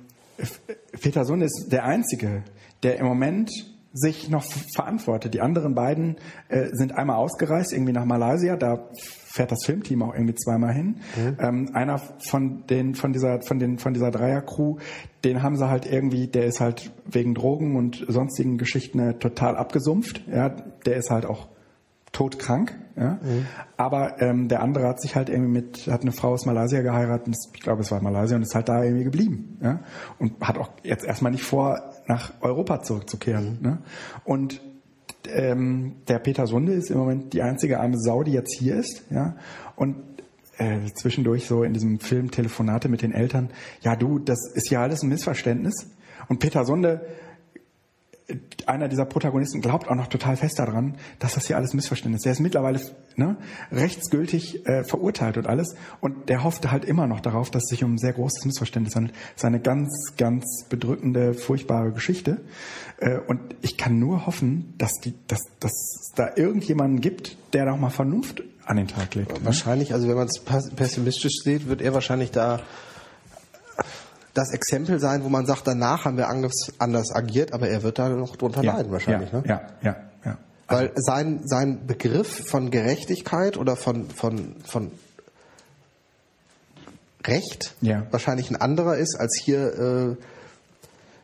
Peter 1.00 1.24
Sunde 1.24 1.46
ist 1.46 1.68
der 1.70 1.84
einzige, 1.84 2.42
der 2.82 2.98
im 2.98 3.06
Moment 3.06 3.50
sich 3.92 4.30
noch 4.30 4.44
verantwortet. 4.74 5.34
Die 5.34 5.40
anderen 5.40 5.74
beiden 5.74 6.16
äh, 6.48 6.68
sind 6.72 6.92
einmal 6.96 7.16
ausgereist, 7.16 7.72
irgendwie 7.72 7.92
nach 7.92 8.04
Malaysia, 8.04 8.56
da 8.56 8.88
fährt 9.32 9.50
das 9.50 9.64
Filmteam 9.64 10.02
auch 10.02 10.14
irgendwie 10.14 10.34
zweimal 10.34 10.72
hin. 10.72 10.96
Ähm, 11.40 11.70
einer 11.74 12.00
von 12.28 12.66
den 12.68 12.94
von 12.94 13.12
dieser 13.12 13.42
von 13.42 13.58
den 13.58 13.78
von 13.78 13.94
dieser 13.94 14.10
Dreiercrew, 14.10 14.76
den 15.24 15.42
haben 15.42 15.56
sie 15.56 15.68
halt 15.68 15.86
irgendwie, 15.86 16.28
der 16.28 16.46
ist 16.46 16.60
halt 16.60 16.92
wegen 17.04 17.34
Drogen 17.34 17.76
und 17.76 18.04
sonstigen 18.08 18.58
Geschichten 18.58 18.98
äh, 18.98 19.14
total 19.14 19.56
abgesumpft. 19.56 20.22
Ja, 20.28 20.48
der 20.48 20.96
ist 20.96 21.10
halt 21.10 21.26
auch 21.26 21.48
todkrank. 22.12 22.74
Ja? 22.97 23.19
Aber 23.77 24.20
ähm, 24.20 24.49
der 24.49 24.62
andere 24.62 24.89
hat 24.89 25.01
sich 25.01 25.16
halt 25.16 25.28
irgendwie 25.28 25.53
mit, 25.53 25.87
hat 25.87 26.03
eine 26.03 26.12
Frau 26.12 26.31
aus 26.32 26.47
Malaysia 26.47 26.82
geheiratet, 26.82 27.35
ich 27.55 27.61
glaube 27.61 27.82
es 27.82 27.91
war 27.91 28.03
Malaysia 28.03 28.37
und 28.37 28.43
ist 28.43 28.55
halt 28.55 28.69
da 28.69 28.82
irgendwie 28.82 29.05
geblieben. 29.05 29.59
Ja? 29.62 29.81
Und 30.19 30.41
hat 30.41 30.59
auch 30.59 30.70
jetzt 30.82 31.05
erstmal 31.05 31.32
nicht 31.32 31.45
vor, 31.45 31.81
nach 32.07 32.32
Europa 32.41 32.82
zurückzukehren. 32.82 33.59
Ne? 33.61 33.78
Und 34.24 34.61
ähm, 35.28 35.97
der 36.09 36.19
Peter 36.19 36.47
Sunde 36.47 36.73
ist 36.73 36.91
im 36.91 36.99
Moment 36.99 37.32
die 37.32 37.43
einzige 37.43 37.81
arme 37.81 37.99
Sau, 37.99 38.23
die 38.23 38.32
jetzt 38.32 38.57
hier 38.59 38.77
ist. 38.77 39.05
Ja? 39.11 39.37
Und 39.77 39.97
äh, 40.59 40.78
zwischendurch 40.95 41.47
so 41.47 41.62
in 41.62 41.73
diesem 41.73 42.01
Film 42.01 42.31
Telefonate 42.31 42.89
mit 42.89 43.03
den 43.03 43.12
Eltern, 43.12 43.51
ja 43.81 43.97
du, 43.97 44.19
das 44.19 44.51
ist 44.53 44.70
ja 44.70 44.82
alles 44.82 45.03
ein 45.03 45.09
Missverständnis. 45.09 45.91
Und 46.28 46.39
Peter 46.39 46.65
Sunde 46.65 47.01
einer 48.66 48.89
dieser 48.89 49.05
Protagonisten 49.05 49.61
glaubt 49.61 49.89
auch 49.89 49.94
noch 49.94 50.09
total 50.09 50.36
fest 50.36 50.59
daran, 50.59 50.97
dass 51.19 51.35
das 51.35 51.47
hier 51.47 51.57
alles 51.57 51.74
Missverständnis 51.74 52.20
ist. 52.20 52.24
Der 52.24 52.32
ist 52.32 52.40
mittlerweile 52.40 52.81
ne, 53.16 53.36
rechtsgültig 53.73 54.66
äh, 54.66 54.85
verurteilt 54.85 55.36
und 55.36 55.47
alles. 55.47 55.74
Und 56.01 56.28
der 56.28 56.44
hoffte 56.44 56.70
halt 56.70 56.85
immer 56.85 57.07
noch 57.07 57.20
darauf, 57.20 57.51
dass 57.51 57.65
es 57.65 57.69
sich 57.70 57.85
um 57.85 57.94
ein 57.94 57.98
sehr 57.98 58.12
großes 58.12 58.44
Missverständnis 58.44 58.97
handelt. 58.97 59.15
Das 59.35 59.43
ist 59.43 59.44
eine 59.44 59.61
ganz, 59.61 60.15
ganz 60.16 60.65
bedrückende, 60.69 61.35
furchtbare 61.35 61.93
Geschichte. 61.93 62.40
Äh, 62.98 63.19
und 63.19 63.40
ich 63.62 63.77
kann 63.77 63.98
nur 63.98 64.27
hoffen, 64.27 64.74
dass, 64.78 64.94
die, 64.94 65.15
dass, 65.27 65.40
dass 65.61 65.73
es 65.73 66.12
da 66.15 66.31
irgendjemanden 66.36 67.01
gibt, 67.01 67.36
der 67.52 67.66
da 67.66 67.73
auch 67.73 67.78
mal 67.78 67.90
Vernunft 67.90 68.43
an 68.66 68.77
den 68.77 68.86
Tag 68.86 69.15
legt. 69.15 69.32
Ne? 69.32 69.39
Wahrscheinlich, 69.44 69.93
also 69.93 70.09
wenn 70.09 70.16
man 70.16 70.28
es 70.28 70.40
pessimistisch 70.40 71.43
sieht, 71.43 71.69
wird 71.69 71.82
er 71.82 71.93
wahrscheinlich 71.94 72.31
da 72.31 72.61
das 74.35 74.52
Exempel 74.52 75.01
sein, 75.01 75.24
wo 75.24 75.28
man 75.28 75.47
sagt, 75.47 75.66
danach 75.66 76.05
haben 76.05 76.16
wir 76.16 76.28
anders, 76.28 76.73
anders 76.78 77.15
agiert, 77.15 77.52
aber 77.52 77.69
er 77.69 77.82
wird 77.82 77.98
da 77.98 78.09
noch 78.09 78.36
drunter 78.36 78.62
ja, 78.62 78.77
leiden 78.77 78.93
wahrscheinlich. 78.93 79.32
Ja, 79.32 79.39
ne? 79.40 79.44
ja, 79.47 79.61
ja, 79.82 79.97
ja. 80.24 80.39
Also 80.66 80.85
Weil 80.85 80.93
sein, 80.97 81.40
sein 81.44 81.86
Begriff 81.86 82.48
von 82.48 82.70
Gerechtigkeit 82.70 83.57
oder 83.57 83.77
von, 83.77 84.09
von, 84.11 84.57
von 84.65 84.93
Recht 87.27 87.74
ja. 87.81 88.07
wahrscheinlich 88.11 88.51
ein 88.51 88.57
anderer 88.57 88.97
ist, 88.97 89.16
als 89.19 89.39
hier 89.43 89.78
äh, 89.78 90.16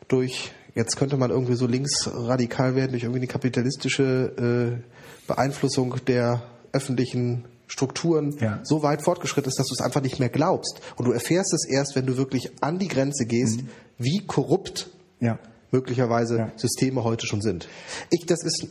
durch, 0.07 0.51
jetzt 0.75 0.97
könnte 0.97 1.17
man 1.17 1.31
irgendwie 1.31 1.55
so 1.55 1.65
linksradikal 1.65 2.75
werden, 2.75 2.91
durch 2.91 3.03
irgendwie 3.03 3.19
eine 3.19 3.27
kapitalistische 3.27 4.81
äh, 4.83 5.27
Beeinflussung 5.27 5.95
der 6.05 6.43
öffentlichen 6.71 7.45
Strukturen 7.67 8.35
ja. 8.39 8.59
so 8.63 8.81
weit 8.81 9.01
fortgeschritten 9.01 9.49
ist, 9.49 9.59
dass 9.59 9.67
du 9.67 9.73
es 9.73 9.81
einfach 9.81 10.01
nicht 10.01 10.19
mehr 10.19 10.29
glaubst. 10.29 10.81
Und 10.95 11.05
du 11.05 11.11
erfährst 11.11 11.53
es 11.53 11.67
erst, 11.67 11.95
wenn 11.95 12.05
du 12.05 12.17
wirklich 12.17 12.51
an 12.61 12.79
die 12.79 12.87
Grenze 12.87 13.25
gehst, 13.25 13.61
mhm. 13.61 13.69
wie 13.97 14.25
korrupt 14.25 14.89
ja. 15.19 15.37
möglicherweise 15.71 16.37
ja. 16.37 16.51
Systeme 16.55 17.03
heute 17.03 17.27
schon 17.27 17.41
sind. 17.41 17.67
Ich, 18.09 18.25
das 18.25 18.43
ist. 18.43 18.67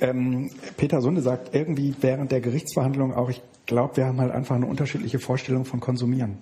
Ähm, 0.00 0.50
Peter 0.76 1.02
Sunde 1.02 1.20
sagt 1.20 1.54
irgendwie 1.54 1.94
während 2.00 2.32
der 2.32 2.40
Gerichtsverhandlung 2.40 3.14
auch, 3.14 3.28
ich 3.28 3.42
glaube, 3.66 3.98
wir 3.98 4.06
haben 4.06 4.20
halt 4.20 4.32
einfach 4.32 4.56
eine 4.56 4.66
unterschiedliche 4.66 5.18
Vorstellung 5.18 5.64
von 5.66 5.80
Konsumieren. 5.80 6.38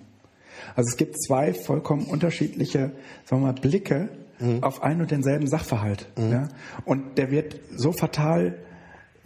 Also 0.75 0.89
es 0.89 0.97
gibt 0.97 1.21
zwei 1.21 1.53
vollkommen 1.53 2.05
unterschiedliche, 2.05 2.91
sagen 3.25 3.41
wir 3.41 3.47
mal, 3.47 3.53
Blicke 3.53 4.09
mhm. 4.39 4.63
auf 4.63 4.81
einen 4.83 5.01
und 5.01 5.11
denselben 5.11 5.47
Sachverhalt. 5.47 6.07
Mhm. 6.17 6.31
Ja? 6.31 6.47
Und 6.85 7.17
der 7.17 7.31
wird 7.31 7.59
so 7.75 7.91
fatal 7.91 8.57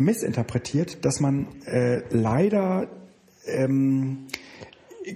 missinterpretiert, 0.03 1.03
dass 1.05 1.19
man 1.19 1.47
äh, 1.65 2.01
leider, 2.09 2.87
ähm, 3.45 4.27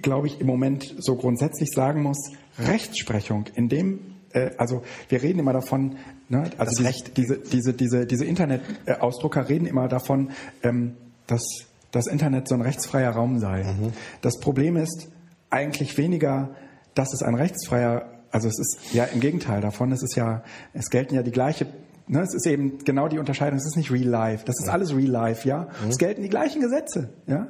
glaube 0.02 0.26
ich, 0.26 0.40
im 0.40 0.46
Moment 0.46 0.94
so 0.98 1.16
grundsätzlich 1.16 1.70
sagen 1.72 2.02
muss, 2.02 2.32
Rechtsprechung 2.58 3.46
in 3.54 3.68
dem, 3.68 4.00
äh, 4.32 4.50
also 4.56 4.82
wir 5.08 5.22
reden 5.22 5.38
immer 5.38 5.52
davon, 5.52 5.96
ne, 6.28 6.50
also 6.58 6.82
die, 6.82 7.12
diese, 7.14 7.38
diese, 7.38 7.72
diese, 7.72 8.06
diese 8.06 8.24
Internet-Ausdrucker 8.24 9.48
reden 9.48 9.66
immer 9.66 9.88
davon, 9.88 10.30
ähm, 10.62 10.96
dass 11.26 11.42
das 11.90 12.06
Internet 12.06 12.48
so 12.48 12.54
ein 12.54 12.62
rechtsfreier 12.62 13.10
Raum 13.10 13.38
sei. 13.38 13.64
Mhm. 13.64 13.92
Das 14.20 14.38
Problem 14.40 14.76
ist 14.76 15.08
eigentlich 15.50 15.96
weniger, 15.98 16.54
dass 16.94 17.12
es 17.12 17.22
ein 17.22 17.34
rechtsfreier 17.34 18.16
also 18.36 18.48
es 18.48 18.58
ist 18.58 18.92
ja 18.92 19.04
im 19.04 19.20
Gegenteil 19.20 19.62
davon, 19.62 19.92
es 19.92 20.02
ist 20.02 20.14
ja, 20.14 20.42
es 20.74 20.90
gelten 20.90 21.14
ja 21.14 21.22
die 21.22 21.30
gleiche 21.30 21.66
Ne, 22.08 22.20
es 22.20 22.34
ist 22.34 22.46
eben 22.46 22.78
genau 22.84 23.08
die 23.08 23.18
Unterscheidung. 23.18 23.58
Es 23.58 23.66
ist 23.66 23.76
nicht 23.76 23.90
Real 23.90 24.06
Life. 24.06 24.44
Das 24.44 24.56
ist 24.60 24.68
alles 24.68 24.94
Real 24.94 25.10
Life, 25.10 25.46
ja. 25.46 25.68
Mhm. 25.82 25.90
Es 25.90 25.98
gelten 25.98 26.22
die 26.22 26.28
gleichen 26.28 26.60
Gesetze, 26.60 27.10
ja. 27.26 27.48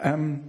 Ähm, 0.00 0.40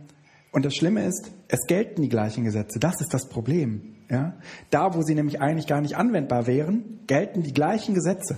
und 0.51 0.65
das 0.65 0.75
Schlimme 0.75 1.05
ist, 1.05 1.31
es 1.47 1.65
gelten 1.67 2.01
die 2.01 2.09
gleichen 2.09 2.43
Gesetze. 2.43 2.79
Das 2.79 2.99
ist 3.01 3.13
das 3.13 3.27
Problem, 3.29 3.95
ja. 4.09 4.33
Da, 4.71 4.95
wo 4.95 5.03
sie 5.03 5.13
nämlich 5.13 5.39
eigentlich 5.41 5.67
gar 5.67 5.81
nicht 5.81 5.97
anwendbar 5.97 6.47
wären, 6.47 6.99
gelten 7.05 7.43
die 7.43 7.53
gleichen 7.53 7.93
Gesetze. 7.93 8.37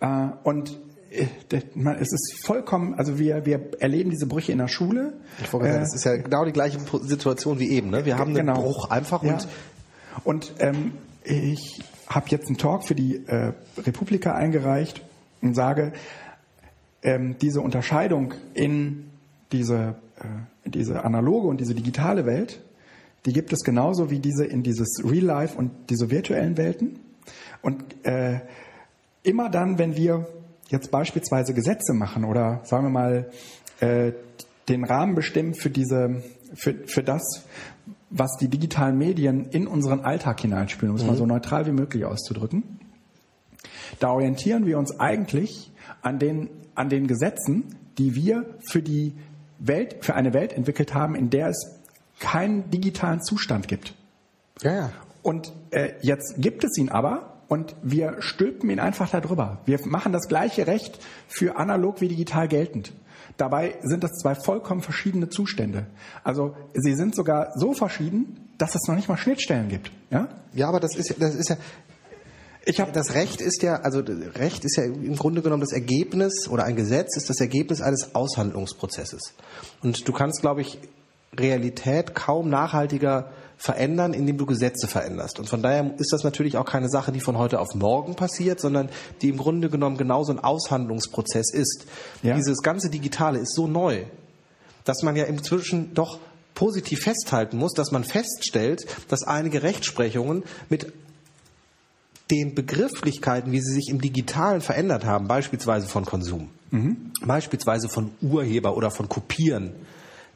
Äh, 0.00 0.28
und 0.42 0.78
äh, 1.10 1.26
es 2.00 2.12
ist 2.12 2.44
vollkommen, 2.44 2.94
also 2.94 3.18
wir, 3.18 3.46
wir 3.46 3.80
erleben 3.80 4.10
diese 4.10 4.26
Brüche 4.26 4.50
in 4.50 4.58
der 4.58 4.68
Schule. 4.68 5.14
Ich 5.42 5.52
wollte 5.52 5.68
sagen, 5.68 5.80
das 5.80 5.94
ist 5.94 6.04
ja 6.04 6.16
genau 6.16 6.44
die 6.44 6.52
gleiche 6.52 6.78
Situation 7.02 7.60
wie 7.60 7.70
eben. 7.70 7.90
Ne? 7.90 8.04
Wir 8.04 8.18
haben 8.18 8.34
einen 8.36 8.46
genau. 8.46 8.60
Bruch 8.60 8.90
einfach 8.90 9.22
ja. 9.22 9.34
und 9.34 9.48
und 10.24 10.54
ähm, 10.58 10.92
ich 11.24 11.80
habe 12.10 12.26
jetzt 12.28 12.48
einen 12.48 12.58
Talk 12.58 12.84
für 12.84 12.94
die 12.94 13.24
äh, 13.26 13.52
Republika 13.78 14.34
eingereicht 14.34 15.00
und 15.40 15.54
sage, 15.54 15.92
ähm, 17.02 17.36
diese 17.40 17.60
Unterscheidung 17.60 18.34
in 18.52 19.10
diese, 19.52 19.94
äh, 20.18 20.68
diese 20.68 21.04
analoge 21.04 21.46
und 21.46 21.60
diese 21.60 21.74
digitale 21.74 22.26
Welt, 22.26 22.60
die 23.26 23.32
gibt 23.32 23.52
es 23.52 23.60
genauso 23.60 24.10
wie 24.10 24.18
diese 24.18 24.44
in 24.44 24.62
dieses 24.62 25.02
Real 25.04 25.24
Life 25.24 25.56
und 25.56 25.70
diese 25.88 26.10
virtuellen 26.10 26.56
Welten. 26.56 26.98
Und 27.62 27.84
äh, 28.04 28.40
immer 29.22 29.48
dann, 29.48 29.78
wenn 29.78 29.96
wir 29.96 30.26
jetzt 30.68 30.90
beispielsweise 30.90 31.54
Gesetze 31.54 31.92
machen 31.92 32.24
oder 32.24 32.60
sagen 32.64 32.86
wir 32.86 32.90
mal 32.90 33.30
äh, 33.80 34.12
den 34.68 34.84
Rahmen 34.84 35.14
bestimmen 35.14 35.54
für 35.54 35.70
diese 35.70 36.22
für, 36.54 36.74
für 36.86 37.02
das, 37.02 37.46
was 38.10 38.36
die 38.36 38.48
digitalen 38.48 38.98
Medien 38.98 39.46
in 39.46 39.66
unseren 39.66 40.00
Alltag 40.00 40.40
hineinspielen, 40.40 40.90
um 40.90 40.96
es 40.96 41.02
mhm. 41.02 41.10
mal 41.10 41.16
so 41.16 41.26
neutral 41.26 41.66
wie 41.66 41.72
möglich 41.72 42.04
auszudrücken. 42.04 42.80
Da 43.98 44.10
orientieren 44.10 44.66
wir 44.66 44.78
uns 44.78 44.98
eigentlich 44.98 45.70
an 46.02 46.18
den, 46.18 46.50
an 46.74 46.88
den 46.88 47.06
Gesetzen, 47.06 47.76
die 47.98 48.14
wir 48.14 48.46
für 48.60 48.82
die 48.82 49.14
Welt, 49.58 49.96
für 50.00 50.14
eine 50.14 50.32
Welt 50.32 50.52
entwickelt 50.52 50.94
haben, 50.94 51.14
in 51.14 51.30
der 51.30 51.48
es 51.48 51.80
keinen 52.18 52.70
digitalen 52.70 53.22
Zustand 53.22 53.68
gibt. 53.68 53.94
Ja, 54.62 54.74
ja. 54.74 54.92
Und 55.22 55.52
äh, 55.70 55.92
jetzt 56.02 56.34
gibt 56.38 56.64
es 56.64 56.76
ihn 56.78 56.88
aber 56.88 57.40
und 57.48 57.74
wir 57.82 58.16
stülpen 58.20 58.70
ihn 58.70 58.80
einfach 58.80 59.10
darüber. 59.10 59.58
Wir 59.66 59.78
machen 59.86 60.12
das 60.12 60.28
gleiche 60.28 60.66
Recht 60.66 60.98
für 61.28 61.56
analog 61.56 62.00
wie 62.00 62.08
digital 62.08 62.48
geltend. 62.48 62.92
Dabei 63.40 63.76
sind 63.82 64.04
das 64.04 64.18
zwei 64.18 64.34
vollkommen 64.34 64.82
verschiedene 64.82 65.30
Zustände. 65.30 65.86
Also 66.22 66.54
sie 66.74 66.94
sind 66.94 67.14
sogar 67.14 67.52
so 67.58 67.72
verschieden, 67.72 68.50
dass 68.58 68.74
es 68.74 68.86
noch 68.86 68.94
nicht 68.94 69.08
mal 69.08 69.16
Schnittstellen 69.16 69.70
gibt. 69.70 69.90
Ja, 70.10 70.28
ja 70.52 70.68
aber 70.68 70.78
das 70.78 70.94
ist, 70.94 71.14
das 71.18 71.34
ist 71.34 71.48
ja, 71.48 71.56
ich 72.66 72.80
habe 72.80 72.92
das 72.92 73.14
Recht 73.14 73.40
ist 73.40 73.62
ja, 73.62 73.76
also 73.76 74.00
Recht 74.00 74.66
ist 74.66 74.76
ja 74.76 74.84
im 74.84 75.16
Grunde 75.16 75.40
genommen 75.40 75.62
das 75.62 75.72
Ergebnis 75.72 76.48
oder 76.50 76.64
ein 76.64 76.76
Gesetz 76.76 77.16
ist 77.16 77.30
das 77.30 77.40
Ergebnis 77.40 77.80
eines 77.80 78.14
Aushandlungsprozesses. 78.14 79.32
Und 79.82 80.06
du 80.06 80.12
kannst, 80.12 80.42
glaube 80.42 80.60
ich, 80.60 80.78
Realität 81.34 82.14
kaum 82.14 82.50
nachhaltiger 82.50 83.30
verändern, 83.60 84.14
indem 84.14 84.38
du 84.38 84.46
Gesetze 84.46 84.88
veränderst. 84.88 85.38
Und 85.38 85.46
von 85.50 85.62
daher 85.62 85.92
ist 85.98 86.14
das 86.14 86.24
natürlich 86.24 86.56
auch 86.56 86.64
keine 86.64 86.88
Sache, 86.88 87.12
die 87.12 87.20
von 87.20 87.36
heute 87.36 87.60
auf 87.60 87.74
morgen 87.74 88.14
passiert, 88.14 88.58
sondern 88.58 88.88
die 89.20 89.28
im 89.28 89.36
Grunde 89.36 89.68
genommen 89.68 89.98
genauso 89.98 90.32
ein 90.32 90.38
Aushandlungsprozess 90.38 91.52
ist. 91.52 91.84
Ja. 92.22 92.36
Dieses 92.36 92.62
ganze 92.62 92.88
Digitale 92.88 93.38
ist 93.38 93.54
so 93.54 93.66
neu, 93.66 94.04
dass 94.84 95.02
man 95.02 95.14
ja 95.14 95.24
inzwischen 95.24 95.92
doch 95.92 96.18
positiv 96.54 97.00
festhalten 97.00 97.58
muss, 97.58 97.74
dass 97.74 97.90
man 97.90 98.02
feststellt, 98.02 98.86
dass 99.08 99.24
einige 99.24 99.62
Rechtsprechungen 99.62 100.44
mit 100.70 100.90
den 102.30 102.54
Begrifflichkeiten, 102.54 103.52
wie 103.52 103.60
sie 103.60 103.74
sich 103.74 103.88
im 103.90 104.00
Digitalen 104.00 104.62
verändert 104.62 105.04
haben, 105.04 105.28
beispielsweise 105.28 105.86
von 105.86 106.06
Konsum, 106.06 106.48
mhm. 106.70 107.12
beispielsweise 107.26 107.90
von 107.90 108.12
Urheber 108.22 108.74
oder 108.74 108.90
von 108.90 109.10
Kopieren, 109.10 109.74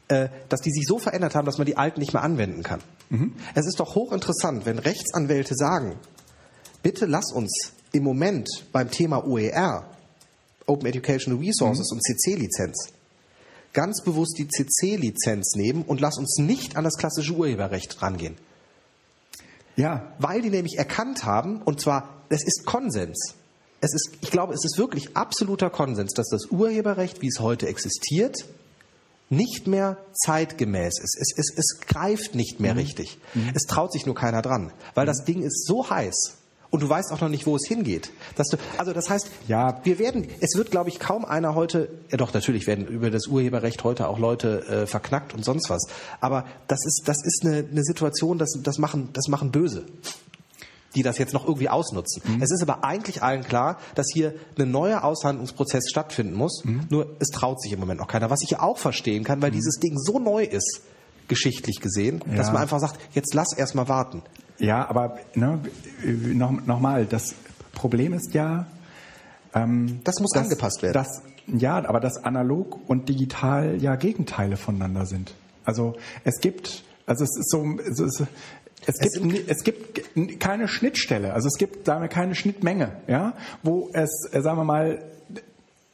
dass 0.07 0.61
die 0.61 0.71
sich 0.71 0.85
so 0.87 0.99
verändert 0.99 1.33
haben, 1.35 1.45
dass 1.45 1.57
man 1.57 1.65
die 1.65 1.77
alten 1.77 1.99
nicht 1.99 2.13
mehr 2.13 2.21
anwenden 2.21 2.61
kann. 2.61 2.81
Mhm. 3.09 3.33
Es 3.55 3.65
ist 3.65 3.79
doch 3.79 3.95
hochinteressant, 3.95 4.65
wenn 4.65 4.79
Rechtsanwälte 4.79 5.55
sagen, 5.55 5.95
bitte 6.83 7.05
lass 7.05 7.31
uns 7.31 7.71
im 7.91 8.03
Moment 8.03 8.47
beim 8.71 8.91
Thema 8.91 9.25
OER, 9.25 9.89
Open 10.67 10.87
Educational 10.87 11.39
Resources 11.39 11.89
mhm. 11.91 11.97
und 11.97 12.03
CC-Lizenz, 12.03 12.89
ganz 13.73 14.03
bewusst 14.03 14.37
die 14.37 14.47
CC-Lizenz 14.47 15.55
nehmen 15.55 15.83
und 15.83 16.01
lass 16.01 16.17
uns 16.17 16.37
nicht 16.37 16.77
an 16.77 16.83
das 16.83 16.97
klassische 16.97 17.33
Urheberrecht 17.33 18.01
rangehen. 18.01 18.35
Ja. 19.75 20.13
Weil 20.19 20.41
die 20.41 20.49
nämlich 20.49 20.77
erkannt 20.77 21.25
haben, 21.25 21.61
und 21.61 21.81
zwar, 21.81 22.21
es 22.29 22.43
ist 22.43 22.65
Konsens. 22.65 23.35
Es 23.81 23.93
ist, 23.93 24.11
ich 24.21 24.31
glaube, 24.31 24.53
es 24.53 24.63
ist 24.63 24.77
wirklich 24.77 25.15
absoluter 25.15 25.69
Konsens, 25.69 26.13
dass 26.13 26.29
das 26.29 26.45
Urheberrecht, 26.45 27.21
wie 27.21 27.27
es 27.27 27.39
heute 27.39 27.67
existiert, 27.67 28.45
nicht 29.29 29.67
mehr 29.67 29.97
zeitgemäß 30.13 30.99
ist. 30.99 31.17
Es, 31.19 31.33
es, 31.37 31.53
es 31.55 31.79
greift 31.87 32.35
nicht 32.35 32.59
mehr 32.59 32.73
mhm. 32.73 32.79
richtig. 32.79 33.17
Mhm. 33.33 33.51
Es 33.53 33.63
traut 33.63 33.91
sich 33.91 34.05
nur 34.05 34.15
keiner 34.15 34.41
dran, 34.41 34.71
weil 34.93 35.05
mhm. 35.05 35.07
das 35.07 35.25
Ding 35.25 35.41
ist 35.41 35.65
so 35.65 35.89
heiß. 35.89 36.37
Und 36.71 36.81
du 36.81 36.89
weißt 36.89 37.13
auch 37.13 37.21
noch 37.21 37.29
nicht, 37.29 37.45
wo 37.45 37.55
es 37.55 37.65
hingeht. 37.65 38.11
Dass 38.35 38.49
du, 38.49 38.57
also 38.77 38.91
das 38.91 39.09
heißt, 39.09 39.29
ja, 39.47 39.79
wir 39.85 39.97
werden, 39.97 40.27
es 40.41 40.57
wird, 40.57 40.71
glaube 40.71 40.89
ich, 40.89 40.99
kaum 40.99 41.23
einer 41.23 41.55
heute, 41.55 41.87
ja 42.11 42.17
doch, 42.17 42.33
natürlich 42.33 42.67
werden 42.67 42.85
über 42.85 43.09
das 43.09 43.27
Urheberrecht 43.27 43.83
heute 43.85 44.09
auch 44.09 44.19
Leute 44.19 44.67
äh, 44.67 44.85
verknackt 44.85 45.33
und 45.33 45.45
sonst 45.45 45.69
was. 45.69 45.87
Aber 46.19 46.45
das 46.67 46.85
ist, 46.85 47.03
das 47.05 47.23
ist 47.23 47.45
eine, 47.45 47.65
eine 47.71 47.83
Situation, 47.83 48.37
das, 48.37 48.59
das 48.61 48.77
machen, 48.77 49.09
das 49.13 49.29
machen 49.29 49.51
Böse 49.51 49.85
die 50.95 51.03
das 51.03 51.17
jetzt 51.17 51.33
noch 51.33 51.45
irgendwie 51.45 51.69
ausnutzen. 51.69 52.21
Mhm. 52.25 52.41
Es 52.41 52.51
ist 52.51 52.61
aber 52.61 52.83
eigentlich 52.83 53.21
allen 53.21 53.43
klar, 53.43 53.77
dass 53.95 54.07
hier 54.11 54.33
ein 54.57 54.71
neuer 54.71 55.03
Aushandlungsprozess 55.03 55.89
stattfinden 55.89 56.33
muss. 56.33 56.63
Mhm. 56.63 56.81
Nur 56.89 57.15
es 57.19 57.29
traut 57.29 57.61
sich 57.61 57.71
im 57.73 57.79
Moment 57.79 57.99
noch 57.99 58.07
keiner. 58.07 58.29
Was 58.29 58.41
ich 58.41 58.59
auch 58.59 58.77
verstehen 58.77 59.23
kann, 59.23 59.41
weil 59.41 59.51
mhm. 59.51 59.55
dieses 59.55 59.79
Ding 59.79 59.97
so 59.97 60.19
neu 60.19 60.43
ist, 60.43 60.81
geschichtlich 61.27 61.79
gesehen, 61.79 62.21
ja. 62.27 62.35
dass 62.35 62.51
man 62.51 62.61
einfach 62.61 62.79
sagt, 62.79 62.99
jetzt 63.13 63.33
lass 63.33 63.53
erst 63.53 63.75
mal 63.75 63.87
warten. 63.87 64.21
Ja, 64.59 64.87
aber 64.87 65.17
ne, 65.33 65.59
noch, 66.03 66.51
noch 66.65 66.81
das 67.09 67.33
Problem 67.73 68.13
ist 68.13 68.33
ja, 68.33 68.67
ähm, 69.53 70.01
Das 70.03 70.19
muss 70.19 70.31
dass- 70.31 70.43
angepasst 70.43 70.81
werden. 70.81 70.93
Dass, 70.93 71.21
ja, 71.47 71.77
aber 71.77 71.99
dass 71.99 72.23
analog 72.23 72.79
und 72.87 73.09
digital 73.09 73.81
ja 73.81 73.95
Gegenteile 73.95 74.57
voneinander 74.57 75.05
sind. 75.05 75.33
Also 75.63 75.95
es 76.23 76.39
gibt, 76.39 76.83
also 77.05 77.23
es 77.23 77.37
ist 77.37 77.49
so, 77.49 77.65
es, 77.79 77.99
ist, 77.99 78.23
es 78.87 78.99
gibt, 78.99 79.49
es 79.49 79.63
gibt 79.63 80.39
keine 80.39 80.67
Schnittstelle, 80.67 81.33
also 81.33 81.47
es 81.47 81.57
gibt, 81.57 81.85
sagen 81.85 82.01
wir, 82.01 82.09
keine 82.09 82.35
Schnittmenge, 82.35 82.97
ja, 83.07 83.33
wo 83.63 83.89
es, 83.93 84.29
äh, 84.31 84.41
sagen 84.41 84.57
wir 84.57 84.63
mal, 84.63 84.99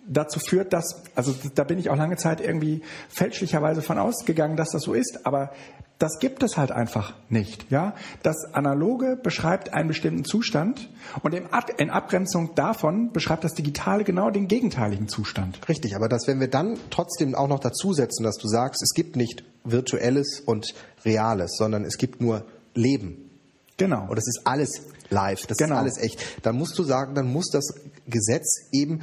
dazu 0.07 0.39
führt, 0.39 0.73
dass, 0.73 1.03
also 1.15 1.33
da 1.55 1.63
bin 1.63 1.79
ich 1.79 1.89
auch 1.89 1.95
lange 1.95 2.17
Zeit 2.17 2.41
irgendwie 2.41 2.81
fälschlicherweise 3.09 3.81
von 3.81 3.97
ausgegangen, 3.97 4.57
dass 4.57 4.71
das 4.71 4.81
so 4.83 4.93
ist, 4.93 5.25
aber 5.25 5.51
das 5.99 6.17
gibt 6.17 6.41
es 6.41 6.57
halt 6.57 6.71
einfach 6.71 7.13
nicht, 7.29 7.69
ja. 7.69 7.93
Das 8.23 8.35
Analoge 8.53 9.19
beschreibt 9.21 9.71
einen 9.71 9.87
bestimmten 9.87 10.25
Zustand 10.25 10.89
und 11.21 11.35
in 11.35 11.45
Ab- 11.53 11.79
in 11.79 11.91
Abgrenzung 11.91 12.55
davon 12.55 13.11
beschreibt 13.11 13.43
das 13.43 13.53
Digitale 13.53 14.03
genau 14.03 14.31
den 14.31 14.47
gegenteiligen 14.47 15.07
Zustand. 15.07 15.59
Richtig, 15.69 15.95
aber 15.95 16.09
dass 16.09 16.27
wenn 16.27 16.39
wir 16.39 16.49
dann 16.49 16.79
trotzdem 16.89 17.35
auch 17.35 17.47
noch 17.47 17.59
dazusetzen, 17.59 18.23
dass 18.23 18.37
du 18.37 18.47
sagst, 18.47 18.81
es 18.81 18.95
gibt 18.95 19.15
nicht 19.15 19.43
virtuelles 19.63 20.41
und 20.43 20.73
reales, 21.05 21.55
sondern 21.55 21.85
es 21.85 21.99
gibt 21.99 22.19
nur 22.19 22.45
Leben. 22.73 23.29
Genau. 23.77 24.03
Und 24.07 24.15
das 24.15 24.27
ist 24.27 24.41
alles 24.45 24.81
live, 25.09 25.45
das 25.47 25.57
Genau. 25.57 25.75
ist 25.75 25.79
alles 25.81 25.97
echt. 25.97 26.45
Dann 26.45 26.55
musst 26.55 26.77
du 26.77 26.83
sagen, 26.83 27.15
dann 27.15 27.31
muss 27.31 27.49
das 27.49 27.73
Gesetz 28.07 28.67
eben 28.71 29.01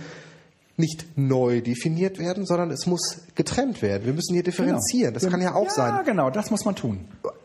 nicht 0.77 1.19
neu 1.19 1.61
definiert 1.61 2.21
werden, 2.21 2.47
sondern 2.47 2.71
es 2.71 2.87
muss 2.87 3.19
getrennt 3.35 3.83
werden. 3.83 4.07
Wir 4.07 4.13
müssen 4.13 4.35
hier 4.35 4.45
differenzieren. 4.45 5.13
Das 5.13 5.27
kann 5.29 5.41
ja 5.41 5.55
auch 5.55 5.65
ja, 5.65 5.71
sein. 5.71 6.05
genau, 6.05 6.31
das 6.31 6.53
muss 6.53 6.65
man 6.65 6.77
tun. 6.77 7.01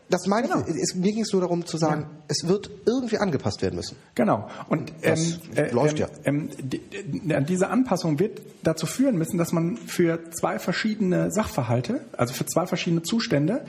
Das 0.08 0.28
meine 0.28 0.46
Genau. 0.46 0.60
ich, 0.68 0.76
es, 0.76 0.94
mir 0.94 1.10
ging 1.12 1.22
es 1.22 1.32
nur 1.32 1.40
darum 1.40 1.66
zu 1.66 1.76
sagen, 1.76 2.06
es 2.28 2.46
wird 2.46 2.70
irgendwie 2.86 3.18
angepasst 3.18 3.60
werden 3.62 3.74
müssen. 3.74 3.96
Genau. 4.14 4.48
Und 4.68 4.92
Das 5.02 5.40
läuft 5.72 5.98
ja. 5.98 6.08
ähm, 6.24 6.50
die, 6.58 6.78
die, 6.78 7.44
diese 7.48 7.68
Anpassung 7.68 8.20
wird 8.20 8.40
dazu 8.62 8.86
führen 8.86 9.16
müssen, 9.16 9.36
dass 9.38 9.50
man 9.50 9.78
für 9.78 10.30
zwei 10.30 10.60
verschiedene 10.60 11.32
Sachverhalte, 11.32 12.02
also 12.16 12.34
für 12.34 12.46
zwei 12.46 12.66
verschiedene 12.66 13.02
Zustände, 13.02 13.64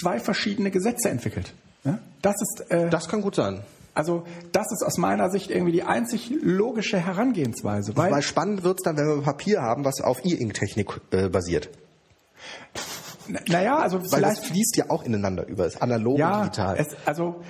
zwei 0.00 0.18
verschiedene 0.18 0.70
Gesetze 0.70 1.10
entwickelt. 1.10 1.52
Ja? 1.84 1.98
Das 2.22 2.34
ist 2.40 2.70
äh, 2.70 2.90
Das 2.90 3.08
kann 3.08 3.22
gut 3.22 3.34
sein. 3.34 3.60
also 3.94 4.24
das 4.52 4.70
ist 4.72 4.82
aus 4.84 4.98
meiner 4.98 5.30
Sicht 5.30 5.50
irgendwie 5.50 5.72
die 5.72 5.82
einzig 5.82 6.30
logische 6.42 6.98
Herangehensweise, 6.98 7.96
weil, 7.96 8.10
Weil 8.12 8.22
spannend 8.22 8.62
wird's 8.62 8.82
dann, 8.82 8.96
wenn 8.96 9.06
wir 9.06 9.22
Papier 9.22 9.62
haben, 9.62 9.84
was 9.84 10.00
auf 10.00 10.24
E-Ink-Technik 10.24 11.00
äh, 11.12 11.28
basiert. 11.28 11.70
naja, 13.48 13.78
also 13.78 14.00
Weil 14.00 14.08
vielleicht 14.08 14.42
das 14.42 14.46
fließt 14.46 14.76
ja 14.76 14.84
auch 14.90 15.02
ineinander 15.04 15.46
über, 15.46 15.64
das 15.64 15.80
analog 15.80 16.14
und 16.14 16.18
ja, 16.20 16.42
digital. 16.44 16.76
es, 16.78 16.88
also 17.06 17.42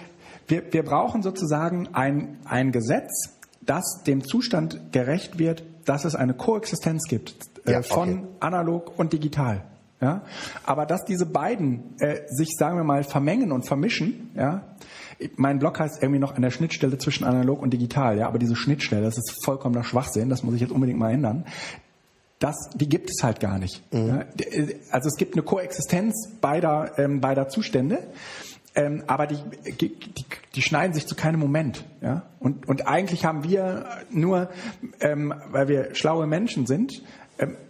wir, 0.48 0.73
wir 0.73 0.82
brauchen 0.85 1.23
sozusagen 1.23 1.89
ein, 1.93 2.39
ein 2.44 2.73
Gesetz, 2.73 3.31
das 3.61 4.02
dem 4.07 4.24
Zustand 4.24 4.93
gerecht 4.93 5.39
wird, 5.39 5.62
dass 5.85 6.05
es 6.05 6.15
eine 6.15 6.35
Koexistenz 6.35 7.05
gibt 7.09 7.35
äh, 7.66 7.73
Ja, 7.73 7.82
von 7.82 8.11
okay. 8.19 8.28
analog 8.40 8.98
und 8.98 9.12
digital. 9.12 9.62
Ja? 10.01 10.22
Aber 10.64 10.86
dass 10.86 11.05
diese 11.05 11.27
beiden 11.27 11.98
äh, 12.01 12.22
sich, 12.28 12.56
sagen 12.59 12.77
wir 12.77 12.85
mal, 12.85 13.05
vermengen 13.05 13.52
und 13.52 13.66
vermischen, 13.66 14.31
ja, 14.35 14.62
mein 15.36 15.59
Blog 15.59 15.78
heißt 15.78 16.02
irgendwie 16.02 16.18
noch 16.20 16.35
an 16.35 16.43
der 16.43 16.51
Schnittstelle 16.51 16.97
zwischen 16.97 17.24
analog 17.24 17.60
und 17.60 17.70
digital, 17.74 18.16
ja, 18.16 18.27
aber 18.27 18.39
diese 18.39 18.56
Schnittstelle, 18.56 19.02
das 19.02 19.18
ist 19.18 19.44
vollkommener 19.44 19.85
Schwachsinn, 19.85 20.31
das 20.31 20.43
muss 20.43 20.55
ich 20.55 20.62
jetzt 20.62 20.72
unbedingt 20.72 20.98
mal 20.98 21.12
ändern. 21.12 21.44
Das, 22.39 22.56
die 22.74 22.89
gibt 22.89 23.10
es 23.10 23.22
halt 23.22 23.39
gar 23.39 23.59
nicht. 23.59 23.82
Ja, 23.93 24.24
d- 24.24 24.77
also 24.90 25.09
es 25.09 25.16
gibt 25.16 25.35
eine 25.35 25.43
Koexistenz 25.43 26.31
beider, 26.40 26.93
ähm, 26.98 27.20
beider 27.20 27.48
Zustände, 27.51 27.98
ähm, 28.74 29.05
aber 29.09 29.27
die, 29.27 29.36
die, 29.78 29.94
die 30.55 30.62
schneiden 30.62 30.94
sich 30.94 31.06
zu 31.06 31.14
keinem 31.14 31.39
Moment. 31.39 31.85
Ja? 32.01 32.22
Und, 32.39 32.66
und 32.66 32.86
eigentlich 32.89 33.27
haben 33.27 33.44
wir 33.44 33.85
nur, 34.09 34.48
ähm, 35.01 35.35
weil 35.51 35.68
wir 35.68 35.94
schlaue 35.94 36.27
Menschen 36.27 36.66
sind, 36.66 37.02
ähm, 37.39 37.51
äh, 37.51 37.69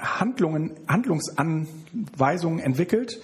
Handlungen, 0.00 0.72
Handlungsanweisungen 0.88 2.60
entwickelt, 2.60 3.20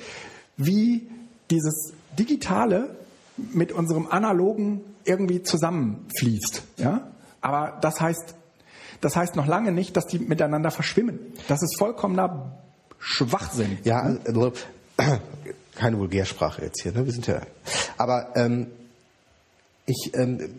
wie 0.56 1.08
dieses 1.50 1.92
Digitale 2.18 2.96
mit 3.36 3.72
unserem 3.72 4.08
Analogen 4.08 4.80
irgendwie 5.04 5.42
zusammenfließt. 5.42 6.62
Ja? 6.76 7.08
Aber 7.40 7.78
das 7.80 8.00
heißt, 8.00 8.34
das 9.00 9.16
heißt 9.16 9.36
noch 9.36 9.46
lange 9.46 9.72
nicht, 9.72 9.96
dass 9.96 10.06
die 10.06 10.18
miteinander 10.18 10.70
verschwimmen. 10.70 11.18
Das 11.46 11.62
ist 11.62 11.78
vollkommener 11.78 12.58
Schwachsinn. 12.98 13.78
Ja, 13.84 14.16
also, 14.26 14.52
keine 15.76 15.98
Vulgärsprache 15.98 16.62
jetzt 16.62 16.82
hier, 16.82 16.92
ne? 16.92 17.06
Wir 17.06 17.12
sind 17.12 17.26
ja. 17.28 17.40
Aber 17.96 18.36
ähm, 18.36 18.66
ich 19.86 20.12
ähm, 20.14 20.50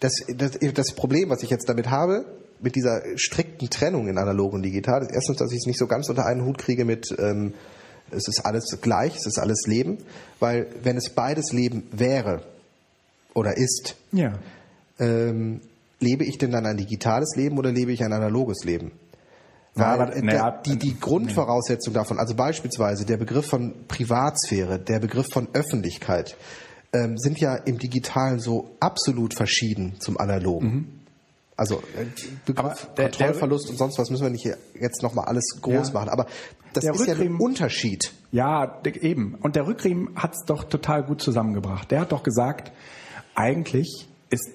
das, 0.00 0.14
das, 0.34 0.58
das 0.58 0.92
Problem, 0.92 1.28
was 1.28 1.42
ich 1.42 1.50
jetzt 1.50 1.68
damit 1.68 1.90
habe, 1.90 2.24
mit 2.62 2.74
dieser 2.76 3.02
strikten 3.16 3.70
Trennung 3.70 4.08
in 4.08 4.18
analog 4.18 4.52
und 4.52 4.62
digital, 4.62 5.02
ist 5.02 5.12
erstens, 5.12 5.38
dass 5.38 5.50
ich 5.52 5.58
es 5.58 5.66
nicht 5.66 5.78
so 5.78 5.86
ganz 5.86 6.08
unter 6.08 6.26
einen 6.26 6.44
Hut 6.44 6.58
kriege 6.58 6.84
mit 6.84 7.06
ähm, 7.18 7.54
es 8.10 8.26
ist 8.28 8.44
alles 8.44 8.64
gleich, 8.80 9.16
es 9.16 9.26
ist 9.26 9.38
alles 9.38 9.62
Leben, 9.66 9.98
weil 10.40 10.66
wenn 10.82 10.96
es 10.96 11.10
beides 11.10 11.52
Leben 11.52 11.84
wäre 11.92 12.42
oder 13.34 13.56
ist, 13.56 13.94
Ja. 14.12 14.32
ähm, 14.98 15.60
lebe 16.00 16.24
ich 16.24 16.38
denn 16.38 16.50
dann 16.50 16.66
ein 16.66 16.76
digitales 16.76 17.34
Leben 17.36 17.56
oder 17.58 17.70
lebe 17.72 17.92
ich 17.92 18.02
ein 18.02 18.12
analoges 18.12 18.64
Leben? 18.64 18.90
Ja, 19.76 19.92
Weil 19.98 20.00
aber- 20.08 20.16
äh, 20.16 20.22
naja, 20.22 20.50
da- 20.50 20.62
die, 20.62 20.76
die 20.76 20.98
Grundvoraussetzung 20.98 21.94
davon, 21.94 22.18
also 22.18 22.34
beispielsweise 22.34 23.04
der 23.06 23.16
Begriff 23.16 23.46
von 23.46 23.74
Privatsphäre, 23.86 24.80
der 24.80 24.98
Begriff 24.98 25.26
von 25.32 25.46
Öffentlichkeit, 25.52 26.36
ähm, 26.92 27.16
sind 27.16 27.38
ja 27.38 27.54
im 27.54 27.78
Digitalen 27.78 28.40
so 28.40 28.70
absolut 28.80 29.34
verschieden 29.34 29.94
zum 30.00 30.18
Analogen. 30.18 30.99
Also 31.60 31.76
äh, 31.94 32.06
Begriff 32.46 32.88
der- 32.96 33.10
Kontrollverlust 33.10 33.68
und 33.68 33.76
sonst 33.76 33.98
was 33.98 34.08
müssen 34.08 34.22
wir 34.22 34.30
nicht 34.30 34.48
jetzt 34.80 35.02
nochmal 35.02 35.26
alles 35.26 35.44
groß 35.60 35.88
Ja. 35.88 35.92
machen. 35.94 36.08
Aber 36.08 36.24
das 36.72 36.84
Der 36.84 36.94
ist 36.94 37.00
ja 37.06 37.12
ein 37.12 37.18
Rückriemen- 37.20 37.38
Unterschied. 37.40 38.12
Ja, 38.32 38.80
eben. 38.86 39.34
Und 39.34 39.56
der 39.56 39.66
Rückriemen 39.66 40.14
hat 40.16 40.32
es 40.32 40.44
doch 40.46 40.64
total 40.64 41.02
gut 41.02 41.20
zusammengebracht. 41.20 41.90
Der 41.90 42.00
hat 42.00 42.12
doch 42.12 42.22
gesagt, 42.22 42.72
eigentlich 43.34 44.08
ist 44.30 44.48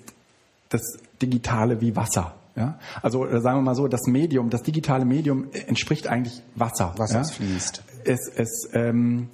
das 0.70 0.82
Digitale 1.22 1.80
wie 1.80 1.96
Wasser. 1.96 2.34
Ja? 2.56 2.80
Also 3.04 3.26
äh, 3.28 3.40
sagen 3.42 3.60
wir 3.60 3.62
mal 3.62 3.76
so, 3.76 3.88
das 3.88 4.08
Medium, 4.08 4.50
das 4.50 4.64
digitale 4.64 5.06
Medium 5.06 5.50
äh, 5.52 5.60
entspricht 5.68 6.08
eigentlich 6.08 6.42
Wasser. 6.56 6.94
Wasser, 6.98 7.16
ja? 7.16 7.22
es 7.22 7.32
fließt. 7.32 7.84
Es, 8.06 8.20
es 8.36 8.70
ähm, 8.74 9.30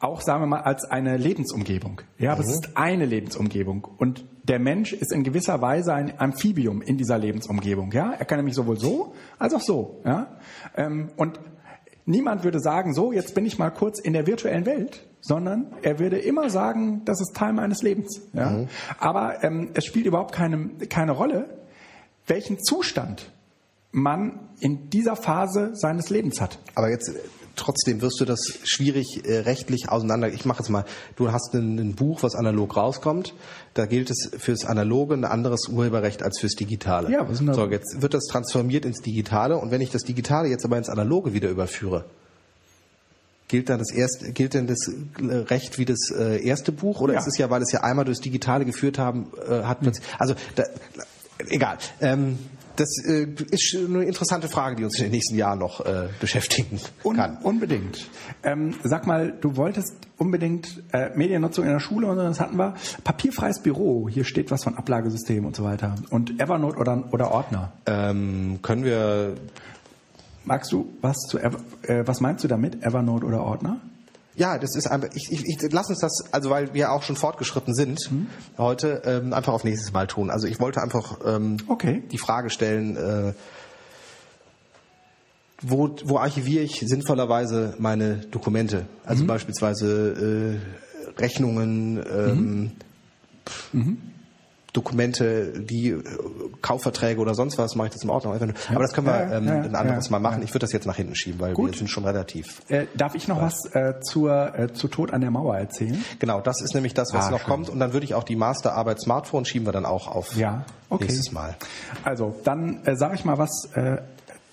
auch 0.00 0.20
sagen 0.20 0.42
wir 0.42 0.46
mal 0.46 0.60
als 0.60 0.84
eine 0.84 1.16
Lebensumgebung. 1.16 2.02
Ja, 2.18 2.32
aber 2.32 2.42
es 2.42 2.50
ist 2.50 2.76
eine 2.76 3.06
Lebensumgebung 3.06 3.86
und 3.96 4.24
der 4.42 4.58
Mensch 4.58 4.92
ist 4.92 5.12
in 5.12 5.22
gewisser 5.22 5.60
Weise 5.62 5.94
ein 5.94 6.18
Amphibium 6.18 6.82
in 6.82 6.98
dieser 6.98 7.18
Lebensumgebung. 7.18 7.92
Ja, 7.92 8.12
er 8.12 8.24
kann 8.24 8.38
nämlich 8.38 8.54
sowohl 8.54 8.78
so 8.78 9.14
als 9.38 9.54
auch 9.54 9.60
so. 9.60 10.02
Ja, 10.04 10.36
ähm, 10.76 11.10
und 11.16 11.40
niemand 12.04 12.44
würde 12.44 12.60
sagen, 12.60 12.92
so 12.94 13.12
jetzt 13.12 13.34
bin 13.34 13.46
ich 13.46 13.58
mal 13.58 13.70
kurz 13.70 13.98
in 13.98 14.12
der 14.12 14.26
virtuellen 14.26 14.66
Welt, 14.66 15.06
sondern 15.20 15.72
er 15.82 15.98
würde 15.98 16.18
immer 16.18 16.50
sagen, 16.50 17.02
das 17.04 17.20
ist 17.20 17.34
Teil 17.34 17.52
meines 17.54 17.82
Lebens. 17.82 18.20
Ja, 18.32 18.66
aber 18.98 19.42
ähm, 19.42 19.70
es 19.74 19.84
spielt 19.84 20.06
überhaupt 20.06 20.34
keine 20.34 20.70
keine 20.90 21.12
Rolle, 21.12 21.48
welchen 22.26 22.62
Zustand 22.62 23.30
man 23.92 24.40
in 24.60 24.90
dieser 24.90 25.16
Phase 25.16 25.70
seines 25.74 26.10
Lebens 26.10 26.40
hat. 26.40 26.58
Aber 26.74 26.90
jetzt 26.90 27.14
trotzdem 27.56 28.00
wirst 28.00 28.20
du 28.20 28.24
das 28.24 28.40
schwierig 28.64 29.22
äh, 29.24 29.38
rechtlich 29.40 29.88
auseinander. 29.88 30.28
Ich 30.28 30.44
mache 30.44 30.60
jetzt 30.60 30.68
mal, 30.68 30.84
du 31.16 31.32
hast 31.32 31.54
ein, 31.54 31.78
ein 31.78 31.94
Buch, 31.94 32.22
was 32.22 32.34
analog 32.34 32.76
rauskommt. 32.76 33.34
Da 33.74 33.86
gilt 33.86 34.10
es 34.10 34.30
fürs 34.38 34.64
Analoge 34.64 35.14
ein 35.14 35.24
anderes 35.24 35.68
Urheberrecht 35.68 36.22
als 36.22 36.40
fürs 36.40 36.54
Digitale. 36.54 37.10
Ja, 37.10 37.28
was 37.28 37.38
so, 37.38 37.66
jetzt 37.66 38.02
wird 38.02 38.14
das 38.14 38.24
transformiert 38.26 38.84
ins 38.84 39.00
Digitale 39.00 39.56
und 39.56 39.70
wenn 39.70 39.80
ich 39.80 39.90
das 39.90 40.02
Digitale 40.02 40.48
jetzt 40.48 40.64
aber 40.64 40.78
ins 40.78 40.88
Analoge 40.88 41.32
wieder 41.34 41.50
überführe, 41.50 42.04
gilt 43.48 43.68
dann 43.68 43.78
das 43.78 43.92
erste, 43.92 44.32
gilt 44.32 44.54
denn 44.54 44.66
das 44.66 44.88
äh, 44.88 45.34
Recht 45.34 45.78
wie 45.78 45.84
das 45.84 46.10
äh, 46.10 46.44
erste 46.44 46.72
Buch 46.72 47.00
oder 47.00 47.14
Ja. 47.14 47.20
ist 47.20 47.26
es 47.26 47.38
ja, 47.38 47.50
weil 47.50 47.62
es 47.62 47.72
ja 47.72 47.80
einmal 47.82 48.04
durchs 48.04 48.20
Digitale 48.20 48.64
geführt 48.64 48.98
haben, 48.98 49.30
äh, 49.48 49.62
hat 49.62 49.82
man, 49.82 49.94
also 50.18 50.34
da, 50.54 50.64
egal. 51.48 51.78
Ähm, 52.00 52.38
das 52.76 53.04
äh, 53.04 53.26
ist 53.50 53.76
eine 53.76 54.04
interessante 54.04 54.48
Frage, 54.48 54.76
die 54.76 54.84
uns 54.84 54.98
in 54.98 55.04
den 55.04 55.12
nächsten 55.12 55.36
Jahren 55.36 55.58
noch 55.58 55.84
äh, 55.84 56.08
beschäftigen 56.20 56.80
Un 57.04 57.16
kann. 57.16 57.38
unbedingt. 57.42 58.08
Ähm, 58.42 58.74
sag 58.82 59.06
mal, 59.06 59.32
du 59.40 59.56
wolltest 59.56 59.94
unbedingt 60.18 60.82
äh, 60.92 61.10
Mediennutzung 61.16 61.64
in 61.64 61.70
der 61.72 61.80
Schule 61.80 62.06
und 62.08 62.16
das 62.16 62.40
hatten 62.40 62.56
wir. 62.56 62.74
Papierfreies 63.04 63.60
Büro, 63.60 64.08
hier 64.08 64.24
steht 64.24 64.50
was 64.50 64.64
von 64.64 64.76
Ablagesystem 64.76 65.44
und 65.44 65.56
so 65.56 65.64
weiter. 65.64 65.94
Und 66.10 66.40
Evernote 66.40 66.78
oder, 66.78 67.04
oder 67.12 67.30
Ordner. 67.30 67.72
Ähm, 67.86 68.58
können 68.62 68.84
wir, 68.84 69.34
Magst 70.44 70.72
du 70.72 70.92
was 71.00 71.16
zu 71.28 71.38
Ever 71.38 71.58
äh, 71.82 72.06
was 72.06 72.20
meinst 72.20 72.44
du 72.44 72.48
damit? 72.48 72.84
Evernote 72.84 73.24
oder 73.24 73.42
Ordner? 73.42 73.80
Ja, 74.36 74.58
das 74.58 74.74
ist 74.76 74.86
einfach, 74.86 75.08
ich, 75.14 75.30
ich, 75.30 75.44
ich 75.46 75.72
lass 75.72 75.88
uns 75.88 76.00
das, 76.00 76.24
also 76.32 76.50
weil 76.50 76.74
wir 76.74 76.92
auch 76.92 77.02
schon 77.02 77.16
fortgeschritten 77.16 77.74
sind 77.74 78.10
heute, 78.58 79.02
ähm, 79.04 79.32
einfach 79.32 79.52
auf 79.52 79.64
nächstes 79.64 79.92
Mal 79.92 80.06
tun. 80.06 80.30
Also 80.30 80.46
ich 80.46 80.58
wollte 80.60 80.82
einfach 80.82 81.18
ähm, 81.24 81.58
Okay. 81.68 82.02
die 82.10 82.18
Frage 82.18 82.50
stellen, 82.50 82.96
äh, 82.96 83.32
wo, 85.62 85.96
wo 86.04 86.18
archiviere 86.18 86.64
ich 86.64 86.82
sinnvollerweise 86.84 87.74
meine 87.78 88.16
Dokumente? 88.16 88.86
Also 89.06 89.24
beispielsweise 89.24 90.60
äh, 90.60 91.20
Rechnungen, 91.20 92.04
ähm, 92.12 92.72
Dokumente, 94.74 95.52
die 95.60 95.88
äh, 95.90 96.02
Kaufverträge 96.60 97.20
oder 97.20 97.34
sonst 97.34 97.56
was, 97.56 97.74
mache 97.76 97.86
ich 97.86 97.92
das 97.94 98.02
in 98.02 98.10
Ordnung. 98.10 98.34
Einfach 98.34 98.46
nur- 98.46 98.56
Aber 98.70 98.80
das 98.80 98.92
können 98.92 99.06
wir 99.06 99.30
ähm, 99.32 99.48
ein 99.48 99.74
anderes 99.74 100.10
Mal 100.10 100.18
machen. 100.18 100.42
Ich 100.42 100.50
würde 100.50 100.58
das 100.60 100.72
jetzt 100.72 100.84
nach 100.86 100.96
hinten 100.96 101.14
schieben, 101.14 101.40
weil 101.40 101.50
wir 101.52 101.54
Gut. 101.54 101.76
sind 101.76 101.88
schon 101.88 102.04
relativ. 102.04 102.60
Äh, 102.68 102.86
darf 102.96 103.14
ich 103.14 103.26
noch 103.28 103.40
was 103.40 103.54
äh, 103.72 104.00
zur, 104.02 104.58
äh, 104.58 104.72
zu 104.74 104.88
Tod 104.88 105.12
an 105.12 105.20
der 105.22 105.30
Mauer 105.30 105.56
erzählen? 105.56 106.04
Genau, 106.18 106.40
das 106.40 106.60
ist 106.60 106.74
nämlich 106.74 106.92
das, 106.92 107.14
was 107.14 107.26
Ah, 107.26 107.30
noch 107.30 107.38
schön. 107.40 107.48
kommt. 107.48 107.70
Und 107.70 107.78
dann 107.78 107.92
würde 107.92 108.04
ich 108.04 108.14
auch 108.14 108.24
die 108.24 108.36
Masterarbeit 108.36 109.00
Smartphone 109.00 109.44
schieben 109.44 109.66
wir 109.66 109.72
dann 109.72 109.86
auch 109.86 110.08
auf 110.08 110.36
Ja, 110.36 110.64
okay. 110.90 111.04
nächstes 111.04 111.32
Mal. 111.32 111.54
Also, 112.02 112.34
dann 112.44 112.84
äh, 112.84 112.96
sage 112.96 113.14
ich 113.14 113.24
mal 113.24 113.38
was 113.38 113.70
äh, 113.74 113.98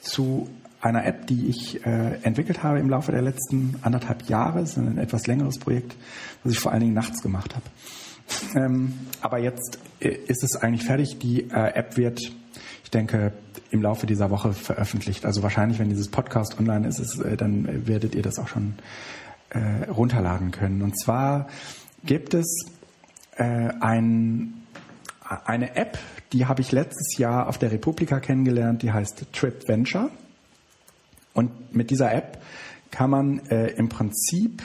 zu 0.01 0.47
einer 0.81 1.05
App, 1.05 1.27
die 1.27 1.47
ich 1.47 1.85
äh, 1.85 2.19
entwickelt 2.23 2.63
habe 2.63 2.79
im 2.79 2.89
Laufe 2.89 3.11
der 3.11 3.21
letzten 3.21 3.75
anderthalb 3.81 4.29
Jahre. 4.29 4.59
Es 4.59 4.71
ist 4.71 4.77
ein 4.77 4.97
etwas 4.97 5.27
längeres 5.27 5.57
Projekt, 5.59 5.95
was 6.43 6.53
ich 6.53 6.59
vor 6.59 6.71
allen 6.71 6.81
Dingen 6.81 6.93
nachts 6.93 7.21
gemacht 7.21 7.55
habe. 7.55 7.65
Ähm, 8.55 8.93
aber 9.21 9.39
jetzt 9.39 9.79
äh, 9.99 10.09
ist 10.09 10.43
es 10.43 10.55
eigentlich 10.55 10.85
fertig. 10.85 11.19
Die 11.19 11.49
äh, 11.49 11.73
App 11.73 11.97
wird, 11.97 12.19
ich 12.83 12.91
denke, 12.91 13.33
im 13.71 13.81
Laufe 13.81 14.05
dieser 14.05 14.29
Woche 14.29 14.53
veröffentlicht. 14.53 15.25
Also 15.25 15.43
wahrscheinlich, 15.43 15.79
wenn 15.79 15.89
dieses 15.89 16.09
Podcast 16.09 16.59
online 16.59 16.87
ist, 16.87 16.99
ist 16.99 17.19
äh, 17.19 17.37
dann 17.37 17.87
werdet 17.87 18.15
ihr 18.15 18.21
das 18.21 18.39
auch 18.39 18.47
schon 18.47 18.75
äh, 19.49 19.89
runterladen 19.89 20.51
können. 20.51 20.81
Und 20.81 20.99
zwar 20.99 21.47
gibt 22.03 22.33
es 22.33 22.65
äh, 23.35 23.69
ein 23.79 24.61
eine 25.45 25.77
App, 25.77 25.97
die 26.33 26.45
habe 26.45 26.61
ich 26.61 26.73
letztes 26.73 27.17
Jahr 27.17 27.47
auf 27.47 27.57
der 27.57 27.71
Republika 27.71 28.19
kennengelernt, 28.19 28.81
die 28.81 28.91
heißt 28.91 29.27
Trip 29.31 29.67
Venture. 29.67 30.09
Und 31.33 31.73
mit 31.73 31.89
dieser 31.89 32.13
App 32.13 32.41
kann 32.89 33.09
man 33.09 33.39
äh, 33.47 33.67
im 33.71 33.87
Prinzip, 33.87 34.61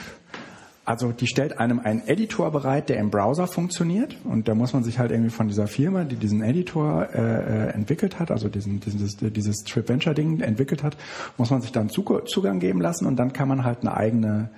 also 0.87 1.11
die 1.11 1.27
stellt 1.27 1.59
einem 1.59 1.79
einen 1.79 2.07
Editor 2.07 2.49
bereit, 2.49 2.87
der 2.87 2.95
im 2.97 3.11
Browser 3.11 3.45
funktioniert. 3.45 4.15
Und 4.23 4.47
da 4.47 4.55
muss 4.55 4.71
man 4.71 4.85
sich 4.85 4.99
halt 4.99 5.11
irgendwie 5.11 5.31
von 5.31 5.49
dieser 5.49 5.67
Firma, 5.67 6.05
die 6.05 6.15
diesen 6.15 6.41
Editor 6.41 7.09
äh, 7.13 7.19
äh, 7.19 7.73
entwickelt 7.73 8.19
hat, 8.19 8.31
also 8.31 8.47
diesen, 8.47 8.79
dieses, 8.79 9.17
dieses 9.17 9.65
Trip 9.65 9.89
Venture 9.89 10.13
Ding 10.13 10.39
entwickelt 10.39 10.83
hat, 10.83 10.95
muss 11.35 11.49
man 11.49 11.61
sich 11.61 11.73
dann 11.73 11.89
Zug 11.89 12.29
Zugang 12.29 12.61
geben 12.61 12.79
lassen 12.79 13.05
und 13.05 13.17
dann 13.17 13.33
kann 13.33 13.49
man 13.49 13.65
halt 13.65 13.81
eine 13.81 13.97
eigene 13.97 14.49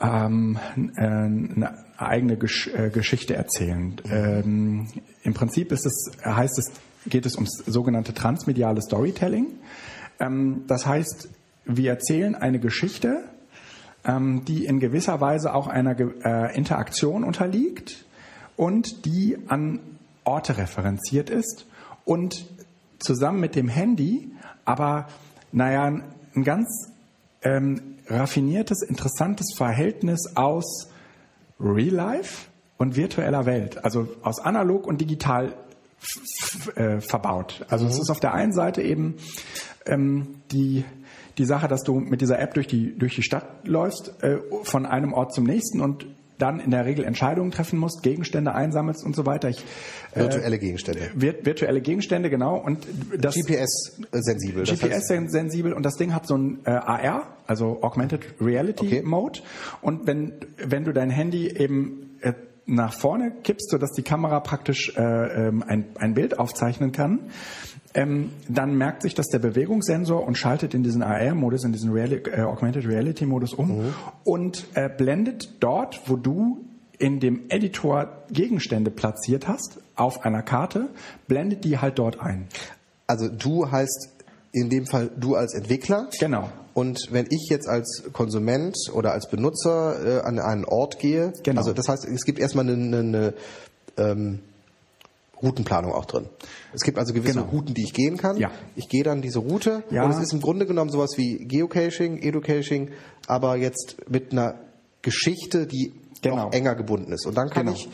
ähm, 0.00 0.58
äh, 0.96 1.02
eine 1.02 1.74
eigene 1.98 2.38
Gesch 2.38 2.68
äh, 2.68 2.88
Geschichte 2.88 3.36
erzählen. 3.36 4.00
Ähm, 4.10 4.86
Im 5.22 5.34
Prinzip 5.34 5.70
ist 5.70 5.84
es, 5.84 6.12
heißt 6.24 6.58
es, 6.58 6.72
geht 7.10 7.26
es 7.26 7.34
ums 7.34 7.62
sogenannte 7.66 8.14
transmediale 8.14 8.80
Storytelling. 8.80 9.48
Ähm, 10.18 10.64
das 10.66 10.86
heißt, 10.86 11.28
wir 11.66 11.90
erzählen 11.90 12.34
eine 12.34 12.58
Geschichte, 12.58 13.22
ähm, 14.04 14.44
die 14.44 14.64
in 14.64 14.80
gewisser 14.80 15.20
Weise 15.20 15.54
auch 15.54 15.66
einer 15.66 15.98
äh, 15.98 16.56
Interaktion 16.56 17.24
unterliegt 17.24 18.04
und 18.56 19.04
die 19.04 19.38
an 19.48 19.80
Orte 20.24 20.58
referenziert 20.58 21.30
ist 21.30 21.66
und 22.04 22.46
zusammen 22.98 23.40
mit 23.40 23.56
dem 23.56 23.68
Handy 23.68 24.30
aber, 24.64 25.08
naja, 25.52 25.84
ein, 25.84 26.44
ganz 26.44 26.92
ähm, 27.42 27.96
raffiniertes, 28.06 28.82
interessantes 28.82 29.54
Verhältnis 29.56 30.36
aus 30.36 30.88
Real 31.58 31.94
Life 31.94 32.46
und 32.78 32.96
virtueller 32.96 33.46
Welt, 33.46 33.84
also 33.84 34.08
aus 34.22 34.38
analog 34.38 34.86
und 34.86 35.00
digital 35.00 35.54
äh, 36.76 37.00
verbaut. 37.00 37.66
Also 37.68 37.86
es 37.86 37.98
ist 37.98 38.10
auf 38.10 38.20
der 38.20 38.32
einen 38.32 38.52
Seite 38.52 38.82
eben 38.82 39.16
ähm, 39.86 40.42
die 40.52 40.84
die 41.40 41.46
Sache, 41.46 41.68
dass 41.68 41.82
du 41.82 41.98
mit 41.98 42.20
dieser 42.20 42.38
App 42.38 42.54
durch 42.54 42.66
die 42.66 42.96
durch 42.96 43.14
die 43.16 43.22
Stadt 43.22 43.66
läufst, 43.66 44.22
äh, 44.22 44.38
von 44.62 44.86
einem 44.86 45.12
Ort 45.12 45.32
zum 45.32 45.44
nächsten 45.44 45.80
und 45.80 46.06
dann 46.38 46.60
in 46.60 46.70
der 46.70 46.86
Regel 46.86 47.04
Entscheidungen 47.04 47.50
treffen 47.50 47.78
musst, 47.78 48.02
Gegenstände 48.02 48.54
einsammelst 48.54 49.04
und 49.04 49.14
so 49.14 49.26
weiter. 49.26 49.48
Ich, 49.48 49.64
äh, 50.14 50.20
Virtuelle 50.20 50.58
Gegenstände. 50.58 51.10
vir 51.14 51.34
virtuelle 51.44 51.80
Gegenstände, 51.80 52.30
genau. 52.30 52.56
Und 52.56 52.86
das 53.18 53.34
GPS-sensibel. 53.34 54.64
GPS-sensibel 54.64 55.72
und 55.72 55.84
das 55.84 55.96
Ding 55.96 56.14
hat 56.14 56.26
so 56.26 56.36
ein 56.36 56.60
äh, 56.64 56.70
AR, 56.70 57.36
also 57.46 57.82
Augmented 57.82 58.22
Reality 58.40 58.86
Okay. 58.86 59.02
Mode. 59.02 59.40
Und 59.82 60.06
wenn, 60.06 60.32
wenn 60.56 60.84
du 60.84 60.92
dein 60.92 61.10
Handy 61.10 61.48
eben 61.48 62.16
äh, 62.22 62.32
nach 62.66 62.94
vorne 62.94 63.32
kippst, 63.42 63.70
sodass 63.70 63.92
die 63.92 64.02
Kamera 64.02 64.40
praktisch 64.40 64.96
äh, 64.96 65.02
ähm, 65.02 65.62
ein, 65.66 65.86
ein 65.98 66.14
Bild 66.14 66.38
aufzeichnen 66.38 66.92
kann, 66.92 67.30
ähm, 67.94 68.30
dann 68.48 68.76
merkt 68.76 69.02
sich 69.02 69.14
das 69.14 69.26
der 69.28 69.40
Bewegungssensor 69.40 70.24
und 70.26 70.36
schaltet 70.38 70.74
in 70.74 70.82
diesen 70.82 71.02
AR-Modus, 71.02 71.64
in 71.64 71.72
diesen 71.72 71.90
Reali 71.92 72.16
äh, 72.16 72.42
Augmented 72.42 72.86
Reality-Modus 72.86 73.52
um 73.54 73.94
und 74.24 74.66
äh, 74.74 74.88
blendet 74.88 75.54
dort, 75.60 76.00
wo 76.06 76.16
du 76.16 76.64
in 76.98 77.18
dem 77.18 77.42
Editor 77.48 78.24
Gegenstände 78.30 78.90
platziert 78.90 79.48
hast, 79.48 79.80
auf 79.96 80.24
einer 80.24 80.42
Karte, 80.42 80.90
blendet 81.26 81.64
die 81.64 81.78
halt 81.78 81.98
dort 81.98 82.20
ein. 82.20 82.46
also 83.06 83.28
du 83.28 83.70
heißt 83.70 84.10
in 84.52 84.68
dem 84.68 84.86
Fall 84.86 85.10
du 85.16 85.34
als 85.36 85.54
Entwickler. 85.54 86.08
Genau. 86.18 86.50
Und 86.74 87.08
wenn 87.10 87.26
ich 87.30 87.48
jetzt 87.50 87.68
als 87.68 88.04
Konsument 88.12 88.76
oder 88.92 89.12
als 89.12 89.28
Benutzer 89.28 90.18
äh, 90.18 90.20
an 90.22 90.38
einen 90.38 90.64
Ort 90.64 90.98
gehe, 90.98 91.32
Genau. 91.42 91.58
also 91.60 91.72
das 91.72 91.88
heißt, 91.88 92.04
es 92.06 92.24
gibt 92.24 92.38
erstmal 92.38 92.68
eine, 92.68 92.74
eine, 92.74 92.98
eine 92.98 93.34
ähm, 93.96 94.38
Routenplanung 95.42 95.92
auch 95.92 96.04
drin. 96.04 96.28
Es 96.72 96.82
gibt 96.82 96.98
also 96.98 97.12
gewisse 97.14 97.34
Genau. 97.40 97.50
Routen, 97.50 97.74
die 97.74 97.82
ich 97.84 97.92
gehen 97.94 98.16
kann. 98.16 98.36
Ja. 98.36 98.50
Ich 98.76 98.88
gehe 98.88 99.02
dann 99.02 99.22
diese 99.22 99.38
Route 99.38 99.82
Ja. 99.90 100.04
und 100.04 100.10
es 100.10 100.18
ist 100.18 100.32
im 100.32 100.40
Grunde 100.40 100.66
genommen 100.66 100.90
sowas 100.90 101.12
wie 101.16 101.44
Geocaching, 101.46 102.18
Educaching, 102.18 102.90
aber 103.26 103.56
jetzt 103.56 103.96
mit 104.08 104.32
einer 104.32 104.54
Geschichte, 105.02 105.66
die 105.66 105.92
Genau. 106.22 106.36
noch 106.46 106.52
enger 106.52 106.74
gebunden 106.74 107.12
ist. 107.12 107.26
Und 107.26 107.36
dann 107.36 107.48
kann 107.48 107.66
Genau. 107.66 107.76
ich 107.76 107.88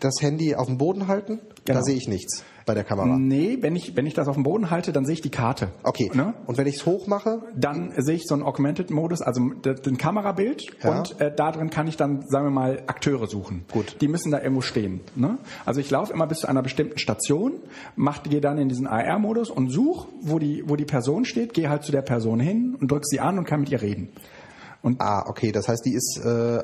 das 0.00 0.14
Handy 0.20 0.54
auf 0.54 0.66
dem 0.66 0.76
Boden 0.78 1.08
halten, 1.08 1.40
Genau. 1.64 1.78
da 1.78 1.82
sehe 1.82 1.96
ich 1.96 2.08
nichts 2.08 2.44
bei 2.66 2.74
der 2.74 2.84
Kamera. 2.84 3.16
Nee, 3.18 3.58
wenn 3.60 3.76
ich, 3.76 3.96
wenn 3.96 4.06
ich 4.06 4.14
das 4.14 4.28
auf 4.28 4.34
dem 4.34 4.42
Boden 4.42 4.70
halte, 4.70 4.92
dann 4.92 5.04
sehe 5.04 5.14
ich 5.14 5.20
die 5.20 5.30
Karte. 5.30 5.68
Okay. 5.82 6.10
Ne? 6.14 6.34
Und 6.46 6.56
wenn 6.58 6.66
ich 6.66 6.76
es 6.76 6.86
hoch 6.86 7.06
mache, 7.06 7.42
Dann 7.56 7.92
sehe 7.96 8.14
ich 8.14 8.26
so 8.26 8.34
einen 8.34 8.42
Augmented-Modus, 8.42 9.22
also 9.22 9.50
den 9.50 9.98
Kamerabild 9.98 10.66
Ja. 10.82 10.98
und 10.98 11.20
äh, 11.20 11.34
da 11.34 11.52
drin 11.52 11.70
kann 11.70 11.86
ich 11.86 11.96
dann, 11.96 12.22
sagen 12.28 12.46
wir 12.46 12.50
mal, 12.50 12.82
Akteure 12.86 13.26
suchen. 13.26 13.64
Gut. 13.70 13.96
Die 14.00 14.08
müssen 14.08 14.30
da 14.30 14.40
irgendwo 14.40 14.60
stehen. 14.62 15.00
Ne? 15.14 15.38
Also 15.64 15.80
ich 15.80 15.90
laufe 15.90 16.12
immer 16.12 16.26
bis 16.26 16.38
zu 16.40 16.48
einer 16.48 16.62
bestimmten 16.62 16.98
Station, 16.98 17.52
mach, 17.96 18.22
gehe 18.22 18.40
dann 18.40 18.58
in 18.58 18.68
diesen 18.68 18.86
AR-Modus 18.86 19.50
und 19.50 19.70
suche, 19.70 20.08
wo 20.22 20.38
die, 20.38 20.62
wo 20.66 20.76
die 20.76 20.84
Person 20.84 21.24
steht, 21.24 21.54
gehe 21.54 21.68
halt 21.68 21.84
zu 21.84 21.92
der 21.92 22.02
Person 22.02 22.40
hin 22.40 22.76
und 22.80 22.90
drücke 22.90 23.04
sie 23.06 23.20
an 23.20 23.38
und 23.38 23.44
kann 23.44 23.60
mit 23.60 23.70
ihr 23.70 23.82
reden. 23.82 24.08
ah, 24.98 25.24
okay, 25.28 25.52
das 25.52 25.68
heißt, 25.68 25.84
die 25.84 25.94
ist 25.94 26.20
äh, 26.24 26.62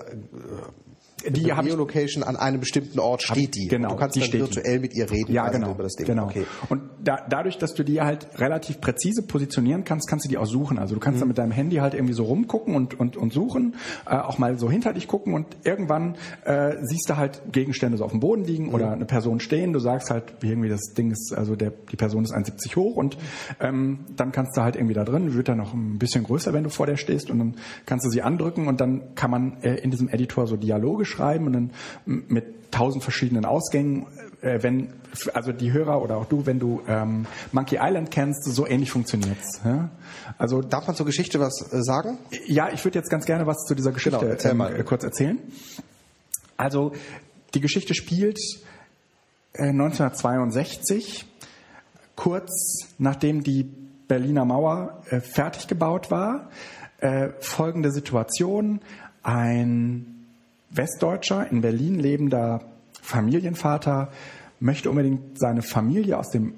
Die 1.27 1.33
die 1.33 1.45
Geolocation 1.45 2.23
an 2.23 2.37
einem 2.37 2.61
bestimmten 2.61 2.99
Ort 2.99 3.23
steht 3.23 3.55
die. 3.55 3.69
Genau, 3.69 3.89
Und 3.91 3.95
du 3.97 4.01
kannst 4.01 4.17
die 4.17 4.21
dann 4.21 4.29
steht 4.29 4.41
die. 4.41 4.45
virtuell 4.57 4.81
mit 4.81 4.95
ihr 4.95 5.11
reden 5.11 5.33
Ja, 5.33 5.45
quasi 5.45 5.59
genau. 5.59 5.73
über 5.73 5.83
das 5.83 5.95
Ding. 5.95 6.07
genau. 6.07 6.25
Okay. 6.27 6.45
Und 6.69 6.83
da, 7.03 7.19
dadurch, 7.29 7.59
dass 7.59 7.75
du 7.75 7.83
die 7.85 8.01
halt 8.01 8.29
relativ 8.39 8.81
präzise 8.81 9.23
positionieren 9.23 9.85
kannst, 9.85 10.09
kannst 10.09 10.25
du 10.25 10.29
die 10.29 10.39
auch 10.39 10.47
suchen. 10.47 10.79
Also 10.79 10.95
du 10.95 11.01
kannst 11.01 11.17
Mhm. 11.17 11.21
dann 11.21 11.29
mit 11.29 11.39
deinem 11.39 11.53
Handy 11.53 11.77
halt 11.77 11.95
irgendwie 11.95 12.15
so 12.15 12.25
rumgucken 12.25 12.75
und, 12.75 12.99
und, 12.99 13.17
und 13.17 13.33
suchen, 13.33 13.75
äh, 14.07 14.17
auch 14.17 14.39
mal 14.39 14.59
so 14.59 14.71
hinter 14.71 14.93
dich 14.93 15.09
gucken 15.09 15.35
und 15.35 15.47
irgendwann 15.65 16.17
äh, 16.45 16.77
siehst 16.83 17.09
du 17.11 17.17
halt 17.17 17.43
Gegenstände 17.53 17.99
so 17.99 18.05
auf 18.05 18.11
dem 18.13 18.21
Boden 18.21 18.45
liegen 18.45 18.67
Mhm. 18.69 18.75
oder 18.75 18.93
eine 18.93 19.05
Person 19.07 19.41
stehen. 19.41 19.73
Du 19.73 19.79
sagst 19.81 20.11
halt, 20.11 20.35
irgendwie 20.43 20.69
das 20.69 20.93
Ding 20.97 21.11
ist, 21.11 21.35
also 21.37 21.57
der, 21.57 21.73
die 21.91 21.97
Person 21.97 22.25
ist 22.25 22.33
1,70 22.35 22.77
hoch 22.77 22.97
und 22.97 23.17
ähm, 23.61 24.01
dann 24.17 24.33
kannst 24.33 24.57
du 24.57 24.63
halt 24.63 24.77
irgendwie 24.77 24.95
da 24.95 25.05
drin, 25.05 25.35
wird 25.35 25.49
dann 25.49 25.59
noch 25.59 25.75
ein 25.75 25.99
bisschen 25.99 26.25
größer, 26.25 26.53
wenn 26.53 26.65
du 26.65 26.71
vor 26.71 26.87
der 26.87 26.97
stehst 26.97 27.31
und 27.31 27.39
dann 27.39 27.57
kannst 27.87 28.07
du 28.07 28.11
sie 28.11 28.23
andrücken 28.23 28.69
und 28.69 28.81
dann 28.81 29.15
kann 29.15 29.31
man 29.31 29.57
äh, 29.63 29.75
in 29.77 29.91
diesem 29.91 30.09
Editor 30.09 30.47
so 30.47 30.57
Dialoge 30.57 31.05
schreiben 31.11 31.47
und 31.47 31.53
dann 31.53 31.70
mit 32.07 32.70
tausend 32.70 33.03
verschiedenen 33.03 33.45
Ausgängen, 33.45 34.07
äh, 34.43 34.62
wenn, 34.62 34.93
also 35.35 35.53
die 35.53 35.73
Hörer 35.73 36.03
oder 36.03 36.16
auch 36.16 36.27
du, 36.27 36.47
wenn 36.47 36.59
du 36.59 36.82
ähm, 36.87 37.27
Monkey 37.53 37.78
Island 37.81 38.11
kennst, 38.11 38.45
so 38.45 38.66
ähnlich 38.66 38.91
funktioniert's. 38.91 39.61
Ja? 39.65 39.91
Also 40.39 40.62
Darf 40.62 40.87
man 40.87 40.97
zur 40.97 41.07
Geschichte 41.07 41.41
was 41.41 41.73
äh, 41.73 41.82
sagen? 41.82 42.19
ja, 42.47 42.70
ich 42.73 42.85
würde 42.85 42.99
jetzt 42.99 43.11
ganz 43.11 43.27
gerne 43.27 43.47
was 43.47 43.65
zu 43.66 43.74
dieser 43.74 43.93
Geschichte 43.93 44.19
Genau, 44.19 44.31
erzähl 44.31 44.53
ähm, 44.53 44.57
mal. 44.59 44.74
äh, 44.78 44.82
kurz 44.85 45.05
erzählen. 45.05 45.39
Also 46.57 46.93
die 47.55 47.61
Geschichte 47.61 47.95
spielt 47.95 48.39
äh, 49.55 49.69
1962, 49.70 51.27
kurz 52.16 52.87
nachdem 52.99 53.43
die 53.43 53.65
Berliner 54.09 54.45
Mauer 54.45 55.03
äh, 55.11 55.20
fertig 55.20 55.66
gebaut 55.69 56.11
war. 56.11 56.51
Äh, 56.99 57.31
folgende 57.41 57.91
Situation: 57.93 58.81
Ein 59.23 60.20
Westdeutscher 60.71 61.51
in 61.51 61.61
Berlin 61.61 61.99
lebender 61.99 62.63
Familienvater 63.03 64.11
möchte 64.61 64.91
unbedingt 64.91 65.39
seine 65.39 65.63
Familie 65.63 66.19
aus 66.19 66.31
dem 66.31 66.55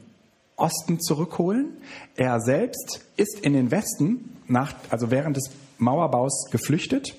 Osten 0.56 1.00
zurückholen. 1.00 1.76
Er 2.16 2.40
selbst 2.40 3.04
ist 3.16 3.40
in 3.40 3.52
den 3.52 3.70
Westen 3.70 4.36
nach, 4.48 4.74
also 4.90 5.10
während 5.10 5.36
des 5.36 5.50
Mauerbaus 5.78 6.50
geflüchtet, 6.50 7.14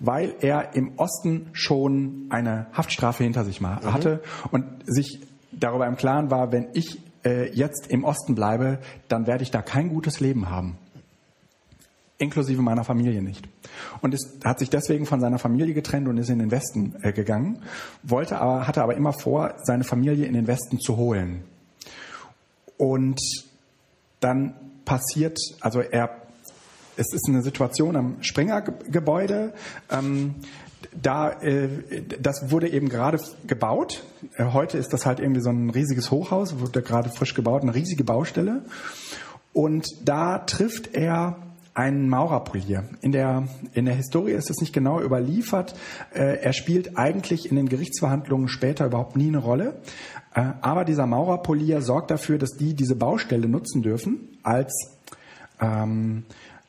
weil 0.00 0.34
er 0.40 0.74
im 0.74 0.98
Osten 0.98 1.48
schon 1.52 2.26
eine 2.30 2.66
Haftstrafe 2.72 3.22
hinter 3.24 3.44
sich 3.44 3.60
ma- 3.60 3.82
hatte 3.84 4.22
und 4.50 4.64
sich 4.86 5.20
darüber 5.52 5.86
im 5.86 5.96
Klaren 5.96 6.30
war, 6.30 6.50
wenn 6.50 6.68
ich 6.72 6.98
äh, 7.24 7.52
jetzt 7.54 7.88
im 7.88 8.02
Osten 8.04 8.34
bleibe, 8.34 8.78
dann 9.08 9.26
werde 9.26 9.44
ich 9.44 9.50
da 9.50 9.62
kein 9.62 9.90
gutes 9.90 10.18
Leben 10.18 10.50
haben. 10.50 10.78
Inklusive 12.22 12.62
meiner 12.62 12.84
Familie 12.84 13.22
nicht. 13.22 13.48
Und 14.00 14.14
ist, 14.14 14.44
hat 14.44 14.58
sich 14.58 14.70
deswegen 14.70 15.06
von 15.06 15.20
seiner 15.20 15.38
Familie 15.38 15.74
getrennt 15.74 16.08
und 16.08 16.16
ist 16.16 16.30
in 16.30 16.38
den 16.38 16.50
Westen 16.50 16.94
äh, 17.02 17.12
gegangen, 17.12 17.62
wollte 18.02 18.38
aber, 18.38 18.66
hatte 18.66 18.82
aber 18.82 18.96
immer 18.96 19.12
vor, 19.12 19.54
seine 19.64 19.84
Familie 19.84 20.26
in 20.26 20.34
den 20.34 20.46
Westen 20.46 20.80
zu 20.80 20.96
holen. 20.96 21.42
Und 22.78 23.20
dann 24.20 24.54
passiert, 24.84 25.38
also 25.60 25.80
er, 25.80 26.10
es 26.96 27.12
ist 27.12 27.28
eine 27.28 27.42
Situation 27.42 27.96
am 27.96 28.22
Springer-Gebäude, 28.22 29.52
ähm, 29.90 30.36
da, 31.00 31.30
äh, 31.40 31.68
das 32.20 32.50
wurde 32.50 32.68
eben 32.68 32.88
gerade 32.88 33.18
gebaut. 33.46 34.04
Äh, 34.36 34.46
heute 34.46 34.78
ist 34.78 34.92
das 34.92 35.06
halt 35.06 35.20
irgendwie 35.20 35.40
so 35.40 35.50
ein 35.50 35.70
riesiges 35.70 36.10
Hochhaus, 36.10 36.58
wurde 36.58 36.82
gerade 36.82 37.08
frisch 37.08 37.34
gebaut, 37.34 37.62
eine 37.62 37.74
riesige 37.74 38.04
Baustelle. 38.04 38.62
Und 39.52 39.86
da 40.04 40.38
trifft 40.38 40.94
er 40.94 41.36
einen 41.74 42.08
Maurerpolier. 42.08 42.84
In 43.00 43.12
der, 43.12 43.48
in 43.72 43.86
der 43.86 43.94
Historie 43.94 44.32
ist 44.32 44.50
es 44.50 44.60
nicht 44.60 44.72
genau 44.72 45.00
überliefert. 45.00 45.74
Äh, 46.12 46.42
er 46.42 46.52
spielt 46.52 46.98
eigentlich 46.98 47.48
in 47.48 47.56
den 47.56 47.68
Gerichtsverhandlungen 47.68 48.48
später 48.48 48.86
überhaupt 48.86 49.16
nie 49.16 49.28
eine 49.28 49.38
Rolle. 49.38 49.80
Äh, 50.34 50.52
aber 50.60 50.84
dieser 50.84 51.06
Maurerpolier 51.06 51.80
sorgt 51.80 52.10
dafür, 52.10 52.38
dass 52.38 52.50
die 52.50 52.74
diese 52.74 52.94
Baustelle 52.94 53.48
nutzen 53.48 53.82
dürfen 53.82 54.38
als, 54.42 54.72
ähm, 55.60 56.24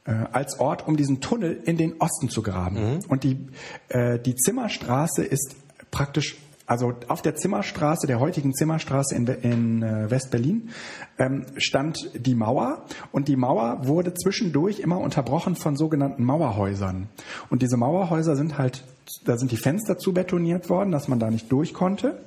äh, 0.06 0.12
als 0.32 0.60
Ort, 0.60 0.88
um 0.88 0.96
diesen 0.96 1.20
Tunnel 1.20 1.62
in 1.66 1.76
den 1.76 2.00
Osten 2.00 2.30
zu 2.30 2.42
graben. 2.42 2.76
Mhm. 2.76 3.00
Und 3.10 3.24
die, 3.24 3.48
äh, 3.90 4.20
die 4.20 4.36
Zimmerstraße 4.36 5.24
ist 5.24 5.56
praktisch 5.92 6.38
also 6.74 6.94
auf 7.08 7.22
der 7.22 7.36
Zimmerstraße, 7.36 8.08
der 8.08 8.20
heutigen 8.20 8.52
Zimmerstraße 8.52 9.14
in, 9.14 9.28
in 9.28 9.84
äh, 9.84 10.10
West-Berlin, 10.10 10.72
ähm, 11.20 11.46
stand 11.58 12.10
die 12.16 12.34
Mauer 12.34 12.86
und 13.12 13.28
die 13.28 13.36
Mauer 13.36 13.86
wurde 13.86 14.16
zwischendurch 14.16 14.80
immer 14.80 14.98
unterbrochen 14.98 15.56
von 15.56 15.78
sogenannten 15.78 16.24
Mauerhäusern. 16.24 17.10
Und 17.52 17.62
diese 17.62 17.78
Mauerhäuser 17.78 18.36
sind 18.36 18.58
halt, 18.58 18.84
da 19.24 19.38
sind 19.38 19.52
die 19.52 19.58
Fenster 19.58 20.00
zu 20.00 20.16
betoniert 20.16 20.72
worden, 20.72 20.92
dass 20.92 21.08
man 21.08 21.20
da 21.20 21.30
nicht 21.30 21.52
durch 21.52 21.76
konnte. 21.76 22.18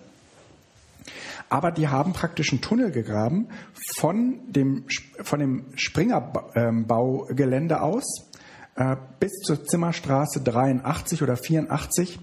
Aber 1.48 1.72
die 1.72 1.88
haben 1.88 2.12
praktisch 2.12 2.52
einen 2.52 2.60
Tunnel 2.60 2.92
gegraben 2.92 3.48
von 3.96 4.38
dem, 4.46 4.84
von 5.24 5.40
dem 5.40 5.64
Springerbaugelände 5.74 7.82
aus 7.82 8.30
äh, 8.76 8.94
bis 9.18 9.32
zur 9.42 9.64
Zimmerstraße 9.64 10.40
83 10.40 11.24
oder 11.24 11.36
84 11.36 12.20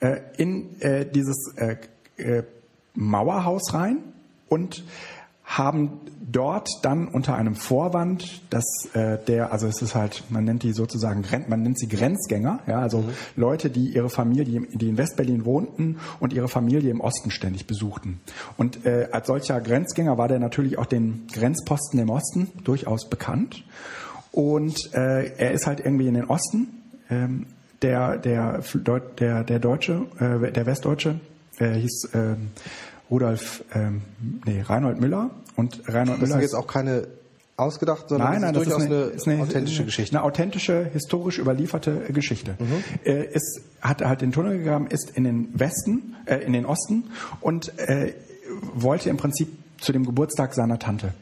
äh, 0.00 0.20
in 0.36 0.80
äh, 0.80 1.06
dieses 1.06 1.54
äh, 1.56 1.76
äh, 2.16 2.42
Mauerhaus 2.94 3.74
rein 3.74 3.98
und 4.48 4.84
haben 5.46 6.00
dort 6.20 6.68
dann 6.82 7.06
unter 7.06 7.36
einem 7.36 7.54
Vorwand, 7.54 8.42
dass 8.50 8.64
äh, 8.94 9.16
der, 9.28 9.52
also 9.52 9.68
es 9.68 9.80
ist 9.80 9.94
halt, 9.94 10.24
man 10.28 10.44
nennt 10.44 10.64
die 10.64 10.72
sozusagen, 10.72 11.24
man 11.46 11.62
nennt 11.62 11.78
sie 11.78 11.86
Grenzgänger, 11.86 12.58
ja, 12.66 12.80
also 12.80 13.02
mhm. 13.02 13.10
Leute, 13.36 13.70
die 13.70 13.94
ihre 13.94 14.10
Familie, 14.10 14.62
die 14.66 14.88
in 14.88 14.98
Westberlin 14.98 15.44
wohnten 15.44 15.98
und 16.18 16.32
ihre 16.32 16.48
Familie 16.48 16.90
im 16.90 17.00
Osten 17.00 17.30
ständig 17.30 17.68
besuchten. 17.68 18.20
Und 18.56 18.84
äh, 18.84 19.08
als 19.12 19.28
solcher 19.28 19.60
Grenzgänger 19.60 20.18
war 20.18 20.26
der 20.26 20.40
natürlich 20.40 20.78
auch 20.78 20.86
den 20.86 21.28
Grenzposten 21.32 22.00
im 22.00 22.10
Osten 22.10 22.50
durchaus 22.64 23.08
bekannt. 23.08 23.64
Und 24.32 24.92
äh, 24.94 25.30
er 25.38 25.52
ist 25.52 25.68
halt 25.68 25.78
irgendwie 25.78 26.08
in 26.08 26.14
den 26.14 26.24
Osten 26.24 26.82
ähm, 27.08 27.46
der, 27.82 28.18
der, 28.18 28.62
der, 29.18 29.44
der 29.44 29.58
Deutsche, 29.58 30.06
äh, 30.18 30.52
der 30.52 30.66
Westdeutsche, 30.66 31.20
äh, 31.58 31.72
hieß 31.74 32.10
äh, 32.12 32.36
Rudolf, 33.10 33.64
ähm, 33.74 34.02
nee, 34.44 34.60
Reinhold 34.62 35.00
Müller. 35.00 35.30
Und 35.56 35.82
Reinhold 35.86 36.20
das 36.20 36.28
Müller. 36.28 36.40
ist 36.40 36.42
jetzt 36.42 36.54
auch 36.54 36.66
keine 36.66 37.06
ausgedacht, 37.56 38.08
sondern 38.08 38.32
nein, 38.32 38.40
nein, 38.42 38.54
das 38.54 38.64
ist 38.64 38.72
durchaus 38.72 38.86
eine, 38.86 38.96
eine, 38.96 39.04
ist 39.12 39.28
eine 39.28 39.42
authentische 39.42 39.84
Geschichte. 39.84 40.16
Eine 40.16 40.24
authentische, 40.24 40.90
historisch 40.92 41.38
überlieferte 41.38 42.12
Geschichte. 42.12 42.56
Mhm. 42.58 42.84
Äh, 43.04 43.24
ist, 43.24 43.62
hat 43.80 44.02
halt 44.02 44.20
den 44.20 44.32
Tunnel 44.32 44.58
gegraben, 44.58 44.88
ist 44.88 45.10
in 45.10 45.24
den 45.24 45.58
Westen, 45.58 46.16
äh, 46.26 46.36
in 46.36 46.52
den 46.52 46.66
Osten 46.66 47.04
und 47.40 47.78
äh, 47.78 48.12
wollte 48.74 49.08
im 49.08 49.16
Prinzip 49.16 49.48
zu 49.80 49.92
dem 49.92 50.04
Geburtstag 50.04 50.54
seiner 50.54 50.78
Tante. 50.78 51.14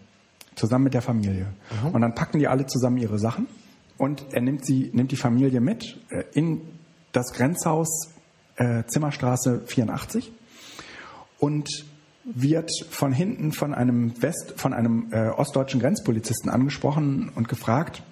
Zusammen 0.56 0.84
mit 0.84 0.94
der 0.94 1.02
Familie. 1.02 1.46
Mhm. 1.82 1.94
Und 1.94 2.00
dann 2.00 2.14
packen 2.14 2.38
die 2.38 2.48
alle 2.48 2.66
zusammen 2.66 2.96
ihre 2.96 3.18
Sachen 3.18 3.46
und 3.98 4.26
er 4.32 4.40
nimmt 4.40 4.64
sie, 4.64 4.90
nimmt 4.92 5.12
die 5.12 5.16
Familie 5.16 5.60
mit 5.60 5.98
äh, 6.10 6.24
in 6.32 6.60
das 7.12 7.32
Grenzhaus 7.32 8.10
äh, 8.56 8.84
Zimmerstraße 8.86 9.62
84 9.66 10.32
und 11.38 11.68
wird 12.24 12.70
von 12.90 13.12
hinten 13.12 13.52
von 13.52 13.74
einem 13.74 14.20
West, 14.22 14.54
von 14.56 14.72
einem 14.72 15.08
äh, 15.12 15.28
ostdeutschen 15.28 15.80
Grenzpolizisten 15.80 16.50
angesprochen 16.50 17.30
und 17.34 17.48
gefragt, 17.48 18.02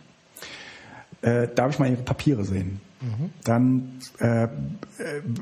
äh, 1.22 1.48
darf 1.54 1.72
ich 1.72 1.78
mal 1.78 1.90
Ihre 1.90 2.02
Papiere 2.02 2.44
sehen? 2.44 2.80
Mhm. 3.00 3.30
Dann 3.44 3.98
äh, 4.20 4.44
äh, 4.44 4.48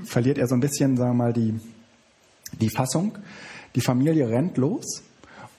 verliert 0.04 0.38
er 0.38 0.46
so 0.46 0.54
ein 0.54 0.60
bisschen, 0.60 0.96
sagen 0.96 1.10
wir 1.10 1.24
mal, 1.24 1.32
die, 1.32 1.58
die 2.60 2.70
Fassung. 2.70 3.18
Die 3.74 3.80
Familie 3.80 4.28
rennt 4.28 4.56
los 4.56 5.02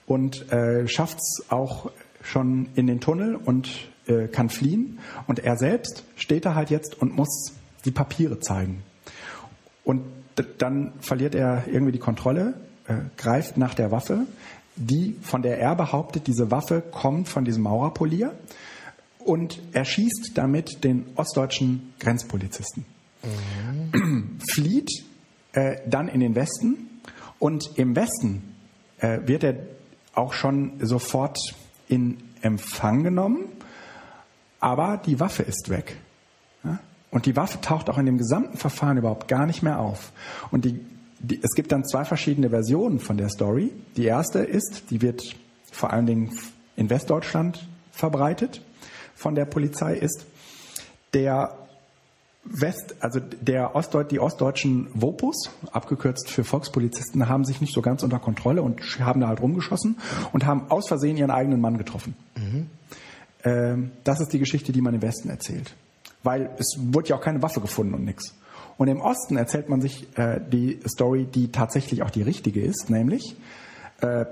und 0.05 0.51
äh, 0.51 0.87
schafft 0.87 1.17
es 1.17 1.45
auch 1.49 1.91
schon 2.23 2.69
in 2.75 2.87
den 2.87 2.99
Tunnel 2.99 3.35
und 3.35 3.90
äh, 4.11 4.27
kann 4.27 4.49
fliehen. 4.49 4.99
Und 5.27 5.39
er 5.39 5.57
selbst 5.57 6.03
steht 6.15 6.45
da 6.45 6.55
halt 6.55 6.69
jetzt 6.69 7.01
und 7.01 7.15
muss 7.15 7.53
die 7.85 7.91
Papiere 7.91 8.39
zeigen. 8.39 8.83
Und 9.83 10.03
dann 10.57 10.93
verliert 10.99 11.35
er 11.35 11.63
irgendwie 11.67 11.91
die 11.91 11.99
Kontrolle, 11.99 12.53
äh, 12.87 12.95
greift 13.17 13.57
nach 13.57 13.73
der 13.73 13.91
Waffe, 13.91 14.25
die, 14.75 15.15
von 15.21 15.41
der 15.41 15.59
er 15.59 15.75
behauptet, 15.75 16.27
diese 16.27 16.51
Waffe 16.51 16.81
kommt 16.81 17.27
von 17.27 17.45
diesem 17.45 17.63
Maurerpolier 17.63 18.33
und 19.19 19.59
erschießt 19.73 20.31
damit 20.35 20.83
den 20.83 21.05
ostdeutschen 21.15 21.93
Grenzpolizisten. 21.99 22.85
Mhm. 23.93 24.39
Flieht 24.49 24.89
äh, 25.53 25.77
dann 25.87 26.07
in 26.07 26.19
den 26.19 26.35
Westen 26.35 27.01
und 27.39 27.77
im 27.77 27.95
Westen 27.95 28.55
äh, 28.99 29.19
wird 29.25 29.43
er 29.43 29.55
auch 30.13 30.33
schon 30.33 30.73
sofort 30.81 31.37
in 31.87 32.17
Empfang 32.41 33.03
genommen, 33.03 33.45
aber 34.61 35.01
die 35.05 35.19
Waffe 35.19 35.43
ist 35.43 35.69
weg. 35.69 35.97
Und 37.11 37.25
die 37.25 37.35
Waffe 37.35 37.59
taucht 37.59 37.89
auch 37.89 37.97
in 37.97 38.05
dem 38.05 38.17
gesamten 38.17 38.57
Verfahren 38.57 38.97
überhaupt 38.97 39.27
gar 39.27 39.45
nicht 39.45 39.61
mehr 39.61 39.79
auf. 39.79 40.13
Und 40.49 40.63
die, 40.63 40.79
die, 41.19 41.41
es 41.43 41.51
gibt 41.55 41.73
dann 41.73 41.83
zwei 41.83 42.05
verschiedene 42.05 42.49
Versionen 42.49 42.99
von 42.99 43.17
der 43.17 43.29
Story. 43.29 43.71
Die 43.97 44.05
erste 44.05 44.39
ist, 44.39 44.89
die 44.89 45.01
wird 45.01 45.35
vor 45.71 45.91
allen 45.91 46.05
Dingen 46.05 46.31
in 46.77 46.89
Westdeutschland 46.89 47.67
verbreitet 47.91 48.61
von 49.13 49.35
der 49.35 49.45
Polizei, 49.45 49.95
ist, 49.95 50.25
der 51.13 51.57
West, 52.43 52.95
also 53.01 53.19
der 53.19 53.75
Ostdeut, 53.75 54.09
die 54.11 54.19
ostdeutschen 54.19 54.87
Vopus, 54.93 55.51
abgekürzt 55.71 56.29
für 56.29 56.43
Volkspolizisten, 56.43 57.27
haben 57.27 57.45
sich 57.45 57.61
nicht 57.61 57.73
so 57.73 57.81
ganz 57.81 58.03
unter 58.03 58.19
Kontrolle 58.19 58.61
und 58.63 58.81
haben 58.99 59.21
da 59.21 59.27
halt 59.27 59.41
rumgeschossen 59.41 59.99
und 60.31 60.45
haben 60.45 60.71
aus 60.71 60.87
Versehen 60.87 61.17
ihren 61.17 61.29
eigenen 61.29 61.61
Mann 61.61 61.77
getroffen. 61.77 62.15
Mhm. 62.35 62.67
Ähm, 63.43 63.91
das 64.03 64.19
ist 64.19 64.33
die 64.33 64.39
Geschichte, 64.39 64.71
die 64.71 64.81
man 64.81 64.93
im 64.93 65.01
Westen 65.01 65.29
erzählt 65.29 65.75
weil 66.23 66.51
es 66.57 66.77
wurde 66.77 67.09
ja 67.09 67.15
auch 67.15 67.21
keine 67.21 67.41
Waffe 67.41 67.61
gefunden 67.61 67.93
und 67.93 68.05
nichts. 68.05 68.35
Und 68.77 68.87
im 68.87 69.01
Osten 69.01 69.37
erzählt 69.37 69.69
man 69.69 69.81
sich 69.81 70.07
äh, 70.17 70.39
die 70.39 70.79
Story, 70.87 71.25
die 71.25 71.51
tatsächlich 71.51 72.03
auch 72.03 72.09
die 72.09 72.21
richtige 72.21 72.61
ist, 72.61 72.89
nämlich 72.89 73.35
äh, 74.01 74.25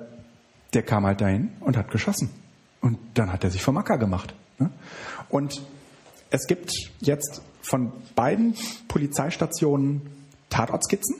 der 0.73 0.83
kam 0.83 1.05
halt 1.05 1.21
dahin 1.21 1.49
und 1.59 1.77
hat 1.77 1.91
geschossen. 1.91 2.29
Und 2.81 2.97
dann 3.15 3.33
hat 3.33 3.43
er 3.43 3.51
sich 3.51 3.61
vom 3.61 3.77
Acker 3.77 3.97
gemacht. 3.97 4.33
Ne? 4.59 4.69
Und 5.29 5.61
es 6.29 6.47
gibt 6.47 6.71
jetzt 6.99 7.41
von 7.61 7.91
beiden 8.15 8.55
Polizeistationen 8.87 10.01
Tatortskizzen. 10.49 11.15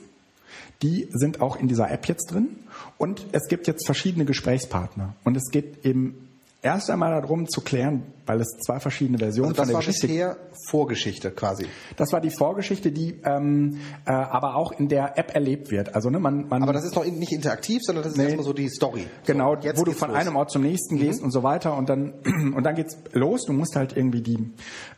Die 0.82 1.08
sind 1.10 1.40
auch 1.40 1.56
in 1.56 1.68
dieser 1.68 1.90
App 1.90 2.06
jetzt 2.06 2.32
drin. 2.32 2.48
Und 2.96 3.26
es 3.32 3.48
gibt 3.48 3.66
jetzt 3.66 3.84
verschiedene 3.84 4.24
Gesprächspartner. 4.24 5.14
Und 5.24 5.36
es 5.36 5.50
geht 5.50 5.84
eben 5.84 6.29
erst 6.62 6.90
einmal 6.90 7.20
darum 7.20 7.48
zu 7.48 7.60
klären, 7.62 8.02
weil 8.26 8.40
es 8.40 8.48
zwei 8.64 8.80
verschiedene 8.80 9.18
Versionen 9.18 9.50
also 9.50 9.62
von 9.62 9.68
der 9.68 9.74
war 9.74 9.80
Geschichte 9.82 10.06
bisher 10.06 10.36
Vorgeschichte 10.68 11.30
quasi. 11.30 11.66
Das 11.96 12.12
war 12.12 12.20
die 12.20 12.30
Vorgeschichte, 12.30 12.92
die 12.92 13.20
ähm, 13.24 13.80
äh, 14.04 14.12
aber 14.12 14.56
auch 14.56 14.72
in 14.72 14.88
der 14.88 15.18
App 15.18 15.34
erlebt 15.34 15.70
wird. 15.70 15.94
Also 15.94 16.10
ne, 16.10 16.18
man, 16.20 16.48
man 16.48 16.62
aber 16.62 16.72
das 16.72 16.84
ist 16.84 16.96
doch 16.96 17.04
nicht 17.04 17.32
interaktiv, 17.32 17.80
sondern 17.82 18.04
das 18.04 18.12
ist 18.12 18.18
nee, 18.18 18.24
erstmal 18.24 18.44
so 18.44 18.52
die 18.52 18.68
Story. 18.68 19.06
Genau, 19.26 19.56
so, 19.60 19.68
wo 19.76 19.84
du 19.84 19.92
von 19.92 20.10
los. 20.10 20.18
einem 20.18 20.36
Ort 20.36 20.50
zum 20.50 20.62
nächsten 20.62 20.96
mhm. 20.96 21.00
gehst 21.00 21.22
und 21.22 21.30
so 21.30 21.42
weiter 21.42 21.76
und 21.76 21.88
dann 21.88 22.12
und 22.54 22.62
dann 22.62 22.74
geht's 22.74 22.96
los. 23.12 23.44
Du 23.46 23.52
musst 23.52 23.76
halt 23.76 23.96
irgendwie 23.96 24.20
die 24.20 24.38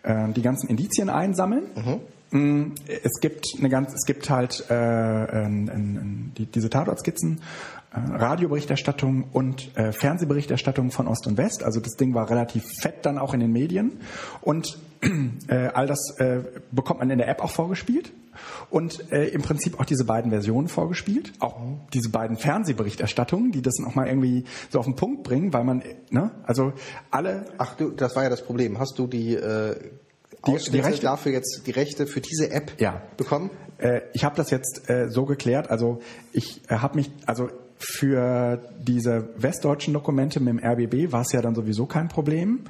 äh, 0.02 0.28
die 0.32 0.42
ganzen 0.42 0.68
Indizien 0.68 1.10
einsammeln. 1.10 1.64
Mhm. 1.74 2.00
Mm, 2.32 2.74
es 2.86 3.20
gibt 3.20 3.46
eine 3.58 3.68
ganz, 3.68 3.92
es 3.92 4.06
gibt 4.06 4.30
halt 4.30 4.64
äh, 4.70 4.74
äh, 4.74 5.44
äh, 5.44 5.70
die, 6.38 6.46
diese 6.46 6.70
Tatortskizzen 6.70 7.42
Radioberichterstattung 7.94 9.24
und 9.32 9.76
äh, 9.76 9.92
Fernsehberichterstattung 9.92 10.90
von 10.90 11.06
Ost 11.08 11.26
und 11.26 11.36
West. 11.36 11.62
Also 11.62 11.80
das 11.80 11.96
Ding 11.96 12.14
war 12.14 12.30
relativ 12.30 12.64
fett 12.80 13.04
dann 13.06 13.18
auch 13.18 13.34
in 13.34 13.40
den 13.40 13.52
Medien. 13.52 14.00
Und 14.40 14.78
äh, 15.48 15.54
all 15.74 15.86
das 15.86 16.14
äh, 16.18 16.40
bekommt 16.70 17.00
man 17.00 17.10
in 17.10 17.18
der 17.18 17.28
App 17.28 17.42
auch 17.42 17.50
vorgespielt 17.50 18.12
und 18.70 19.12
äh, 19.12 19.26
im 19.28 19.42
Prinzip 19.42 19.78
auch 19.78 19.84
diese 19.84 20.04
beiden 20.04 20.30
Versionen 20.30 20.68
vorgespielt, 20.68 21.32
auch 21.40 21.56
diese 21.92 22.08
beiden 22.08 22.36
Fernsehberichterstattungen, 22.36 23.52
die 23.52 23.62
das 23.62 23.78
noch 23.78 23.94
mal 23.94 24.06
irgendwie 24.06 24.44
so 24.70 24.78
auf 24.78 24.86
den 24.86 24.96
Punkt 24.96 25.22
bringen, 25.24 25.52
weil 25.52 25.64
man, 25.64 25.82
ne, 26.10 26.30
also 26.44 26.72
alle. 27.10 27.44
Ach 27.58 27.74
du, 27.76 27.90
das 27.90 28.16
war 28.16 28.22
ja 28.22 28.30
das 28.30 28.42
Problem. 28.42 28.78
Hast 28.78 28.98
du 28.98 29.06
die 29.06 29.34
äh, 29.34 29.76
Die- 30.46 30.70
die 30.70 30.80
Rechte? 30.80 31.02
dafür 31.02 31.30
jetzt 31.32 31.62
die 31.66 31.70
Rechte 31.72 32.06
für 32.06 32.20
diese 32.20 32.50
App 32.50 32.72
Ja. 32.80 33.02
bekommen? 33.16 33.50
Äh, 33.78 34.00
ich 34.12 34.24
habe 34.24 34.34
das 34.36 34.50
jetzt 34.50 34.88
äh, 34.88 35.08
so 35.08 35.24
geklärt, 35.24 35.70
also 35.70 36.00
ich 36.32 36.62
äh, 36.68 36.76
habe 36.76 36.96
mich, 36.96 37.10
also 37.26 37.48
für 37.82 38.60
diese 38.78 39.28
westdeutschen 39.36 39.92
Dokumente 39.92 40.40
mit 40.40 40.54
dem 40.54 40.64
RBB 40.64 41.12
war 41.12 41.22
es 41.22 41.32
ja 41.32 41.42
dann 41.42 41.54
sowieso 41.54 41.86
kein 41.86 42.08
Problem, 42.08 42.60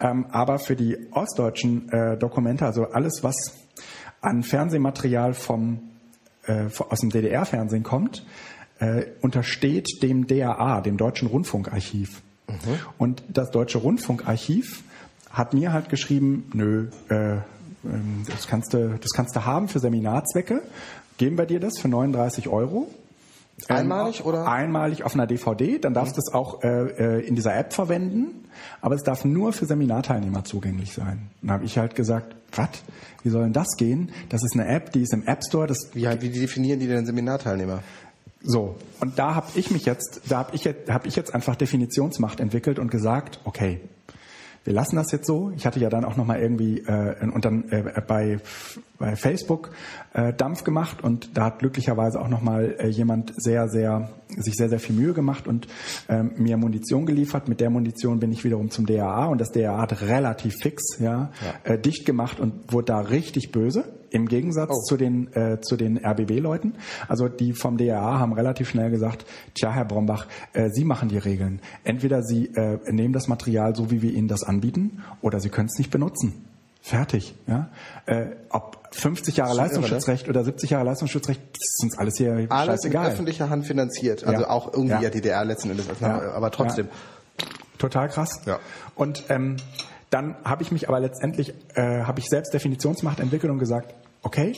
ähm, 0.00 0.26
aber 0.30 0.58
für 0.58 0.76
die 0.76 0.96
ostdeutschen 1.10 1.90
äh, 1.90 2.16
Dokumente, 2.16 2.66
also 2.66 2.84
alles, 2.84 3.22
was 3.22 3.34
an 4.20 4.42
Fernsehmaterial 4.42 5.34
vom 5.34 5.80
äh, 6.46 6.66
aus 6.88 7.00
dem 7.00 7.10
DDR-Fernsehen 7.10 7.82
kommt, 7.82 8.24
äh, 8.78 9.06
untersteht 9.20 10.02
dem 10.02 10.26
DRA, 10.26 10.80
dem 10.80 10.96
Deutschen 10.96 11.28
Rundfunkarchiv. 11.28 12.22
Und 12.98 13.22
das 13.28 13.50
Deutsche 13.50 13.78
Rundfunkarchiv 13.78 14.82
hat 15.30 15.54
mir 15.54 15.72
halt 15.72 15.88
geschrieben, 15.88 16.50
nö, 16.52 16.88
äh, 17.08 17.36
ähm, 17.84 18.24
das 18.26 18.46
kannst 18.46 18.74
du, 18.74 18.98
das 18.98 19.10
kannst 19.14 19.36
du 19.36 19.44
haben 19.44 19.68
für 19.68 19.78
Seminarzwecke. 19.78 20.62
Geben 21.18 21.38
wir 21.38 21.46
dir 21.46 21.60
das 21.60 21.78
für 21.78 21.88
39 21.88 22.48
Euro. 22.48 22.90
Einmalig 23.68 24.20
Ähm, 24.20 24.26
oder? 24.26 24.48
Einmalig 24.48 25.04
auf 25.04 25.14
einer 25.14 25.26
DVD. 25.26 25.78
Dann 25.78 25.94
darfst 25.94 26.16
du 26.16 26.20
es 26.20 26.32
auch 26.32 26.62
äh, 26.62 26.68
äh, 26.68 27.26
in 27.26 27.34
dieser 27.34 27.56
App 27.56 27.72
verwenden. 27.72 28.44
Aber 28.80 28.94
es 28.94 29.02
darf 29.02 29.24
nur 29.24 29.52
für 29.52 29.66
Seminarteilnehmer 29.66 30.44
zugänglich 30.44 30.92
sein. 30.92 31.30
Dann 31.42 31.52
habe 31.52 31.64
ich 31.64 31.78
halt 31.78 31.94
gesagt, 31.94 32.34
was? 32.52 32.68
Wie 33.22 33.28
soll 33.30 33.44
denn 33.44 33.52
das 33.52 33.76
gehen? 33.76 34.10
Das 34.28 34.42
ist 34.42 34.54
eine 34.54 34.66
App, 34.66 34.92
die 34.92 35.02
ist 35.02 35.12
im 35.12 35.26
App 35.26 35.44
Store. 35.44 35.66
Das 35.66 35.90
Wie, 35.94 36.06
wie 36.20 36.30
definieren 36.30 36.80
die 36.80 36.86
denn 36.86 37.06
Seminarteilnehmer? 37.06 37.82
so, 38.42 38.76
und 39.00 39.18
da 39.18 39.34
habe 39.34 39.48
ich 39.54 39.70
mich 39.70 39.84
jetzt, 39.84 40.22
da 40.28 40.38
habe 40.38 40.56
ich 40.56 40.64
jetzt, 40.64 40.90
habe 40.90 41.06
ich 41.06 41.14
jetzt 41.14 41.34
einfach 41.34 41.56
Definitionsmacht 41.56 42.40
entwickelt 42.40 42.78
und 42.78 42.90
gesagt, 42.90 43.38
okay, 43.44 43.80
wir 44.64 44.72
lassen 44.74 44.96
das 44.96 45.10
jetzt 45.10 45.26
so. 45.26 45.52
Ich 45.56 45.66
hatte 45.66 45.80
ja 45.80 45.88
dann 45.88 46.04
auch 46.04 46.16
noch 46.16 46.26
mal 46.26 46.38
irgendwie 46.38 46.80
äh, 46.80 47.14
und 47.22 47.44
dann 47.44 47.68
äh, 47.70 48.02
bei 48.06 48.38
bei 48.98 49.16
Facebook 49.16 49.70
äh, 50.12 50.34
Dampf 50.34 50.64
gemacht 50.64 51.02
und 51.02 51.36
da 51.36 51.46
hat 51.46 51.60
glücklicherweise 51.60 52.20
auch 52.20 52.28
noch 52.28 52.42
mal 52.42 52.76
äh, 52.78 52.88
jemand 52.88 53.32
sehr 53.36 53.68
sehr 53.68 54.10
sich 54.28 54.54
sehr 54.56 54.68
sehr 54.68 54.78
viel 54.78 54.94
Mühe 54.94 55.14
gemacht 55.14 55.48
und 55.48 55.66
ähm, 56.08 56.32
mir 56.36 56.56
Munition 56.58 57.06
geliefert. 57.06 57.48
Mit 57.48 57.60
der 57.60 57.70
Munition 57.70 58.20
bin 58.20 58.30
ich 58.32 58.44
wiederum 58.44 58.70
zum 58.70 58.84
DAA 58.84 59.26
und 59.26 59.40
das 59.40 59.50
DAA 59.50 59.80
hat 59.80 60.02
relativ 60.02 60.56
fix 60.56 60.98
ja, 61.00 61.30
Äh, 61.64 61.78
dicht 61.78 62.04
gemacht 62.04 62.40
und 62.40 62.72
wurde 62.72 62.86
da 62.86 63.00
richtig 63.00 63.52
böse. 63.52 63.99
Im 64.10 64.26
Gegensatz 64.26 64.70
Oh. 64.72 64.82
zu 64.82 64.96
den 64.96 65.32
äh, 65.34 65.60
zu 65.60 65.76
den 65.76 65.96
RBB-Leuten. 66.04 66.74
Also 67.08 67.28
die 67.28 67.52
vom 67.52 67.76
DAA 67.76 68.18
haben 68.18 68.32
relativ 68.32 68.68
schnell 68.70 68.90
gesagt, 68.90 69.24
tja, 69.54 69.70
Herr 69.72 69.84
Brombach, 69.84 70.26
äh, 70.52 70.68
Sie 70.70 70.84
machen 70.84 71.08
die 71.08 71.18
Regeln. 71.18 71.60
Entweder 71.84 72.22
Sie 72.22 72.46
äh, 72.54 72.78
nehmen 72.90 73.12
das 73.12 73.28
Material 73.28 73.74
so, 73.76 73.90
wie 73.90 74.02
wir 74.02 74.12
Ihnen 74.12 74.28
das 74.28 74.42
anbieten, 74.42 75.02
oder 75.22 75.40
Sie 75.40 75.48
können 75.48 75.68
es 75.72 75.78
nicht 75.78 75.90
benutzen. 75.90 76.44
Fertig. 76.82 77.34
Ja? 77.46 77.68
Äh, 78.06 78.26
ob 78.48 78.78
50 78.92 79.36
Jahre 79.36 79.50
Das 79.50 79.56
ist 79.56 79.72
irre, 79.72 79.80
Leistungsschutzrecht 79.82 80.28
oder 80.28 80.44
70 80.44 80.70
Jahre 80.70 80.84
Leistungsschutzrecht, 80.86 81.40
das 81.40 81.58
ist 81.60 81.82
uns 81.84 81.98
alles 81.98 82.16
hier 82.16 82.32
Alles 82.32 82.50
in 82.50 82.56
scheißegal. 82.92 83.06
öffentlicher 83.12 83.50
Hand 83.50 83.66
finanziert. 83.66 84.24
Also 84.24 84.42
Ja. 84.42 84.50
auch 84.50 84.72
irgendwie 84.72 84.94
Ja. 84.94 85.00
ja. 85.02 85.10
DDR 85.10 85.44
letzten 85.44 85.70
Endes. 85.70 85.86
Ja. 86.00 86.32
Aber 86.32 86.50
trotzdem. 86.50 86.88
Total 87.78 88.08
krass. 88.08 88.40
Ja. 88.46 88.58
Und 88.94 89.24
ähm, 89.28 89.56
dann 90.10 90.36
habe 90.44 90.62
ich 90.62 90.72
mich 90.72 90.88
aber 90.88 91.00
letztendlich, 91.00 91.54
äh, 91.74 92.02
habe 92.02 92.20
ich 92.20 92.26
selbst 92.26 92.52
Definitionsmacht 92.52 93.20
entwickelt 93.20 93.50
und 93.50 93.58
gesagt, 93.58 93.94
okay, 94.22 94.52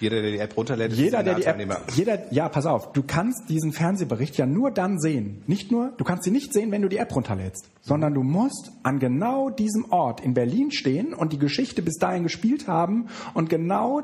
Jeder, 0.00 0.20
der 0.20 0.32
die 0.32 0.38
App 0.38 0.56
runterlädt, 0.56 0.92
ist 0.92 0.98
Jeder, 0.98 1.22
der 1.22 1.36
die 1.36 1.44
App, 1.44 1.56
jeder, 1.94 2.32
ja, 2.32 2.48
pass 2.48 2.66
auf, 2.66 2.92
du 2.92 3.04
kannst 3.04 3.48
diesen 3.48 3.72
Fernsehbericht 3.72 4.36
ja 4.36 4.44
nur 4.44 4.72
dann 4.72 4.98
sehen. 4.98 5.42
Nicht 5.46 5.70
nur, 5.70 5.92
du 5.96 6.04
kannst 6.04 6.26
ihn 6.26 6.32
nicht 6.32 6.52
sehen, 6.52 6.72
wenn 6.72 6.82
du 6.82 6.88
die 6.88 6.98
App 6.98 7.14
runterlädst, 7.14 7.70
sondern 7.80 8.12
du 8.12 8.22
musst 8.22 8.72
an 8.82 8.98
genau 8.98 9.50
diesem 9.50 9.90
Ort 9.92 10.20
in 10.20 10.34
Berlin 10.34 10.72
stehen 10.72 11.14
und 11.14 11.32
die 11.32 11.38
Geschichte 11.38 11.80
bis 11.80 11.94
dahin 11.94 12.24
gespielt 12.24 12.66
haben 12.66 13.06
und 13.34 13.48
genau 13.48 14.02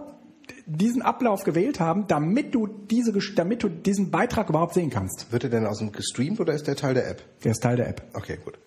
diesen 0.67 1.03
Ablauf 1.03 1.43
gewählt 1.43 1.81
haben, 1.81 2.07
damit 2.07 2.55
du 2.55 2.67
diese, 2.67 3.13
damit 3.35 3.63
du 3.63 3.69
diesen 3.69 4.11
Beitrag 4.11 4.49
überhaupt 4.49 4.75
sehen 4.75 4.91
kannst. 4.91 5.33
Wird 5.33 5.45
er 5.45 5.51
denn 5.51 5.67
aus 5.67 5.79
dem 5.79 5.93
gestreamt 5.93 6.41
oder 6.41 6.53
ist 6.55 6.67
der 6.67 6.77
Teil 6.77 6.95
der 6.95 7.09
App? 7.09 7.23
Der 7.45 7.53
ist 7.53 7.63
Teil 7.63 7.77
der 7.77 7.89
App. 7.89 8.03
Okay, 8.15 8.39
gut. 8.45 8.59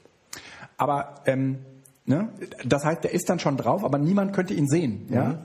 Aber 0.78 1.16
ähm, 1.26 1.60
ne, 2.06 2.30
das 2.66 2.84
heißt, 2.86 3.04
der 3.04 3.14
ist 3.14 3.30
dann 3.30 3.40
schon 3.40 3.58
drauf, 3.58 3.84
aber 3.84 3.98
niemand 3.98 4.34
könnte 4.34 4.54
ihn 4.54 4.68
sehen. 4.68 5.08
Ja? 5.10 5.44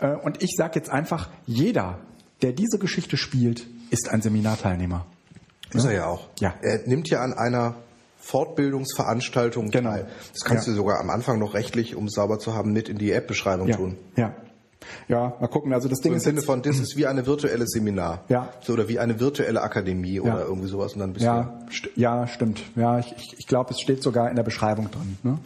Äh, 0.00 0.16
und 0.16 0.42
ich 0.42 0.54
sage 0.56 0.72
jetzt 0.78 0.90
einfach, 0.90 1.28
jeder, 1.46 1.98
der 2.42 2.52
diese 2.52 2.78
Geschichte 2.78 3.16
spielt, 3.16 3.66
ist 3.90 4.08
ein 4.10 4.22
Seminarteilnehmer. 4.22 5.06
Ist 5.72 5.84
er 5.84 5.92
ja 5.92 6.06
auch. 6.06 6.28
Ja. 6.40 6.54
Er 6.62 6.80
nimmt 6.86 7.08
ja 7.10 7.20
an 7.22 7.32
einer 7.32 7.76
Fortbildungsveranstaltung 8.18 9.70
Genau. 9.70 9.90
teil. 9.90 10.06
Das 10.32 10.44
kannst 10.44 10.66
Ja. 10.66 10.72
du 10.72 10.76
sogar 10.76 11.00
am 11.00 11.10
Anfang 11.10 11.38
noch 11.38 11.54
rechtlich, 11.54 11.94
um 11.96 12.06
es 12.06 12.12
sauber 12.14 12.38
zu 12.38 12.54
haben, 12.54 12.72
mit 12.72 12.88
in 12.88 12.98
die 12.98 13.12
App-Beschreibung 13.12 13.68
Ja, 13.68 13.76
tun. 13.76 13.96
ja. 14.16 14.34
Ja, 15.08 15.34
mal 15.40 15.46
gucken. 15.48 15.72
Also 15.74 15.88
das 15.88 15.98
So 15.98 16.02
Ding 16.04 16.12
Im 16.12 16.16
ist 16.18 16.24
Sinne 16.24 16.40
von, 16.42 16.62
das 16.62 16.78
ist 16.78 16.96
wie 16.96 17.06
eine 17.06 17.26
virtuelle 17.26 17.66
Seminar. 17.66 18.24
Ja. 18.28 18.48
So, 18.62 18.72
oder 18.72 18.88
wie 18.88 18.98
eine 18.98 19.20
virtuelle 19.20 19.60
Akademie 19.60 20.20
oder 20.20 20.44
irgendwie 20.46 20.68
sowas. 20.68 20.94
Und 20.94 21.00
dann 21.00 21.12
bist 21.12 21.24
ja, 21.24 21.60
st 21.70 21.90
ja, 21.96 22.26
stimmt. 22.26 22.62
Ja, 22.76 22.98
ich, 22.98 23.12
ich, 23.16 23.34
ich 23.38 23.46
glaube, 23.46 23.70
es 23.72 23.80
steht 23.80 24.02
sogar 24.02 24.30
in 24.30 24.36
der 24.36 24.42
Beschreibung 24.42 24.90
drin. 24.90 25.18
Ne? 25.22 25.38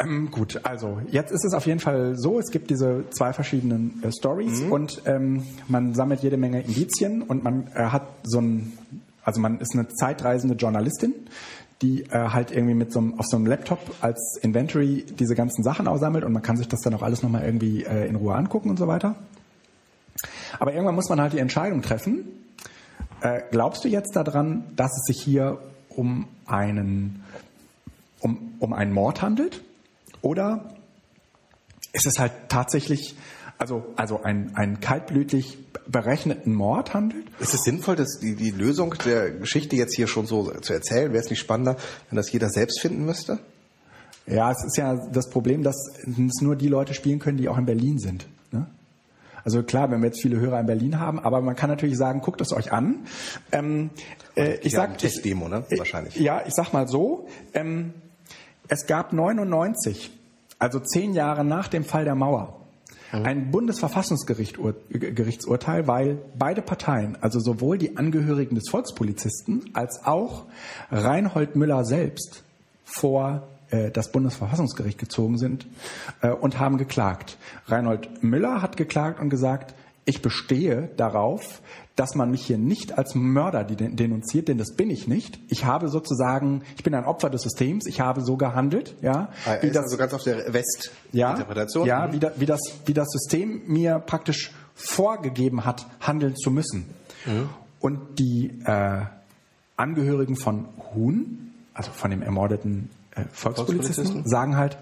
Ähm, 0.00 0.30
gut, 0.30 0.60
also 0.64 1.00
jetzt 1.10 1.32
ist 1.32 1.44
es 1.44 1.54
auf 1.54 1.66
jeden 1.66 1.80
Fall 1.80 2.16
so, 2.16 2.38
es 2.38 2.50
gibt 2.50 2.70
diese 2.70 3.04
zwei 3.10 3.32
verschiedenen 3.32 4.02
äh, 4.04 4.12
Stories 4.12 4.62
und 4.70 5.02
ähm, 5.06 5.44
man 5.66 5.94
sammelt 5.94 6.20
jede 6.20 6.36
Menge 6.36 6.60
Indizien 6.60 7.22
und 7.22 7.42
man 7.42 7.66
äh, 7.74 7.86
hat 7.86 8.06
so 8.22 8.40
ein, 8.40 8.78
also 9.24 9.40
man 9.40 9.58
ist 9.60 9.74
eine 9.74 9.88
zeitreisende 9.88 10.54
Journalistin, 10.54 11.14
die 11.82 12.04
äh, 12.04 12.28
halt 12.28 12.52
irgendwie 12.52 12.74
mit 12.74 12.92
so 12.92 13.00
einem, 13.00 13.18
auf 13.18 13.26
so 13.26 13.36
einem 13.36 13.46
Laptop 13.46 13.80
als 14.00 14.38
Inventory 14.40 15.04
diese 15.18 15.34
ganzen 15.34 15.64
Sachen 15.64 15.88
aussammelt 15.88 16.24
und 16.24 16.32
man 16.32 16.42
kann 16.42 16.56
sich 16.56 16.68
das 16.68 16.80
dann 16.80 16.94
auch 16.94 17.02
alles 17.02 17.22
nochmal 17.24 17.44
irgendwie 17.44 17.82
äh, 17.82 18.06
in 18.06 18.14
Ruhe 18.14 18.36
angucken 18.36 18.70
und 18.70 18.78
so 18.78 18.86
weiter. 18.86 19.16
Aber 20.60 20.72
irgendwann 20.72 20.94
muss 20.94 21.08
man 21.08 21.20
halt 21.20 21.32
die 21.32 21.38
Entscheidung 21.38 21.82
treffen, 21.82 22.24
äh, 23.20 23.42
glaubst 23.50 23.84
du 23.84 23.88
jetzt 23.88 24.14
daran, 24.14 24.64
dass 24.76 24.92
es 24.92 25.14
sich 25.14 25.22
hier 25.22 25.58
um 25.88 26.28
einen, 26.46 27.24
um, 28.20 28.54
um 28.60 28.72
einen 28.72 28.92
Mord 28.92 29.22
handelt? 29.22 29.62
Oder 30.22 30.74
ist 31.92 32.06
es 32.06 32.18
halt 32.18 32.32
tatsächlich, 32.48 33.16
also, 33.58 33.86
also 33.96 34.22
ein, 34.22 34.52
ein 34.54 34.80
kaltblütig 34.80 35.58
berechneten 35.86 36.52
Mord 36.54 36.94
handelt? 36.94 37.26
Ist 37.40 37.54
es 37.54 37.62
sinnvoll, 37.62 37.96
dass 37.96 38.18
die, 38.20 38.34
die 38.34 38.50
Lösung 38.50 38.94
der 39.04 39.30
Geschichte 39.30 39.76
jetzt 39.76 39.94
hier 39.96 40.06
schon 40.06 40.26
so 40.26 40.50
zu 40.60 40.72
erzählen? 40.72 41.12
Wäre 41.12 41.22
es 41.24 41.30
nicht 41.30 41.40
spannender, 41.40 41.76
wenn 42.10 42.16
das 42.16 42.30
jeder 42.30 42.50
selbst 42.50 42.80
finden 42.80 43.04
müsste? 43.04 43.38
Ja, 44.26 44.50
es 44.52 44.62
ist 44.64 44.76
ja 44.76 44.94
das 45.10 45.30
Problem, 45.30 45.62
dass 45.62 45.76
es 46.06 46.40
nur 46.42 46.54
die 46.56 46.68
Leute 46.68 46.92
spielen 46.92 47.18
können, 47.18 47.38
die 47.38 47.48
auch 47.48 47.56
in 47.56 47.64
Berlin 47.64 47.98
sind. 47.98 48.26
Ne? 48.52 48.66
Also 49.42 49.62
klar, 49.62 49.90
wenn 49.90 50.00
wir 50.02 50.08
jetzt 50.08 50.20
viele 50.20 50.38
Hörer 50.38 50.60
in 50.60 50.66
Berlin 50.66 51.00
haben, 51.00 51.18
aber 51.18 51.40
man 51.40 51.56
kann 51.56 51.70
natürlich 51.70 51.96
sagen, 51.96 52.20
guckt 52.20 52.42
es 52.42 52.52
euch 52.52 52.70
an. 52.70 53.06
Ähm, 53.52 53.88
äh, 54.36 54.56
ich 54.60 54.72
sag, 54.74 54.90
eine 54.90 54.98
Testdemo, 54.98 55.48
ne? 55.48 55.64
ich- 55.70 55.78
Wahrscheinlich. 55.78 56.16
Ja, 56.16 56.42
ich 56.46 56.52
sag 56.52 56.74
mal 56.74 56.86
so. 56.86 57.26
Ähm, 57.54 57.94
es 58.68 58.86
gab 58.86 59.12
99, 59.12 60.10
also 60.58 60.80
zehn 60.80 61.12
Jahre 61.14 61.44
nach 61.44 61.68
dem 61.68 61.84
Fall 61.84 62.04
der 62.04 62.14
Mauer, 62.14 62.54
ein 63.10 63.50
Bundesverfassungsgerichtsurteil, 63.50 65.86
weil 65.86 66.18
beide 66.38 66.60
Parteien, 66.60 67.16
also 67.22 67.40
sowohl 67.40 67.78
die 67.78 67.96
Angehörigen 67.96 68.54
des 68.54 68.68
Volkspolizisten 68.68 69.70
als 69.72 70.04
auch 70.04 70.44
Reinhold 70.90 71.56
Müller 71.56 71.86
selbst 71.86 72.42
vor 72.84 73.48
äh, 73.70 73.90
das 73.90 74.12
Bundesverfassungsgericht 74.12 74.98
gezogen 74.98 75.38
sind 75.38 75.66
äh, 76.20 76.28
und 76.28 76.58
haben 76.58 76.76
geklagt. 76.76 77.38
Reinhold 77.66 78.22
Müller 78.22 78.60
hat 78.60 78.76
geklagt 78.76 79.20
und 79.20 79.30
gesagt, 79.30 79.74
ich 80.04 80.20
bestehe 80.22 80.90
darauf, 80.96 81.62
dass 81.98 82.14
man 82.14 82.30
mich 82.30 82.46
hier 82.46 82.58
nicht 82.58 82.96
als 82.96 83.14
Mörder 83.16 83.64
den- 83.64 83.96
denunziert, 83.96 84.46
denn 84.48 84.56
das 84.56 84.74
bin 84.74 84.88
ich 84.88 85.08
nicht. 85.08 85.40
Ich 85.48 85.64
habe 85.64 85.88
sozusagen, 85.88 86.62
ich 86.76 86.84
bin 86.84 86.94
ein 86.94 87.04
Opfer 87.04 87.28
des 87.28 87.42
Systems, 87.42 87.86
ich 87.86 88.00
habe 88.00 88.20
so 88.20 88.36
gehandelt, 88.36 88.94
ja, 89.02 89.30
Er 89.44 89.62
wie 89.62 89.66
ist 89.66 89.74
das, 89.76 89.84
also 89.84 89.96
ganz 89.96 90.14
auf 90.14 90.22
der 90.22 90.46
ja, 90.46 90.52
West-Interpretation. 90.52 91.86
ja, 91.86 92.12
wie, 92.12 92.20
da, 92.20 92.32
wie 92.36 92.46
das, 92.46 92.60
wie 92.86 92.94
das 92.94 93.08
System 93.10 93.62
mir 93.66 93.98
praktisch 93.98 94.52
vorgegeben 94.74 95.64
hat, 95.64 95.86
handeln 96.00 96.36
zu 96.36 96.50
müssen. 96.52 96.86
Und 97.80 98.18
die 98.18 98.52
äh, 98.64 99.00
Angehörigen 99.76 100.36
von 100.36 100.66
Huhn, 100.94 101.52
also 101.74 101.90
von 101.90 102.10
dem 102.12 102.22
ermordeten 102.22 102.90
äh, 103.14 103.24
Volkspolizisten, 103.32 103.94
Volkspolizisten? 104.04 104.28
sagen 104.30 104.56
halt, 104.56 104.78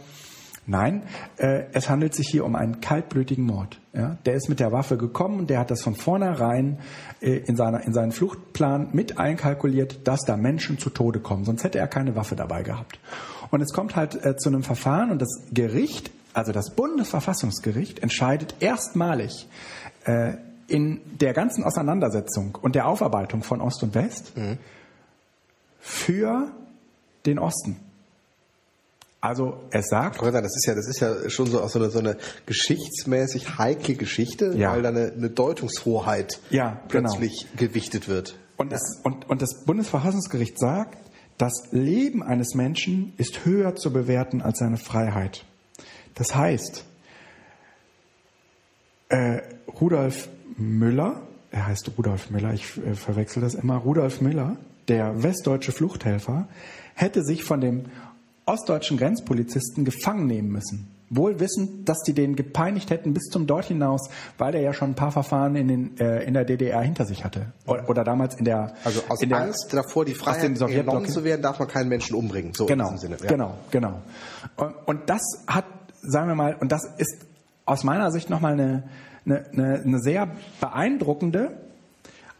nein, 0.66 1.02
äh, 1.36 1.64
es 1.72 1.88
handelt 1.88 2.14
sich 2.14 2.28
hier 2.28 2.44
um 2.44 2.56
einen 2.56 2.80
kaltblütigen 2.80 3.44
Mord. 3.44 3.80
Ja? 3.92 4.18
Der 4.26 4.34
ist 4.34 4.48
mit 4.48 4.60
der 4.60 4.72
Waffe 4.72 4.96
gekommen 4.96 5.40
und 5.40 5.50
der 5.50 5.60
hat 5.60 5.70
das 5.70 5.82
von 5.82 5.94
vornherein 5.94 6.78
äh, 7.20 7.38
in, 7.46 7.56
seiner, 7.56 7.84
in 7.84 7.92
seinen 7.92 8.12
Fluchtplan 8.12 8.90
mit 8.92 9.18
einkalkuliert, 9.18 10.06
dass 10.06 10.20
da 10.20 10.36
Menschen 10.36 10.78
zu 10.78 10.90
Tode 10.90 11.20
kommen. 11.20 11.44
Sonst 11.44 11.64
hätte 11.64 11.78
er 11.78 11.88
keine 11.88 12.16
Waffe 12.16 12.36
dabei 12.36 12.62
gehabt. 12.62 12.98
Und 13.50 13.60
es 13.60 13.72
kommt 13.72 13.96
halt 13.96 14.24
äh, 14.24 14.36
zu 14.36 14.48
einem 14.48 14.62
Verfahren 14.62 15.10
und 15.10 15.22
das 15.22 15.42
Gericht 15.52 16.10
Also 16.36 16.52
das 16.52 16.74
Bundesverfassungsgericht 16.74 18.00
entscheidet 18.00 18.56
erstmalig 18.60 19.48
äh, 20.04 20.34
in 20.66 21.00
der 21.18 21.32
ganzen 21.32 21.64
Auseinandersetzung 21.64 22.58
und 22.60 22.74
der 22.74 22.86
Aufarbeitung 22.88 23.42
von 23.42 23.62
Ost 23.62 23.82
und 23.82 23.94
West 23.94 24.36
mhm. 24.36 24.58
für 25.80 26.50
den 27.24 27.38
Osten. 27.38 27.80
Also 29.20 29.64
es 29.70 29.88
sagt. 29.88 30.20
Das 30.22 30.56
ist 30.56 30.66
ja, 30.66 30.74
das 30.74 30.86
ist 30.86 31.00
ja 31.00 31.28
schon 31.30 31.46
so, 31.46 31.66
so, 31.66 31.78
eine, 31.78 31.90
so 31.90 31.98
eine 31.98 32.16
geschichtsmäßig 32.44 33.58
heikle 33.58 33.94
Geschichte, 33.94 34.54
ja. 34.56 34.72
weil 34.72 34.82
da 34.82 34.90
eine, 34.90 35.12
eine 35.12 35.30
Deutungshoheit 35.30 36.40
ja, 36.50 36.80
genau. 36.88 37.10
plötzlich 37.10 37.46
genau. 37.48 37.56
gewichtet 37.56 38.08
wird. 38.08 38.38
Und, 38.56 38.72
ja. 38.72 38.78
das, 38.78 39.00
und, 39.02 39.28
und 39.28 39.42
das 39.42 39.64
Bundesverfassungsgericht 39.64 40.58
sagt, 40.58 40.98
das 41.38 41.52
Leben 41.70 42.22
eines 42.22 42.54
Menschen 42.54 43.12
ist 43.18 43.44
höher 43.44 43.76
zu 43.76 43.92
bewerten 43.92 44.40
als 44.40 44.58
seine 44.58 44.78
Freiheit. 44.78 45.44
Das 46.14 46.34
heißt, 46.34 46.84
äh, 49.10 49.40
Rudolf 49.80 50.28
Müller, 50.56 51.20
er 51.50 51.66
heißt 51.66 51.90
Rudolf 51.98 52.30
Müller, 52.30 52.54
ich 52.54 52.78
äh, 52.78 52.94
verwechsel 52.94 53.42
das 53.42 53.54
immer, 53.54 53.76
Rudolf 53.76 54.20
Müller, 54.20 54.56
der 54.88 55.22
westdeutsche 55.22 55.72
Fluchthelfer, 55.72 56.48
hätte 56.94 57.22
sich 57.22 57.44
von 57.44 57.60
dem 57.60 57.86
ostdeutschen 58.46 58.96
Grenzpolizisten 58.96 59.84
gefangen 59.84 60.26
nehmen 60.26 60.50
müssen. 60.50 60.88
Wohl 61.08 61.38
wissend, 61.38 61.88
dass 61.88 62.02
die 62.02 62.14
den 62.14 62.34
gepeinigt 62.34 62.90
hätten 62.90 63.14
bis 63.14 63.24
zum 63.24 63.46
dort 63.46 63.66
hinaus, 63.66 64.08
weil 64.38 64.54
er 64.56 64.60
ja 64.60 64.72
schon 64.72 64.90
ein 64.90 64.94
paar 64.94 65.12
Verfahren 65.12 65.54
in, 65.54 65.68
den, 65.68 66.00
äh, 66.00 66.24
in 66.24 66.34
der 66.34 66.44
DDR 66.44 66.80
hinter 66.80 67.04
sich 67.04 67.24
hatte. 67.24 67.52
Oder, 67.64 67.88
oder 67.88 68.02
damals 68.02 68.34
in 68.34 68.44
der... 68.44 68.72
Also 68.82 69.02
aus 69.08 69.20
der, 69.20 69.36
Angst 69.36 69.72
davor, 69.72 70.04
die 70.04 70.14
Freiheit 70.14 70.56
genommen 70.58 71.06
zu 71.06 71.22
werden, 71.22 71.42
darf 71.42 71.60
man 71.60 71.68
keinen 71.68 71.88
Menschen 71.88 72.16
umbringen. 72.16 72.54
So 72.54 72.66
genau, 72.66 72.90
in 72.90 72.98
Sinne. 72.98 73.18
Ja. 73.20 73.26
Genau, 73.28 73.54
genau. 73.70 74.02
Und, 74.56 74.74
und 74.86 75.10
das 75.10 75.22
hat, 75.46 75.66
sagen 76.02 76.28
wir 76.28 76.34
mal, 76.34 76.56
und 76.58 76.72
das 76.72 76.82
ist 76.98 77.18
aus 77.66 77.84
meiner 77.84 78.10
Sicht 78.10 78.28
nochmal 78.28 78.54
eine, 78.54 78.82
eine, 79.24 79.46
eine, 79.52 79.82
eine 79.82 80.00
sehr 80.00 80.28
beeindruckende, 80.60 81.56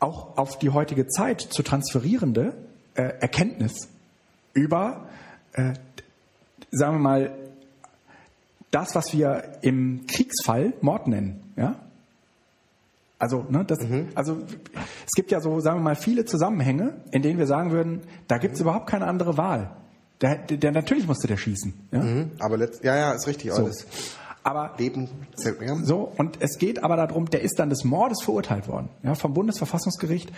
auch 0.01 0.37
auf 0.37 0.59
die 0.59 0.71
heutige 0.71 1.07
Zeit 1.07 1.41
zu 1.41 1.63
transferierende 1.63 2.55
äh, 2.95 3.03
Erkenntnis 3.21 3.89
über, 4.55 5.07
äh, 5.53 5.75
sagen 6.71 6.97
wir 6.97 7.01
mal, 7.01 7.33
das, 8.71 8.95
was 8.95 9.13
wir 9.13 9.59
im 9.63 10.07
Kriegsfall 10.07 10.75
Mord 10.81 11.09
nennen. 11.09 11.53
Ja? 11.57 11.77
Also, 13.19 13.47
ne, 13.49 13.65
das, 13.65 13.81
mhm. 13.81 14.09
also 14.15 14.43
es 14.75 15.13
gibt 15.15 15.31
ja 15.31 15.41
so, 15.41 15.61
sagen 15.61 15.79
wir 15.79 15.85
mal, 15.85 15.97
viele 15.97 16.25
Zusammenhänge, 16.27 16.95
in 17.13 17.23
denen 17.23 17.39
wir 17.39 17.47
sagen 17.47 17.71
würden, 17.71 18.03
da 18.29 18.39
gibt 18.39 18.55
es 18.55 18.61
mhm. 18.61 18.67
überhaupt 18.67 18.89
keine 18.89 19.07
andere 19.07 19.39
Wahl. 19.39 19.71
Der, 20.21 20.37
der, 20.37 20.57
der, 20.57 20.73
natürlich 20.73 21.07
musste 21.07 21.27
der 21.27 21.37
schießen. 21.37 21.75
Ja? 21.93 22.01
Mhm. 22.01 22.31
Aber 22.39 22.57
letzt, 22.57 22.85
ja, 22.85 22.97
ja, 22.97 23.13
ist 23.13 23.27
richtig 23.27 23.53
so. 23.53 23.71
Aber 24.47 24.75
Leben 24.79 25.09
zählt 25.35 25.59
mehr. 25.59 25.77
So, 25.83 26.13
und 26.19 26.41
es 26.41 26.59
geht 26.59 26.85
aber 26.85 26.97
darum, 26.97 27.29
der 27.29 27.43
ist 27.43 27.59
dann 27.59 27.69
des 27.69 27.83
Mordes 27.83 28.23
verurteilt 28.23 28.69
worden. 28.69 28.91
Ja, 29.03 29.17
vom 29.17 29.35
Bundesverfassungsgericht, 29.35 30.31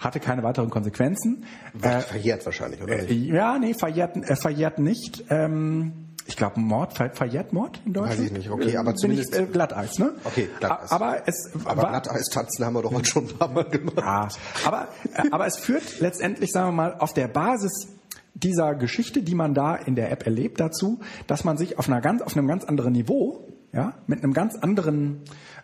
hatte 0.00 0.18
keine 0.18 0.42
weiteren 0.42 0.68
Konsequenzen. 0.68 1.44
Äh, 1.80 2.00
verjährt 2.00 2.44
wahrscheinlich, 2.44 2.82
oder? 2.82 3.08
Äh, 3.08 3.12
ja, 3.12 3.60
nee, 3.60 3.74
verjährt, 3.74 4.16
äh, 4.16 4.34
verjährt 4.34 4.80
nicht. 4.80 5.26
Ähm, 5.30 6.08
ich 6.26 6.36
glaube, 6.36 6.58
Mord, 6.58 6.94
ver 6.94 7.10
verjährt 7.14 7.52
Mord 7.52 7.80
in 7.86 7.92
Deutschland? 7.92 8.18
Weiß 8.18 8.26
ich 8.26 8.32
nicht, 8.32 8.50
okay, 8.50 8.76
aber 8.76 8.96
zumindest... 8.96 9.32
Ich, 9.32 9.40
äh, 9.40 9.46
Glatteis, 9.46 9.96
ne? 10.00 10.14
Okay, 10.24 10.48
Glatteis. 10.58 10.90
Aber, 10.90 11.22
es 11.26 11.52
aber 11.64 11.88
Glatteis-Tanzen 11.88 12.64
haben 12.64 12.74
wir 12.74 12.82
doch 12.82 13.04
schon 13.04 13.28
ein 13.28 13.38
paar 13.38 13.48
Mal 13.48 13.64
gemacht. 13.64 13.96
Ja, 13.98 14.28
aber, 14.64 14.88
äh, 15.14 15.30
aber 15.30 15.46
es 15.46 15.56
führt 15.56 16.00
letztendlich, 16.00 16.50
sagen 16.50 16.70
wir 16.70 16.72
mal, 16.72 16.96
auf 16.98 17.12
der 17.12 17.28
Basis 17.28 17.86
dieser 18.34 18.74
Geschichte, 18.74 19.22
die 19.22 19.34
man 19.34 19.54
da 19.54 19.76
in 19.76 19.94
der 19.94 20.10
App 20.10 20.24
erlebt, 20.24 20.58
dazu, 20.60 21.00
dass 21.26 21.44
man 21.44 21.56
sich 21.56 21.78
auf, 21.78 21.88
einer 21.88 22.00
ganz, 22.00 22.22
auf 22.22 22.36
einem 22.36 22.48
ganz 22.48 22.64
anderen 22.64 22.92
Niveau, 22.92 23.46
ja, 23.72 23.94
mit 24.06 24.22
einem 24.22 24.32
ganz 24.32 24.56
anderen, 24.56 25.22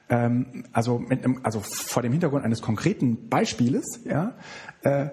ähm, 0.09 0.65
also 0.73 0.99
mit 0.99 1.25
einem, 1.25 1.41
also 1.43 1.61
vor 1.61 2.03
dem 2.03 2.13
Hintergrund 2.13 2.45
eines 2.45 2.63
konkreten 2.63 3.29
Beispieles, 3.29 4.01
ja, 4.05 4.35
äh, 4.83 5.09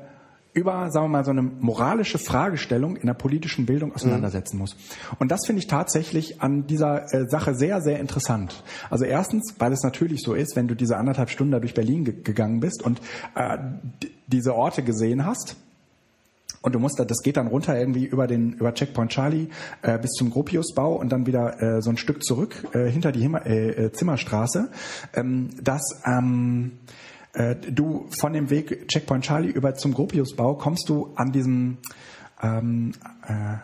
über, 0.54 0.90
sagen 0.90 1.08
wir 1.08 1.10
mal, 1.10 1.26
so 1.26 1.32
eine 1.32 1.42
moralische 1.42 2.18
Fragestellung 2.18 2.96
in 2.96 3.08
der 3.08 3.14
politischen 3.14 3.66
Bildung 3.66 3.94
auseinandersetzen 3.94 4.56
mhm. 4.56 4.62
muss. 4.62 4.78
Und 5.20 5.30
das 5.30 5.42
finde 5.46 5.60
ich 5.60 5.68
tatsächlich 5.68 6.42
an 6.42 6.66
dieser 6.66 7.14
äh, 7.14 7.28
Sache 7.28 7.56
sehr, 7.56 7.82
sehr 7.82 8.00
interessant. 8.00 8.64
Also 8.90 9.04
erstens, 9.04 9.56
weil 9.60 9.74
es 9.74 9.84
natürlich 9.84 10.22
so 10.22 10.34
ist, 10.34 10.56
wenn 10.56 10.70
du 10.70 10.76
diese 10.76 10.96
anderthalb 10.96 11.30
Stunden 11.30 11.52
da 11.52 11.60
durch 11.60 11.74
Berlin 11.74 12.06
gegangen 12.06 12.62
bist 12.62 12.82
und 12.84 13.02
äh, 13.36 13.58
diese 14.28 14.56
Orte 14.56 14.82
gesehen 14.82 15.26
hast, 15.26 15.58
und 16.66 16.74
du 16.74 16.80
musst 16.80 17.00
da, 17.00 17.06
das 17.06 17.22
geht 17.22 17.38
dann 17.38 17.48
runter 17.48 17.78
irgendwie 17.78 18.06
über 18.06 18.26
den 18.26 18.54
über 18.54 18.74
Checkpoint 18.74 19.12
Charlie 19.12 19.50
äh, 19.84 20.00
bis 20.00 20.12
zum 20.12 20.32
Gropiusbau 20.32 20.96
und 20.96 21.10
dann 21.12 21.28
wieder 21.28 21.62
äh, 21.62 21.82
so 21.82 21.92
ein 21.92 21.98
Stück 21.98 22.24
zurück 22.24 22.68
äh, 22.74 22.90
hinter 22.90 23.12
die 23.12 23.22
Himmer, 23.22 23.46
äh, 23.46 23.70
äh, 23.70 23.92
Zimmerstraße. 23.92 24.70
Ähm, 25.14 25.52
das 25.62 25.84
ähm, 26.06 26.80
äh, 27.34 27.56
du 27.56 28.08
von 28.20 28.34
dem 28.34 28.50
Weg 28.50 28.88
Checkpoint 28.88 29.24
Charlie 29.24 29.50
über 29.50 29.76
zum 29.76 29.94
Gropiusbau 29.94 30.56
kommst 30.56 30.90
du 30.90 31.14
an 31.16 31.32
diesem 31.32 31.78
ähm, 32.42 32.94
äh, 33.28 33.58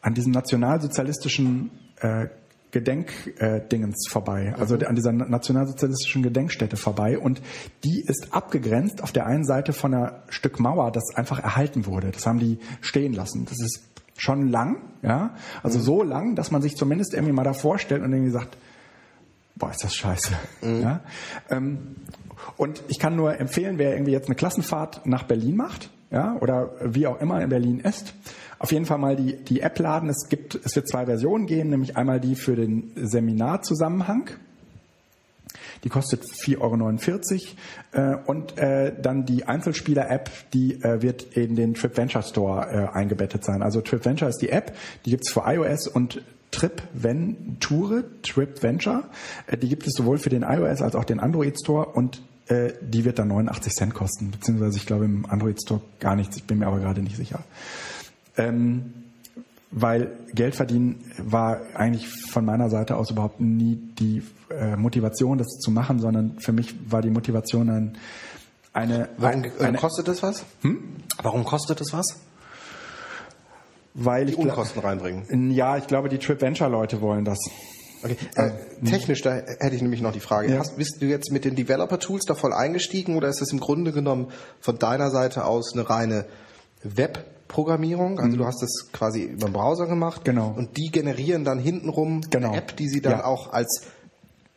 an 0.00 0.14
diesem 0.14 0.32
nationalsozialistischen 0.32 1.70
äh, 2.00 2.26
Gedenkdingens 2.74 4.06
äh, 4.06 4.10
vorbei, 4.10 4.52
also 4.58 4.74
an 4.74 4.96
dieser 4.96 5.12
nationalsozialistischen 5.12 6.24
Gedenkstätte 6.24 6.76
vorbei. 6.76 7.18
Und 7.18 7.40
die 7.84 8.00
ist 8.00 8.34
abgegrenzt 8.34 9.00
auf 9.00 9.12
der 9.12 9.26
einen 9.26 9.44
Seite 9.44 9.72
von 9.72 9.94
einer 9.94 10.24
Stück 10.28 10.58
Mauer, 10.58 10.90
das 10.90 11.14
einfach 11.14 11.38
erhalten 11.38 11.86
wurde. 11.86 12.10
Das 12.10 12.26
haben 12.26 12.40
die 12.40 12.58
stehen 12.80 13.12
lassen. 13.12 13.44
Das 13.44 13.60
ist 13.60 13.84
schon 14.16 14.48
lang, 14.48 14.78
ja, 15.02 15.34
also 15.62 15.78
mhm. 15.78 15.82
so 15.82 16.02
lang, 16.02 16.34
dass 16.34 16.50
man 16.50 16.62
sich 16.62 16.74
zumindest 16.76 17.14
irgendwie 17.14 17.32
mal 17.32 17.44
da 17.44 17.52
vorstellt 17.52 18.02
und 18.02 18.12
irgendwie 18.12 18.32
sagt, 18.32 18.58
boah, 19.54 19.70
ist 19.70 19.84
das 19.84 19.94
scheiße. 19.94 20.32
Mhm. 20.62 20.82
Ja? 20.82 21.00
Ähm, 21.50 21.96
und 22.56 22.82
ich 22.88 22.98
kann 22.98 23.14
nur 23.14 23.38
empfehlen, 23.38 23.78
wer 23.78 23.92
irgendwie 23.92 24.12
jetzt 24.12 24.26
eine 24.26 24.34
Klassenfahrt 24.34 25.06
nach 25.06 25.22
Berlin 25.22 25.56
macht, 25.56 25.90
ja, 26.14 26.36
oder 26.40 26.70
wie 26.80 27.08
auch 27.08 27.20
immer 27.20 27.42
in 27.42 27.48
Berlin 27.50 27.80
ist, 27.80 28.14
auf 28.60 28.70
jeden 28.70 28.86
Fall 28.86 28.98
mal 28.98 29.16
die, 29.16 29.36
die 29.36 29.60
App 29.60 29.78
laden. 29.80 30.08
Es 30.08 30.28
gibt, 30.28 30.54
es 30.64 30.76
wird 30.76 30.88
zwei 30.88 31.06
Versionen 31.06 31.46
geben, 31.46 31.70
nämlich 31.70 31.96
einmal 31.96 32.20
die 32.20 32.36
für 32.36 32.54
den 32.54 32.92
Seminarzusammenhang. 32.94 34.30
Die 35.82 35.88
kostet 35.88 36.22
4,49 36.22 37.56
Euro. 37.92 38.12
Äh, 38.12 38.16
und 38.24 38.56
äh, 38.56 38.92
dann 39.02 39.26
die 39.26 39.44
Einzelspieler-App, 39.44 40.30
die 40.52 40.80
äh, 40.82 41.02
wird 41.02 41.36
in 41.36 41.56
den 41.56 41.74
TripVenture 41.74 42.24
Store 42.24 42.94
eingebettet 42.94 43.44
sein. 43.44 43.62
Also 43.62 43.80
TripVenture 43.80 44.30
ist 44.30 44.38
die 44.38 44.50
App, 44.50 44.74
die 45.04 45.10
gibt's 45.10 45.32
für 45.32 45.42
iOS 45.44 45.88
und 45.88 46.22
TripVenture, 46.52 48.04
TripVenture. 48.22 49.02
Äh, 49.48 49.56
die 49.56 49.68
gibt 49.68 49.86
es 49.86 49.94
sowohl 49.94 50.18
für 50.18 50.30
den 50.30 50.42
iOS 50.42 50.80
als 50.80 50.94
auch 50.94 51.04
den 51.04 51.18
Android 51.18 51.58
Store 51.58 51.86
und 51.86 52.22
die 52.48 53.04
wird 53.06 53.18
dann 53.18 53.28
89 53.28 53.72
Cent 53.72 53.94
kosten, 53.94 54.30
beziehungsweise 54.30 54.76
ich 54.76 54.84
glaube 54.84 55.06
im 55.06 55.24
Android 55.24 55.58
Store 55.62 55.80
gar 55.98 56.14
nichts, 56.14 56.36
ich 56.36 56.44
bin 56.44 56.58
mir 56.58 56.66
aber 56.66 56.78
gerade 56.78 57.00
nicht 57.00 57.16
sicher. 57.16 57.42
Ähm, 58.36 58.92
weil 59.76 60.12
Geld 60.34 60.54
verdienen 60.54 61.02
war 61.18 61.60
eigentlich 61.74 62.08
von 62.08 62.44
meiner 62.44 62.70
Seite 62.70 62.96
aus 62.96 63.10
überhaupt 63.10 63.40
nie 63.40 63.74
die 63.98 64.22
äh, 64.50 64.76
Motivation, 64.76 65.36
das 65.36 65.48
zu 65.58 65.72
machen, 65.72 65.98
sondern 65.98 66.38
für 66.38 66.52
mich 66.52 66.76
war 66.88 67.02
die 67.02 67.10
Motivation 67.10 67.68
ein, 67.68 67.98
eine. 68.72 69.08
Warum 69.16 69.44
äh, 69.44 69.50
eine, 69.60 69.78
kostet 69.78 70.06
das 70.06 70.22
was? 70.22 70.44
Hm? 70.60 70.78
Warum 71.22 71.44
kostet 71.44 71.80
das 71.80 71.92
was? 71.92 72.20
Weil 73.94 74.26
die 74.26 74.34
Unkosten 74.34 74.80
reinbringen. 74.80 75.50
Ja, 75.50 75.76
ich 75.76 75.86
glaube, 75.86 76.08
die 76.08 76.18
Trip 76.18 76.40
Venture 76.40 76.68
Leute 76.68 77.00
wollen 77.00 77.24
das. 77.24 77.38
Okay. 78.04 78.16
Äh, 78.34 78.50
technisch, 78.84 79.22
da 79.22 79.34
hätte 79.34 79.74
ich 79.74 79.82
nämlich 79.82 80.02
noch 80.02 80.12
die 80.12 80.20
Frage. 80.20 80.52
Ja. 80.52 80.58
Hast, 80.58 80.76
bist 80.76 81.00
du 81.00 81.06
jetzt 81.06 81.32
mit 81.32 81.44
den 81.44 81.56
Developer-Tools 81.56 82.26
da 82.26 82.34
voll 82.34 82.52
eingestiegen 82.52 83.16
oder 83.16 83.28
ist 83.28 83.40
das 83.40 83.50
im 83.50 83.60
Grunde 83.60 83.92
genommen 83.92 84.28
von 84.60 84.78
deiner 84.78 85.10
Seite 85.10 85.46
aus 85.46 85.72
eine 85.72 85.88
reine 85.88 86.26
Web-Programmierung? 86.82 88.20
Also 88.20 88.36
mhm. 88.36 88.38
du 88.38 88.46
hast 88.46 88.62
das 88.62 88.92
quasi 88.92 89.22
über 89.22 89.48
den 89.48 89.54
Browser 89.54 89.86
gemacht 89.86 90.24
genau. 90.24 90.52
und 90.54 90.76
die 90.76 90.90
generieren 90.90 91.44
dann 91.44 91.58
hintenrum 91.58 92.20
genau. 92.28 92.48
eine 92.48 92.58
App, 92.58 92.76
die 92.76 92.88
sie 92.88 93.00
dann 93.00 93.20
ja. 93.20 93.24
auch 93.24 93.52
als 93.52 93.84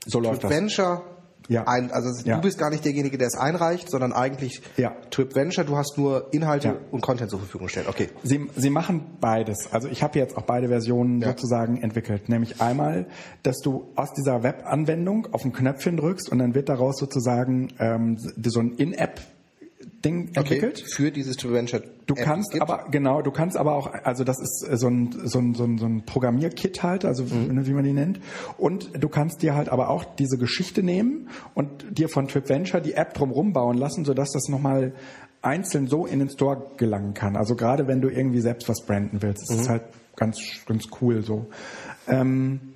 so 0.05 0.21
Venture 0.21 1.03
ja. 1.47 1.63
Ein, 1.67 1.91
also 1.91 2.09
ja. 2.23 2.35
du 2.35 2.41
bist 2.41 2.57
gar 2.57 2.69
nicht 2.69 2.83
derjenige, 2.83 3.17
der 3.17 3.27
es 3.27 3.35
einreicht, 3.35 3.89
sondern 3.89 4.13
eigentlich 4.13 4.61
ja. 4.77 4.95
TripVenture, 5.09 5.65
du 5.65 5.77
hast 5.77 5.97
nur 5.97 6.33
Inhalte 6.33 6.67
ja. 6.67 6.75
und 6.91 7.01
Content 7.01 7.29
zur 7.29 7.39
Verfügung 7.39 7.67
gestellt. 7.67 7.87
Okay. 7.89 8.09
Sie, 8.23 8.47
Sie 8.55 8.69
machen 8.69 9.17
beides. 9.19 9.69
Also 9.71 9.87
ich 9.87 10.03
habe 10.03 10.19
jetzt 10.19 10.37
auch 10.37 10.43
beide 10.43 10.67
Versionen 10.67 11.21
sozusagen 11.21 11.81
entwickelt. 11.81 12.29
Nämlich 12.29 12.61
einmal, 12.61 13.07
dass 13.43 13.59
du 13.59 13.91
aus 13.95 14.13
dieser 14.13 14.43
Web-Anwendung 14.43 15.27
auf 15.33 15.45
ein 15.45 15.53
Knöpfchen 15.53 15.97
drückst 15.97 16.29
und 16.29 16.39
dann 16.39 16.55
wird 16.55 16.69
daraus 16.69 16.97
sozusagen 16.97 17.69
ähm, 17.79 18.17
so 18.17 18.59
ein 18.59 18.73
In-App 18.73 19.21
Ding 20.03 20.31
entwickelt. 20.33 20.83
Okay, 20.83 20.91
für 20.95 21.11
dieses 21.11 21.37
Venture. 21.43 21.81
Du 22.07 22.15
kannst 22.15 22.51
gibt. 22.51 22.61
aber, 22.61 22.85
genau, 22.89 23.21
du 23.21 23.31
kannst 23.31 23.57
aber 23.57 23.75
auch, 23.75 23.93
also 24.03 24.23
das 24.23 24.39
ist 24.39 24.65
so 24.79 24.87
ein, 24.87 25.11
so 25.25 25.39
ein, 25.39 25.53
so 25.53 25.65
ein, 25.65 25.77
so 25.77 25.85
ein 25.85 26.05
Programmierkit 26.05 26.81
halt, 26.81 27.03
also 27.03 27.23
mhm. 27.23 27.67
wie 27.67 27.73
man 27.73 27.83
die 27.83 27.91
nennt. 27.91 28.21
Und 28.57 28.91
du 28.97 29.09
kannst 29.09 29.41
dir 29.41 29.55
halt 29.55 29.67
aber 29.67 29.89
auch 29.89 30.05
diese 30.05 30.37
Geschichte 30.37 30.83
nehmen 30.83 31.27
und 31.53 31.85
dir 31.91 32.07
von 32.07 32.29
TripVenture 32.29 32.81
die 32.81 32.93
App 32.93 33.13
drumherum 33.13 33.51
bauen 33.51 33.77
lassen, 33.77 34.05
sodass 34.05 34.31
das 34.31 34.47
nochmal 34.47 34.93
einzeln 35.41 35.87
so 35.87 36.05
in 36.05 36.19
den 36.19 36.29
Store 36.29 36.71
gelangen 36.77 37.13
kann. 37.13 37.35
Also 37.35 37.55
gerade 37.55 37.87
wenn 37.87 38.01
du 38.01 38.09
irgendwie 38.09 38.39
selbst 38.39 38.69
was 38.69 38.85
branden 38.85 39.21
willst, 39.21 39.49
mhm. 39.49 39.55
ist 39.55 39.61
es 39.63 39.69
halt 39.69 39.83
ganz, 40.15 40.39
ganz 40.65 40.85
cool 41.01 41.21
so. 41.23 41.47
Ähm, 42.07 42.73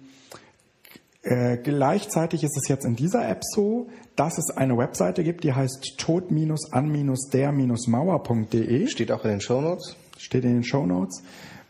Äh, 1.23 1.57
gleichzeitig 1.57 2.43
ist 2.43 2.57
es 2.57 2.67
jetzt 2.67 2.83
in 2.83 2.95
dieser 2.95 3.29
App 3.29 3.43
so, 3.43 3.89
dass 4.15 4.39
es 4.39 4.49
eine 4.57 4.75
Webseite 4.77 5.23
gibt, 5.23 5.43
die 5.43 5.53
heißt 5.53 5.93
tot-an-der-mauer.de. 5.97 8.87
Steht 8.87 9.11
auch 9.11 9.23
in 9.25 9.31
den 9.31 9.41
Shownotes. 9.41 9.95
Steht 10.17 10.45
in 10.45 10.53
den 10.53 10.63
Shownotes 10.63 11.21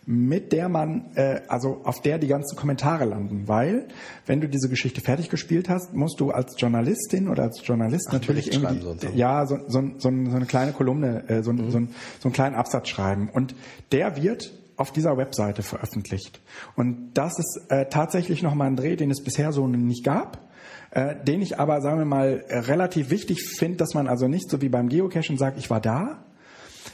mit 0.06 0.52
der 0.52 0.68
man, 0.68 1.12
äh, 1.16 1.42
also 1.48 1.82
auf 1.84 2.02
der 2.02 2.18
die 2.18 2.28
ganzen 2.28 2.58
Kommentare 2.58 3.06
landen, 3.06 3.48
weil 3.48 3.88
wenn 4.26 4.42
du 4.42 4.50
diese 4.50 4.68
Geschichte 4.68 5.00
fertig 5.00 5.30
gespielt 5.30 5.70
hast, 5.70 5.94
musst 5.94 6.20
du 6.20 6.32
als 6.32 6.56
Journalistin 6.58 7.28
oder 7.28 7.44
als 7.44 7.66
Journalist 7.66 8.08
Ach, 8.10 8.14
natürlich 8.14 8.52
irgendwie, 8.52 8.82
so 8.82 8.96
ja, 9.16 9.46
so, 9.46 9.60
so, 9.68 9.84
so, 9.98 10.10
eine 10.10 10.46
kleine 10.48 10.74
Kolumne, 10.74 11.30
äh, 11.30 11.44
so, 11.44 11.54
mhm. 11.54 11.66
so, 11.66 11.72
so 11.72 11.78
einen 11.78 12.34
kleinen 12.34 12.56
Absatz 12.56 12.90
schreiben 12.90 13.30
und 13.32 13.56
der 13.92 14.22
wird 14.22 14.52
auf 14.82 14.92
dieser 14.92 15.18
Webseite 15.18 15.64
veröffentlicht. 15.64 16.42
Und 16.76 17.14
das 17.14 17.40
ist 17.40 17.62
äh, 17.70 17.86
tatsächlich 17.90 18.44
nochmal 18.44 18.68
ein 18.68 18.76
Dreh, 18.76 18.96
den 18.96 19.12
es 19.12 19.24
bisher 19.24 19.54
so 19.54 19.68
nicht 19.68 20.04
gab. 20.04 20.50
Äh, 20.92 21.16
den 21.24 21.42
ich 21.42 21.58
aber, 21.58 21.82
sagen 21.82 22.00
wir 22.00 22.06
mal, 22.06 22.44
relativ 22.50 23.10
wichtig 23.12 23.44
finde, 23.58 23.78
dass 23.78 23.94
man 23.94 24.08
also 24.08 24.28
nicht 24.28 24.50
so 24.50 24.62
wie 24.62 24.68
beim 24.68 24.90
Geocachen 24.90 25.38
sagt, 25.38 25.58
ich 25.58 25.70
war 25.70 25.80
da, 25.80 26.26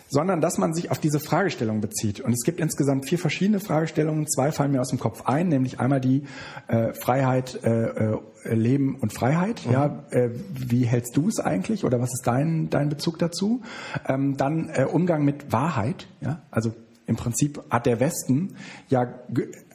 sondern 0.08 0.40
dass 0.40 0.58
man 0.58 0.74
sich 0.74 0.92
auf 0.92 1.00
diese 1.00 1.20
Fragestellung 1.20 1.82
bezieht. 1.82 2.20
Und 2.20 2.34
es 2.34 2.44
gibt 2.44 2.60
insgesamt 2.60 3.08
vier 3.08 3.20
verschiedene 3.20 3.60
Fragestellungen. 3.60 4.28
Zwei 4.28 4.52
fallen 4.52 4.72
mir 4.72 4.82
aus 4.82 4.90
dem 4.90 5.00
Kopf 5.00 5.24
ein, 5.26 5.48
nämlich 5.48 5.80
einmal 5.80 6.00
die 6.00 6.24
äh, 6.68 6.94
Freiheit, 6.94 7.60
äh, 7.64 7.88
äh, 7.88 8.20
Leben 8.54 8.96
und 8.96 9.14
Freiheit. 9.14 9.66
Mhm. 9.66 9.72
Ja, 9.72 10.04
äh, 10.12 10.30
wie 10.54 10.86
hältst 10.86 11.18
du 11.18 11.28
es 11.28 11.40
eigentlich 11.40 11.84
oder 11.84 12.00
was 12.00 12.14
ist 12.14 12.26
dein 12.26 12.70
dein 12.70 12.90
Bezug 12.90 13.20
dazu? 13.20 13.62
Ähm, 14.08 14.38
dann 14.38 14.70
äh, 14.70 14.84
Umgang 14.84 15.26
mit 15.26 15.52
Wahrheit. 15.52 16.08
Ja, 16.22 16.42
also 16.52 16.74
im 17.08 17.16
Prinzip 17.16 17.62
hat 17.70 17.86
der 17.86 18.00
Westen 18.00 18.56
ja 18.90 19.14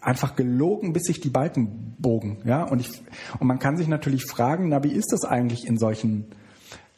einfach 0.01 0.37
gelogen, 0.37 0.93
bis 0.93 1.05
sich 1.05 1.21
die 1.21 1.31
Balken 1.31 1.97
bogen. 1.99 2.39
Ja, 2.45 2.63
und 2.63 2.81
ich 2.81 2.89
und 3.39 3.47
man 3.47 3.59
kann 3.59 3.77
sich 3.77 3.89
natürlich 3.89 4.25
fragen, 4.27 4.69
na 4.69 4.85
wie 4.85 4.93
ist 4.93 5.13
das 5.13 5.25
eigentlich 5.25 5.67
in 5.67 5.79
solchen 5.79 6.27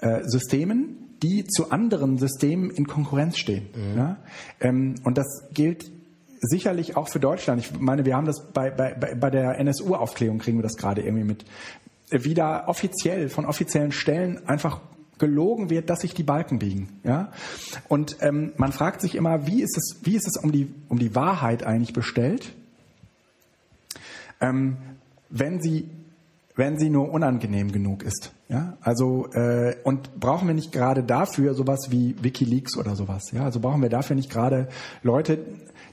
äh, 0.00 0.20
Systemen? 0.24 1.00
die 1.22 1.46
zu 1.46 1.70
anderen 1.70 2.18
Systemen 2.18 2.70
in 2.70 2.86
Konkurrenz 2.86 3.38
stehen. 3.38 3.68
Mhm. 3.74 3.96
Ja? 3.96 4.16
Ähm, 4.60 4.96
und 5.04 5.16
das 5.16 5.26
gilt 5.54 5.90
sicherlich 6.40 6.96
auch 6.96 7.08
für 7.08 7.20
Deutschland. 7.20 7.60
Ich 7.60 7.80
meine, 7.80 8.04
wir 8.04 8.14
haben 8.14 8.26
das 8.26 8.52
bei, 8.52 8.70
bei, 8.70 8.92
bei 8.92 9.30
der 9.30 9.58
NSU-Aufklärung 9.58 10.38
kriegen 10.38 10.58
wir 10.58 10.62
das 10.62 10.76
gerade 10.76 11.00
irgendwie 11.00 11.24
mit. 11.24 11.44
Wie 12.10 12.34
da 12.34 12.68
offiziell 12.68 13.30
von 13.30 13.46
offiziellen 13.46 13.92
Stellen 13.92 14.46
einfach 14.46 14.80
gelogen 15.18 15.70
wird, 15.70 15.90
dass 15.90 16.00
sich 16.00 16.14
die 16.14 16.22
Balken 16.22 16.58
biegen. 16.58 16.88
Ja? 17.04 17.32
Und 17.88 18.16
ähm, 18.20 18.52
man 18.56 18.72
fragt 18.72 19.00
sich 19.00 19.14
immer, 19.14 19.46
wie 19.46 19.62
ist 19.62 19.76
es, 19.76 20.00
wie 20.02 20.16
ist 20.16 20.26
es 20.26 20.42
um 20.42 20.52
die, 20.52 20.72
um 20.88 20.98
die 20.98 21.14
Wahrheit 21.14 21.64
eigentlich 21.64 21.92
bestellt, 21.92 22.52
ähm, 24.40 24.76
wenn 25.30 25.60
sie 25.60 25.88
wenn 26.56 26.78
sie 26.78 26.88
nur 26.88 27.10
unangenehm 27.10 27.72
genug 27.72 28.02
ist. 28.02 28.32
Ja, 28.48 28.76
also 28.80 29.26
äh, 29.32 29.74
und 29.82 30.20
brauchen 30.20 30.46
wir 30.46 30.54
nicht 30.54 30.70
gerade 30.70 31.02
dafür 31.02 31.54
sowas 31.54 31.90
wie 31.90 32.14
WikiLeaks 32.22 32.76
oder 32.76 32.94
sowas. 32.94 33.32
Ja, 33.32 33.44
also 33.44 33.58
brauchen 33.58 33.82
wir 33.82 33.88
dafür 33.88 34.14
nicht 34.14 34.30
gerade 34.30 34.68
Leute, 35.02 35.38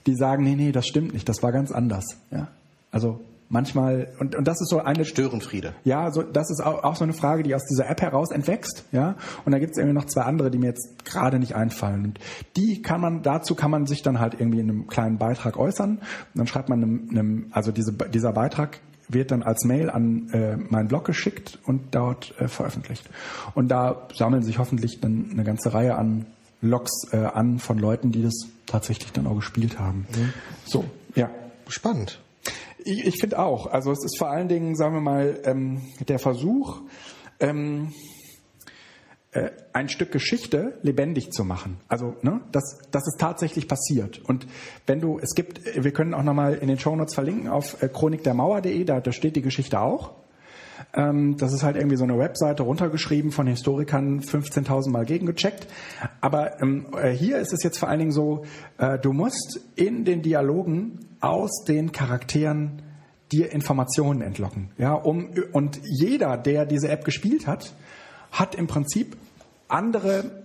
die 0.06 0.16
sagen, 0.16 0.44
nee, 0.44 0.56
nee, 0.56 0.72
das 0.72 0.86
stimmt 0.86 1.14
nicht, 1.14 1.28
das 1.28 1.42
war 1.42 1.52
ganz 1.52 1.72
anders. 1.72 2.06
Ja, 2.30 2.50
also 2.92 3.22
manchmal 3.52 4.08
und 4.20 4.36
und 4.36 4.48
das 4.48 4.62
ist 4.62 4.70
so 4.70 4.80
eine 4.80 5.06
Störenfriede. 5.06 5.76
Ja, 5.84 6.12
so 6.12 6.24
das 6.24 6.50
ist 6.50 6.62
auch, 6.62 6.84
auch 6.84 6.96
so 6.96 7.04
eine 7.04 7.14
Frage, 7.14 7.44
die 7.44 7.54
aus 7.54 7.66
dieser 7.66 7.90
App 7.90 8.02
heraus 8.02 8.32
entwächst. 8.32 8.86
Ja, 8.92 9.16
und 9.46 9.52
da 9.52 9.60
gibt 9.60 9.74
es 9.74 9.78
irgendwie 9.78 9.96
noch 9.96 10.06
zwei 10.06 10.24
andere, 10.24 10.50
die 10.50 10.58
mir 10.58 10.68
jetzt 10.68 11.06
gerade 11.06 11.38
nicht 11.38 11.56
einfallen. 11.56 12.06
Und 12.06 12.20
die 12.56 12.82
kann 12.82 13.02
man 13.02 13.22
dazu 13.22 13.54
kann 13.54 13.70
man 13.70 13.86
sich 13.86 14.02
dann 14.02 14.20
halt 14.20 14.40
irgendwie 14.40 14.60
in 14.60 14.70
einem 14.70 14.88
kleinen 14.88 15.18
Beitrag 15.18 15.58
äußern. 15.58 15.98
Und 15.98 16.02
dann 16.34 16.48
schreibt 16.48 16.70
man 16.70 16.82
einem, 16.82 17.10
einem 17.12 17.46
also 17.52 17.72
diese, 17.72 17.92
dieser 17.92 18.32
Beitrag 18.34 18.80
wird 19.10 19.32
dann 19.32 19.44
als 19.44 19.66
Mail 19.66 19.90
an 19.90 20.30
äh, 20.32 20.56
meinen 20.56 20.88
Blog 20.88 21.06
geschickt 21.06 21.60
und 21.66 21.94
dort 21.94 22.34
äh, 22.40 22.48
veröffentlicht. 22.48 23.10
Und 23.54 23.68
da 23.68 24.08
sammeln 24.14 24.44
sich 24.44 24.58
hoffentlich 24.58 25.02
dann 25.02 25.30
eine 25.32 25.44
ganze 25.44 25.74
Reihe 25.74 25.96
an 25.96 26.26
Logs 26.62 27.12
äh, 27.12 27.18
an 27.18 27.60
von 27.60 27.78
Leuten, 27.78 28.12
die 28.12 28.24
das 28.24 28.48
tatsächlich 28.68 29.12
dann 29.12 29.28
auch 29.28 29.36
gespielt 29.36 29.80
haben. 29.80 30.06
Mhm. 30.16 30.34
So, 30.66 30.86
ja. 31.16 31.30
Spannend. 31.68 32.20
Ich, 32.84 33.06
ich 33.06 33.18
finde 33.20 33.40
auch. 33.40 33.68
Also 33.68 33.92
es 33.92 34.04
ist 34.04 34.18
vor 34.18 34.30
allen 34.30 34.48
Dingen, 34.48 34.76
sagen 34.76 34.94
wir 34.94 35.02
mal, 35.02 35.40
ähm, 35.46 35.82
der 36.08 36.20
Versuch, 36.20 36.82
ähm, 37.40 37.94
äh, 39.32 39.52
ein 39.72 39.88
Stück 39.88 40.12
Geschichte 40.12 40.78
lebendig 40.82 41.32
zu 41.32 41.46
machen. 41.46 41.78
Also, 41.88 42.16
ne, 42.22 42.42
dass, 42.52 42.80
dass 42.92 43.08
es 43.08 43.16
tatsächlich 43.18 43.68
passiert. 43.68 44.20
Und 44.26 44.46
wenn 44.88 45.00
du, 45.00 45.20
es 45.20 45.36
gibt, 45.36 45.62
wir 45.74 45.92
können 45.92 46.14
auch 46.14 46.24
nochmal 46.24 46.56
in 46.56 46.68
den 46.68 46.78
Shownotes 46.78 47.16
verlinken 47.16 47.48
auf 47.48 47.82
äh, 47.82 47.88
chronikdermauer.de, 47.88 48.84
da, 48.84 49.00
da 49.00 49.12
steht 49.14 49.38
die 49.38 49.42
Geschichte 49.42 49.80
auch. 49.80 50.12
Ähm, 50.94 51.38
das 51.38 51.54
ist 51.54 51.64
halt 51.64 51.78
irgendwie 51.78 51.96
so 51.96 52.04
eine 52.04 52.18
Webseite 52.18 52.64
runtergeschrieben, 52.64 53.32
von 53.32 53.48
Historikern 53.48 54.20
15.000 54.20 54.90
Mal 54.90 55.06
gegengecheckt. 55.06 55.68
Aber 56.20 56.62
ähm, 56.62 56.88
äh, 57.02 57.12
hier 57.12 57.38
ist 57.38 57.54
es 57.54 57.64
jetzt 57.64 57.78
vor 57.78 57.88
allen 57.88 58.00
Dingen 58.00 58.12
so, 58.12 58.44
äh, 58.78 59.00
du 59.00 59.14
musst 59.14 59.62
in 59.76 60.04
den 60.04 60.22
Dialogen 60.22 61.00
aus 61.22 61.64
den 61.68 61.92
Charakteren 61.92 62.82
dir 63.32 63.52
Informationen 63.52 64.22
entlocken. 64.22 64.72
Ja, 64.78 64.94
um, 64.94 65.30
und 65.54 65.80
jeder, 65.84 66.38
der 66.38 66.66
diese 66.66 66.90
App 66.90 67.06
gespielt 67.06 67.48
hat, 67.48 67.74
hat 68.32 68.56
im 68.56 68.68
Prinzip 68.68 69.16
andere 69.68 70.44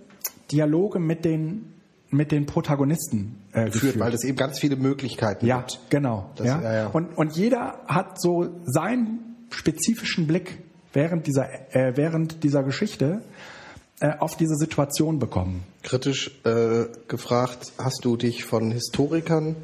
Dialoge 0.51 0.99
mit 0.99 1.25
den 1.25 1.73
mit 2.09 2.31
den 2.31 2.45
Protagonisten 2.45 3.35
äh, 3.51 3.65
geführt, 3.65 3.73
geführt, 3.73 3.99
weil 3.99 4.13
es 4.13 4.23
eben 4.23 4.37
ganz 4.37 4.59
viele 4.59 4.77
Möglichkeiten 4.77 5.45
ja, 5.45 5.57
gibt. 5.57 5.79
Genau. 5.89 6.31
Das, 6.35 6.47
ja. 6.47 6.61
ja, 6.61 6.73
ja. 6.73 6.87
Und, 6.87 7.17
und 7.17 7.35
jeder 7.35 7.81
hat 7.85 8.21
so 8.21 8.47
seinen 8.63 9.35
spezifischen 9.49 10.25
Blick 10.25 10.59
während 10.93 11.27
dieser, 11.27 11.75
äh, 11.75 11.97
während 11.97 12.45
dieser 12.45 12.63
Geschichte 12.63 13.21
äh, 13.99 14.11
auf 14.19 14.37
diese 14.37 14.55
Situation 14.55 15.19
bekommen. 15.19 15.63
Kritisch 15.83 16.31
äh, 16.45 16.85
gefragt, 17.07 17.73
hast 17.77 18.05
du 18.05 18.15
dich 18.15 18.45
von 18.45 18.71
Historikern 18.71 19.55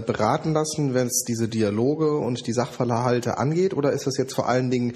beraten 0.00 0.52
lassen, 0.52 0.94
wenn 0.94 1.06
es 1.06 1.24
diese 1.26 1.48
Dialoge 1.48 2.16
und 2.16 2.46
die 2.46 2.52
Sachverhalte 2.52 3.38
angeht, 3.38 3.74
oder 3.74 3.92
ist 3.92 4.06
das 4.06 4.16
jetzt 4.16 4.34
vor 4.34 4.48
allen 4.48 4.70
Dingen 4.70 4.94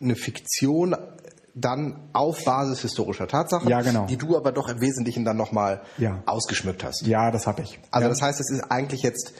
eine 0.00 0.16
Fiktion 0.16 0.96
dann 1.54 1.96
auf 2.12 2.44
Basis 2.44 2.80
historischer 2.80 3.26
Tatsachen, 3.26 3.68
ja, 3.68 3.80
genau. 3.80 4.06
die 4.06 4.16
du 4.16 4.36
aber 4.36 4.52
doch 4.52 4.68
im 4.68 4.80
Wesentlichen 4.80 5.24
dann 5.24 5.36
nochmal 5.36 5.82
ja. 5.98 6.22
ausgeschmückt 6.26 6.84
hast. 6.84 7.06
Ja, 7.06 7.30
das 7.30 7.46
habe 7.46 7.62
ich. 7.62 7.80
Also 7.90 8.04
ja. 8.04 8.08
das 8.10 8.22
heißt, 8.22 8.40
es 8.40 8.50
ist 8.50 8.70
eigentlich 8.70 9.02
jetzt 9.02 9.32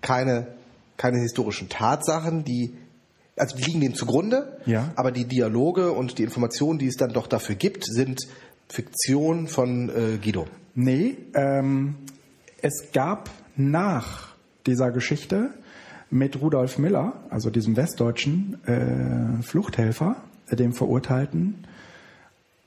keine, 0.00 0.48
keine 0.96 1.20
historischen 1.20 1.68
Tatsachen, 1.68 2.44
die 2.44 2.76
also 3.36 3.56
die 3.56 3.64
liegen 3.64 3.80
dem 3.80 3.94
zugrunde, 3.94 4.58
ja. 4.64 4.92
aber 4.94 5.10
die 5.10 5.24
Dialoge 5.24 5.90
und 5.90 6.18
die 6.18 6.22
Informationen, 6.22 6.78
die 6.78 6.86
es 6.86 6.96
dann 6.96 7.12
doch 7.12 7.26
dafür 7.26 7.56
gibt, 7.56 7.84
sind 7.84 8.28
Fiktion 8.68 9.48
von 9.48 9.88
äh, 9.88 10.18
Guido. 10.18 10.46
Nee, 10.74 11.16
ähm, 11.34 11.96
es 12.62 12.92
gab 12.92 13.30
nach 13.56 14.34
dieser 14.66 14.90
Geschichte 14.90 15.50
mit 16.10 16.40
Rudolf 16.40 16.78
Miller, 16.78 17.14
also 17.30 17.50
diesem 17.50 17.76
westdeutschen 17.76 18.58
äh, 18.66 19.42
Fluchthelfer, 19.42 20.16
dem 20.50 20.72
Verurteilten 20.72 21.66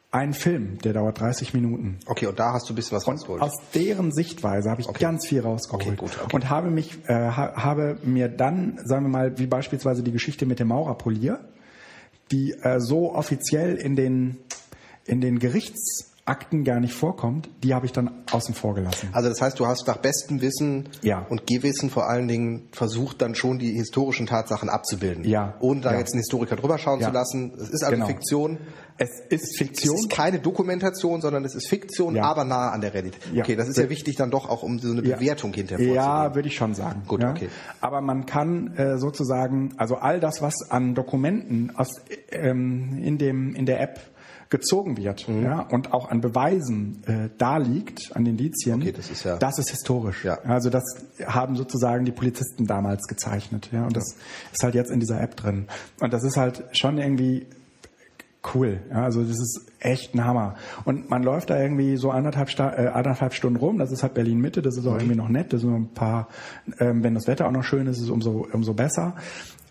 ein 0.09 0.34
Film, 0.34 0.80
der 0.80 0.93
dauert 0.93 1.19
30 1.19 1.53
Minuten. 1.53 1.99
Okay, 2.05 2.27
und 2.27 2.39
da 2.39 2.53
hast 2.53 2.69
du 2.69 2.73
ein 2.73 2.76
bisschen 2.76 2.95
was 2.95 3.07
rausgeholt. 3.07 3.41
Aus 3.41 3.55
deren 3.76 4.11
Sichtweise 4.11 4.69
habe 4.69 4.81
ich 4.81 4.88
okay. 4.88 4.99
ganz 4.99 5.27
viel 5.27 5.41
rausgeholt. 5.41 5.85
Okay, 5.85 5.95
gut, 5.95 6.18
okay. 6.23 6.35
Und 6.35 6.49
habe 6.49 6.72
mich, 6.72 6.97
äh, 7.07 7.14
habe 7.14 7.97
mir 8.03 8.30
dann, 8.30 8.80
sagen 8.84 9.05
wir 9.05 9.09
mal, 9.09 9.38
wie 9.38 9.47
beispielsweise 9.47 10.03
die 10.03 10.11
Geschichte 10.11 10.45
mit 10.45 10.59
dem 10.59 10.69
Maurerpolier, 10.69 11.41
die 12.31 12.53
äh, 12.53 12.80
so 12.80 13.14
offiziell 13.14 13.76
in 13.76 13.95
den, 13.95 14.38
in 15.05 15.19
den 15.19 15.39
Gerichts, 15.39 16.14
Akten 16.28 16.64
gar 16.64 16.80
nicht 16.80 16.94
vorkommt, 16.94 17.49
die 17.64 17.74
habe 17.74 17.86
ich 17.86 17.91
dann 17.91 18.12
außen 18.32 18.54
vor 18.54 18.76
gelassen. 18.76 19.10
Also 19.14 19.30
das 19.30 19.41
heißt, 19.41 19.60
du 19.60 19.68
hast 19.68 19.88
nach 19.88 19.98
bestem 19.98 20.41
Wissen 20.41 20.90
ja. 21.02 21.26
und 21.30 21.48
Gewissen 21.48 21.90
vor 21.90 22.10
allen 22.10 22.28
Dingen 22.28 22.68
versucht, 22.72 23.22
dann 23.22 23.36
schon 23.36 23.60
die 23.60 23.72
historischen 23.74 24.28
Tatsachen 24.28 24.70
abzubilden. 24.70 25.24
Ja. 25.24 25.56
Ohne 25.60 25.82
da 25.82 25.94
ja. 25.94 25.99
jetzt 25.99 26.14
einen 26.14 26.20
Historiker 26.20 26.56
drüber 26.56 26.78
schauen 26.78 26.99
ja. 26.99 27.08
zu 27.08 27.14
lassen. 27.14 27.54
Es 27.56 27.70
ist 27.70 27.84
also 27.84 27.95
genau. 27.95 28.08
Fiktion. 28.08 28.58
Es 28.98 29.20
ist 29.30 29.58
Fiktion. 29.58 29.95
Es 29.95 30.02
ist 30.02 30.10
keine 30.10 30.40
Dokumentation, 30.40 31.22
sondern 31.22 31.45
es 31.45 31.54
ist 31.54 31.68
Fiktion, 31.68 32.18
aber 32.18 32.44
nah 32.44 32.72
an 32.72 32.82
der 32.82 32.94
Realität. 32.94 33.22
Okay, 33.38 33.56
das 33.56 33.68
ist 33.68 33.78
ja 33.78 33.90
wichtig 33.90 34.16
dann 34.16 34.32
doch 34.32 34.49
auch, 34.49 34.64
um 34.64 34.80
so 34.80 34.91
eine 34.91 35.04
Bewertung 35.04 35.54
hinterher 35.54 35.94
Ja, 35.94 36.36
würde 36.36 36.48
ich 36.48 36.56
schon 36.56 36.74
sagen. 36.74 37.04
Gut, 37.08 37.24
okay. 37.24 37.49
Aber 37.80 38.02
man 38.02 38.26
kann 38.26 38.76
äh, 38.76 38.98
sozusagen, 38.98 39.76
also 39.78 39.95
all 39.95 40.20
das, 40.20 40.41
was 40.41 40.72
an 40.72 40.95
Dokumenten 40.95 41.72
aus, 41.76 42.02
ähm, 42.32 42.99
in, 43.04 43.18
dem, 43.18 43.54
in 43.56 43.66
der 43.68 43.82
App 43.82 43.99
gezogen 44.49 44.98
wird 44.98 45.28
mhm. 45.28 45.44
ja, 45.44 45.61
und 45.61 45.94
auch 45.94 46.10
an 46.10 46.22
Beweisen 46.22 47.03
äh, 47.06 47.30
da 47.38 47.57
liegt, 47.57 48.15
an 48.15 48.26
Indizien, 48.26 48.82
okay, 48.82 48.91
das, 48.91 49.10
ist 49.10 49.24
ja 49.24 49.38
das 49.38 49.60
ist 49.60 49.69
historisch. 49.69 50.24
Ja. 50.24 50.40
Also 50.44 50.69
das 50.69 50.84
haben 51.26 51.56
sozusagen 51.56 52.06
die 52.06 52.11
Polizisten 52.11 52.65
damals 52.65 53.07
gezeichnet. 53.07 53.69
Ja, 53.72 53.86
und 53.86 53.95
das 53.95 54.15
ist 54.53 54.64
halt 54.64 54.76
jetzt 54.76 54.91
in 54.91 54.99
dieser 54.99 55.22
App 55.22 55.36
drin. 55.36 55.68
Und 55.99 56.14
das 56.14 56.24
ist 56.24 56.38
halt 56.38 56.64
schon 56.72 56.98
irgendwie 56.98 57.48
cool. 58.53 58.80
Ja, 58.90 59.03
also 59.03 59.22
das 59.22 59.40
ist 59.40 59.65
echt 59.80 60.15
ein 60.15 60.24
Hammer. 60.24 60.56
Und 60.86 61.10
man 61.10 61.24
läuft 61.24 61.49
da 61.49 61.61
irgendwie 61.61 61.98
so 61.98 62.11
anderthalb, 62.11 62.49
Sta 62.49 62.74
äh, 62.74 62.88
anderthalb 62.88 63.34
Stunden 63.34 63.57
rum. 63.57 63.78
Das 63.78 63.91
ist 63.91 64.03
halt 64.03 64.14
Berlin 64.14 64.40
Mitte. 64.40 64.61
Das 64.61 64.78
ist 64.78 64.88
auch 64.88 64.95
irgendwie 64.95 65.15
noch 65.15 65.30
nett. 65.30 65.53
Das 65.53 65.61
sind 65.61 65.74
ein 65.74 65.94
paar, 65.94 66.28
ähm, 66.80 67.03
wenn 67.03 67.14
das 67.14 67.28
Wetter 67.28 67.48
auch 67.48 67.52
noch 67.52 67.64
schön 67.64 67.88
ist, 67.88 67.98
ist 67.98 68.03
es 68.03 68.10
umso, 68.10 68.48
umso 68.52 68.74
besser. 68.74 69.15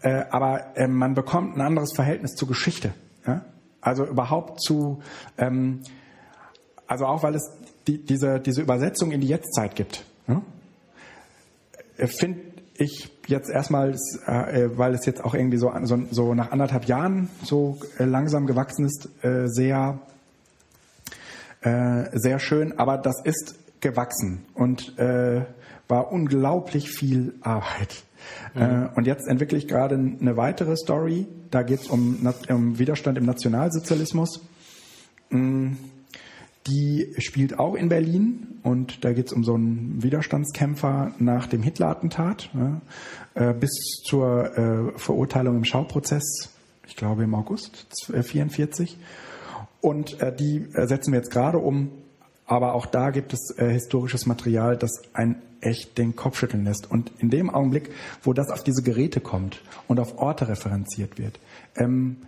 Äh, 0.03 0.25
aber 0.31 0.77
äh, 0.77 0.87
man 0.87 1.15
bekommt 1.15 1.57
ein 1.57 1.61
anderes 1.61 1.93
Verhältnis 1.95 2.35
zur 2.35 2.49
Geschichte. 2.49 2.93
Ja? 3.27 3.45
Also 3.87 4.05
überhaupt 4.05 4.61
zu, 4.61 5.01
ähm, 5.39 5.83
also 6.89 7.07
auch 7.07 7.23
weil 7.23 7.37
es 7.37 7.53
die, 7.87 8.05
diese, 8.05 8.41
diese 8.41 8.61
Übersetzung 8.61 9.13
in 9.13 9.21
die 9.21 9.29
Jetztzeit 9.29 9.77
gibt. 9.77 10.05
Ja? 10.27 10.43
Äh, 11.97 12.09
Finde 12.09 12.41
ich 12.75 13.13
jetzt 13.29 13.49
erstmal, 13.49 13.95
äh, 14.27 14.77
weil 14.77 14.93
es 14.93 15.07
jetzt 15.07 15.25
auch 15.25 15.35
irgendwie 15.35 15.59
so, 15.59 15.73
so, 15.85 16.03
so 16.11 16.35
nach 16.35 16.51
anderthalb 16.51 16.87
Jahren 16.87 17.31
so 17.45 17.79
äh, 17.99 18.05
langsam 18.05 18.49
gewachsen 18.49 18.87
ist, 18.87 19.09
äh, 19.23 19.47
sehr, 19.47 20.01
äh, 21.61 22.07
sehr 22.13 22.41
schön. 22.41 22.81
Aber 22.81 22.99
das 22.99 23.23
ist 23.23 23.55
gewachsen 23.81 24.47
und 24.55 24.99
äh, 24.99 25.43
war 25.87 26.11
unglaublich 26.11 26.91
viel 26.91 27.35
Arbeit. 27.41 28.03
Mhm. 28.55 28.89
und 28.97 29.07
jetzt 29.07 29.29
entwickle 29.29 29.57
ich 29.57 29.69
gerade 29.69 29.95
eine 29.95 30.37
weitere 30.37 30.77
Story. 30.77 31.29
Da 31.51 31.63
geht 31.63 31.81
es 31.81 31.89
um, 31.89 32.27
um 32.49 32.79
Widerstand 32.79 33.19
im 33.19 33.25
Nationalsozialismus. 33.25 34.41
Mm 35.31 35.73
die 36.67 37.15
spielt 37.19 37.59
auch 37.59 37.75
in 37.75 37.89
Berlin 37.89 38.59
und 38.63 39.05
da 39.05 39.13
geht 39.13 39.27
es 39.27 39.33
um 39.33 39.45
so 39.45 39.55
einen 39.55 40.03
Widerstandskämpfer 40.03 41.13
nach 41.19 41.47
dem 41.47 41.63
Hitler-Attentat 41.63 42.51
ja, 42.55 42.81
äh, 43.35 43.55
bis 43.55 43.71
zur 44.05 44.57
äh, 44.57 44.99
Verurteilung 44.99 45.57
im 45.57 45.65
Schauprozess, 45.65 46.51
ich 46.87 46.97
glaube 46.97 47.25
im 47.25 47.35
August 47.35 47.87
1944. 48.09 48.99
Und 49.81 50.21
äh, 50.21 50.35
die 50.35 50.67
äh, 50.75 50.87
setzen 50.87 51.13
wir 51.13 51.21
jetzt 51.21 51.31
gerade 51.31 51.59
um, 51.59 51.91
aber 52.47 52.75
auch 52.75 52.87
da 52.87 53.11
gibt 53.11 53.33
es 53.33 53.55
äh, 53.59 53.69
historisches 53.69 54.27
Material, 54.27 54.77
das 54.77 55.03
ein 55.13 55.43
echt 55.61 55.99
den 55.99 56.15
Kopf 56.15 56.39
schütteln 56.39 56.65
lässt. 56.65 56.91
Und 56.91 57.11
in 57.19 57.31
dem 57.31 57.51
Augenblick, 57.51 57.91
wo 58.23 58.33
das 58.33 58.51
auf 58.51 58.63
diese 58.63 58.83
Geräte 58.83 59.21
kommt 59.21 59.63
und 59.89 59.99
auf 59.99 60.19
Orte 60.19 60.49
referenziert 60.49 61.19
wird, 61.19 61.41
ähm, 61.77 62.19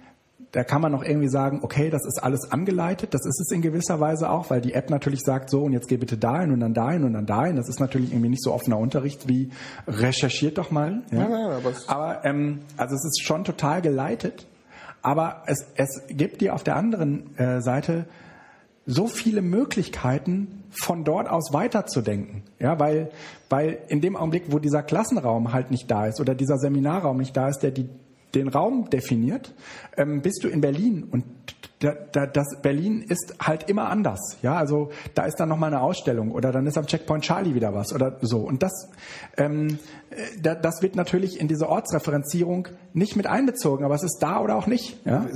da 0.53 0.65
kann 0.65 0.81
man 0.81 0.93
noch 0.93 1.05
irgendwie 1.05 1.29
sagen, 1.29 1.61
okay, 1.63 1.91
das 1.91 2.07
ist 2.07 2.23
alles 2.23 2.51
angeleitet, 2.51 3.13
das 3.13 3.27
ist 3.27 3.39
es 3.39 3.51
in 3.51 3.61
gewisser 3.61 4.01
Weise 4.01 4.31
auch, 4.31 4.49
weil 4.49 4.63
die 4.63 4.73
App 4.73 4.89
natürlich 4.89 5.21
sagt, 5.21 5.51
so 5.51 5.63
und 5.63 5.73
jetzt 5.73 5.89
geh 5.89 5.99
bitte 5.99 6.17
dahin 6.17 6.53
und 6.53 6.61
dann 6.61 6.73
dahin 6.73 7.05
und 7.05 7.13
dann 7.13 7.27
dahin. 7.27 7.57
Das 7.57 7.69
ist 7.69 7.81
natürlich 7.81 8.13
irgendwie 8.13 8.31
nicht 8.31 8.43
so 8.43 8.55
offener 8.55 8.79
Unterricht 8.79 9.29
wie 9.29 9.51
recherchiert 9.87 10.57
doch 10.57 10.71
mal. 10.71 11.03
Ja? 11.13 11.19
Ja, 11.19 11.29
ja, 11.29 11.57
aber, 11.59 11.73
aber 11.87 12.25
ähm, 12.25 12.61
also 12.79 12.95
es 12.95 13.05
ist 13.05 13.23
schon 13.23 13.45
total 13.45 13.83
geleitet, 13.83 14.47
aber 15.03 15.43
es, 15.47 15.67
es 15.77 16.03
gibt 16.09 16.41
dir 16.41 16.55
auf 16.55 16.65
der 16.65 16.77
anderen 16.77 17.37
äh, 17.37 17.61
Seite 17.61 18.07
so 18.89 19.07
viele 19.07 19.43
Möglichkeiten, 19.43 20.65
von 20.71 21.05
dort 21.05 21.29
aus 21.29 21.53
weiterzudenken. 21.53 22.43
Ja, 22.59 22.79
weil, 22.79 23.11
weil 23.49 23.79
in 23.89 24.01
dem 24.01 24.17
Augenblick, 24.17 24.45
wo 24.49 24.59
dieser 24.59 24.83
Klassenraum 24.83 25.53
halt 25.53 25.71
nicht 25.71 25.91
da 25.91 26.07
ist 26.07 26.21
oder 26.21 26.35
dieser 26.35 26.59
Seminarraum 26.59 27.19
nicht 27.19 27.37
da 27.37 27.49
ist, 27.49 27.61
der 27.61 27.71
die 27.71 27.89
den 28.35 28.49
Raum 28.49 28.91
definiert, 28.91 29.55
ähm, 29.97 30.21
bist 30.21 30.45
du 30.45 30.49
in 30.49 30.61
Berlin 30.61 31.07
und 31.11 31.25
da, 31.81 31.93
da, 32.13 32.27
das 32.27 32.61
Berlin 32.61 33.03
ist 33.03 33.35
halt 33.41 33.69
immer 33.69 33.89
anders. 33.89 34.37
Ja, 34.43 34.57
also 34.57 34.91
da 35.15 35.25
ist 35.25 35.37
dann 35.37 35.49
noch 35.49 35.59
mal 35.59 35.69
eine 35.69 35.81
Ausstellung 35.81 36.33
oder 36.33 36.51
dann 36.51 36.67
ist 36.67 36.77
am 36.77 36.87
Checkpoint 36.87 37.25
Charlie 37.25 37.55
wieder 37.55 37.73
was 37.73 37.93
oder 37.93 38.19
so. 38.21 38.39
Und 38.39 38.63
das, 38.63 38.89
ähm, 39.37 39.79
äh, 40.11 40.17
da, 40.41 40.55
das 40.55 40.83
wird 40.83 40.97
natürlich 40.97 41.41
in 41.41 41.47
diese 41.47 41.69
Ortsreferenzierung 41.69 42.69
nicht 42.95 43.15
mit 43.15 43.27
einbezogen, 43.27 43.85
aber 43.85 43.95
es 43.95 44.03
ist 44.03 44.19
da 44.21 44.41
oder 44.41 44.57
auch 44.57 44.67
nicht. 44.67 44.99
Ja? 45.07 45.27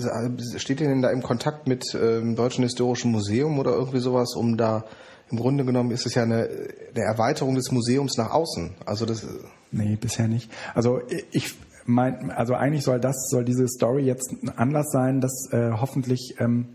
Steht 0.56 0.81
ihr 0.81 0.89
denn 0.89 1.02
da 1.02 1.10
im 1.10 1.23
Kontakt 1.23 1.69
mit 1.69 1.94
ähm, 1.94 2.35
Deutschen 2.35 2.64
Historischen 2.64 3.12
Museum 3.12 3.59
oder 3.59 3.73
irgendwie 3.73 4.01
sowas, 4.01 4.35
um 4.35 4.56
da 4.56 4.85
im 5.31 5.39
Grunde 5.39 5.64
genommen 5.64 5.93
ist 5.93 6.06
es 6.06 6.14
ja 6.14 6.24
eine, 6.24 6.48
eine 6.94 7.05
Erweiterung 7.05 7.55
des 7.55 7.70
Museums 7.70 8.19
nach 8.19 8.32
außen. 8.32 8.74
Also 8.85 9.06
das. 9.06 9.27
Nee, 9.70 9.97
bisher 9.97 10.28
nicht. 10.28 10.51
Also 10.74 11.01
ich 11.31 11.55
mein, 11.84 12.30
also 12.30 12.54
eigentlich 12.54 12.84
soll 12.84 13.00
das, 13.00 13.28
soll 13.28 13.44
diese 13.44 13.68
Story 13.68 14.04
jetzt 14.04 14.32
ein 14.42 14.50
Anlass 14.50 14.90
sein, 14.90 15.20
dass 15.20 15.48
äh, 15.52 15.72
hoffentlich 15.72 16.36
ähm, 16.38 16.66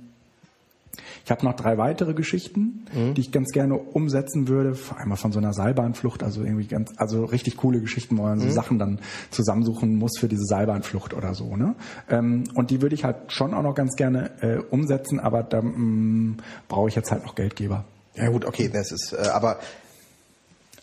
ich 1.27 1.31
habe 1.31 1.45
noch 1.45 1.55
drei 1.55 1.77
weitere 1.77 2.13
Geschichten, 2.13 2.85
mhm. 2.93 3.13
die 3.13 3.19
ich 3.19 3.33
ganz 3.33 3.51
gerne 3.51 3.75
umsetzen 3.75 4.47
würde. 4.47 4.77
Einmal 4.95 5.17
von 5.17 5.33
so 5.33 5.39
einer 5.39 5.53
Seilbahnflucht, 5.53 6.23
also 6.23 6.41
irgendwie 6.41 6.67
ganz, 6.67 6.91
also 6.95 7.25
richtig 7.25 7.57
coole 7.57 7.81
Geschichten, 7.81 8.17
wo 8.17 8.21
man 8.23 8.37
mhm. 8.37 8.43
so 8.43 8.49
Sachen 8.49 8.79
dann 8.79 8.99
zusammensuchen 9.29 9.97
muss 9.97 10.17
für 10.17 10.29
diese 10.29 10.45
Seilbahnflucht 10.45 11.13
oder 11.13 11.33
so. 11.33 11.57
Ne? 11.57 11.75
Ähm, 12.09 12.45
und 12.53 12.71
die 12.71 12.81
würde 12.81 12.95
ich 12.95 13.03
halt 13.03 13.31
schon 13.33 13.53
auch 13.53 13.61
noch 13.61 13.75
ganz 13.75 13.97
gerne 13.97 14.31
äh, 14.41 14.59
umsetzen, 14.69 15.19
aber 15.19 15.43
da 15.43 15.61
mm, 15.61 16.37
brauche 16.69 16.87
ich 16.87 16.95
jetzt 16.95 17.11
halt 17.11 17.25
noch 17.25 17.35
Geldgeber. 17.35 17.83
Ja 18.15 18.29
gut, 18.29 18.45
okay, 18.45 18.69
das 18.71 18.93
ist, 18.93 19.11
äh, 19.11 19.27
aber 19.27 19.59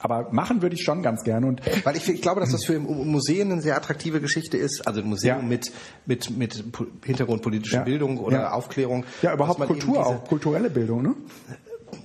aber 0.05 0.29
machen 0.33 0.61
würde 0.61 0.77
ich 0.77 0.85
schon 0.85 1.03
ganz 1.03 1.25
gerne. 1.25 1.47
Und 1.47 1.63
Weil 1.85 1.97
ich, 1.97 2.09
ich 2.09 2.21
glaube, 2.21 2.41
dass 2.41 2.51
das 2.51 2.65
für 2.65 2.79
Museen 2.79 3.51
eine 3.51 3.63
sehr 3.63 3.77
attraktive 3.77 4.21
Geschichte 4.21 4.59
ist. 4.59 4.87
Also 4.87 5.01
ein 5.01 5.07
Museum 5.07 5.41
ja. 5.41 5.43
mit, 5.43 5.73
mit, 6.05 6.37
mit 6.37 6.65
Hintergrund 7.05 7.41
politische 7.43 7.77
ja. 7.77 7.83
Bildung 7.83 8.19
oder 8.19 8.41
ja. 8.41 8.53
Aufklärung. 8.53 9.05
Ja, 9.23 9.33
überhaupt 9.33 9.61
Kultur 9.61 10.07
auch, 10.07 10.25
kulturelle 10.25 10.69
Bildung, 10.69 11.03
ne? 11.03 11.15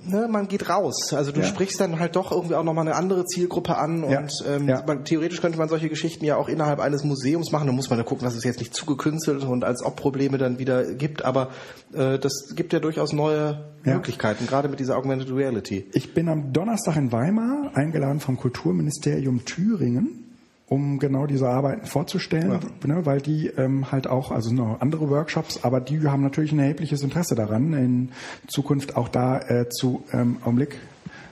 Ne, 0.04 0.28
man 0.28 0.48
geht 0.48 0.68
raus. 0.68 1.12
Also 1.12 1.32
du 1.32 1.40
ja. 1.40 1.46
sprichst 1.46 1.80
dann 1.80 1.98
halt 1.98 2.16
doch 2.16 2.32
irgendwie 2.32 2.54
auch 2.54 2.64
nochmal 2.64 2.86
eine 2.86 2.96
andere 2.96 3.24
Zielgruppe 3.24 3.76
an 3.76 4.04
und 4.04 4.12
ja. 4.12 4.26
Ähm, 4.46 4.68
ja. 4.68 4.82
Man, 4.86 5.04
theoretisch 5.04 5.40
könnte 5.40 5.58
man 5.58 5.68
solche 5.68 5.88
Geschichten 5.88 6.24
ja 6.24 6.36
auch 6.36 6.48
innerhalb 6.48 6.80
eines 6.80 7.04
Museums 7.04 7.52
machen. 7.52 7.66
Da 7.66 7.72
muss 7.72 7.90
man 7.90 7.98
dann 7.98 8.06
gucken, 8.06 8.24
dass 8.24 8.34
es 8.34 8.44
jetzt 8.44 8.58
nicht 8.58 8.74
zu 8.74 8.86
gekünstelt 8.86 9.44
und 9.44 9.64
als 9.64 9.82
ob 9.84 9.96
Probleme 9.96 10.38
dann 10.38 10.58
wieder 10.58 10.94
gibt. 10.94 11.24
Aber 11.24 11.50
äh, 11.92 12.18
das 12.18 12.54
gibt 12.54 12.72
ja 12.72 12.80
durchaus 12.80 13.12
neue 13.12 13.64
Möglichkeiten, 13.84 14.46
gerade 14.46 14.68
mit 14.68 14.80
dieser 14.80 14.96
Augmented 14.96 15.30
Reality. 15.30 15.86
Ich 15.92 16.14
bin 16.14 16.28
am 16.28 16.52
Donnerstag 16.52 16.96
in 16.96 17.12
Weimar 17.12 17.72
eingeladen 17.74 18.20
vom 18.20 18.36
Kulturministerium 18.36 19.44
Thüringen 19.44 20.29
um 20.70 21.00
genau 21.00 21.26
diese 21.26 21.48
Arbeiten 21.48 21.84
vorzustellen, 21.84 22.52
ja. 22.52 22.86
ne, 22.86 23.04
weil 23.04 23.20
die 23.20 23.48
ähm, 23.48 23.90
halt 23.90 24.06
auch, 24.06 24.30
also 24.30 24.54
noch 24.54 24.80
andere 24.80 25.10
Workshops, 25.10 25.64
aber 25.64 25.80
die 25.80 26.06
haben 26.06 26.22
natürlich 26.22 26.52
ein 26.52 26.60
erhebliches 26.60 27.02
Interesse 27.02 27.34
daran, 27.34 27.72
in 27.72 28.12
Zukunft 28.46 28.96
auch 28.96 29.08
da 29.08 29.40
äh, 29.40 29.68
zu 29.68 30.04
ähm, 30.12 30.36
Augenblick. 30.44 30.78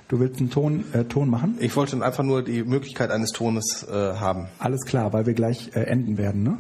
Du 0.09 0.19
willst 0.19 0.41
einen 0.41 0.51
Ton, 0.51 0.85
äh, 0.93 1.05
Ton 1.05 1.31
machen? 1.31 1.57
Ich 1.61 1.77
wollte 1.77 2.03
einfach 2.05 2.25
nur 2.25 2.43
die 2.43 2.65
Möglichkeit 2.65 3.13
eines 3.13 3.31
Tones 3.31 3.87
äh, 3.89 3.93
haben. 3.93 4.49
Alles 4.59 4.85
klar, 4.85 5.13
weil 5.13 5.27
wir 5.27 5.35
gleich 5.35 5.71
äh, 5.77 5.83
enden 5.83 6.19
werden. 6.19 6.43
Ne? 6.43 6.59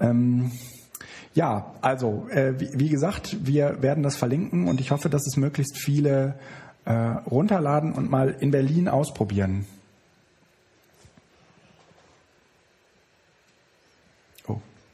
Ähm, 0.00 0.50
ja, 1.32 1.74
also 1.80 2.26
äh, 2.30 2.54
wie, 2.58 2.70
wie 2.72 2.88
gesagt, 2.88 3.36
wir 3.46 3.82
werden 3.82 4.02
das 4.02 4.16
verlinken 4.16 4.66
und 4.66 4.80
ich 4.80 4.90
hoffe, 4.90 5.08
dass 5.08 5.28
es 5.28 5.36
möglichst 5.36 5.78
viele 5.78 6.34
äh, 6.86 6.92
runterladen 6.92 7.92
und 7.92 8.10
mal 8.10 8.34
in 8.40 8.50
Berlin 8.50 8.88
ausprobieren. 8.88 9.64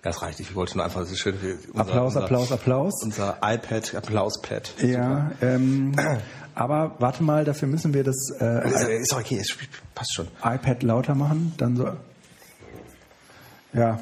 Das 0.02 0.20
reicht. 0.20 0.40
Ich 0.40 0.54
wollte 0.56 0.76
nur 0.76 0.84
einfach, 0.84 1.00
das 1.00 1.12
ist 1.12 1.20
schön. 1.20 1.36
Unser, 1.72 1.80
Applaus, 1.80 2.06
unser, 2.08 2.24
Applaus, 2.24 2.52
Applaus. 2.52 3.02
Unser 3.04 3.38
iPad, 3.40 3.94
Applauspad. 3.94 4.74
Ja, 4.82 5.30
ähm, 5.40 5.94
aber 6.56 6.96
warte 6.98 7.22
mal, 7.22 7.44
dafür 7.44 7.68
müssen 7.68 7.94
wir 7.94 8.02
das. 8.02 8.30
Äh, 8.40 8.68
ist, 8.68 8.82
ist 8.82 9.12
okay, 9.14 9.38
es 9.38 9.56
passt 9.94 10.14
schon. 10.14 10.26
iPad 10.44 10.82
lauter 10.82 11.14
machen, 11.14 11.54
dann 11.56 11.76
so. 11.76 11.92
Ja, 13.72 14.00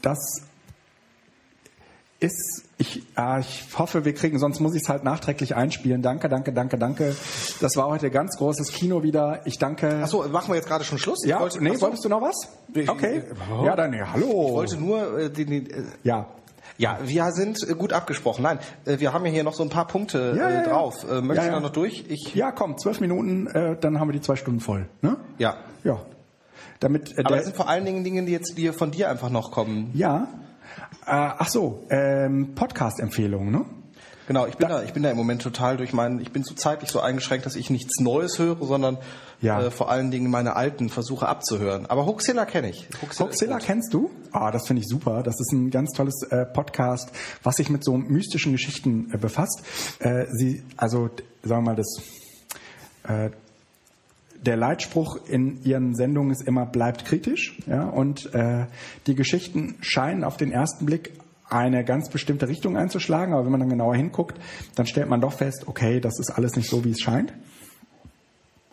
das 0.00 0.18
ist 2.24 2.64
ich, 2.76 3.02
ah, 3.14 3.38
ich 3.38 3.64
hoffe, 3.78 4.04
wir 4.04 4.14
kriegen, 4.14 4.38
sonst 4.38 4.60
muss 4.60 4.74
ich 4.74 4.82
es 4.82 4.88
halt 4.88 5.04
nachträglich 5.04 5.54
einspielen. 5.54 6.02
Danke, 6.02 6.28
danke, 6.28 6.52
danke, 6.52 6.76
danke. 6.76 7.14
Das 7.60 7.76
war 7.76 7.86
heute 7.86 8.10
ganz 8.10 8.36
großes 8.36 8.72
Kino 8.72 9.02
wieder. 9.02 9.42
Ich 9.44 9.58
danke. 9.58 10.02
Achso, 10.02 10.26
machen 10.28 10.48
wir 10.48 10.56
jetzt 10.56 10.66
gerade 10.66 10.84
schon 10.84 10.98
Schluss? 10.98 11.24
Ja, 11.24 11.40
wollte, 11.40 11.62
nee, 11.62 11.70
achso. 11.70 11.82
wolltest 11.82 12.04
du 12.04 12.08
noch 12.08 12.20
was? 12.20 12.48
Okay. 12.88 13.22
Oh. 13.52 13.64
Ja, 13.64 13.76
dann, 13.76 13.92
ja, 13.92 14.12
hallo. 14.12 14.26
Ich 14.26 14.54
wollte 14.54 14.76
nur 14.76 15.18
äh, 15.18 15.30
den, 15.30 15.50
den, 15.50 15.70
äh, 15.70 15.82
ja. 16.02 16.26
Ja, 16.76 16.98
wir 17.04 17.30
sind 17.30 17.62
äh, 17.68 17.74
gut 17.74 17.92
abgesprochen. 17.92 18.42
Nein, 18.42 18.58
äh, 18.84 18.98
wir 18.98 19.12
haben 19.12 19.24
ja 19.24 19.30
hier 19.30 19.44
noch 19.44 19.54
so 19.54 19.62
ein 19.62 19.68
paar 19.68 19.86
Punkte 19.86 20.34
ja, 20.36 20.50
ja, 20.50 20.62
äh, 20.62 20.68
drauf. 20.68 21.04
Äh, 21.08 21.20
möchtest 21.20 21.46
ja, 21.46 21.54
du 21.54 21.60
da 21.60 21.60
noch 21.60 21.72
durch? 21.72 22.06
Ich 22.08 22.34
ja, 22.34 22.50
komm, 22.50 22.76
zwölf 22.78 23.00
Minuten, 23.00 23.46
äh, 23.46 23.76
dann 23.80 24.00
haben 24.00 24.08
wir 24.08 24.12
die 24.12 24.20
zwei 24.20 24.34
Stunden 24.34 24.58
voll. 24.58 24.88
Ne? 25.00 25.16
Ja. 25.38 25.58
Ja. 25.84 26.00
Damit, 26.80 27.16
äh, 27.16 27.22
Aber 27.24 27.36
das 27.36 27.44
sind 27.44 27.56
vor 27.56 27.68
allen 27.68 27.84
Dingen 27.84 28.02
Dinge, 28.02 28.24
die 28.24 28.32
jetzt 28.32 28.58
die 28.58 28.72
von 28.72 28.90
dir 28.90 29.10
einfach 29.10 29.30
noch 29.30 29.52
kommen. 29.52 29.92
Ja. 29.94 30.26
Äh, 31.06 31.10
ach 31.10 31.48
so, 31.48 31.84
ähm, 31.90 32.54
Podcast-Empfehlungen, 32.54 33.50
ne? 33.50 33.64
Genau, 34.26 34.46
ich 34.46 34.56
bin 34.56 34.68
da, 34.68 34.78
da, 34.78 34.82
ich 34.82 34.94
bin 34.94 35.02
da 35.02 35.10
im 35.10 35.18
Moment 35.18 35.42
total 35.42 35.76
durch 35.76 35.92
meinen, 35.92 36.18
ich 36.18 36.32
bin 36.32 36.44
so 36.44 36.54
zeitlich 36.54 36.90
so 36.90 37.00
eingeschränkt, 37.00 37.44
dass 37.44 37.56
ich 37.56 37.68
nichts 37.68 38.00
Neues 38.00 38.38
höre, 38.38 38.64
sondern 38.64 38.96
ja. 39.42 39.60
äh, 39.60 39.70
vor 39.70 39.90
allen 39.90 40.10
Dingen 40.10 40.30
meine 40.30 40.56
alten 40.56 40.88
versuche 40.88 41.28
abzuhören. 41.28 41.84
Aber 41.86 42.06
Hoaxilla 42.06 42.46
kenne 42.46 42.70
ich. 42.70 42.88
Hoaxilla, 43.02 43.28
Hoaxilla 43.28 43.58
kennst 43.58 43.92
du? 43.92 44.10
Ah, 44.32 44.50
das 44.50 44.66
finde 44.66 44.80
ich 44.80 44.88
super. 44.88 45.22
Das 45.22 45.38
ist 45.38 45.52
ein 45.52 45.70
ganz 45.70 45.90
tolles 45.92 46.22
äh, 46.30 46.46
Podcast, 46.46 47.10
was 47.42 47.56
sich 47.56 47.68
mit 47.68 47.84
so 47.84 47.98
mystischen 47.98 48.52
Geschichten 48.52 49.10
äh, 49.12 49.18
befasst. 49.18 49.62
Äh, 49.98 50.24
sie, 50.32 50.62
also 50.78 51.10
sagen 51.42 51.64
wir 51.64 51.72
mal 51.72 51.76
das 51.76 52.00
äh, 53.06 53.30
der 54.44 54.56
Leitspruch 54.56 55.18
in 55.26 55.62
ihren 55.64 55.94
Sendungen 55.94 56.30
ist 56.30 56.46
immer 56.46 56.66
bleibt 56.66 57.04
kritisch. 57.04 57.58
Ja, 57.66 57.84
und 57.84 58.32
äh, 58.34 58.66
die 59.06 59.14
Geschichten 59.14 59.76
scheinen 59.80 60.24
auf 60.24 60.36
den 60.36 60.52
ersten 60.52 60.86
Blick 60.86 61.12
eine 61.48 61.84
ganz 61.84 62.08
bestimmte 62.08 62.48
Richtung 62.48 62.76
einzuschlagen, 62.76 63.34
aber 63.34 63.44
wenn 63.44 63.52
man 63.52 63.60
dann 63.60 63.68
genauer 63.68 63.96
hinguckt, 63.96 64.38
dann 64.74 64.86
stellt 64.86 65.08
man 65.08 65.20
doch 65.20 65.32
fest, 65.32 65.64
okay, 65.66 66.00
das 66.00 66.18
ist 66.18 66.30
alles 66.30 66.56
nicht 66.56 66.68
so, 66.68 66.84
wie 66.84 66.90
es 66.90 67.00
scheint. 67.00 67.32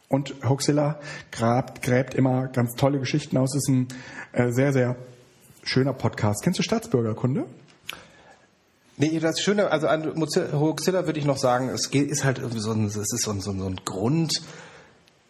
Und 0.07 0.35
Hoaxilla 0.47 0.99
grabt, 1.31 1.81
gräbt 1.81 2.15
immer 2.15 2.47
ganz 2.47 2.75
tolle 2.75 2.99
Geschichten 2.99 3.37
aus. 3.37 3.55
Ist 3.55 3.69
ein 3.69 3.87
äh, 4.33 4.51
sehr, 4.51 4.73
sehr 4.73 4.97
schöner 5.63 5.93
Podcast. 5.93 6.43
Kennst 6.43 6.59
du 6.59 6.63
Staatsbürgerkunde? 6.63 7.45
Nee, 8.97 9.19
das 9.19 9.39
Schöne, 9.39 9.71
also 9.71 9.87
an 9.87 10.13
Hoaxilla 10.13 11.05
würde 11.05 11.17
ich 11.17 11.25
noch 11.25 11.37
sagen, 11.37 11.69
es 11.69 11.87
ist 11.87 12.25
halt 12.25 12.41
so 12.55 12.71
ein, 12.71 12.85
es 12.85 12.97
ist 12.97 13.21
so 13.21 13.31
ein, 13.31 13.39
so 13.39 13.51
ein 13.51 13.77
Grund, 13.85 14.41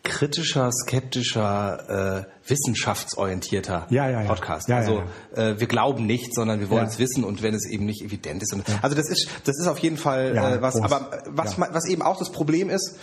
kritischer, 0.03 0.71
skeptischer, 0.71 2.25
äh, 2.27 2.49
wissenschaftsorientierter 2.49 3.87
ja, 3.89 4.09
ja, 4.09 4.21
ja. 4.21 4.27
Podcast. 4.27 4.67
Ja, 4.67 4.77
also 4.77 5.03
Äh, 5.35 5.59
wir 5.59 5.67
glauben 5.67 6.05
nicht, 6.05 6.33
sondern 6.33 6.59
wir 6.59 6.69
wollen 6.69 6.87
es 6.87 6.97
wissen 6.99 7.23
und 7.23 7.41
wenn 7.43 7.53
es 7.53 7.67
eben 7.67 7.85
nicht 7.85 8.01
evident 8.01 8.41
ist. 8.41 8.53
Und, 8.53 8.63
Also 8.81 8.95
das 8.95 9.09
ist 9.09 9.29
das 9.45 9.59
ist 9.59 9.67
auf 9.67 9.77
jeden 9.79 9.97
Fall 9.97 10.35
äh, 10.35 10.61
was. 10.61 10.75
groß. 10.75 10.83
Aber 10.83 11.23
was 11.27 11.59
was 11.59 11.87
eben 11.87 12.01
auch 12.01 12.17
das 12.17 12.31
Problem 12.31 12.69
ist, 12.69 12.97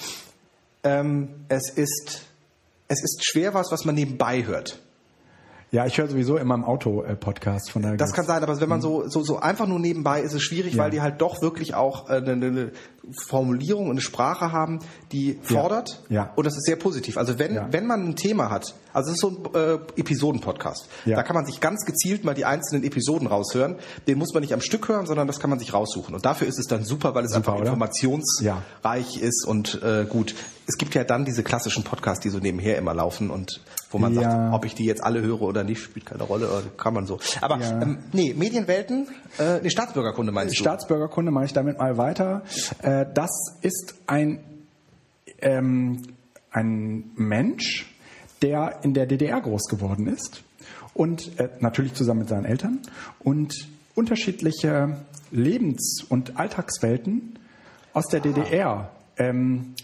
ähm, 0.83 1.29
es 1.49 1.70
ist 1.70 2.23
es 2.89 3.03
ist 3.03 3.25
schwer 3.25 3.55
was, 3.55 3.70
was 3.70 3.85
man 3.85 3.95
nebenbei 3.95 4.45
hört. 4.45 4.81
Ja, 5.70 5.85
ich 5.85 5.99
höre 5.99 6.09
sowieso 6.09 6.39
immer 6.39 6.55
im 6.55 6.65
Auto 6.65 7.03
äh, 7.03 7.15
Podcast 7.15 7.70
von 7.70 7.82
daher. 7.82 7.99
Das 7.99 8.12
kann 8.15 8.24
sein, 8.24 8.43
aber 8.43 8.59
wenn 8.59 8.69
man 8.70 8.81
so, 8.81 9.07
so, 9.09 9.23
so 9.23 9.39
einfach 9.39 9.66
nur 9.66 9.78
nebenbei 9.78 10.23
ist 10.23 10.32
es 10.32 10.43
schwierig, 10.43 10.74
Ja. 10.74 10.85
weil 10.85 10.90
die 10.90 11.03
halt 11.03 11.20
doch 11.20 11.43
wirklich 11.43 11.74
auch 11.74 12.09
äh, 12.09 12.15
eine, 12.15 12.32
eine 12.32 12.73
Formulierung 13.27 13.85
und 13.86 13.93
eine 13.93 14.01
Sprache 14.01 14.51
haben, 14.53 14.78
die 15.12 15.39
fordert. 15.43 16.03
Ja. 16.09 16.32
Und 16.36 16.47
das 16.47 16.57
ist 16.57 16.65
sehr 16.65 16.77
positiv. 16.77 17.19
Also 17.19 17.39
wenn, 17.39 17.55
Ja. 17.55 17.69
wenn 17.70 17.86
man 17.86 18.03
ein 18.09 18.16
Thema 18.16 18.51
hat, 18.51 18.74
also 18.93 19.10
es 19.10 19.16
ist 19.16 19.20
so 19.20 19.28
ein 19.28 19.55
äh, 19.55 19.74
Episoden-Podcast, 20.01 20.89
Ja. 21.05 21.16
da 21.16 21.23
kann 21.23 21.35
man 21.35 21.47
sich 21.47 21.60
ganz 21.60 21.85
gezielt 21.85 22.24
mal 22.24 22.35
die 22.35 22.44
einzelnen 22.44 22.85
Episoden 22.85 23.27
raushören. 23.28 23.77
Den 24.06 24.19
muss 24.19 24.32
man 24.35 24.40
nicht 24.43 24.55
am 24.55 24.60
Stück 24.60 24.89
hören, 24.89 25.06
sondern 25.06 25.27
das 25.27 25.40
kann 25.40 25.51
man 25.51 25.59
sich 25.59 25.73
raussuchen. 25.73 26.15
Und 26.15 26.24
dafür 26.24 26.47
ist 26.48 26.59
es 26.59 26.66
dann 26.66 26.85
super, 26.85 27.15
weil 27.15 27.24
es 27.24 27.32
einfach 27.32 27.55
oder? 27.55 27.62
informationsreich 27.66 29.20
ist 29.20 29.44
und 29.47 29.81
äh, 29.82 30.05
gut. 30.09 30.35
Es 30.66 30.77
gibt 30.77 30.94
ja 30.94 31.02
dann 31.05 31.24
diese 31.24 31.43
klassischen 31.43 31.82
Podcasts, 31.82 32.20
die 32.23 32.28
so 32.28 32.39
nebenher 32.39 32.77
immer 32.77 32.93
laufen 32.94 33.31
und 33.31 33.62
wo 33.90 33.97
man 33.98 34.12
Ja. 34.15 34.20
sagt, 34.23 34.55
ob 34.55 34.65
ich 34.66 34.74
die 34.74 34.85
jetzt 34.85 35.02
alle 35.02 35.23
höre 35.23 35.40
oder 35.40 35.65
nicht, 35.65 35.81
spielt 35.81 36.05
keine 36.05 36.24
Rolle, 36.24 36.47
oder 36.48 36.62
kann 36.77 36.93
man 36.93 37.06
so. 37.06 37.19
Aber 37.40 37.59
Ja. 37.59 37.81
ähm, 37.81 37.98
nee, 38.12 38.35
Medienwelten, 38.36 39.09
äh, 39.39 39.60
nee, 39.62 39.70
Staatsbürgerkunde 39.70 40.31
meinst 40.31 40.55
du? 40.55 40.59
Staatsbürgerkunde 40.60 41.31
mache 41.32 41.47
ich 41.47 41.52
damit 41.55 41.78
mal 41.78 41.97
weiter. 41.97 42.43
Äh, 42.82 43.06
das 43.15 43.31
ist 43.62 43.94
ein, 44.06 44.40
ähm, 45.40 46.02
ein 46.51 47.12
Mensch, 47.15 47.86
der 48.43 48.81
in 48.82 48.94
der 48.94 49.06
DDR 49.06 49.40
groß 49.40 49.65
geworden 49.69 50.06
ist 50.06 50.43
und 50.94 51.39
äh, 51.39 51.48
natürlich 51.60 51.94
zusammen 51.94 52.20
mit 52.20 52.28
seinen 52.28 52.44
Eltern 52.44 52.81
und 53.19 53.69
unterschiedliche 53.94 54.97
Lebens- 55.31 56.05
und 56.09 56.39
Alltagswelten 56.39 57.39
aus 57.93 58.06
der 58.06 58.20
DDR 58.20 58.90
ähm, 59.16 59.74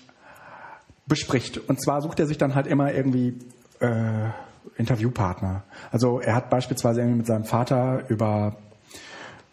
bespricht. 1.06 1.58
Und 1.58 1.82
zwar 1.82 2.00
sucht 2.00 2.20
er 2.20 2.26
sich 2.26 2.38
dann 2.38 2.54
halt 2.54 2.66
immer 2.66 2.92
irgendwie 2.92 3.34
äh, 3.80 4.30
Interviewpartner. 4.76 5.62
Also 5.90 6.20
er 6.20 6.34
hat 6.34 6.50
beispielsweise 6.50 7.00
irgendwie 7.00 7.18
mit 7.18 7.26
seinem 7.26 7.44
Vater 7.44 8.04
über 8.08 8.56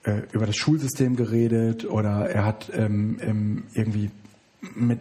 äh, 0.03 0.21
über 0.31 0.45
das 0.45 0.55
Schulsystem 0.55 1.15
geredet 1.15 1.85
oder 1.85 2.29
er 2.29 2.45
hat 2.45 2.71
ähm, 2.73 3.19
ähm, 3.21 3.63
irgendwie 3.73 4.09
mit 4.75 4.99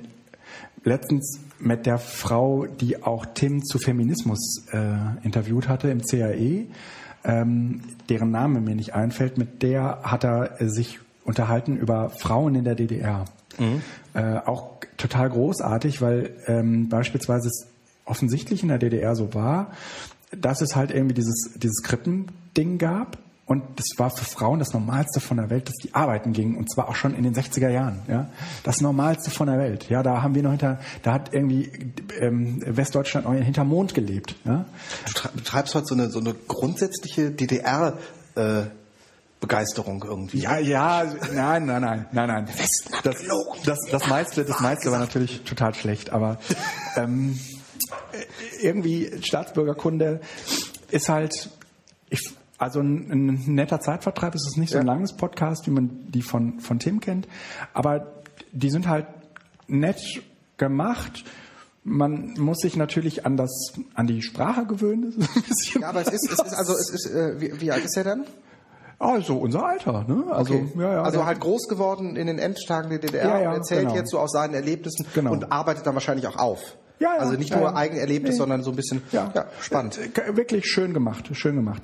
letztens 0.84 1.40
mit 1.58 1.86
der 1.86 1.98
Frau, 1.98 2.66
die 2.66 3.02
auch 3.02 3.26
Tim 3.26 3.64
zu 3.64 3.78
Feminismus 3.78 4.64
äh, 4.72 5.24
interviewt 5.24 5.68
hatte 5.68 5.90
im 5.90 6.00
CAE, 6.02 6.66
ähm, 7.24 7.82
deren 8.08 8.30
Name 8.30 8.60
mir 8.60 8.74
nicht 8.74 8.94
einfällt, 8.94 9.36
mit 9.36 9.62
der 9.62 10.00
hat 10.02 10.24
er 10.24 10.60
äh, 10.60 10.68
sich 10.68 11.00
unterhalten 11.24 11.76
über 11.76 12.10
Frauen 12.10 12.54
in 12.54 12.64
der 12.64 12.74
DDR. 12.74 13.26
Äh, 14.14 14.38
auch 14.46 14.78
total 14.96 15.28
großartig, 15.30 16.00
weil 16.00 16.30
ähm, 16.46 16.88
beispielsweise 16.88 17.48
es 17.48 17.66
offensichtlich 18.04 18.62
in 18.62 18.68
der 18.68 18.78
DDR 18.78 19.14
so 19.14 19.34
war, 19.34 19.70
dass 20.36 20.62
es 20.62 20.76
halt 20.76 20.90
irgendwie 20.90 21.14
dieses, 21.14 21.52
dieses 21.56 21.82
Krippending 21.82 22.78
gab. 22.78 23.18
Und 23.50 23.64
das 23.80 23.86
war 23.98 24.10
für 24.10 24.24
Frauen 24.24 24.60
das 24.60 24.72
Normalste 24.72 25.18
von 25.18 25.36
der 25.36 25.50
Welt, 25.50 25.66
dass 25.68 25.74
die 25.82 25.92
arbeiten 25.92 26.32
gingen. 26.32 26.56
Und 26.56 26.70
zwar 26.72 26.88
auch 26.88 26.94
schon 26.94 27.16
in 27.16 27.24
den 27.24 27.34
60er 27.34 27.68
Jahren. 27.68 28.00
Ja? 28.06 28.28
Das 28.62 28.80
Normalste 28.80 29.32
von 29.32 29.48
der 29.48 29.58
Welt. 29.58 29.88
Ja, 29.90 30.04
da 30.04 30.22
haben 30.22 30.36
wir 30.36 30.42
noch 30.44 30.50
hinter, 30.52 30.78
da 31.02 31.14
hat 31.14 31.34
irgendwie 31.34 31.68
ähm, 32.20 32.62
Westdeutschland 32.64 33.26
noch 33.26 33.34
hinter 33.34 33.64
Mond 33.64 33.92
gelebt. 33.92 34.36
Ja? 34.44 34.66
Du 35.06 35.12
tre- 35.14 35.32
betreibst 35.34 35.74
heute 35.74 35.86
so 35.86 35.94
eine, 35.94 36.10
so 36.10 36.20
eine 36.20 36.32
grundsätzliche 36.46 37.30
DDR- 37.30 37.94
äh, 38.36 38.66
Begeisterung 39.40 40.04
irgendwie. 40.06 40.38
Ja, 40.38 40.58
ja, 40.58 41.02
nein, 41.34 41.64
nein, 41.66 41.80
nein, 41.82 42.06
nein, 42.12 42.28
nein. 42.28 42.48
Westen 42.56 42.94
hat 42.94 43.04
Das, 43.06 43.16
das, 43.64 43.78
das 43.90 44.06
meiste, 44.06 44.44
das 44.44 44.60
meiste 44.60 44.92
war 44.92 44.98
natürlich 45.00 45.40
total 45.42 45.74
schlecht, 45.74 46.10
aber 46.10 46.38
ähm, 46.96 47.36
äh, 48.12 48.64
irgendwie 48.64 49.10
Staatsbürgerkunde 49.22 50.20
ist 50.90 51.08
halt, 51.08 51.48
ich, 52.10 52.20
also 52.60 52.80
ein, 52.80 53.10
ein 53.10 53.54
netter 53.54 53.80
Zeitvertreib. 53.80 54.34
Es 54.34 54.46
ist 54.46 54.56
nicht 54.56 54.70
so 54.70 54.78
ein 54.78 54.86
Ja. 54.86 54.92
langes 54.92 55.14
Podcast, 55.14 55.66
wie 55.66 55.70
man 55.72 55.90
die 56.10 56.22
von 56.22 56.60
von 56.60 56.78
Tim 56.78 57.00
kennt, 57.00 57.26
aber 57.74 58.12
die 58.52 58.70
sind 58.70 58.86
halt 58.86 59.06
nett 59.66 60.00
gemacht. 60.56 61.24
Man 61.82 62.34
muss 62.38 62.58
sich 62.58 62.76
natürlich 62.76 63.24
an 63.24 63.36
das 63.38 63.72
an 63.94 64.06
die 64.06 64.22
Sprache 64.22 64.66
gewöhnen. 64.66 65.14
Ja, 65.80 65.88
aber 65.88 66.02
es 66.02 66.08
ist, 66.08 66.30
es 66.30 66.38
ist 66.38 66.54
also 66.54 66.74
es 66.74 66.90
ist, 66.90 67.06
äh, 67.10 67.40
wie, 67.40 67.60
wie 67.60 67.72
alt 67.72 67.84
ist 67.84 67.96
er 67.96 68.04
denn? 68.04 68.24
also 68.98 69.38
unser 69.38 69.64
Alter, 69.64 70.04
ne? 70.06 70.24
Also 70.30 70.52
Okay. 70.52 70.68
ja, 70.76 70.92
ja. 70.92 71.02
also 71.02 71.24
halt 71.24 71.40
groß 71.40 71.68
geworden 71.68 72.16
in 72.16 72.26
den 72.26 72.38
Endtagen 72.38 72.90
der 72.90 72.98
DDR 72.98 73.24
Ja, 73.28 73.40
ja, 73.40 73.48
und 73.48 73.56
erzählt 73.56 73.84
genau. 73.86 73.94
jetzt 73.94 74.10
so 74.10 74.18
aus 74.18 74.32
seinen 74.32 74.52
Erlebnissen 74.52 75.06
Genau. 75.14 75.32
und 75.32 75.50
arbeitet 75.50 75.86
dann 75.86 75.94
wahrscheinlich 75.94 76.26
auch 76.26 76.36
auf. 76.36 76.76
Ja, 77.00 77.14
ja, 77.14 77.20
also 77.20 77.32
nicht 77.32 77.50
ja, 77.50 77.56
nur 77.58 77.68
ja. 77.70 77.74
Eigenerlebnis, 77.76 78.32
Nee. 78.32 78.36
sondern 78.38 78.62
so 78.62 78.70
ein 78.70 78.76
bisschen 78.76 79.02
ja. 79.10 79.32
spannend. 79.60 79.98
Äh, 79.98 80.36
Wirklich 80.36 80.66
schön 80.66 80.92
gemacht, 80.94 81.28
schön 81.32 81.56
gemacht. 81.56 81.82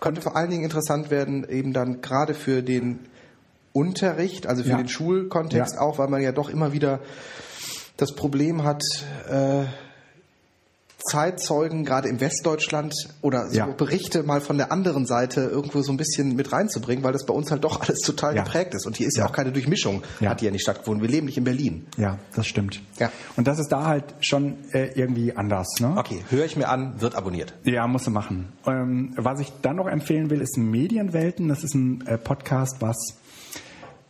Könnte 0.00 0.20
vor 0.20 0.36
allen 0.36 0.50
Dingen 0.50 0.64
interessant 0.64 1.10
werden, 1.10 1.48
eben 1.48 1.72
dann 1.72 2.00
gerade 2.00 2.34
für 2.34 2.62
den 2.62 2.98
Unterricht, 3.72 4.46
also 4.48 4.64
für 4.64 4.70
Ja. 4.70 4.76
den 4.76 4.88
Schulkontext 4.88 5.76
Ja. 5.76 5.80
auch, 5.80 5.98
weil 5.98 6.08
man 6.08 6.20
ja 6.22 6.32
doch 6.32 6.50
immer 6.50 6.72
wieder 6.72 7.00
das 7.96 8.12
Problem 8.14 8.64
hat, 8.64 8.82
äh, 9.30 9.64
Zeitzeugen 10.98 11.84
gerade 11.84 12.08
im 12.08 12.20
Westdeutschland 12.20 12.92
oder 13.22 13.48
so 13.48 13.56
Ja. 13.56 13.66
Berichte 13.66 14.24
mal 14.24 14.40
von 14.40 14.58
der 14.58 14.72
anderen 14.72 15.06
Seite 15.06 15.42
irgendwo 15.42 15.80
so 15.82 15.92
ein 15.92 15.96
bisschen 15.96 16.34
mit 16.34 16.50
reinzubringen, 16.52 17.04
weil 17.04 17.12
das 17.12 17.24
bei 17.24 17.32
uns 17.32 17.50
halt 17.52 17.62
doch 17.62 17.80
alles 17.80 18.00
total 18.00 18.34
Ja. 18.34 18.42
geprägt 18.42 18.74
ist. 18.74 18.84
Und 18.84 18.96
hier 18.96 19.06
ist 19.06 19.16
ja, 19.16 19.22
Ja. 19.24 19.28
auch 19.30 19.32
keine 19.32 19.52
Durchmischung, 19.52 20.02
Ja. 20.18 20.30
hat 20.30 20.40
hier 20.40 20.50
nicht 20.50 20.62
stattgefunden. 20.62 21.00
Wir 21.02 21.08
leben 21.08 21.26
nicht 21.26 21.38
in 21.38 21.44
Berlin. 21.44 21.86
Ja, 21.96 22.18
das 22.34 22.46
stimmt. 22.48 22.82
Ja. 22.98 23.12
Und 23.36 23.46
das 23.46 23.58
ist 23.60 23.68
da 23.70 23.86
halt 23.86 24.04
schon 24.20 24.56
äh, 24.72 24.88
irgendwie 24.98 25.36
anders. 25.36 25.68
Ne? 25.78 25.94
Okay, 25.96 26.24
höre 26.30 26.44
ich 26.44 26.56
mir 26.56 26.68
an, 26.68 27.00
wird 27.00 27.14
abonniert. 27.14 27.54
Ja, 27.62 27.86
musst 27.86 28.08
du 28.08 28.10
machen. 28.10 28.52
Ähm, 28.66 29.12
was 29.16 29.38
ich 29.40 29.52
dann 29.62 29.76
noch 29.76 29.86
empfehlen 29.86 30.30
will, 30.30 30.40
ist 30.40 30.56
Medienwelten. 30.58 31.46
Das 31.48 31.62
ist 31.62 31.74
ein 31.74 32.04
äh, 32.08 32.18
Podcast, 32.18 32.78
was 32.80 32.96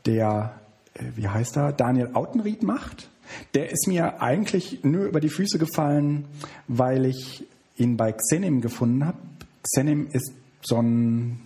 der, 0.06 0.54
äh, 0.94 1.02
wie 1.16 1.28
heißt 1.28 1.56
er, 1.58 1.72
Daniel 1.72 2.10
Autenried 2.14 2.62
macht. 2.62 3.08
Der 3.54 3.70
ist 3.70 3.86
mir 3.86 4.22
eigentlich 4.22 4.84
nur 4.84 5.04
über 5.04 5.20
die 5.20 5.28
Füße 5.28 5.58
gefallen, 5.58 6.26
weil 6.66 7.06
ich 7.06 7.44
ihn 7.76 7.96
bei 7.96 8.12
Xenim 8.12 8.60
gefunden 8.60 9.04
habe. 9.04 9.18
Xenim 9.62 10.08
ist 10.12 10.32
so 10.62 10.80
ein 10.80 11.40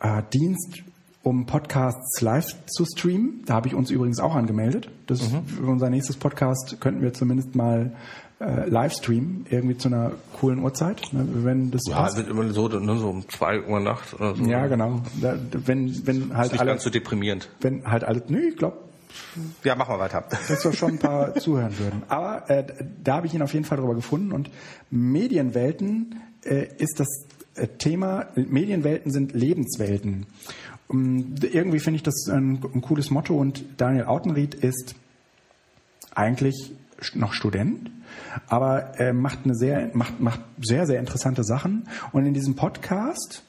äh, 0.00 0.22
Dienst, 0.32 0.82
um 1.22 1.46
Podcasts 1.46 2.20
live 2.20 2.54
zu 2.66 2.84
streamen. 2.84 3.42
Da 3.46 3.54
habe 3.54 3.68
ich 3.68 3.74
uns 3.74 3.90
übrigens 3.90 4.20
auch 4.20 4.34
angemeldet. 4.34 4.88
Das 5.06 5.20
ist 5.20 5.30
für 5.46 5.66
unser 5.66 5.90
nächstes 5.90 6.16
Podcast 6.16 6.80
könnten 6.80 7.02
wir 7.02 7.12
zumindest 7.12 7.54
mal 7.54 7.92
äh, 8.40 8.68
live 8.68 8.94
streamen, 8.94 9.44
irgendwie 9.50 9.76
zu 9.76 9.88
einer 9.88 10.12
coolen 10.40 10.60
Uhrzeit, 10.60 11.12
ne, 11.12 11.26
wenn 11.44 11.70
das 11.70 11.82
passt. 11.90 12.16
wird 12.16 12.28
immer 12.28 12.48
so, 12.52 12.68
ne, 12.68 12.96
so 12.96 13.10
um 13.10 13.28
zwei 13.28 13.62
Uhr 13.62 13.80
Nacht 13.80 14.14
oder 14.14 14.34
so. 14.34 14.44
Ja, 14.44 14.66
genau. 14.66 15.02
Da, 15.20 15.38
wenn, 15.52 16.06
wenn 16.06 16.34
halt 16.34 16.58
alle, 16.58 16.76
deprimierend. 16.76 17.50
wenn 17.60 17.84
halt 17.84 18.04
alle, 18.04 18.22
nö, 18.28 18.48
ich 18.48 18.56
glaube, 18.56 18.78
Ja, 19.64 19.74
machen 19.74 19.94
wir 19.94 19.98
weiter. 19.98 20.24
dass 20.48 20.64
wir 20.64 20.72
schon 20.72 20.92
ein 20.92 20.98
paar 20.98 21.34
zuhören 21.36 21.78
würden. 21.78 22.02
Aber 22.08 22.48
äh, 22.50 22.64
da 23.02 23.16
habe 23.16 23.26
ich 23.26 23.34
ihn 23.34 23.42
auf 23.42 23.52
jeden 23.52 23.64
Fall 23.64 23.78
drüber 23.78 23.94
gefunden. 23.94 24.32
Und 24.32 24.50
Medienwelten 24.90 26.20
äh, 26.44 26.66
ist 26.78 26.98
das 26.98 27.08
äh, 27.54 27.68
Thema, 27.68 28.28
Medienwelten 28.34 29.12
sind 29.12 29.32
Lebenswelten. 29.32 30.26
Um, 30.88 31.36
irgendwie 31.42 31.78
finde 31.78 31.96
ich 31.96 32.02
das 32.02 32.28
ein, 32.28 32.60
ein 32.74 32.80
cooles 32.80 33.10
Motto 33.10 33.36
und 33.36 33.64
Daniel 33.76 34.06
Autenried 34.06 34.54
ist 34.54 34.96
eigentlich 36.14 36.72
noch 37.14 37.32
Student, 37.32 37.90
aber 38.48 38.98
er 38.98 39.12
macht 39.12 39.40
eine 39.44 39.54
sehr, 39.54 39.90
macht, 39.94 40.20
macht 40.20 40.40
sehr, 40.60 40.86
sehr 40.86 40.98
interessante 40.98 41.44
Sachen. 41.44 41.88
Und 42.12 42.26
in 42.26 42.34
diesem 42.34 42.56
Podcast, 42.56 43.44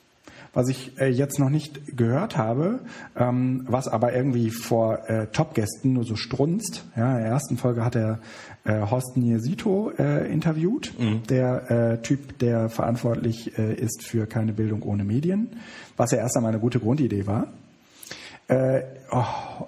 was 0.54 0.68
ich 0.68 1.00
äh, 1.00 1.08
jetzt 1.08 1.40
noch 1.40 1.50
nicht 1.50 1.98
gehört 1.98 2.38
habe, 2.38 2.80
ähm, 3.16 3.66
was 3.68 3.88
aber 3.88 4.14
irgendwie 4.14 4.50
vor 4.50 5.10
äh, 5.10 5.28
Top-Gästen 5.28 5.94
nur 5.94 6.04
so 6.04 6.16
strunzt. 6.16 6.84
Ja, 6.96 7.18
in 7.18 7.24
der 7.24 7.32
ersten 7.32 7.58
Folge 7.58 7.86
hat 7.86 7.96
er 7.96 8.20
äh, 8.64 8.82
Horst 8.82 9.16
Niesito 9.18 9.92
äh, 9.98 10.32
interviewt, 10.32 10.94
der 11.30 11.72
äh, 11.72 12.02
Typ, 12.02 12.38
der 12.40 12.70
verantwortlich 12.70 13.58
äh, 13.58 13.74
ist 13.74 14.04
für 14.04 14.28
keine 14.28 14.54
Bildung 14.54 14.84
ohne 14.84 15.04
Medien, 15.04 15.50
was 15.98 16.12
ja 16.12 16.18
erst 16.18 16.36
einmal 16.36 16.52
eine 16.52 16.62
gute 16.62 16.80
Grundidee 16.80 17.28
war. 17.28 17.48
Äh, 18.48 18.82
oh, 19.12 19.24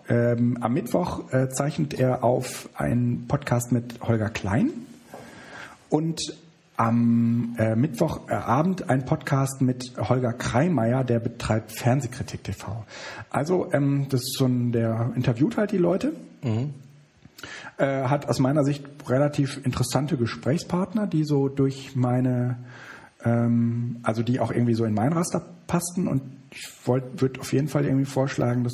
ähm, 0.10 0.58
am 0.60 0.74
Mittwoch 0.74 1.32
äh, 1.32 1.48
zeichnet 1.48 1.94
er 1.94 2.24
auf 2.24 2.68
einen 2.76 3.28
Podcast 3.30 3.72
mit 3.72 4.02
Holger 4.02 4.30
Klein 4.30 4.72
und 5.90 6.20
am 6.76 7.56
äh, 7.58 7.76
Mittwochabend 7.76 8.90
ein 8.90 9.06
Podcast 9.06 9.62
mit 9.62 9.94
Holger 9.98 10.34
Kreimeier, 10.34 11.04
der 11.04 11.20
betreibt 11.20 11.72
Fernsehkritik 11.72 12.44
TV. 12.44 12.84
Also 13.30 13.72
ähm, 13.74 14.08
das 14.10 14.22
ist 14.22 14.38
so 14.38 14.45
ein, 14.45 14.72
der 14.72 15.12
interviewt 15.16 15.58
halt 15.58 15.72
die 15.72 15.78
Leute. 15.78 16.14
Mhm. 16.41 16.74
Äh, 17.78 18.04
hat 18.04 18.28
aus 18.30 18.40
meiner 18.40 18.64
Sicht 18.64 18.86
relativ 19.08 19.64
interessante 19.66 20.18
Gesprächspartner, 20.18 21.08
die 21.08 21.24
so 21.24 21.50
durch 21.50 21.95
meine, 21.95 22.58
ähm, 23.24 23.98
also 24.04 24.24
die 24.24 24.40
auch 24.40 24.52
irgendwie 24.52 24.76
so 24.76 24.86
in 24.86 24.94
mein 24.94 25.14
Raster 25.14 25.41
passten 25.68 26.08
und 26.08 26.22
ich 26.52 26.70
würde 26.86 27.40
auf 27.40 27.52
jeden 27.52 27.68
Fall 27.68 27.86
irgendwie 27.86 28.06
vorschlagen, 28.06 28.64
dass 28.64 28.74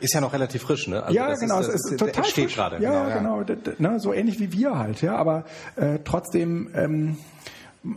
ist 0.00 0.14
ja 0.14 0.20
noch 0.20 0.32
relativ 0.32 0.62
frisch, 0.62 0.88
ne? 0.88 1.02
Also 1.02 1.14
ja, 1.14 1.34
genau, 1.34 1.60
ist, 1.60 1.68
es 1.68 1.74
ist, 1.74 1.92
ist 1.92 1.98
total 1.98 2.24
frisch. 2.24 2.54
gerade. 2.54 2.82
Ja, 2.82 3.18
genau, 3.18 3.44
genau 3.44 3.92
ne, 3.92 4.00
so 4.00 4.12
ähnlich 4.12 4.38
wie 4.40 4.52
wir 4.52 4.78
halt, 4.78 5.02
ja, 5.02 5.16
aber 5.16 5.44
äh, 5.76 5.98
trotzdem 6.04 6.70
ähm, 6.74 7.18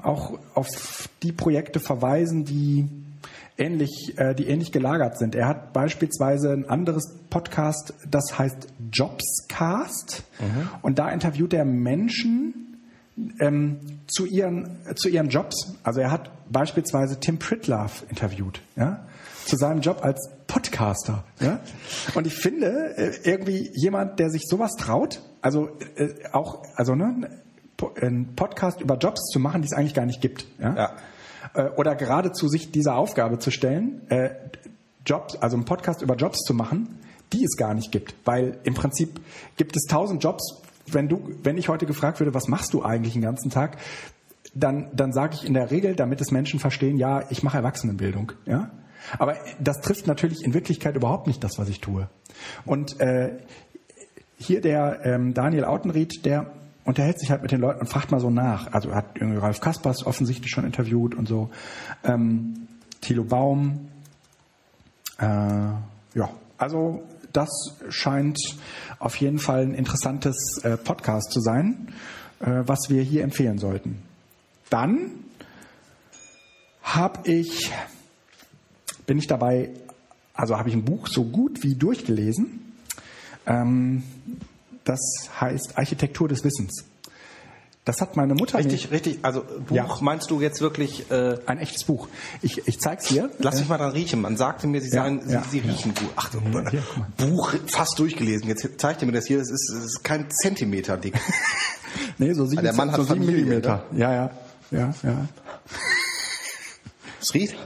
auch 0.01 0.39
auf 0.53 1.09
die 1.23 1.31
Projekte 1.31 1.80
verweisen, 1.80 2.45
die 2.45 2.88
ähnlich, 3.57 4.13
äh, 4.17 4.34
die 4.34 4.47
ähnlich 4.47 4.71
gelagert 4.71 5.17
sind. 5.17 5.35
Er 5.35 5.47
hat 5.47 5.73
beispielsweise 5.73 6.51
ein 6.51 6.69
anderes 6.69 7.13
Podcast, 7.30 7.93
das 8.09 8.38
heißt 8.38 8.67
Jobscast, 8.91 10.23
mhm. 10.39 10.69
und 10.81 10.99
da 10.99 11.09
interviewt 11.09 11.53
er 11.53 11.65
Menschen 11.65 12.80
ähm, 13.39 13.80
zu 14.07 14.25
ihren 14.25 14.80
zu 14.95 15.07
ihren 15.07 15.30
Jobs. 15.30 15.75
Also 15.84 15.99
er 15.99 16.11
hat 16.11 16.31
beispielsweise 16.51 17.19
Tim 17.19 17.38
Pritlove 17.38 18.03
interviewt, 18.09 18.61
ja 18.75 19.05
zu 19.45 19.57
seinem 19.57 19.82
Job 19.82 19.99
als 20.03 20.30
Podcaster. 20.48 21.24
Ja? 21.40 21.60
Und 22.14 22.28
ich 22.28 22.36
finde, 22.36 22.95
äh, 22.98 23.11
irgendwie 23.24 23.72
jemand, 23.74 24.20
der 24.20 24.30
sich 24.30 24.44
sowas 24.45 24.72
traut, 24.78 25.22
also 25.41 25.70
äh, 25.95 26.10
auch, 26.32 26.64
also 26.76 26.95
ne, 26.95 27.30
einen 27.99 28.36
Podcast 28.36 28.82
über 28.82 28.98
Jobs 28.98 29.26
zu 29.32 29.40
machen, 29.40 29.61
die 29.61 29.68
es 29.68 29.74
eigentlich 29.74 29.94
gar 29.94 30.06
nicht 30.06 30.22
gibt. 30.22 30.45
Ja? 30.60 30.76
ja. 30.76 30.91
Äh, 31.53 31.70
oder 31.72 31.95
geradezu 31.95 32.48
sich 32.48 32.72
dieser 32.72 32.95
Aufgabe 32.95 33.40
zu 33.40 33.52
stellen, 33.52 34.02
Jobs, 35.06 35.36
also 35.36 35.57
einen 35.57 35.65
Podcast 35.65 36.02
über 36.02 36.15
Jobs 36.15 36.40
zu 36.40 36.53
machen, 36.53 36.99
die 37.34 37.44
es 37.44 37.57
gar 37.57 37.74
nicht 37.74 37.91
gibt. 37.91 38.15
Weil 38.26 38.60
im 38.64 38.74
Prinzip 38.74 39.20
gibt 39.57 39.76
es 39.76 39.84
tausend 39.84 40.24
Jobs. 40.24 40.61
Wenn 40.86 41.10
du, 41.10 41.30
wenn 41.44 41.57
ich 41.57 41.70
heute 41.70 41.86
gefragt 41.86 42.20
würde, 42.20 42.34
was 42.34 42.48
machst 42.48 42.74
du 42.74 42.84
eigentlich 42.84 43.14
den 43.14 43.22
ganzen 43.22 43.49
Tag, 43.49 43.78
dann, 44.53 44.90
dann 44.94 45.14
sage 45.14 45.36
ich 45.36 45.45
in 45.45 45.53
der 45.53 45.72
Regel, 45.72 45.95
damit 45.95 46.22
es 46.22 46.32
Menschen 46.32 46.60
verstehen, 46.60 46.98
ja, 46.98 47.24
ich 47.30 47.44
mache 47.44 47.57
Erwachsenenbildung. 47.57 48.34
Ja? 48.45 48.72
Aber 49.17 49.35
das 49.59 49.81
trifft 49.81 50.07
natürlich 50.07 50.43
in 50.43 50.53
Wirklichkeit 50.53 50.95
überhaupt 50.95 51.27
nicht 51.27 51.43
das, 51.43 51.57
was 51.57 51.69
ich 51.69 51.80
tue. 51.81 52.09
Und 52.65 52.99
äh, 52.99 53.38
hier 54.38 54.61
der 54.61 55.05
ähm, 55.05 55.34
Daniel 55.34 55.65
Autenried, 55.65 56.25
der 56.25 56.51
unterhält 56.85 57.19
sich 57.19 57.31
halt 57.31 57.41
mit 57.41 57.51
den 57.51 57.61
Leuten 57.61 57.81
und 57.81 57.88
fragt 57.88 58.11
mal 58.11 58.19
so 58.19 58.30
nach. 58.30 58.73
Also 58.73 58.93
hat 58.93 59.05
irgendwie 59.15 59.38
Ralf 59.38 59.61
Kaspers 59.61 60.05
offensichtlich 60.05 60.51
schon 60.51 60.65
interviewt 60.65 61.15
und 61.15 61.27
so. 61.27 61.49
Ähm, 62.03 62.67
Thilo 63.01 63.23
Baum. 63.23 63.89
Äh, 65.17 65.25
ja, 65.25 66.30
also 66.57 67.03
das 67.31 67.49
scheint 67.89 68.38
auf 68.99 69.15
jeden 69.15 69.39
Fall 69.39 69.63
ein 69.63 69.73
interessantes 69.73 70.59
äh, 70.63 70.77
Podcast 70.77 71.31
zu 71.31 71.39
sein, 71.39 71.93
äh, 72.39 72.61
was 72.65 72.89
wir 72.89 73.01
hier 73.01 73.23
empfehlen 73.23 73.57
sollten. 73.57 74.03
Dann 74.69 75.11
habe 76.81 77.30
ich 77.30 77.71
bin 79.05 79.17
ich 79.17 79.27
dabei, 79.27 79.69
also 80.34 80.57
habe 80.57 80.69
ich 80.69 80.75
ein 80.75 80.85
Buch 80.85 81.07
so 81.07 81.23
gut 81.23 81.63
wie 81.63 81.75
durchgelesen. 81.75 82.73
Ähm, 83.45 84.03
das 84.84 84.99
heißt 85.39 85.77
Architektur 85.77 86.27
des 86.27 86.43
Wissens. 86.43 86.85
Das 87.85 87.99
hat 87.99 88.15
meine 88.15 88.34
Mutter. 88.34 88.59
Richtig, 88.59 88.91
richtig. 88.91 89.19
Also 89.23 89.43
Buch 89.67 89.75
ja. 89.75 89.97
meinst 89.99 90.31
du 90.31 90.39
jetzt 90.39 90.61
wirklich 90.61 91.11
äh, 91.11 91.38
ein 91.45 91.57
echtes 91.57 91.84
Buch? 91.84 92.07
Ich, 92.41 92.65
ich 92.65 92.80
zeig's 92.80 93.07
dir. 93.07 93.30
Lass 93.39 93.59
mich 93.59 93.67
mal 93.67 93.77
dran 93.77 93.91
riechen. 93.91 94.21
Man 94.21 94.38
sagte 94.38 94.67
mir, 94.67 94.80
sie 94.80 94.88
ja, 94.88 95.03
sagen, 95.03 95.21
ja, 95.27 95.43
sie, 95.43 95.59
sie 95.59 95.67
riechen 95.67 95.93
gut. 95.93 96.09
Ach, 96.15 96.31
hier, 96.71 96.81
Buch 97.17 97.53
fast 97.67 97.99
durchgelesen. 97.99 98.47
Jetzt 98.47 98.80
zeigt 98.80 99.01
ihr 99.01 99.05
mir 99.05 99.11
das 99.11 99.27
hier. 99.27 99.39
Das 99.39 99.49
ist, 99.49 99.69
das 99.69 99.84
ist 99.84 100.03
kein 100.03 100.31
Zentimeter 100.31 100.95
dick. 100.95 101.15
nee, 102.17 102.34
so 102.34 102.45
sieben, 102.45 102.63
der 102.63 102.71
Mann 102.71 102.89
hat 102.89 103.01
so 103.01 103.03
sieben 103.03 103.25
Millimeter. 103.25 103.84
Ne? 103.91 103.99
Ja, 103.99 104.13
ja, 104.13 104.31
ja, 104.71 104.93
ja. 105.03 105.27
Es 107.21 107.34
riecht. 107.34 107.57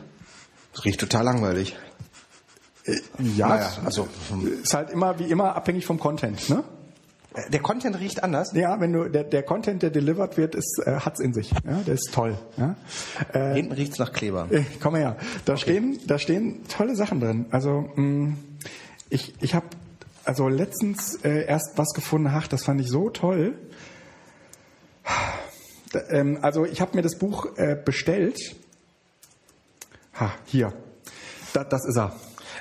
Riecht 0.86 1.00
total 1.00 1.24
langweilig. 1.24 1.76
Äh, 2.86 2.98
ja, 3.36 3.50
naja, 3.50 3.72
also 3.86 4.08
ist 4.64 4.74
halt 4.74 4.90
immer 4.92 5.20
wie 5.20 5.26
immer 5.26 5.56
abhängig 5.56 5.86
vom 5.86 6.00
Content, 6.00 6.50
ne? 6.50 6.64
Äh, 7.34 7.50
der 7.50 7.60
Content 7.62 8.00
riecht 8.00 8.24
anders? 8.24 8.54
Ja, 8.54 8.80
wenn 8.80 8.94
du 8.94 9.10
der, 9.10 9.24
der 9.24 9.44
Content, 9.44 9.84
der 9.84 9.90
delivered 9.90 10.38
wird, 10.38 10.56
ist 10.56 10.82
äh, 10.86 11.00
hat's 11.00 11.20
in 11.20 11.34
sich. 11.34 11.52
Ja, 11.52 11.82
der 11.86 11.94
ist 11.94 12.12
toll. 12.14 12.38
Ja? 12.58 12.76
Äh, 13.34 13.56
Hinten 13.56 13.74
riecht's 13.74 14.00
nach 14.00 14.14
Kleber. 14.14 14.48
Äh, 14.50 14.64
komm 14.82 14.94
mal 14.94 15.02
her. 15.02 15.18
Da 15.46 15.54
okay. 15.54 15.62
stehen 15.62 16.00
da 16.08 16.20
stehen 16.20 16.64
tolle 16.68 16.96
Sachen 16.96 17.20
drin. 17.20 17.46
Also 17.52 17.90
mh, 17.96 18.02
mm, 18.02 18.38
ich 19.10 19.34
ich 19.42 19.54
habe 19.54 19.68
also 20.24 20.48
letztens 20.48 21.16
äh, 21.24 21.46
erst 21.46 21.78
was 21.78 21.94
gefunden. 21.94 22.30
Ach, 22.32 22.48
das 22.48 22.64
fand 22.64 22.82
ich 22.82 22.90
so 22.90 23.10
toll. 23.10 23.58
Da, 25.92 26.02
ähm, 26.10 26.40
also 26.42 26.66
ich 26.66 26.82
habe 26.82 26.96
mir 26.96 27.02
das 27.02 27.18
Buch 27.18 27.58
äh, 27.58 27.78
bestellt 27.84 28.56
Ha, 30.20 30.32
hier. 30.46 30.74
Da, 31.54 31.64
das 31.64 31.86
ist 31.86 31.98
er. 31.98 32.16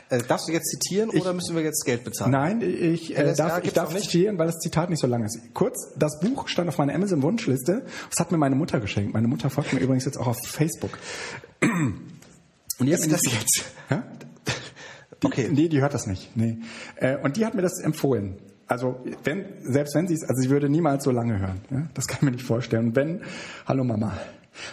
Äh, 0.09 0.23
darfst 0.23 0.49
du 0.49 0.53
jetzt 0.53 0.69
zitieren 0.71 1.11
ich, 1.13 1.21
oder 1.21 1.33
müssen 1.33 1.57
wir 1.57 1.63
jetzt 1.63 1.85
Geld 1.85 2.05
bezahlen? 2.05 2.31
Nein, 2.31 2.61
ich, 2.61 3.17
äh, 3.17 3.35
darf, 3.35 3.65
ich 3.65 3.73
darf 3.73 3.95
zitieren, 3.95 4.39
weil 4.39 4.47
das 4.47 4.59
Zitat 4.59 4.89
nicht 4.89 5.01
so 5.01 5.07
lang 5.07 5.25
ist. 5.25 5.39
Kurz, 5.53 5.93
das 5.97 6.21
Buch 6.21 6.49
stand 6.49 6.69
auf 6.69 6.79
meiner 6.79 6.95
Amazon-Wunschliste. 6.95 7.85
Das 8.11 8.21
hat 8.21 8.31
mir 8.31 8.39
meine 8.39 8.55
Mutter 8.55 8.79
geschenkt. 8.79 9.15
Meine 9.15 9.27
Mutter 9.27 9.51
folgt 9.51 9.73
mir 9.73 9.81
übrigens 9.81 10.05
jetzt 10.05 10.17
auch 10.19 10.29
auf 10.29 10.37
Facebook. 10.47 10.99
Und 11.61 12.87
jetzt 12.87 13.07
ist 13.07 13.13
das 13.13 13.33
jetzt? 13.33 13.65
Ja? 13.91 14.03
Die, 15.23 15.27
okay. 15.27 15.49
Nee, 15.51 15.69
die 15.69 15.81
hört 15.81 15.95
das 15.95 16.07
nicht. 16.07 16.37
Nee. 16.37 16.59
Äh, 16.97 17.17
und 17.17 17.39
die 17.39 17.47
hat 17.47 17.55
mir 17.55 17.63
das 17.63 17.81
empfohlen. 17.81 18.37
Also 18.67 19.03
wenn, 19.25 19.47
selbst 19.63 19.95
wenn 19.95 20.07
sie 20.07 20.13
es, 20.13 20.23
also 20.23 20.43
sie 20.43 20.51
würde 20.51 20.69
niemals 20.69 21.05
so 21.05 21.11
lange 21.11 21.39
hören. 21.39 21.63
Ja? 21.71 21.89
Das 21.95 22.07
kann 22.07 22.19
ich 22.19 22.23
mir 22.23 22.33
nicht 22.33 22.45
vorstellen. 22.45 22.89
Und 22.89 22.97
wenn, 22.97 23.23
hallo 23.65 23.83
Mama. 23.83 24.19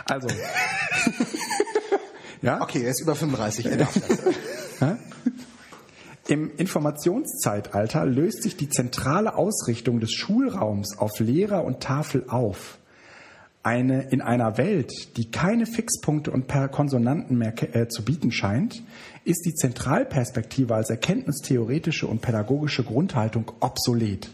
Also. 0.04 0.28
Ja? 2.44 2.62
Okay, 2.62 2.84
er 2.84 2.92
ist 2.92 3.02
über 3.02 3.16
35, 3.16 3.66
er 3.66 3.78
darf 3.78 3.94
das. 3.94 4.98
Im 6.28 6.52
Informationszeitalter 6.56 8.06
löst 8.06 8.44
sich 8.44 8.56
die 8.56 8.70
zentrale 8.70 9.36
Ausrichtung 9.36 10.00
des 10.00 10.12
Schulraums 10.14 10.98
auf 10.98 11.20
Lehrer 11.20 11.64
und 11.64 11.80
Tafel 11.80 12.26
auf. 12.28 12.78
Eine, 13.62 14.10
in 14.10 14.22
einer 14.22 14.58
Welt, 14.58 15.16
die 15.18 15.32
keine 15.32 15.66
Fixpunkte 15.66 16.32
und 16.32 16.48
per 16.48 16.68
Konsonanten 16.68 17.38
mehr 17.38 17.54
äh, 17.76 17.88
zu 17.88 18.04
bieten 18.04 18.32
scheint, 18.32 18.84
ist 19.24 19.46
die 19.46 19.54
Zentralperspektive 19.54 20.76
als 20.76 20.90
erkenntnistheoretische 20.90 22.08
und 22.08 22.22
pädagogische 22.22 22.84
Grundhaltung 22.84 23.52
obsolet. 23.62 24.30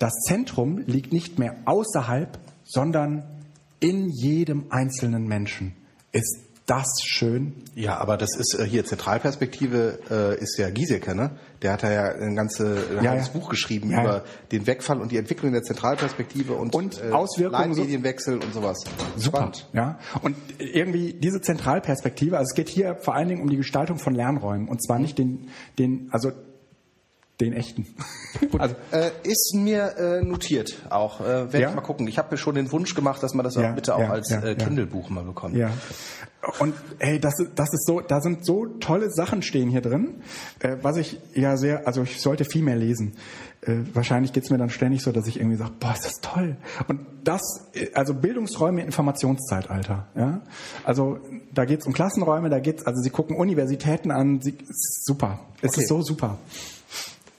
Das 0.00 0.12
Zentrum 0.26 0.78
liegt 0.86 1.12
nicht 1.12 1.38
mehr 1.38 1.56
außerhalb, 1.66 2.36
sondern 2.64 3.24
in 3.78 4.08
jedem 4.08 4.66
einzelnen 4.70 5.26
Menschen. 5.26 5.74
Ist 6.10 6.47
das 6.68 6.86
schön. 7.02 7.54
Ja, 7.74 7.96
aber 7.96 8.16
das 8.18 8.36
ist 8.36 8.54
äh, 8.58 8.64
hier 8.64 8.84
Zentralperspektive 8.84 10.00
äh, 10.10 10.38
ist 10.38 10.58
ja 10.58 10.68
Giesecke, 10.68 11.14
ne? 11.14 11.30
Der 11.62 11.72
hat 11.72 11.82
ja 11.82 12.12
ein, 12.12 12.36
ganze, 12.36 12.76
ein 12.90 13.04
ja, 13.04 13.14
ganzes 13.14 13.28
ja. 13.28 13.40
Buch 13.40 13.48
geschrieben 13.48 13.90
ja, 13.90 14.02
über 14.02 14.24
den 14.52 14.66
Wegfall 14.66 15.00
und 15.00 15.10
die 15.10 15.16
Entwicklung 15.16 15.52
der 15.52 15.62
Zentralperspektive 15.62 16.52
und, 16.52 16.74
und 16.74 17.02
äh, 17.02 17.10
Auswirkungen 17.10 17.70
Leitmedienwechsel 17.70 18.34
und 18.34 18.52
sowas. 18.52 18.84
Super, 19.16 19.38
Spannend. 19.38 19.68
ja. 19.72 19.98
Und 20.22 20.36
irgendwie 20.58 21.14
diese 21.14 21.40
Zentralperspektive, 21.40 22.36
also 22.36 22.50
es 22.50 22.54
geht 22.54 22.68
hier 22.68 22.96
vor 22.96 23.14
allen 23.14 23.28
Dingen 23.28 23.40
um 23.40 23.48
die 23.48 23.56
Gestaltung 23.56 23.98
von 23.98 24.14
Lernräumen 24.14 24.68
und 24.68 24.84
zwar 24.84 24.98
nicht 24.98 25.18
den, 25.18 25.48
den, 25.78 26.08
also 26.12 26.32
den 27.40 27.52
echten. 27.52 27.86
also, 28.58 28.74
äh, 28.90 29.10
ist 29.22 29.54
mir 29.54 29.96
äh, 29.96 30.22
notiert 30.22 30.78
auch. 30.90 31.20
Äh, 31.20 31.24
Werde 31.24 31.60
ja? 31.60 31.68
ich 31.68 31.74
mal 31.74 31.82
gucken. 31.82 32.08
Ich 32.08 32.18
habe 32.18 32.32
mir 32.32 32.38
schon 32.38 32.54
den 32.54 32.72
Wunsch 32.72 32.94
gemacht, 32.94 33.22
dass 33.22 33.34
man 33.34 33.44
das 33.44 33.54
ja, 33.54 33.70
auch 33.70 33.74
bitte 33.74 33.94
auch 33.94 34.00
ja, 34.00 34.10
als 34.10 34.30
äh, 34.30 34.54
Kindle-Buch 34.56 35.08
mal 35.10 35.24
bekommt. 35.24 35.56
Ja. 35.56 35.70
Und 36.60 36.74
hey, 36.98 37.18
das 37.18 37.38
ist, 37.40 37.52
das 37.56 37.72
ist 37.72 37.86
so, 37.86 38.00
da 38.00 38.20
sind 38.20 38.44
so 38.44 38.66
tolle 38.66 39.10
Sachen 39.10 39.42
stehen 39.42 39.70
hier 39.70 39.80
drin, 39.80 40.22
äh, 40.60 40.76
was 40.82 40.96
ich 40.96 41.20
ja 41.34 41.56
sehr, 41.56 41.86
also 41.86 42.02
ich 42.02 42.20
sollte 42.20 42.44
viel 42.44 42.62
mehr 42.62 42.76
lesen. 42.76 43.14
Äh, 43.60 43.78
wahrscheinlich 43.92 44.32
geht's 44.32 44.50
mir 44.50 44.58
dann 44.58 44.70
ständig 44.70 45.02
so, 45.02 45.10
dass 45.10 45.26
ich 45.26 45.38
irgendwie 45.38 45.56
sage, 45.56 45.72
boah, 45.80 45.92
ist 45.92 46.04
das 46.04 46.20
toll. 46.20 46.56
Und 46.86 47.00
das, 47.24 47.42
äh, 47.74 47.88
also 47.94 48.14
Bildungsräume 48.14 48.82
Informationszeitalter. 48.82 50.06
Ja? 50.14 50.40
Also 50.84 51.18
da 51.52 51.64
geht's 51.64 51.86
um 51.86 51.92
Klassenräume, 51.92 52.50
da 52.50 52.60
geht's, 52.60 52.86
also 52.86 53.02
sie 53.02 53.10
gucken 53.10 53.36
Universitäten 53.36 54.12
an, 54.12 54.40
sie, 54.40 54.56
super. 54.68 55.40
Es 55.60 55.72
okay. 55.72 55.80
ist 55.82 55.88
so 55.88 56.02
super. 56.02 56.38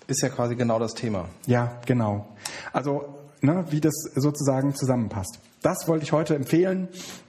Ist 0.10 0.22
ja 0.22 0.30
quasi 0.30 0.56
genau 0.56 0.80
das 0.80 0.94
Thema. 0.96 1.26
Ja, 1.46 1.80
genau. 1.86 2.28
Also 2.74 3.06
ne, 3.42 3.64
wie 3.70 3.80
das 3.80 3.94
sozusagen 4.16 4.74
zusammenpasst. 4.76 5.40
Das 5.62 5.88
wollte 5.88 6.04
ich 6.04 6.12
heute 6.14 6.36
empfehlen, 6.36 6.88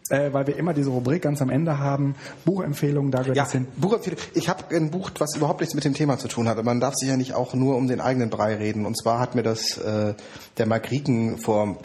äh, 0.08 0.32
weil 0.32 0.46
wir 0.46 0.56
immer 0.56 0.72
diese 0.72 0.90
Rubrik 0.90 1.22
ganz 1.22 1.42
am 1.42 1.50
Ende 1.50 1.78
haben. 1.78 2.14
Buchempfehlungen, 2.44 3.10
da 3.10 3.20
gehört 3.20 3.36
Ja, 3.36 3.42
das 3.44 3.52
hin. 3.52 3.66
Buchempfehlung. 3.76 4.18
Ich 4.34 4.48
habe 4.48 4.74
ein 4.74 4.90
Buch, 4.90 5.10
was 5.18 5.36
überhaupt 5.36 5.60
nichts 5.60 5.74
mit 5.74 5.84
dem 5.84 5.94
Thema 5.94 6.16
zu 6.18 6.28
tun 6.28 6.48
hat. 6.48 6.54
Aber 6.56 6.62
man 6.64 6.80
darf 6.80 6.94
sich 6.94 7.08
ja 7.08 7.16
nicht 7.16 7.34
auch 7.34 7.54
nur 7.54 7.76
um 7.76 7.86
den 7.86 8.00
eigenen 8.00 8.30
Brei 8.30 8.54
reden. 8.56 8.86
Und 8.86 8.96
zwar 8.96 9.18
hat 9.18 9.34
mir 9.34 9.42
das 9.42 9.76
äh, 9.78 10.14
der 10.58 10.66
Mark 10.66 10.90
Rieken 10.90 11.38
vor 11.38 11.76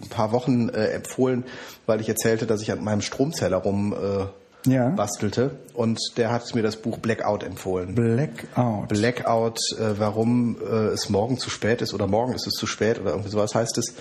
ein 0.00 0.08
paar 0.08 0.32
Wochen 0.32 0.70
äh, 0.70 0.88
empfohlen, 0.88 1.44
weil 1.86 2.00
ich 2.00 2.08
erzählte, 2.08 2.46
dass 2.46 2.62
ich 2.62 2.72
an 2.72 2.82
meinem 2.82 3.00
Stromzähler 3.00 3.58
rum 3.58 3.92
äh, 3.94 4.26
Ja. 4.66 4.90
bastelte. 4.90 5.52
Und 5.74 6.00
der 6.16 6.30
hat 6.30 6.54
mir 6.54 6.62
das 6.62 6.76
Buch 6.76 6.98
Blackout 6.98 7.42
empfohlen. 7.42 7.94
Blackout. 7.94 8.88
Blackout, 8.88 9.60
äh, 9.78 9.98
warum 9.98 10.56
äh, 10.60 10.88
es 10.88 11.08
morgen 11.08 11.38
zu 11.38 11.50
spät 11.50 11.82
ist 11.82 11.94
oder 11.94 12.06
morgen 12.06 12.34
ist 12.34 12.46
es 12.46 12.54
zu 12.54 12.66
spät 12.66 13.00
oder 13.00 13.10
irgendwie 13.10 13.30
sowas 13.30 13.54
heißt 13.54 13.78
es. 13.78 13.94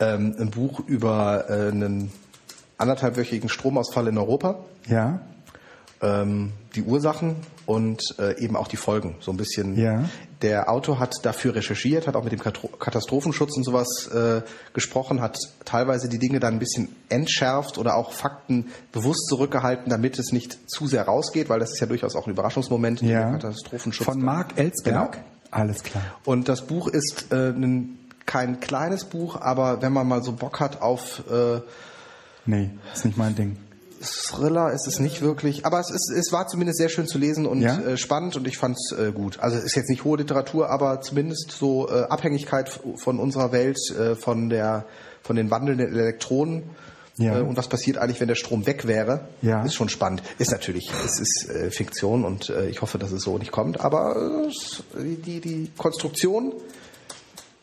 Ähm, 0.00 0.34
ein 0.38 0.50
Buch 0.50 0.80
über 0.86 1.46
äh, 1.48 1.68
einen 1.68 2.10
anderthalbwöchigen 2.78 3.48
Stromausfall 3.48 4.08
in 4.08 4.18
Europa 4.18 4.64
ja. 4.86 5.20
ähm, 6.00 6.52
die 6.74 6.82
Ursachen 6.82 7.36
und 7.68 8.14
äh, 8.18 8.42
eben 8.42 8.56
auch 8.56 8.66
die 8.66 8.78
Folgen. 8.78 9.16
So 9.20 9.30
ein 9.30 9.36
bisschen. 9.36 9.76
Ja. 9.76 10.08
Der 10.40 10.70
Autor 10.70 10.98
hat 10.98 11.16
dafür 11.22 11.54
recherchiert, 11.54 12.06
hat 12.06 12.16
auch 12.16 12.24
mit 12.24 12.32
dem 12.32 12.40
Katastrophenschutz 12.40 13.58
und 13.58 13.62
sowas 13.64 14.06
äh, 14.06 14.40
gesprochen, 14.72 15.20
hat 15.20 15.38
teilweise 15.66 16.08
die 16.08 16.18
Dinge 16.18 16.40
dann 16.40 16.54
ein 16.54 16.58
bisschen 16.60 16.88
entschärft 17.10 17.76
oder 17.76 17.96
auch 17.96 18.12
Fakten 18.12 18.68
bewusst 18.90 19.26
zurückgehalten, 19.28 19.90
damit 19.90 20.18
es 20.18 20.32
nicht 20.32 20.58
zu 20.70 20.86
sehr 20.86 21.02
rausgeht, 21.02 21.50
weil 21.50 21.60
das 21.60 21.72
ist 21.72 21.80
ja 21.80 21.86
durchaus 21.86 22.16
auch 22.16 22.26
ein 22.26 22.30
Überraschungsmoment, 22.30 23.02
Ja. 23.02 23.32
Katastrophenschutz. 23.32 24.06
Von 24.06 24.22
Marc 24.22 24.58
Ellsberg. 24.58 25.12
Genau. 25.12 25.24
Alles 25.50 25.82
klar. 25.82 26.02
Und 26.24 26.48
das 26.48 26.62
Buch 26.62 26.88
ist 26.88 27.26
äh, 27.32 27.50
ein, 27.50 27.98
kein 28.24 28.60
kleines 28.60 29.04
Buch, 29.04 29.38
aber 29.38 29.82
wenn 29.82 29.92
man 29.92 30.08
mal 30.08 30.22
so 30.22 30.32
Bock 30.32 30.58
hat 30.60 30.80
auf 30.80 31.22
äh, 31.30 31.60
Nee, 32.46 32.70
ist 32.94 33.04
nicht 33.04 33.18
mein 33.18 33.34
Ding. 33.34 33.58
Thriller 34.00 34.72
ist 34.72 34.86
es 34.86 35.00
nicht 35.00 35.22
wirklich, 35.22 35.66
aber 35.66 35.80
es, 35.80 35.90
ist, 35.90 36.10
es 36.10 36.32
war 36.32 36.46
zumindest 36.48 36.78
sehr 36.78 36.88
schön 36.88 37.06
zu 37.06 37.18
lesen 37.18 37.46
und 37.46 37.60
Ja? 37.60 37.78
äh, 37.80 37.96
spannend 37.96 38.36
und 38.36 38.46
ich 38.46 38.56
fand 38.58 38.76
es 38.76 38.96
äh, 38.96 39.12
gut. 39.12 39.38
Also 39.40 39.56
es 39.56 39.64
ist 39.64 39.74
jetzt 39.76 39.88
nicht 39.90 40.04
hohe 40.04 40.18
Literatur, 40.18 40.70
aber 40.70 41.00
zumindest 41.00 41.50
so 41.52 41.88
äh, 41.88 42.02
Abhängigkeit 42.08 42.80
von 42.96 43.18
unserer 43.18 43.52
Welt, 43.52 43.78
von 44.20 44.48
der 44.48 44.84
von 45.22 45.36
den 45.36 45.50
wandelnden 45.50 45.88
Elektronen 45.92 46.62
Ja. 47.18 47.40
und 47.40 47.56
was 47.56 47.68
passiert 47.68 47.98
eigentlich, 47.98 48.20
wenn 48.20 48.28
der 48.28 48.36
Strom 48.36 48.66
weg 48.66 48.86
wäre, 48.86 49.20
Ja. 49.42 49.62
ist 49.64 49.74
schon 49.74 49.88
spannend. 49.88 50.22
Ist 50.38 50.52
natürlich, 50.52 50.90
es 51.04 51.18
ist 51.20 51.48
Fiktion 51.74 52.24
und 52.24 52.50
ich 52.70 52.80
hoffe, 52.80 52.98
dass 52.98 53.10
es 53.12 53.22
so 53.24 53.36
nicht 53.36 53.50
kommt, 53.52 53.80
aber 53.80 54.48
die, 54.96 55.40
die 55.40 55.70
Konstruktion 55.76 56.52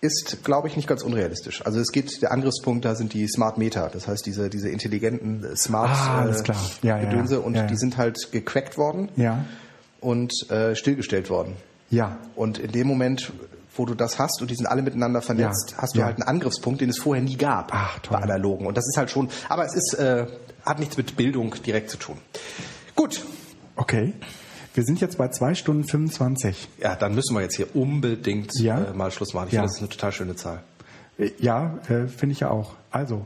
ist, 0.01 0.43
glaube 0.43 0.67
ich, 0.67 0.75
nicht 0.75 0.87
ganz 0.87 1.01
unrealistisch. 1.01 1.65
Also 1.65 1.79
es 1.79 1.91
geht, 1.91 2.21
der 2.21 2.31
Angriffspunkt, 2.31 2.85
da 2.85 2.95
sind 2.95 3.13
die 3.13 3.27
Smart 3.27 3.57
Meter, 3.57 3.89
das 3.91 4.07
heißt 4.07 4.25
diese, 4.25 4.49
diese 4.49 4.69
intelligenten 4.69 5.43
äh, 5.43 5.55
Smart 5.55 5.89
Ah, 5.91 6.21
alles 6.21 6.43
klar. 6.43 6.57
Ja, 6.83 6.97
ja, 6.99 7.09
Gedönse 7.09 7.35
ja. 7.35 7.41
und 7.41 7.55
Ja, 7.55 7.61
ja. 7.61 7.67
die 7.67 7.77
sind 7.77 7.97
halt 7.97 8.31
gecrackt 8.31 8.77
worden 8.77 9.09
Ja. 9.15 9.45
und 10.01 10.31
äh, 10.51 10.75
stillgestellt 10.75 11.29
worden. 11.29 11.53
Ja. 11.89 12.17
Und 12.35 12.57
in 12.59 12.71
dem 12.71 12.87
Moment, 12.87 13.31
wo 13.75 13.85
du 13.85 13.95
das 13.95 14.19
hast 14.19 14.41
und 14.41 14.51
die 14.51 14.55
sind 14.55 14.67
alle 14.67 14.81
miteinander 14.81 15.21
vernetzt, 15.21 15.75
hast 15.77 15.95
du 15.97 16.03
halt 16.03 16.15
einen 16.17 16.27
Angriffspunkt, 16.27 16.81
den 16.81 16.89
es 16.89 16.97
vorher 16.99 17.23
nie 17.23 17.37
gab 17.37 17.71
Ach, 17.73 17.99
toll. 17.99 18.17
bei 18.17 18.23
analogen. 18.23 18.67
Und 18.67 18.77
das 18.77 18.87
ist 18.87 18.97
halt 18.97 19.09
schon, 19.09 19.29
aber 19.49 19.65
es 19.65 19.75
ist, 19.75 19.93
äh, 19.99 20.27
hat 20.65 20.79
nichts 20.79 20.97
mit 20.97 21.15
Bildung 21.15 21.53
direkt 21.65 21.89
zu 21.89 21.97
tun. 21.97 22.17
Gut, 22.95 23.23
Okay. 23.77 24.13
Wir 24.75 24.83
sind 24.83 24.99
jetzt 24.99 25.17
bei 25.17 25.29
zwei 25.29 25.55
Stunden 25.55 25.85
25. 25.85 26.67
ja, 26.81 26.95
dann 26.95 27.15
müssen 27.15 27.33
wir 27.33 27.41
jetzt 27.41 27.55
hier 27.55 27.73
unbedingt 27.75 28.51
Ja? 28.59 28.83
äh, 28.83 28.93
mal 28.93 29.09
Schluss 29.09 29.33
machen. 29.33 29.47
Ich 29.47 29.53
Ja. 29.53 29.61
finde, 29.61 29.67
das 29.69 29.75
ist 29.77 29.81
eine 29.81 29.89
total 29.89 30.11
schöne 30.11 30.35
Zahl. 30.35 30.63
Äh, 31.17 31.31
Ja, 31.39 31.79
äh, 31.87 32.07
finde 32.07 32.33
ich 32.33 32.41
ja 32.41 32.49
auch. 32.51 32.73
Also, 32.91 33.25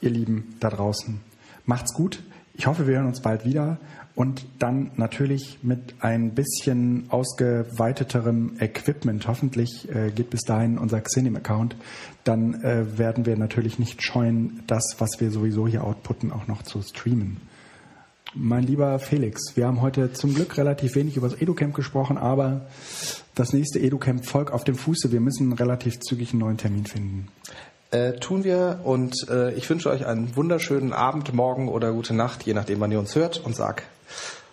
ihr 0.00 0.10
Lieben 0.10 0.56
da 0.58 0.68
draußen, 0.68 1.20
macht's 1.64 1.94
gut. 1.94 2.22
Ich 2.54 2.66
hoffe, 2.66 2.86
wir 2.88 2.96
hören 2.96 3.06
uns 3.06 3.20
bald 3.22 3.44
wieder 3.44 3.78
und 4.16 4.44
dann 4.58 4.90
natürlich 4.96 5.60
mit 5.62 5.94
ein 6.00 6.34
bisschen 6.34 7.04
ausgeweiteterem 7.08 8.56
Equipment. 8.58 9.26
Hoffentlich 9.28 9.88
äh, 9.94 10.10
geht 10.10 10.30
bis 10.30 10.40
dahin 10.42 10.76
unser 10.76 11.00
Xenim-Account. 11.00 11.76
Dann 12.24 12.62
äh, 12.64 12.98
werden 12.98 13.26
wir 13.26 13.36
natürlich 13.36 13.78
nicht 13.78 14.02
scheuen, 14.02 14.62
das, 14.66 14.96
was 14.98 15.10
wir 15.20 15.30
sowieso 15.30 15.68
hier 15.68 15.84
outputten, 15.84 16.32
auch 16.32 16.48
noch 16.48 16.62
zu 16.64 16.82
streamen. 16.82 17.36
Mein 18.34 18.62
lieber 18.62 18.98
Felix, 19.00 19.56
wir 19.56 19.66
haben 19.66 19.80
heute 19.80 20.12
zum 20.12 20.34
Glück 20.34 20.56
relativ 20.56 20.94
wenig 20.94 21.16
über 21.16 21.28
das 21.28 21.40
EduCamp 21.40 21.74
gesprochen, 21.74 22.16
aber 22.16 22.66
das 23.34 23.52
nächste 23.52 23.80
EduCamp 23.80 24.24
folgt 24.24 24.52
auf 24.52 24.62
dem 24.62 24.76
Fuße. 24.76 25.10
Wir 25.10 25.20
müssen 25.20 25.52
relativ 25.52 25.98
zügig 25.98 26.30
einen 26.30 26.40
neuen 26.40 26.56
Termin 26.56 26.86
finden. 26.86 27.28
Äh, 27.90 28.12
tun 28.20 28.44
wir 28.44 28.80
und 28.84 29.28
äh, 29.28 29.52
ich 29.54 29.68
wünsche 29.68 29.90
euch 29.90 30.06
einen 30.06 30.36
wunderschönen 30.36 30.92
Abend, 30.92 31.34
Morgen 31.34 31.68
oder 31.68 31.92
gute 31.92 32.14
Nacht, 32.14 32.44
je 32.44 32.54
nachdem, 32.54 32.78
wann 32.78 32.92
ihr 32.92 33.00
uns 33.00 33.16
hört 33.16 33.44
und 33.44 33.56
sag 33.56 33.82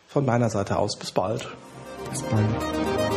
von 0.08 0.26
meiner 0.26 0.49
Seite 0.49 0.80
aus 0.80 0.98
bis 0.98 1.12
bald. 1.12 1.48
Bis 2.10 2.24
bald. 2.24 3.16